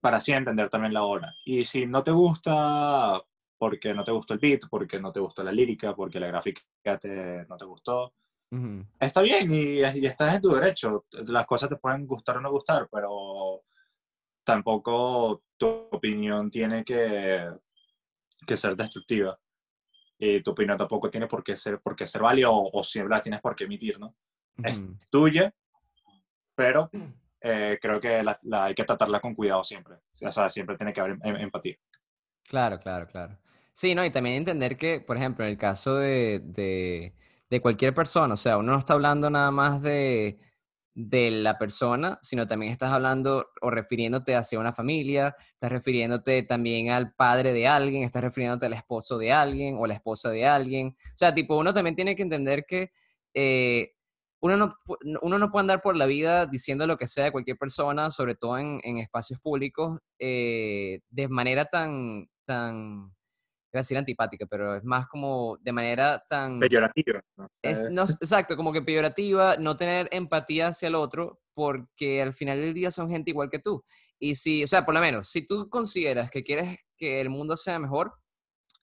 para 0.00 0.18
así 0.18 0.32
entender 0.32 0.68
también 0.68 0.92
la 0.92 1.04
obra. 1.04 1.34
Y 1.44 1.64
si 1.64 1.86
no 1.86 2.02
te 2.02 2.10
gusta 2.10 3.22
porque 3.58 3.94
no 3.94 4.04
te 4.04 4.12
gustó 4.12 4.34
el 4.34 4.40
beat, 4.40 4.62
porque 4.68 5.00
no 5.00 5.12
te 5.12 5.20
gustó 5.20 5.42
la 5.42 5.52
lírica, 5.52 5.94
porque 5.94 6.20
la 6.20 6.26
gráfica 6.26 6.62
te, 7.00 7.46
no 7.46 7.56
te 7.56 7.64
gustó, 7.64 8.14
está 9.00 9.20
bien 9.20 9.52
y, 9.52 9.80
y, 9.80 10.06
estás 10.06 10.34
en 10.34 10.40
tu 10.40 10.50
derecho. 10.50 11.06
Las 11.26 11.46
cosas 11.46 11.68
te 11.68 11.76
pueden 11.76 12.06
gustar 12.06 12.36
o 12.36 12.40
no 12.40 12.50
gustar, 12.50 12.88
pero 12.90 13.62
tampoco 14.44 15.42
tu 15.56 15.66
opinión 15.90 16.50
tiene 16.50 16.84
que, 16.84 17.50
que 18.46 18.56
ser 18.56 18.76
destructiva 18.76 19.38
y 20.18 20.42
tu 20.42 20.52
opinión 20.52 20.78
tampoco 20.78 21.10
tiene 21.10 21.26
por 21.26 21.42
qué 21.42 21.56
ser, 21.56 21.80
por 21.80 21.96
qué 21.96 22.06
ser 22.06 22.22
válida 22.22 22.48
o, 22.50 22.82
siempre 22.82 23.16
la 23.16 23.22
tienes 23.22 23.40
por 23.40 23.54
qué 23.54 23.64
emitir, 23.64 23.98
¿no? 23.98 24.14
Es 24.62 24.78
tuya, 25.10 25.52
pero 26.54 26.90
eh, 27.40 27.78
creo 27.80 28.00
que 28.00 28.22
la, 28.22 28.38
hay 28.64 28.74
que 28.74 28.84
tratarla 28.84 29.20
con 29.20 29.34
cuidado 29.34 29.64
siempre. 29.64 29.96
O 29.96 30.32
sea, 30.32 30.48
siempre 30.48 30.76
tiene 30.76 30.92
que 30.92 31.00
haber 31.00 31.18
em, 31.22 31.36
empatía. 31.36 31.76
Claro, 32.48 32.78
claro, 32.78 33.06
claro. 33.06 33.38
Sí, 33.72 33.94
¿no? 33.94 34.04
Y 34.04 34.10
también 34.10 34.36
entender 34.36 34.76
que, 34.76 35.00
por 35.00 35.16
ejemplo, 35.16 35.44
en 35.44 35.50
el 35.50 35.58
caso 35.58 35.96
de, 35.96 36.40
de, 36.44 37.12
de 37.50 37.60
cualquier 37.60 37.92
persona, 37.92 38.34
o 38.34 38.36
sea, 38.36 38.58
uno 38.58 38.72
no 38.72 38.78
está 38.78 38.94
hablando 38.94 39.28
nada 39.30 39.50
más 39.50 39.82
de, 39.82 40.38
de 40.94 41.30
la 41.30 41.58
persona, 41.58 42.18
sino 42.22 42.46
también 42.46 42.70
estás 42.70 42.92
hablando 42.92 43.50
o 43.60 43.70
refiriéndote 43.70 44.36
hacia 44.36 44.60
una 44.60 44.72
familia, 44.72 45.34
estás 45.52 45.72
refiriéndote 45.72 46.44
también 46.44 46.90
al 46.90 47.12
padre 47.14 47.52
de 47.52 47.66
alguien, 47.66 48.04
estás 48.04 48.22
refiriéndote 48.22 48.66
al 48.66 48.74
esposo 48.74 49.18
de 49.18 49.32
alguien 49.32 49.76
o 49.78 49.86
la 49.86 49.94
esposa 49.94 50.30
de 50.30 50.46
alguien. 50.46 50.96
O 51.06 51.18
sea, 51.18 51.34
tipo, 51.34 51.58
uno 51.58 51.72
también 51.72 51.96
tiene 51.96 52.14
que 52.14 52.22
entender 52.22 52.64
que 52.66 52.92
eh, 53.34 53.90
uno, 54.40 54.56
no, 54.56 54.74
uno 55.22 55.38
no 55.38 55.50
puede 55.50 55.62
andar 55.62 55.82
por 55.82 55.96
la 55.96 56.06
vida 56.06 56.46
diciendo 56.46 56.86
lo 56.86 56.96
que 56.96 57.08
sea 57.08 57.24
de 57.24 57.32
cualquier 57.32 57.56
persona, 57.56 58.10
sobre 58.10 58.36
todo 58.36 58.58
en, 58.58 58.80
espacios 58.98 59.40
públicos, 59.40 59.98
eh, 60.18 61.00
de 61.08 61.28
manera 61.28 61.64
tan, 61.64 62.28
tan 62.44 63.12
iba 63.74 63.80
a 63.80 63.82
decir 63.82 63.98
antipática, 63.98 64.46
pero 64.46 64.76
es 64.76 64.84
más 64.84 65.08
como 65.08 65.58
de 65.60 65.72
manera 65.72 66.24
tan... 66.28 66.60
Peyorativa. 66.60 67.20
Es, 67.60 67.90
no, 67.90 68.02
exacto, 68.02 68.56
como 68.56 68.72
que 68.72 68.82
peyorativa, 68.82 69.56
no 69.56 69.76
tener 69.76 70.08
empatía 70.12 70.68
hacia 70.68 70.86
el 70.86 70.94
otro, 70.94 71.40
porque 71.54 72.22
al 72.22 72.32
final 72.32 72.60
del 72.60 72.72
día 72.72 72.92
son 72.92 73.10
gente 73.10 73.30
igual 73.30 73.50
que 73.50 73.58
tú. 73.58 73.84
Y 74.20 74.36
si, 74.36 74.62
o 74.62 74.68
sea, 74.68 74.84
por 74.84 74.94
lo 74.94 75.00
menos, 75.00 75.28
si 75.28 75.44
tú 75.44 75.68
consideras 75.68 76.30
que 76.30 76.44
quieres 76.44 76.78
que 76.96 77.20
el 77.20 77.30
mundo 77.30 77.56
sea 77.56 77.80
mejor, 77.80 78.12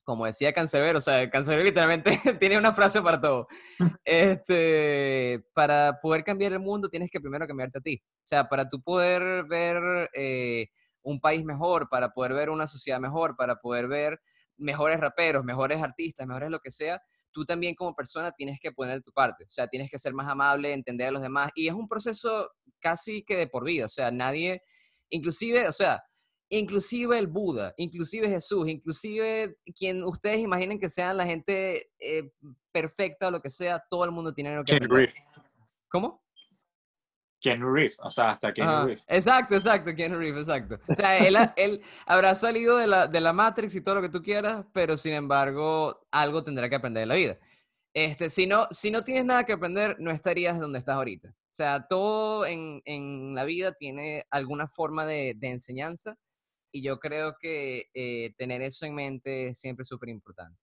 como 0.03 0.25
decía 0.25 0.51
Cancerbero, 0.51 0.97
o 0.97 1.01
sea, 1.01 1.29
Cancerbero 1.29 1.63
literalmente 1.63 2.11
tiene 2.39 2.57
una 2.57 2.73
frase 2.73 3.01
para 3.01 3.21
todo. 3.21 3.47
Este, 4.03 5.41
para 5.53 5.99
poder 6.01 6.25
cambiar 6.25 6.51
el 6.51 6.59
mundo 6.59 6.89
tienes 6.89 7.09
que 7.09 7.21
primero 7.21 7.47
cambiarte 7.47 7.77
a 7.77 7.81
ti. 7.81 8.01
O 8.03 8.27
sea, 8.27 8.49
para 8.49 8.67
tú 8.67 8.81
poder 8.81 9.45
ver 9.45 10.09
eh, 10.13 10.67
un 11.01 11.21
país 11.21 11.45
mejor, 11.45 11.87
para 11.87 12.09
poder 12.09 12.33
ver 12.33 12.49
una 12.49 12.67
sociedad 12.67 12.99
mejor, 12.99 13.35
para 13.37 13.55
poder 13.55 13.87
ver 13.87 14.19
mejores 14.61 14.99
raperos, 14.99 15.43
mejores 15.43 15.81
artistas, 15.81 16.27
mejores 16.27 16.49
lo 16.49 16.59
que 16.59 16.71
sea, 16.71 17.01
tú 17.31 17.45
también 17.45 17.75
como 17.75 17.95
persona 17.95 18.31
tienes 18.31 18.59
que 18.59 18.71
poner 18.71 19.01
tu 19.01 19.11
parte, 19.11 19.45
o 19.45 19.49
sea, 19.49 19.67
tienes 19.67 19.89
que 19.89 19.99
ser 19.99 20.13
más 20.13 20.27
amable, 20.27 20.73
entender 20.73 21.07
a 21.07 21.11
los 21.11 21.21
demás, 21.21 21.51
y 21.55 21.67
es 21.67 21.73
un 21.73 21.87
proceso 21.87 22.49
casi 22.79 23.23
que 23.23 23.35
de 23.35 23.47
por 23.47 23.63
vida, 23.63 23.85
o 23.85 23.89
sea, 23.89 24.11
nadie, 24.11 24.61
inclusive, 25.09 25.67
o 25.67 25.71
sea, 25.71 26.03
inclusive 26.49 27.17
el 27.17 27.27
Buda, 27.27 27.73
inclusive 27.77 28.27
Jesús, 28.27 28.67
inclusive 28.67 29.55
quien 29.77 30.03
ustedes 30.03 30.39
imaginen 30.39 30.79
que 30.79 30.89
sean 30.89 31.17
la 31.17 31.25
gente 31.25 31.89
eh, 31.99 32.31
perfecta 32.71 33.27
o 33.27 33.31
lo 33.31 33.41
que 33.41 33.49
sea, 33.49 33.83
todo 33.89 34.03
el 34.05 34.11
mundo 34.11 34.33
tiene 34.33 34.61
que... 34.65 34.77
¿Cómo? 35.89 36.23
Ken 37.41 37.61
Reeves, 37.61 37.97
o 37.99 38.11
sea, 38.11 38.31
hasta 38.31 38.53
Ken 38.53 38.67
Reeves. 38.67 39.03
Exacto, 39.07 39.55
exacto, 39.55 39.93
Ken 39.95 40.15
Reeves, 40.15 40.47
exacto. 40.47 40.79
O 40.87 40.95
sea, 40.95 41.17
él, 41.17 41.35
él, 41.55 41.81
habrá 42.05 42.35
salido 42.35 42.77
de 42.77 42.87
la, 42.87 43.07
de 43.07 43.19
la 43.19 43.33
Matrix 43.33 43.75
y 43.75 43.81
todo 43.81 43.95
lo 43.95 44.01
que 44.01 44.09
tú 44.09 44.21
quieras, 44.21 44.65
pero 44.71 44.95
sin 44.95 45.13
embargo, 45.13 46.07
algo 46.11 46.43
tendrá 46.43 46.69
que 46.69 46.75
aprender 46.75 47.03
en 47.03 47.09
la 47.09 47.15
vida. 47.15 47.37
Este, 47.93 48.29
si, 48.29 48.47
no, 48.47 48.67
si 48.71 48.91
no 48.91 49.03
tienes 49.03 49.25
nada 49.25 49.43
que 49.43 49.53
aprender, 49.53 49.97
no 49.99 50.11
estarías 50.11 50.59
donde 50.59 50.79
estás 50.79 50.95
ahorita. 50.95 51.29
O 51.29 51.53
sea, 51.53 51.85
todo 51.87 52.45
en, 52.45 52.81
en 52.85 53.35
la 53.35 53.43
vida 53.43 53.73
tiene 53.73 54.25
alguna 54.29 54.67
forma 54.67 55.05
de, 55.05 55.33
de 55.35 55.49
enseñanza 55.49 56.15
y 56.71 56.81
yo 56.81 56.99
creo 56.99 57.35
que 57.39 57.89
eh, 57.93 58.33
tener 58.37 58.61
eso 58.61 58.85
en 58.85 58.95
mente 58.95 59.47
es 59.47 59.59
siempre 59.59 59.83
súper 59.83 60.09
importante. 60.09 60.57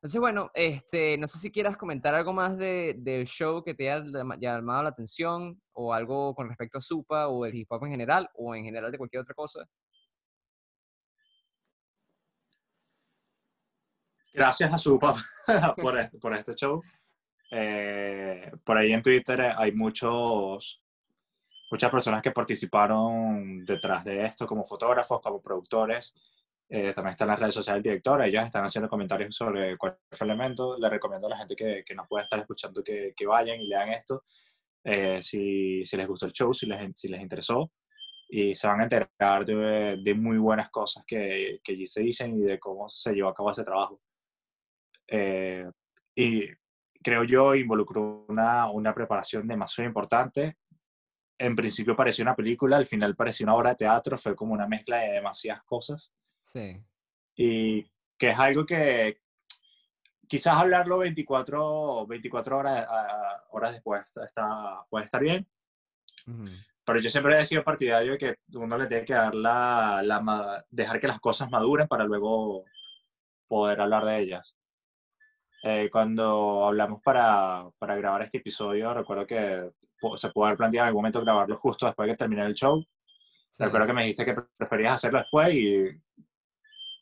Entonces, 0.00 0.18
bueno, 0.18 0.50
este, 0.54 1.18
no 1.18 1.26
sé 1.26 1.36
si 1.36 1.52
quieras 1.52 1.76
comentar 1.76 2.14
algo 2.14 2.32
más 2.32 2.56
de, 2.56 2.94
del 2.96 3.26
show 3.26 3.62
que 3.62 3.74
te 3.74 3.90
haya 3.90 4.02
llamado 4.40 4.84
la 4.84 4.88
atención 4.88 5.60
o 5.74 5.92
algo 5.92 6.34
con 6.34 6.48
respecto 6.48 6.78
a 6.78 6.80
Supa 6.80 7.28
o 7.28 7.44
el 7.44 7.54
hip 7.54 7.70
hop 7.70 7.84
en 7.84 7.90
general 7.90 8.30
o 8.32 8.54
en 8.54 8.64
general 8.64 8.90
de 8.90 8.96
cualquier 8.96 9.20
otra 9.20 9.34
cosa. 9.34 9.68
Gracias 14.32 14.72
a 14.72 14.78
Supa 14.78 15.14
por, 15.76 15.98
este, 16.00 16.18
por 16.18 16.34
este 16.34 16.54
show. 16.54 16.82
Eh, 17.50 18.50
por 18.64 18.78
ahí 18.78 18.94
en 18.94 19.02
Twitter 19.02 19.52
hay 19.54 19.72
muchos, 19.72 20.82
muchas 21.70 21.90
personas 21.90 22.22
que 22.22 22.30
participaron 22.30 23.66
detrás 23.66 24.02
de 24.02 24.24
esto 24.24 24.46
como 24.46 24.64
fotógrafos, 24.64 25.20
como 25.20 25.42
productores 25.42 26.14
eh, 26.72 26.92
también 26.94 27.12
están 27.12 27.26
las 27.26 27.40
redes 27.40 27.54
sociales 27.54 27.82
del 27.82 27.92
director, 27.92 28.22
ellos 28.22 28.44
están 28.44 28.64
haciendo 28.64 28.88
comentarios 28.88 29.34
sobre 29.34 29.76
cualquier 29.76 30.22
elemento. 30.22 30.78
Le 30.78 30.88
recomiendo 30.88 31.26
a 31.26 31.30
la 31.30 31.38
gente 31.38 31.56
que, 31.56 31.82
que 31.84 31.94
nos 31.96 32.06
pueda 32.06 32.22
estar 32.22 32.38
escuchando 32.38 32.82
que, 32.84 33.12
que, 33.16 33.26
vayan 33.26 33.60
y 33.60 33.66
lean 33.66 33.88
esto, 33.88 34.22
eh, 34.84 35.20
si, 35.20 35.84
si, 35.84 35.96
les 35.96 36.06
gustó 36.06 36.26
el 36.26 36.32
show, 36.32 36.54
si 36.54 36.66
les, 36.66 36.80
si 36.96 37.08
les 37.08 37.20
interesó. 37.20 37.72
Y 38.28 38.54
se 38.54 38.68
van 38.68 38.80
a 38.80 38.84
enterar 38.84 39.44
de, 39.44 39.98
de 40.00 40.14
muy 40.14 40.38
buenas 40.38 40.70
cosas 40.70 41.02
que, 41.04 41.58
que, 41.64 41.72
allí 41.72 41.86
se 41.88 42.02
dicen 42.02 42.38
y 42.38 42.42
de 42.42 42.60
cómo 42.60 42.88
se 42.88 43.14
llevó 43.14 43.30
a 43.30 43.34
cabo 43.34 43.50
ese 43.50 43.64
trabajo. 43.64 44.00
Eh, 45.08 45.68
y 46.14 46.46
creo 47.02 47.24
yo 47.24 47.56
involucró 47.56 48.26
una, 48.28 48.70
una 48.70 48.94
preparación 48.94 49.48
demasiado 49.48 49.88
importante 49.88 50.56
en 51.40 51.56
principio 51.56 51.96
parecía 51.96 52.22
una 52.22 52.36
película, 52.36 52.76
al 52.76 52.84
final 52.84 53.16
parecía 53.16 53.46
una 53.46 53.54
obra 53.54 53.70
de 53.70 53.76
teatro, 53.76 54.18
fue 54.18 54.36
como 54.36 54.52
una 54.52 54.68
mezcla 54.68 54.98
de 54.98 55.12
demasiadas 55.12 55.62
cosas. 55.64 56.12
Sí. 56.52 56.82
Y 57.36 57.82
que 58.18 58.30
es 58.30 58.38
algo 58.38 58.66
que 58.66 59.20
quizás 60.26 60.58
hablarlo 60.58 60.98
24, 60.98 62.06
24 62.06 62.58
horas, 62.58 62.88
horas 63.50 63.72
después 63.72 64.02
está, 64.24 64.84
puede 64.88 65.04
estar 65.04 65.22
bien. 65.22 65.46
Pero 66.84 67.00
yo 67.00 67.08
siempre 67.08 67.40
he 67.40 67.44
sido 67.44 67.62
partidario 67.62 68.12
de 68.12 68.18
que 68.18 68.36
uno 68.54 68.76
le 68.76 68.86
tiene 68.86 69.04
que 69.04 69.14
dar 69.14 69.34
la, 69.34 70.02
la, 70.02 70.64
dejar 70.70 71.00
que 71.00 71.08
las 71.08 71.20
cosas 71.20 71.50
maduren 71.50 71.86
para 71.86 72.04
luego 72.04 72.64
poder 73.46 73.80
hablar 73.80 74.04
de 74.04 74.18
ellas. 74.18 74.56
Eh, 75.62 75.88
cuando 75.90 76.66
hablamos 76.66 77.00
para, 77.02 77.68
para, 77.78 77.94
grabar 77.96 78.22
este 78.22 78.38
episodio, 78.38 78.92
recuerdo 78.94 79.26
que 79.26 79.70
se 80.16 80.30
pudo 80.30 80.46
haber 80.46 80.56
planteado 80.56 80.86
en 80.86 80.88
algún 80.88 81.02
momento 81.02 81.20
grabarlo 81.20 81.58
justo 81.58 81.86
después 81.86 82.06
de 82.06 82.14
que 82.14 82.18
termine 82.18 82.42
el 82.42 82.54
show. 82.54 82.84
Recuerdo 83.58 83.86
que 83.86 83.92
me 83.92 84.02
dijiste 84.02 84.24
que 84.24 84.36
preferías 84.56 84.94
hacerlo 84.94 85.18
después 85.18 85.52
y 85.52 85.90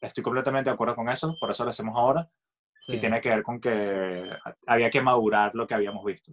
estoy 0.01 0.23
completamente 0.23 0.71
de 0.71 0.75
acuerdo 0.75 0.95
con 0.95 1.09
eso, 1.09 1.37
por 1.39 1.51
eso 1.51 1.65
lo 1.65 1.71
hacemos 1.71 1.97
ahora. 1.97 2.31
Y 2.87 2.99
tiene 2.99 3.21
que 3.21 3.29
ver 3.29 3.43
con 3.43 3.61
que 3.61 4.31
había 4.67 4.89
que 4.89 5.03
madurar 5.03 5.55
lo 5.55 5.67
que 5.67 5.75
habíamos 5.75 6.05
visto. 6.05 6.33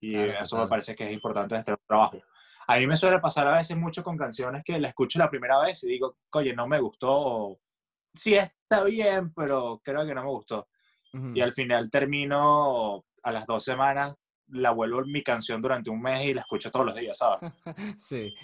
Y 0.00 0.16
eso 0.16 0.58
me 0.58 0.68
parece 0.68 0.94
que 0.94 1.04
es 1.04 1.12
importante 1.12 1.54
de 1.54 1.60
este 1.60 1.74
trabajo. 1.86 2.18
A 2.66 2.76
mí 2.76 2.86
me 2.86 2.96
suele 2.96 3.18
pasar 3.18 3.48
a 3.48 3.56
veces 3.56 3.76
mucho 3.76 4.04
con 4.04 4.16
canciones 4.16 4.62
que 4.64 4.78
la 4.78 4.88
escucho 4.88 5.18
la 5.18 5.30
primera 5.30 5.60
vez 5.60 5.82
y 5.84 5.88
digo, 5.88 6.18
oye, 6.32 6.54
no 6.54 6.68
me 6.68 6.78
gustó. 6.78 7.58
Sí, 8.14 8.34
está 8.34 8.84
bien, 8.84 9.32
pero 9.32 9.80
creo 9.82 10.06
que 10.06 10.14
no 10.14 10.22
me 10.22 10.30
gustó. 10.30 10.68
Y 11.34 11.40
al 11.40 11.52
final 11.52 11.90
termino 11.90 13.04
a 13.22 13.32
las 13.32 13.46
dos 13.46 13.64
semanas 13.64 14.16
la 14.48 14.70
vuelvo 14.70 15.02
mi 15.04 15.22
canción 15.22 15.60
durante 15.62 15.90
un 15.90 16.00
mes 16.00 16.26
y 16.26 16.34
la 16.34 16.42
escucho 16.42 16.70
todos 16.70 16.86
los 16.86 16.94
días, 16.94 17.16
¿sabes? 17.18 17.52
sí. 17.98 18.34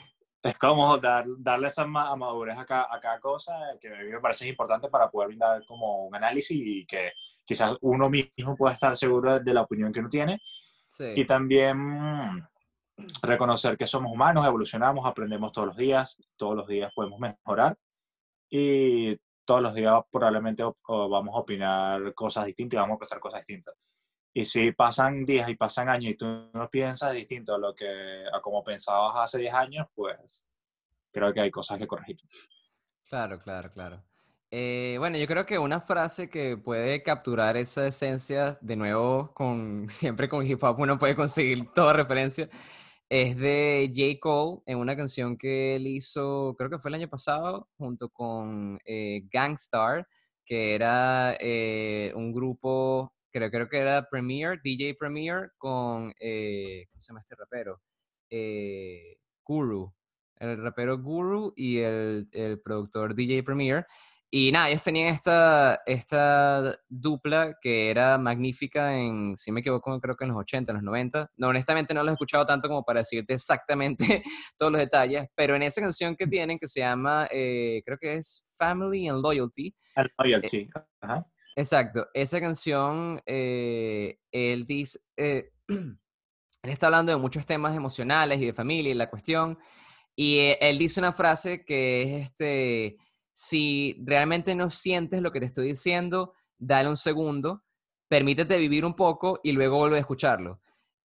Es 0.42 0.56
como 0.56 0.96
dar, 0.98 1.24
darle 1.38 1.68
esa 1.68 1.84
madurez 1.84 2.56
a 2.56 2.64
cada, 2.64 2.86
a 2.90 3.00
cada 3.00 3.18
cosa 3.18 3.54
que 3.80 3.88
a 3.88 3.98
mí 3.98 4.10
me 4.10 4.20
parece 4.20 4.48
importante 4.48 4.88
para 4.88 5.10
poder 5.10 5.28
brindar 5.28 5.64
como 5.66 6.06
un 6.06 6.14
análisis 6.14 6.56
y 6.56 6.86
que 6.86 7.12
quizás 7.44 7.76
uno 7.80 8.08
mismo 8.08 8.56
pueda 8.56 8.74
estar 8.74 8.96
seguro 8.96 9.40
de 9.40 9.54
la 9.54 9.62
opinión 9.62 9.92
que 9.92 10.00
uno 10.00 10.08
tiene. 10.08 10.40
Sí. 10.86 11.12
Y 11.16 11.24
también 11.24 12.46
reconocer 13.22 13.76
que 13.76 13.86
somos 13.86 14.12
humanos, 14.12 14.46
evolucionamos, 14.46 15.06
aprendemos 15.06 15.52
todos 15.52 15.68
los 15.68 15.76
días, 15.76 16.22
todos 16.36 16.56
los 16.56 16.66
días 16.66 16.92
podemos 16.94 17.18
mejorar 17.18 17.76
y 18.50 19.16
todos 19.44 19.62
los 19.62 19.74
días 19.74 20.00
probablemente 20.10 20.62
vamos 20.62 21.34
a 21.34 21.38
opinar 21.38 22.14
cosas 22.14 22.46
distintas 22.46 22.76
y 22.76 22.80
vamos 22.80 22.96
a 22.96 22.98
pensar 22.98 23.20
cosas 23.20 23.40
distintas. 23.40 23.74
Y 24.32 24.44
si 24.44 24.72
pasan 24.72 25.24
días 25.24 25.48
y 25.48 25.56
pasan 25.56 25.88
años 25.88 26.12
y 26.12 26.16
tú 26.16 26.26
no 26.52 26.68
piensas 26.70 27.12
distinto 27.12 27.54
a 27.54 27.58
lo 27.58 27.74
que 27.74 28.24
a 28.32 28.40
como 28.40 28.62
pensabas 28.62 29.16
hace 29.16 29.38
10 29.38 29.54
años, 29.54 29.86
pues 29.94 30.46
creo 31.10 31.32
que 31.32 31.40
hay 31.40 31.50
cosas 31.50 31.78
que 31.78 31.86
corregir. 31.86 32.18
Claro, 33.08 33.38
claro, 33.40 33.72
claro. 33.72 34.04
Eh, 34.50 34.96
bueno, 34.98 35.18
yo 35.18 35.26
creo 35.26 35.44
que 35.44 35.58
una 35.58 35.80
frase 35.80 36.30
que 36.30 36.56
puede 36.56 37.02
capturar 37.02 37.56
esa 37.56 37.86
esencia, 37.86 38.58
de 38.62 38.76
nuevo, 38.76 39.32
con, 39.34 39.88
siempre 39.90 40.28
con 40.28 40.46
hip 40.46 40.62
hop 40.62 40.78
uno 40.80 40.98
puede 40.98 41.16
conseguir 41.16 41.70
toda 41.74 41.92
referencia, 41.92 42.48
es 43.10 43.36
de 43.38 43.92
J. 43.94 44.20
Cole 44.20 44.62
en 44.66 44.78
una 44.78 44.96
canción 44.96 45.36
que 45.36 45.76
él 45.76 45.86
hizo, 45.86 46.54
creo 46.58 46.70
que 46.70 46.78
fue 46.78 46.90
el 46.90 46.96
año 46.96 47.08
pasado, 47.08 47.68
junto 47.76 48.10
con 48.10 48.78
eh, 48.84 49.22
Gangstar, 49.30 50.06
que 50.44 50.74
era 50.74 51.36
eh, 51.40 52.12
un 52.14 52.32
grupo 52.32 53.12
creo, 53.32 53.50
creo 53.50 53.68
que 53.68 53.78
era 53.78 54.08
Premier, 54.08 54.60
DJ 54.62 54.94
Premier, 54.94 55.52
con, 55.58 56.12
eh, 56.20 56.86
¿cómo 56.90 57.02
se 57.02 57.08
llama 57.08 57.20
este 57.20 57.36
rapero? 57.36 57.80
Eh, 58.30 59.18
Guru, 59.44 59.94
el 60.36 60.62
rapero 60.62 60.98
Guru 60.98 61.52
y 61.56 61.78
el, 61.78 62.28
el, 62.32 62.60
productor 62.60 63.14
DJ 63.14 63.42
Premier. 63.42 63.86
Y 64.30 64.52
nada, 64.52 64.68
ellos 64.68 64.82
tenían 64.82 65.14
esta, 65.14 65.80
esta 65.86 66.78
dupla 66.86 67.56
que 67.62 67.88
era 67.88 68.18
magnífica 68.18 68.94
en, 68.94 69.34
si 69.38 69.50
me 69.50 69.60
equivoco, 69.60 69.98
creo 70.00 70.16
que 70.16 70.24
en 70.24 70.32
los 70.32 70.40
80, 70.40 70.72
en 70.72 70.76
los 70.76 70.84
90. 70.84 71.30
No, 71.38 71.48
honestamente 71.48 71.94
no 71.94 72.02
los 72.02 72.10
he 72.10 72.12
escuchado 72.12 72.44
tanto 72.44 72.68
como 72.68 72.84
para 72.84 73.00
decirte 73.00 73.32
exactamente 73.32 74.22
todos 74.58 74.70
los 74.70 74.80
detalles, 74.80 75.28
pero 75.34 75.56
en 75.56 75.62
esa 75.62 75.80
canción 75.80 76.14
que 76.14 76.26
tienen, 76.26 76.58
que 76.58 76.66
se 76.66 76.80
llama, 76.80 77.26
eh, 77.30 77.80
creo 77.86 77.96
que 77.96 78.16
es 78.16 78.44
Family 78.58 79.08
and 79.08 79.22
Loyalty. 79.22 79.74
And 79.96 80.10
Loyalty, 80.18 80.68
Ajá 81.00 81.26
Exacto, 81.58 82.06
esa 82.14 82.40
canción, 82.40 83.20
eh, 83.26 84.20
él 84.30 84.64
dice, 84.64 85.00
eh, 85.16 85.50
él 85.66 85.98
está 86.62 86.86
hablando 86.86 87.10
de 87.10 87.18
muchos 87.18 87.46
temas 87.46 87.74
emocionales 87.74 88.40
y 88.40 88.46
de 88.46 88.52
familia 88.52 88.92
y 88.92 88.94
la 88.94 89.10
cuestión, 89.10 89.58
y 90.14 90.38
eh, 90.38 90.58
él 90.60 90.78
dice 90.78 91.00
una 91.00 91.12
frase 91.12 91.64
que 91.64 92.02
es, 92.02 92.26
este, 92.26 92.96
si 93.32 94.00
realmente 94.04 94.54
no 94.54 94.70
sientes 94.70 95.20
lo 95.20 95.32
que 95.32 95.40
te 95.40 95.46
estoy 95.46 95.66
diciendo, 95.66 96.32
dale 96.58 96.90
un 96.90 96.96
segundo, 96.96 97.64
permítete 98.06 98.56
vivir 98.56 98.84
un 98.84 98.94
poco 98.94 99.40
y 99.42 99.50
luego 99.50 99.78
vuelve 99.78 99.96
a 99.96 100.00
escucharlo. 100.02 100.60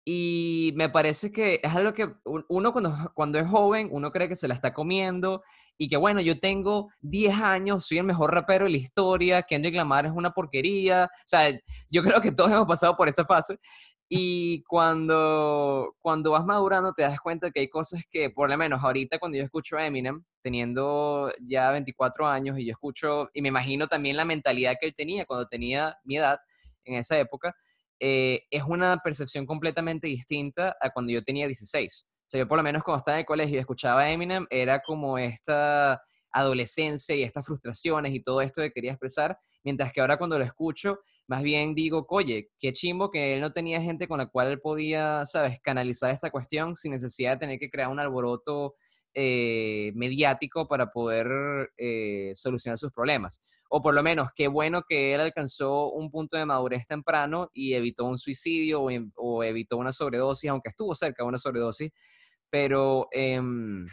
Y 0.07 0.73
me 0.77 0.91
parece 0.91 1.33
que 1.33 1.61
es 1.63 1.75
algo 1.75 1.95
que 1.95 2.13
uno 2.25 2.73
cuando, 2.73 2.93
cuando 3.15 3.39
es 3.39 3.49
joven, 3.49 3.89
uno 3.91 4.11
cree 4.13 4.29
que 4.29 4.37
se 4.37 4.49
la 4.49 4.55
está 4.55 4.75
comiendo 4.75 5.43
y 5.79 5.89
que 5.89 5.97
bueno, 5.97 6.21
yo 6.21 6.39
tengo 6.39 6.91
10 7.01 7.35
años, 7.41 7.87
soy 7.87 7.99
el 7.99 8.05
mejor 8.05 8.33
rapero 8.33 8.65
de 8.65 8.73
la 8.73 8.77
historia, 8.77 9.43
Kendrick 9.43 9.75
Lamar 9.75 10.07
es 10.07 10.13
una 10.13 10.31
porquería. 10.33 11.11
O 11.11 11.23
sea, 11.27 11.51
yo 11.91 12.03
creo 12.03 12.21
que 12.21 12.33
todos 12.33 12.51
hemos 12.51 12.67
pasado 12.67 12.97
por 12.97 13.09
esa 13.09 13.25
fase. 13.25 13.59
Y 14.09 14.63
cuando, 14.65 15.97
cuando 15.99 16.33
vas 16.33 16.45
madurando 16.45 16.93
te 16.93 17.03
das 17.03 17.19
cuenta 17.21 17.51
que 17.51 17.61
hay 17.61 17.69
cosas 17.69 18.05
que, 18.11 18.29
por 18.31 18.51
lo 18.51 18.57
menos 18.59 18.85
ahorita 18.85 19.19
cuando 19.19 19.39
yo 19.39 19.45
escucho 19.45 19.79
a 19.79 19.87
Eminem, 19.87 20.23
teniendo 20.43 21.33
ya 21.41 21.71
24 21.71 22.27
años 22.27 22.59
y 22.59 22.67
yo 22.67 22.73
escucho, 22.73 23.31
y 23.33 23.41
me 23.41 23.49
imagino 23.49 23.89
también 23.89 24.17
la 24.17 24.27
mentalidad 24.27 24.77
que 24.79 24.87
él 24.87 24.95
tenía 24.95 25.25
cuando 25.25 25.47
tenía 25.49 25.97
mi 26.05 26.19
edad 26.19 26.39
en 26.85 26.97
esa 26.97 27.19
época, 27.19 27.55
eh, 28.01 28.43
es 28.51 28.63
una 28.63 28.99
percepción 28.99 29.47
completamente 29.47 30.07
distinta 30.07 30.77
a 30.81 30.91
cuando 30.91 31.13
yo 31.13 31.23
tenía 31.23 31.47
16. 31.47 32.07
O 32.07 32.27
sea, 32.29 32.41
yo 32.41 32.49
por 32.49 32.57
lo 32.57 32.63
menos 32.65 32.83
cuando 32.83 32.99
estaba 32.99 33.17
en 33.17 33.21
el 33.21 33.27
colegio 33.27 33.57
y 33.57 33.61
escuchaba 33.61 34.11
Eminem, 34.11 34.47
era 34.51 34.81
como 34.81 35.19
esta 35.19 36.01
adolescencia 36.33 37.15
y 37.15 37.23
estas 37.23 37.47
frustraciones 37.47 38.13
y 38.13 38.23
todo 38.23 38.41
esto 38.41 38.61
que 38.61 38.73
quería 38.73 38.91
expresar, 38.91 39.39
mientras 39.63 39.93
que 39.93 40.01
ahora 40.01 40.19
cuando 40.19 40.39
lo 40.39 40.45
escucho, 40.45 40.99
más 41.29 41.43
bien 41.43 41.75
digo, 41.75 42.05
oye, 42.09 42.51
qué 42.59 42.73
chimbo 42.73 43.11
que 43.11 43.35
él 43.35 43.41
no 43.41 43.53
tenía 43.53 43.81
gente 43.81 44.09
con 44.09 44.19
la 44.19 44.27
cual 44.27 44.49
él 44.49 44.61
podía, 44.61 45.25
sabes, 45.25 45.59
canalizar 45.63 46.11
esta 46.11 46.31
cuestión 46.31 46.75
sin 46.75 46.93
necesidad 46.93 47.33
de 47.33 47.39
tener 47.39 47.59
que 47.59 47.71
crear 47.71 47.89
un 47.89 48.01
alboroto 48.01 48.75
eh, 49.15 49.93
mediático 49.95 50.67
para 50.69 50.91
poder 50.91 51.73
eh, 51.77 52.33
solucionar 52.35 52.79
sus 52.79 52.93
problemas 52.93 53.41
o 53.77 53.83
por 53.83 53.93
lo 53.93 54.05
menos 54.05 54.29
qué 54.37 54.47
bueno 54.47 54.85
que 54.89 55.15
él 55.15 55.21
alcanzó 55.21 55.91
un 55.91 56.09
punto 56.09 56.37
de 56.37 56.47
madurez 56.47 56.87
temprano 56.87 57.51
y 57.53 57.75
evitó 57.75 58.05
un 58.05 58.19
suicidio 58.19 58.83
o, 58.83 59.43
evitó 59.43 59.79
una 59.79 59.91
sobredosis, 59.91 60.49
aunque 60.49 60.69
estuvo 60.69 60.95
cerca 60.95 61.25
de 61.25 61.29
una 61.29 61.39
sobredosis, 61.39 61.91
pero, 62.49 63.09
em, 63.11 63.87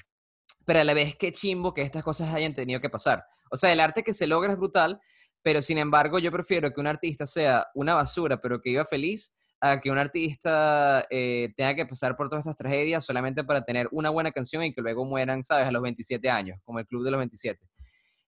pero 0.65 0.81
a 0.81 0.84
la 0.84 0.93
vez 0.93 1.15
qué 1.15 1.31
chimbo 1.31 1.73
que 1.73 1.81
estas 1.81 2.03
cosas 2.03 2.31
hayan 2.31 2.53
tenido 2.53 2.80
que 2.80 2.91
pasar. 2.91 3.23
O 3.49 3.57
sea, 3.57 3.73
el 3.73 3.80
arte 3.80 4.03
que 4.03 4.14
se 4.14 4.27
logra 4.27 4.52
es 4.52 4.57
brutal, 4.60 4.99
pero 5.41 5.64
sin 5.64 5.80
embargo 5.80 6.19
yo 6.19 6.31
prefiero 6.31 6.72
que 6.72 6.80
un 6.80 6.85
artista 6.85 7.26
sea 7.26 7.68
una 7.73 7.95
basura, 7.95 8.39
pero 8.39 8.61
que 8.61 8.69
viva 8.69 8.85
feliz, 8.85 9.34
a 9.61 9.79
que 9.79 9.91
un 9.91 9.99
artista 9.99 11.05
eh, 11.09 11.53
tenga 11.55 11.75
que 11.75 11.85
pasar 11.85 12.17
por 12.17 12.29
todas 12.29 12.41
estas 12.41 12.57
tragedias 12.57 13.05
solamente 13.05 13.43
para 13.43 13.63
tener 13.63 13.88
una 13.91 14.09
buena 14.09 14.31
canción 14.31 14.63
y 14.63 14.73
que 14.73 14.81
luego 14.81 15.05
mueran, 15.05 15.43
¿sabes?, 15.43 15.67
a 15.67 15.71
los 15.71 15.83
27 15.83 16.29
años, 16.29 16.59
como 16.63 16.79
el 16.79 16.88
Club 16.88 17.03
de 17.03 17.11
los 17.11 17.19
27. 17.19 17.59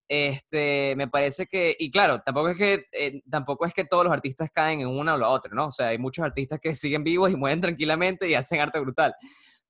Este, 0.07 0.93
me 0.95 1.07
parece 1.07 1.47
que, 1.47 1.75
y 1.79 1.89
claro, 1.89 2.21
tampoco 2.21 2.49
es 2.49 2.57
que, 2.57 2.85
eh, 2.91 3.21
tampoco 3.31 3.65
es 3.65 3.73
que 3.73 3.85
todos 3.85 4.03
los 4.03 4.13
artistas 4.13 4.49
caen 4.53 4.81
en 4.81 4.87
una 4.87 5.15
o 5.15 5.17
la 5.17 5.29
otra, 5.29 5.51
¿no? 5.55 5.67
O 5.67 5.71
sea, 5.71 5.87
hay 5.87 5.97
muchos 5.97 6.23
artistas 6.23 6.59
que 6.61 6.75
siguen 6.75 7.03
vivos 7.03 7.31
y 7.31 7.35
mueren 7.35 7.61
tranquilamente 7.61 8.29
y 8.29 8.35
hacen 8.35 8.59
arte 8.59 8.79
brutal. 8.79 9.15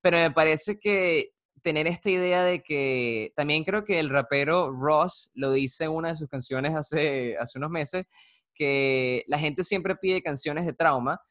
Pero 0.02 0.18
me 0.18 0.32
parece 0.32 0.78
que 0.78 1.30
tener 1.62 1.88
esta 1.88 2.10
idea 2.10 2.44
de 2.44 2.62
que, 2.62 3.32
también 3.38 3.64
creo 3.64 3.86
que 3.86 4.02
el 4.02 4.10
rapero 4.10 4.70
Ross 4.70 5.32
lo 5.34 5.54
dice 5.54 5.86
en 5.86 5.92
una 5.92 6.10
de 6.10 6.18
sus 6.18 6.28
canciones 6.28 6.76
hace, 6.76 7.38
hace 7.38 7.58
unos 7.58 7.72
meses, 7.72 8.06
que 8.54 9.24
la 9.28 9.40
gente 9.40 9.64
siempre 9.64 9.96
pide 9.96 10.22
canciones 10.22 10.66
de 10.66 10.74
trauma, 10.74 11.22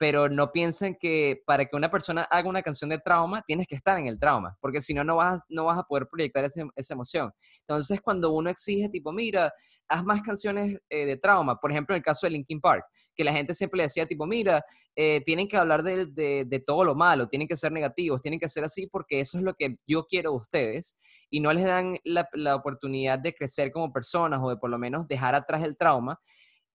pero 0.00 0.30
no 0.30 0.50
piensen 0.50 0.96
que 0.98 1.42
para 1.44 1.66
que 1.66 1.76
una 1.76 1.90
persona 1.90 2.22
haga 2.22 2.48
una 2.48 2.62
canción 2.62 2.88
de 2.88 2.98
trauma, 2.98 3.42
tienes 3.46 3.66
que 3.66 3.74
estar 3.74 3.98
en 3.98 4.06
el 4.06 4.18
trauma, 4.18 4.56
porque 4.58 4.80
si 4.80 4.94
no, 4.94 5.04
no 5.04 5.16
vas, 5.16 5.42
no 5.50 5.66
vas 5.66 5.78
a 5.78 5.82
poder 5.82 6.08
proyectar 6.10 6.42
esa 6.42 6.94
emoción. 6.94 7.30
Entonces, 7.60 8.00
cuando 8.00 8.32
uno 8.32 8.48
exige, 8.48 8.88
tipo, 8.88 9.12
mira, 9.12 9.52
haz 9.88 10.02
más 10.02 10.22
canciones 10.22 10.78
eh, 10.88 11.04
de 11.04 11.18
trauma, 11.18 11.60
por 11.60 11.70
ejemplo, 11.70 11.94
en 11.94 11.98
el 11.98 12.02
caso 12.02 12.26
de 12.26 12.30
Linkin 12.30 12.62
Park, 12.62 12.82
que 13.14 13.24
la 13.24 13.34
gente 13.34 13.52
siempre 13.52 13.76
le 13.76 13.82
decía, 13.82 14.06
tipo, 14.06 14.24
mira, 14.26 14.64
eh, 14.96 15.20
tienen 15.26 15.46
que 15.46 15.58
hablar 15.58 15.82
de, 15.82 16.64
todo 16.66 16.82
lo 16.82 16.94
malo, 16.94 17.28
tienen 17.28 17.46
que 17.46 17.56
ser 17.56 17.70
negativos, 17.70 18.22
tienen 18.22 18.40
que 18.40 18.48
ser 18.48 18.64
así, 18.64 18.86
porque 18.86 19.20
eso 19.20 19.36
es 19.36 19.44
lo 19.44 19.52
que 19.52 19.76
yo 19.86 20.06
quiero 20.06 20.30
de 20.30 20.36
ustedes, 20.38 20.96
y 21.28 21.40
no 21.40 21.52
les 21.52 21.64
dan 21.64 21.98
la, 22.04 22.26
la 22.32 22.56
oportunidad 22.56 23.18
de 23.18 23.34
crecer 23.34 23.70
como 23.70 23.92
personas 23.92 24.40
o 24.42 24.48
de 24.48 24.56
por 24.56 24.70
lo 24.70 24.78
menos 24.78 25.06
dejar 25.08 25.34
atrás 25.34 25.62
el 25.62 25.76
trauma 25.76 26.18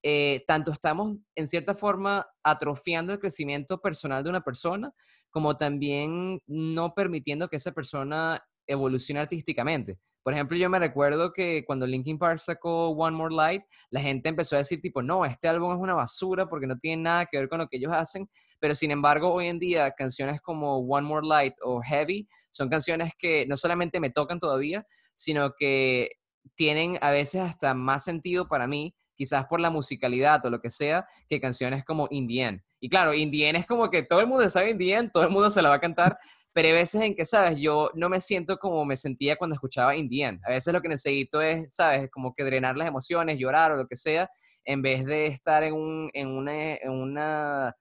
eh, 0.02 0.44
tanto 0.46 0.72
estamos 0.72 1.16
en 1.34 1.46
cierta 1.46 1.74
forma 1.74 2.26
atrofiando 2.42 3.12
el 3.12 3.18
crecimiento 3.18 3.80
personal 3.80 4.22
de 4.22 4.30
una 4.30 4.42
persona, 4.42 4.92
como 5.30 5.56
también 5.56 6.40
no 6.46 6.94
permitiendo 6.94 7.48
que 7.48 7.56
esa 7.56 7.72
persona 7.72 8.42
evolucione 8.66 9.20
artísticamente. 9.20 9.98
Por 10.26 10.32
ejemplo, 10.32 10.56
yo 10.58 10.68
me 10.68 10.80
recuerdo 10.80 11.32
que 11.32 11.64
cuando 11.64 11.86
Linkin 11.86 12.18
Park 12.18 12.38
sacó 12.38 12.88
One 12.88 13.16
More 13.16 13.32
Light, 13.32 13.62
la 13.90 14.00
gente 14.00 14.28
empezó 14.28 14.56
a 14.56 14.58
decir 14.58 14.80
tipo, 14.80 15.00
no, 15.00 15.24
este 15.24 15.46
álbum 15.46 15.72
es 15.72 15.78
una 15.78 15.94
basura 15.94 16.48
porque 16.48 16.66
no 16.66 16.76
tiene 16.78 17.04
nada 17.04 17.26
que 17.26 17.38
ver 17.38 17.48
con 17.48 17.60
lo 17.60 17.68
que 17.68 17.76
ellos 17.76 17.92
hacen, 17.92 18.28
pero 18.58 18.74
sin 18.74 18.90
embargo 18.90 19.32
hoy 19.32 19.46
en 19.46 19.60
día 19.60 19.92
canciones 19.92 20.40
como 20.40 20.78
One 20.78 21.06
More 21.06 21.24
Light 21.24 21.54
o 21.62 21.80
Heavy 21.80 22.26
son 22.50 22.68
canciones 22.68 23.12
que 23.16 23.46
no 23.46 23.56
solamente 23.56 24.00
me 24.00 24.10
tocan 24.10 24.40
todavía, 24.40 24.84
sino 25.14 25.52
que 25.56 26.10
tienen 26.56 26.98
a 27.02 27.12
veces 27.12 27.42
hasta 27.42 27.74
más 27.74 28.02
sentido 28.02 28.48
para 28.48 28.66
mí, 28.66 28.96
quizás 29.16 29.46
por 29.46 29.60
la 29.60 29.70
musicalidad 29.70 30.44
o 30.44 30.50
lo 30.50 30.60
que 30.60 30.70
sea, 30.70 31.06
que 31.28 31.40
canciones 31.40 31.84
como 31.84 32.06
Indien. 32.10 32.62
Y 32.80 32.88
claro, 32.88 33.14
Indien 33.14 33.56
es 33.56 33.66
como 33.66 33.90
que 33.90 34.02
todo 34.02 34.20
el 34.20 34.26
mundo 34.26 34.48
sabe 34.48 34.70
Indien, 34.70 35.10
todo 35.10 35.24
el 35.24 35.30
mundo 35.30 35.50
se 35.50 35.62
la 35.62 35.70
va 35.70 35.76
a 35.76 35.80
cantar, 35.80 36.18
pero 36.52 36.68
hay 36.68 36.74
veces 36.74 37.02
en 37.02 37.14
que, 37.14 37.24
¿sabes? 37.24 37.58
Yo 37.58 37.90
no 37.94 38.08
me 38.08 38.20
siento 38.20 38.58
como 38.58 38.84
me 38.84 38.96
sentía 38.96 39.36
cuando 39.36 39.54
escuchaba 39.54 39.96
Indien. 39.96 40.40
A 40.46 40.50
veces 40.50 40.72
lo 40.72 40.80
que 40.80 40.88
necesito 40.88 41.40
es, 41.40 41.74
¿sabes? 41.74 42.10
Como 42.10 42.34
que 42.34 42.44
drenar 42.44 42.76
las 42.76 42.88
emociones, 42.88 43.38
llorar 43.38 43.72
o 43.72 43.76
lo 43.76 43.86
que 43.86 43.96
sea, 43.96 44.30
en 44.64 44.82
vez 44.82 45.04
de 45.04 45.26
estar 45.26 45.62
en, 45.62 45.74
un, 45.74 46.10
en 46.12 46.28
una... 46.28 46.74
En 46.76 46.92
una 46.92 47.74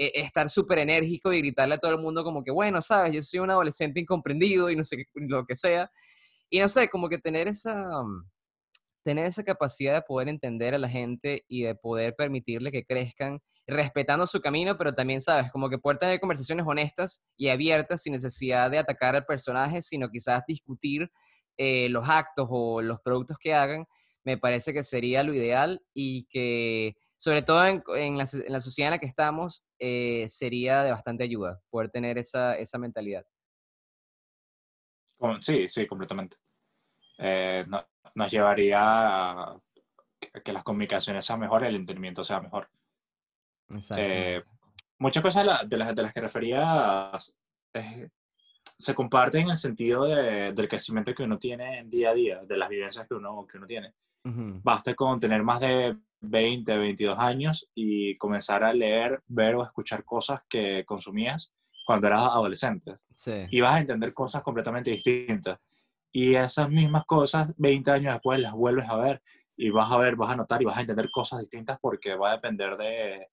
e, 0.00 0.20
estar 0.20 0.48
súper 0.48 0.78
enérgico 0.78 1.32
y 1.32 1.40
gritarle 1.40 1.74
a 1.74 1.78
todo 1.78 1.90
el 1.90 1.98
mundo 1.98 2.22
como 2.22 2.44
que, 2.44 2.52
bueno, 2.52 2.80
sabes, 2.80 3.12
yo 3.12 3.20
soy 3.20 3.40
un 3.40 3.50
adolescente 3.50 3.98
incomprendido 3.98 4.70
y 4.70 4.76
no 4.76 4.84
sé 4.84 4.98
qué, 4.98 5.04
lo 5.14 5.44
que 5.44 5.56
sea. 5.56 5.90
Y 6.48 6.60
no 6.60 6.68
sé, 6.68 6.88
como 6.88 7.08
que 7.08 7.18
tener 7.18 7.48
esa, 7.48 7.90
tener 9.08 9.24
esa 9.24 9.42
capacidad 9.42 9.94
de 9.94 10.02
poder 10.02 10.28
entender 10.28 10.74
a 10.74 10.78
la 10.78 10.86
gente 10.90 11.42
y 11.48 11.62
de 11.62 11.74
poder 11.74 12.14
permitirle 12.14 12.70
que 12.70 12.84
crezcan 12.84 13.40
respetando 13.66 14.26
su 14.26 14.38
camino, 14.42 14.76
pero 14.76 14.92
también, 14.92 15.22
sabes, 15.22 15.50
como 15.50 15.70
que 15.70 15.78
poder 15.78 15.96
tener 15.96 16.20
conversaciones 16.20 16.66
honestas 16.68 17.22
y 17.34 17.48
abiertas 17.48 18.02
sin 18.02 18.12
necesidad 18.12 18.70
de 18.70 18.76
atacar 18.76 19.16
al 19.16 19.24
personaje, 19.24 19.80
sino 19.80 20.10
quizás 20.10 20.42
discutir 20.46 21.10
eh, 21.56 21.88
los 21.88 22.06
actos 22.06 22.48
o 22.50 22.82
los 22.82 23.00
productos 23.00 23.38
que 23.38 23.54
hagan, 23.54 23.86
me 24.24 24.36
parece 24.36 24.74
que 24.74 24.82
sería 24.82 25.22
lo 25.22 25.32
ideal 25.32 25.80
y 25.94 26.26
que, 26.26 26.94
sobre 27.16 27.40
todo 27.40 27.64
en, 27.64 28.18
la, 28.18 28.26
sociedad 28.26 28.88
en 28.88 28.90
la 28.90 28.98
que 28.98 29.06
estamos, 29.06 29.64
eh, 29.78 30.26
sería 30.28 30.82
de 30.82 30.90
bastante 30.90 31.24
ayuda 31.24 31.62
poder 31.70 31.88
tener 31.88 32.18
esa, 32.18 32.58
esa 32.58 32.76
mentalidad. 32.76 33.24
Sí, 35.40 35.66
sí, 35.66 35.86
completamente. 35.86 36.36
Eh, 37.18 37.64
no, 37.66 37.84
nos 38.14 38.30
llevaría 38.30 38.80
a 38.80 39.60
que 40.44 40.52
las 40.52 40.64
comunicaciones 40.64 41.24
sean 41.24 41.40
mejores, 41.40 41.68
el 41.68 41.76
entendimiento 41.76 42.24
sea 42.24 42.40
mejor. 42.40 42.68
Eh, 43.96 44.40
muchas 44.98 45.22
cosas 45.22 45.68
de 45.68 45.76
las, 45.76 45.94
de 45.94 46.02
las 46.02 46.12
que 46.12 46.20
referías 46.20 47.36
eh, 47.74 48.08
se 48.78 48.94
comparten 48.94 49.42
en 49.42 49.50
el 49.50 49.56
sentido 49.56 50.04
del 50.04 50.68
crecimiento 50.68 51.14
que 51.14 51.24
uno 51.24 51.38
tiene 51.38 51.78
en 51.78 51.90
día 51.90 52.10
a 52.10 52.14
día, 52.14 52.40
de 52.44 52.56
las 52.56 52.68
vivencias 52.68 53.06
que 53.06 53.14
uno, 53.14 53.46
que 53.46 53.58
uno 53.58 53.66
tiene. 53.66 53.94
Basta 54.62 54.94
con 54.94 55.18
tener 55.18 55.42
más 55.42 55.58
de 55.60 55.96
20, 56.20 56.76
22 56.76 57.18
años 57.18 57.68
y 57.74 58.16
comenzar 58.18 58.62
a 58.62 58.74
leer, 58.74 59.22
ver 59.26 59.54
o 59.54 59.64
escuchar 59.64 60.04
cosas 60.04 60.42
que 60.48 60.84
consumías 60.84 61.52
cuando 61.86 62.08
eras 62.08 62.22
adolescente. 62.22 62.94
Y 63.50 63.60
vas 63.60 63.76
a 63.76 63.80
entender 63.80 64.12
cosas 64.12 64.42
completamente 64.42 64.90
distintas. 64.90 65.58
Y 66.12 66.34
esas 66.34 66.70
mismas 66.70 67.04
cosas, 67.04 67.48
20 67.56 67.90
años 67.90 68.14
después, 68.14 68.40
las 68.40 68.52
vuelves 68.52 68.88
a 68.88 68.96
ver 68.96 69.22
y 69.56 69.70
vas 69.70 69.90
a 69.90 69.98
ver, 69.98 70.16
vas 70.16 70.30
a 70.30 70.36
notar 70.36 70.62
y 70.62 70.64
vas 70.64 70.78
a 70.78 70.80
entender 70.80 71.10
cosas 71.10 71.40
distintas 71.40 71.78
porque 71.80 72.14
va 72.14 72.30
a 72.30 72.34
depender 72.36 72.76
de, 72.76 73.26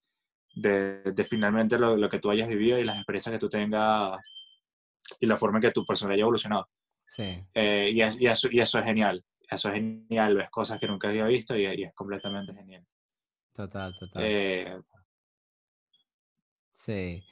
de, 0.55 1.23
finalmente 1.23 1.77
lo, 1.77 1.95
lo, 1.95 2.09
que 2.09 2.19
tú 2.19 2.31
hayas 2.31 2.47
vivido 2.47 2.79
y 2.79 2.83
las 2.83 2.97
experiencias 2.97 3.33
que 3.33 3.39
tú 3.39 3.49
tengas 3.49 4.19
y 5.19 5.25
la 5.27 5.37
forma 5.37 5.59
en 5.59 5.63
que 5.63 5.71
tu 5.71 5.85
personalidad 5.85 6.15
haya 6.15 6.23
evolucionado. 6.23 6.69
Sí. 7.05 7.43
Eh, 7.53 7.91
y, 7.93 8.01
y, 8.23 8.27
eso, 8.27 8.49
y 8.51 8.59
eso 8.59 8.79
es 8.79 8.85
genial. 8.85 9.23
Eso 9.47 9.69
es 9.69 9.75
genial, 9.75 10.35
ves 10.35 10.49
cosas 10.49 10.79
que 10.79 10.87
nunca 10.87 11.09
había 11.09 11.25
visto 11.25 11.55
y, 11.55 11.65
y 11.65 11.83
es 11.83 11.93
completamente 11.93 12.53
genial. 12.53 12.85
Total, 13.53 13.95
total. 13.95 14.23
Eh, 14.25 14.81
sí. 16.73 17.23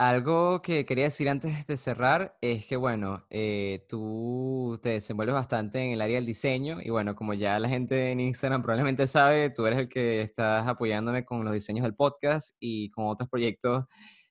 Algo 0.00 0.62
que 0.62 0.86
quería 0.86 1.04
decir 1.06 1.28
antes 1.28 1.66
de 1.66 1.76
cerrar 1.76 2.38
es 2.40 2.64
que, 2.66 2.76
bueno, 2.76 3.26
eh, 3.30 3.84
tú 3.88 4.78
te 4.80 4.90
desenvuelves 4.90 5.34
bastante 5.34 5.82
en 5.82 5.90
el 5.90 6.00
área 6.00 6.16
del 6.16 6.26
diseño 6.26 6.78
y, 6.80 6.90
bueno, 6.90 7.16
como 7.16 7.34
ya 7.34 7.58
la 7.58 7.68
gente 7.68 8.12
en 8.12 8.20
Instagram 8.20 8.62
probablemente 8.92 9.08
sabe, 9.08 9.50
tú 9.50 9.66
eres 9.66 9.80
el 9.80 9.88
que 9.88 10.20
estás 10.20 10.68
apoyándome 10.68 11.24
con 11.24 11.44
los 11.44 11.52
diseños 11.52 11.82
del 11.82 11.96
podcast 11.96 12.54
y 12.60 12.90
con 12.90 13.08
otros 13.08 13.28
proyectos 13.28 13.86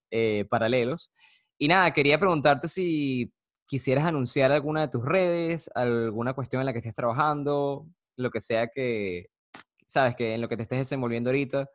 eh, 0.10 0.46
paralelos. 0.50 1.12
Y 1.58 1.68
nada, 1.68 1.92
quería 1.92 2.18
preguntarte 2.18 2.70
si 2.70 3.34
quisieras 3.66 4.06
anunciar 4.06 4.54
alguna 4.54 4.82
de 4.82 4.88
tus 4.88 5.04
redes, 5.04 5.70
alguna 5.76 6.34
cuestión 6.34 6.62
en 6.62 6.68
la 6.68 6.72
que 6.74 6.80
estés 6.80 6.96
trabajando, 6.96 7.88
lo 8.16 8.32
que 8.32 8.40
sea 8.40 8.68
que, 8.68 9.28
sabes, 9.88 10.16
que 10.16 10.36
en 10.36 10.42
lo 10.42 10.48
que 10.48 10.56
te 10.58 10.64
estés 10.64 10.80
desenvolviendo 10.80 11.30
ahorita. 11.30 11.70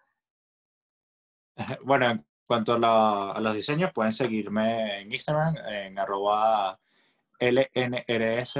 Bueno, 1.84 2.24
cuanto 2.46 2.74
a, 2.74 3.40
los 3.40 3.54
diseños, 3.54 3.92
pueden 3.92 4.12
seguirme 4.12 5.00
en 5.00 5.12
Instagram, 5.12 5.56
en 5.68 5.98
arroba 5.98 6.78
LNRS 7.38 8.58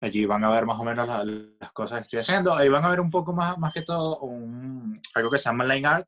Allí 0.00 0.26
van 0.26 0.44
a 0.44 0.50
ver 0.50 0.66
más 0.66 0.78
o 0.78 0.84
menos 0.84 1.08
las, 1.08 1.72
cosas 1.72 1.98
que 1.98 2.02
estoy 2.04 2.18
haciendo. 2.20 2.54
Ahí 2.54 2.68
van 2.68 2.84
a 2.84 2.90
ver 2.90 3.00
un 3.00 3.10
poco 3.10 3.32
más, 3.32 3.56
más 3.58 3.72
que 3.72 3.82
todo 3.82 4.18
un, 4.20 5.00
algo 5.14 5.30
que 5.30 5.38
se 5.38 5.44
llama 5.44 5.64
line 5.64 5.86
art, 5.86 6.06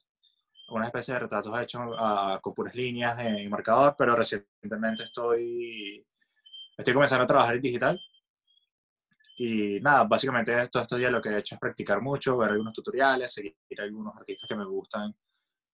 una 0.69 0.87
especie 0.87 1.15
de 1.15 1.21
retratos 1.21 1.59
hechos 1.61 1.83
uh, 1.99 2.39
con 2.41 2.55
puras 2.55 2.75
líneas 2.75 3.19
y 3.41 3.49
marcador, 3.49 3.95
pero 3.97 4.15
recientemente 4.15 5.05
estoy, 5.05 6.07
estoy 6.77 6.95
comenzando 6.95 7.25
a 7.25 7.29
trabajar 7.29 7.57
en 7.57 7.63
digital. 7.63 8.01
Y 9.39 9.81
nada, 9.81 10.05
básicamente 10.05 10.69
todo 10.69 10.83
esto 10.83 10.99
ya 10.99 11.11
lo 11.11 11.23
que 11.23 11.31
he 11.31 11.39
hecho 11.39 11.55
es 11.55 11.61
practicar 11.61 12.03
mucho, 12.03 12.37
ver 12.37 12.51
algunos 12.51 12.75
tutoriales, 12.75 13.33
seguir 13.33 13.55
algunos 13.79 14.17
artistas 14.17 14.49
que 14.49 14.57
me 14.57 14.65
gustan 14.65 15.15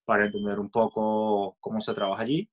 para 0.05 0.25
entender 0.25 0.59
un 0.59 0.69
poco 0.69 1.57
cómo 1.59 1.81
se 1.81 1.93
trabaja 1.93 2.23
allí. 2.23 2.49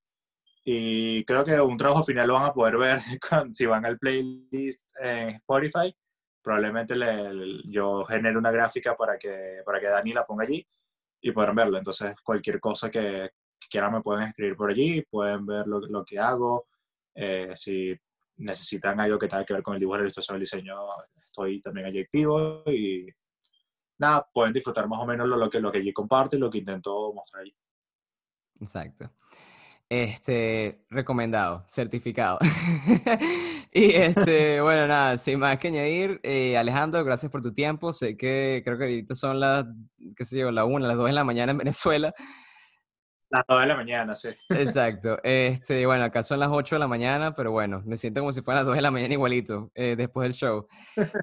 Y 0.65 1.25
creo 1.25 1.45
que 1.45 1.61
un 1.61 1.77
trabajo 1.77 2.05
final 2.05 2.29
lo 2.29 2.35
van 2.35 2.45
a 2.45 2.55
poder 2.55 2.79
ver 2.79 3.01
si 3.53 3.67
van 3.67 3.85
al 3.85 3.99
playlist 3.99 4.89
en 5.01 5.37
Spotify. 5.37 5.95
Probablemente 6.43 6.97
le, 6.97 7.63
yo 7.67 8.05
genere 8.05 8.39
una 8.39 8.51
gráfica 8.51 8.97
para 8.97 9.19
que, 9.19 9.63
para 9.65 9.81
que 9.81 9.89
Dani 9.89 10.13
la 10.13 10.27
ponga 10.27 10.45
allí 10.45 10.67
y 11.21 11.33
puedan 11.33 11.55
verlo. 11.55 11.79
Entonces, 11.79 12.15
cualquier 12.25 12.61
cosa 12.61 12.91
que, 12.91 13.31
quieran 13.71 13.93
me 13.93 14.03
pueden 14.03 14.29
escribir 14.29 14.57
por 14.57 14.71
allí, 14.71 15.03
pueden 15.03 15.47
ver 15.47 15.67
lo, 15.67 15.81
lo 15.81 16.05
que 16.05 16.19
hago. 16.19 16.67
Eh, 17.15 17.53
si 17.57 17.97
necesitan 18.37 19.01
algo 19.01 19.19
que 19.19 19.29
tenga 19.29 19.45
que 19.45 19.55
ver 19.55 19.63
con 19.63 19.75
el 19.75 19.81
dibujo, 19.81 19.99
la 19.99 20.05
ilustración, 20.05 20.37
el 20.37 20.41
diseño, 20.41 20.77
estoy 21.17 21.61
también 21.61 21.87
allí 21.87 22.01
activo 22.01 22.63
y 22.67 23.07
nada, 23.99 24.29
pueden 24.33 24.53
disfrutar 24.53 24.89
más 24.89 25.01
o 25.01 25.07
menos 25.07 25.29
lo, 25.29 25.51
que, 25.51 25.61
lo 25.61 25.71
que 25.71 25.79
allí 25.79 25.93
comparto 25.93 26.37
y 26.37 26.39
lo 26.39 26.51
que 26.51 26.59
intento 26.59 27.13
mostrar 27.13 27.43
allí. 27.43 27.55
Exacto. 28.61 29.11
Este, 29.89 30.87
recomendado, 30.89 31.65
certificado. 31.69 32.39
y 33.73 33.93
este, 33.93 34.61
bueno, 34.63 34.87
nada, 34.87 35.19
sin 35.19 35.39
más 35.39 35.59
que 35.59 35.69
añadir, 35.69 36.19
eh, 36.23 36.57
Alejandro, 36.57 37.05
gracias 37.05 37.31
por 37.31 37.43
tu 37.43 37.53
tiempo. 37.53 37.93
Sé 37.93 38.17
que 38.17 38.63
creo 38.65 38.79
que 38.79 38.85
ahorita 38.85 39.15
son 39.15 39.39
las, 39.39 39.67
qué 40.17 40.25
sé 40.25 40.39
yo, 40.39 40.51
la 40.51 40.65
una, 40.65 40.89
las 40.89 40.97
dos 40.97 41.09
de 41.09 41.13
la 41.13 41.25
mañana 41.25 41.53
en 41.53 41.59
Venezuela. 41.59 42.15
Las 43.33 43.47
2 43.49 43.61
de 43.63 43.67
la 43.67 43.77
mañana, 43.77 44.15
sí. 44.15 44.29
Exacto. 44.51 45.19
Este, 45.23 45.87
bueno, 45.87 46.05
acá 46.05 46.23
son 46.23 46.39
las 46.39 46.51
8 46.53 46.75
de 46.75 46.81
la 46.81 46.87
mañana, 46.87 47.35
pero 47.35 47.51
bueno, 47.51 47.83
me 47.87 47.97
siento 47.97 48.21
como 48.21 48.31
si 48.31 48.43
fueran 48.43 48.61
las 48.61 48.67
2 48.67 48.77
de 48.77 48.83
la 48.83 48.91
mañana 48.91 49.15
igualito, 49.15 49.71
eh, 49.75 49.97
después 49.97 50.27
del 50.27 50.35
show. 50.35 50.67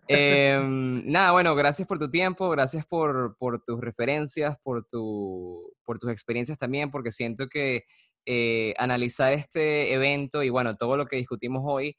Em, 0.07 1.03
nada, 1.05 1.33
bueno, 1.33 1.53
gracias 1.53 1.87
por 1.87 1.99
tu 1.99 2.09
tiempo, 2.09 2.49
gracias 2.49 2.83
por, 2.87 3.37
por 3.37 3.63
tus 3.63 3.79
referencias, 3.79 4.57
por, 4.63 4.87
tu, 4.87 5.71
por 5.85 5.99
tus 5.99 6.09
experiencias 6.09 6.57
también, 6.57 6.89
porque 6.89 7.11
siento 7.11 7.47
que 7.47 7.83
eh, 8.25 8.73
analizar 8.79 9.31
este 9.31 9.93
evento 9.93 10.41
y 10.41 10.49
bueno, 10.49 10.73
todo 10.73 10.97
lo 10.97 11.05
que 11.05 11.17
discutimos 11.17 11.61
hoy, 11.63 11.95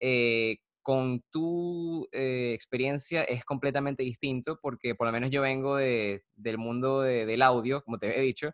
eh, 0.00 0.56
con 0.80 1.20
tu 1.30 2.08
experiencia 2.10 3.22
es 3.24 3.44
completamente 3.44 4.02
distinto, 4.02 4.58
porque 4.62 4.94
por 4.94 5.06
lo 5.06 5.12
menos 5.12 5.28
yo 5.28 5.42
vengo 5.42 5.76
de, 5.76 6.22
del 6.36 6.56
mundo 6.56 7.02
del 7.02 7.42
audio, 7.42 7.82
como 7.84 7.98
te 7.98 8.18
he 8.18 8.22
dicho, 8.22 8.50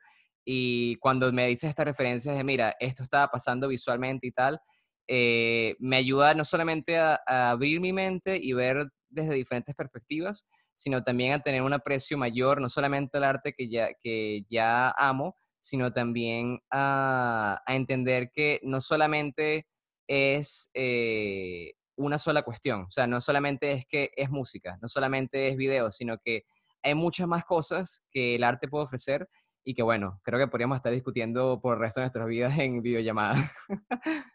y 0.50 0.96
cuando 0.96 1.30
me 1.30 1.46
dices 1.46 1.68
estas 1.68 1.84
referencias 1.84 2.34
de, 2.34 2.42
mira, 2.42 2.74
esto 2.80 3.02
estaba 3.02 3.28
pasando 3.28 3.68
visualmente 3.68 4.28
y 4.28 4.32
tal, 4.32 4.58
eh, 5.06 5.76
me 5.78 5.98
ayuda 5.98 6.32
no 6.32 6.42
solamente 6.42 6.96
a, 6.96 7.20
abrir 7.26 7.82
mi 7.82 7.92
mente 7.92 8.38
y 8.40 8.54
ver 8.54 8.88
desde 9.10 9.34
diferentes 9.34 9.74
perspectivas, 9.74 10.46
sino 10.72 11.02
también 11.02 11.34
a 11.34 11.42
tener 11.42 11.60
un 11.60 11.74
aprecio 11.74 12.16
mayor, 12.16 12.62
no 12.62 12.70
solamente 12.70 13.18
al 13.18 13.24
arte 13.24 13.52
que 13.52 13.68
ya, 13.68 13.90
que 14.02 14.46
ya 14.48 14.90
amo, 14.96 15.36
sino 15.60 15.92
también 15.92 16.60
a, 16.70 17.60
a 17.66 17.74
entender 17.76 18.30
que 18.32 18.58
no 18.62 18.80
solamente 18.80 19.66
es 20.06 20.70
eh, 20.72 21.74
una 21.94 22.18
sola 22.18 22.40
cuestión, 22.40 22.84
o 22.84 22.90
sea, 22.90 23.06
no 23.06 23.20
solamente 23.20 23.70
es 23.72 23.84
que 23.84 24.12
es 24.16 24.30
música, 24.30 24.78
no 24.80 24.88
solamente 24.88 25.48
es 25.48 25.58
video, 25.58 25.90
sino 25.90 26.16
que 26.24 26.44
hay 26.82 26.94
muchas 26.94 27.28
más 27.28 27.44
cosas 27.44 28.02
que 28.10 28.36
el 28.36 28.44
arte 28.44 28.66
puede 28.66 28.86
ofrecer 28.86 29.28
y 29.68 29.74
que 29.74 29.82
bueno, 29.82 30.18
creo 30.22 30.38
que 30.38 30.48
podríamos 30.48 30.76
estar 30.76 30.90
discutiendo 30.90 31.60
por 31.60 31.74
el 31.74 31.80
resto 31.80 32.00
de 32.00 32.04
nuestras 32.04 32.26
vidas 32.26 32.58
en 32.58 32.80
videollamada. 32.80 33.34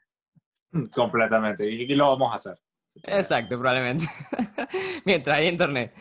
Completamente, 0.94 1.68
y, 1.68 1.88
lo 1.96 2.10
vamos 2.10 2.34
a 2.34 2.36
hacer. 2.36 2.60
Exacto, 3.02 3.58
probablemente. 3.58 4.06
Mientras 5.06 5.40
hay 5.40 5.48
internet. 5.48 5.92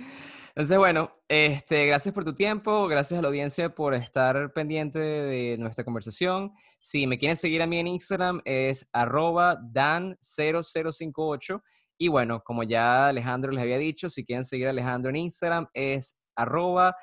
Entonces, 0.49 0.77
bueno, 0.77 1.11
este, 1.29 1.87
gracias 1.87 2.15
por 2.15 2.25
tu 2.25 2.35
tiempo, 2.35 2.87
gracias 2.89 3.19
a 3.19 3.23
la 3.23 3.29
audiencia 3.29 3.75
por 3.75 3.95
estar 3.95 4.53
pendiente 4.53 4.99
de 4.99 5.57
nuestra 5.57 5.83
conversación. 5.83 6.53
Si 6.79 7.07
me 7.07 7.19
quieren 7.19 7.39
seguir 7.39 7.63
a 7.63 7.67
mí 7.67 7.79
en 7.79 7.87
Instagram 7.87 8.43
es 8.45 8.87
arroba 8.93 9.59
dan0058. 9.63 11.63
Y 11.97 12.09
bueno, 12.09 12.43
como 12.45 12.65
ya 12.65 13.09
Alejandro 13.09 13.51
les 13.51 13.63
había 13.63 13.79
dicho, 13.79 14.11
si 14.11 14.27
quieren 14.27 14.45
seguir 14.45 14.67
a 14.67 14.73
Alejandro 14.73 15.09
en 15.09 15.17
Instagram 15.17 15.69
es 15.73 16.19
arroba 16.37 16.95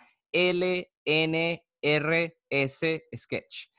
lnrssketch. 1.81 3.69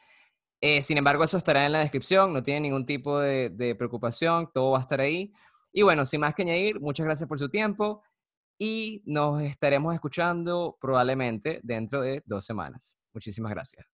Eh, 0.62 0.82
sin 0.82 0.98
embargo, 0.98 1.24
eso 1.24 1.38
estará 1.38 1.64
en 1.64 1.72
la 1.72 1.78
descripción, 1.80 2.32
no 2.32 2.42
tiene 2.42 2.60
ningún 2.60 2.84
tipo 2.84 3.18
de, 3.18 3.74
preocupación, 3.78 4.50
todo 4.52 4.72
va 4.72 4.78
a 4.78 4.82
estar 4.82 5.00
ahí. 5.00 5.32
Y 5.72 5.82
bueno, 5.82 6.04
sin 6.04 6.20
más 6.20 6.34
que 6.34 6.42
añadir, 6.42 6.80
muchas 6.80 7.06
gracias 7.06 7.28
por 7.28 7.38
su 7.38 7.48
tiempo 7.48 8.02
y 8.58 9.02
nos 9.06 9.40
estaremos 9.42 9.94
escuchando 9.94 10.76
probablemente 10.80 11.60
dentro 11.62 12.02
de 12.02 12.22
dos 12.26 12.44
semanas. 12.44 12.98
Muchísimas 13.14 13.52
gracias. 13.52 13.99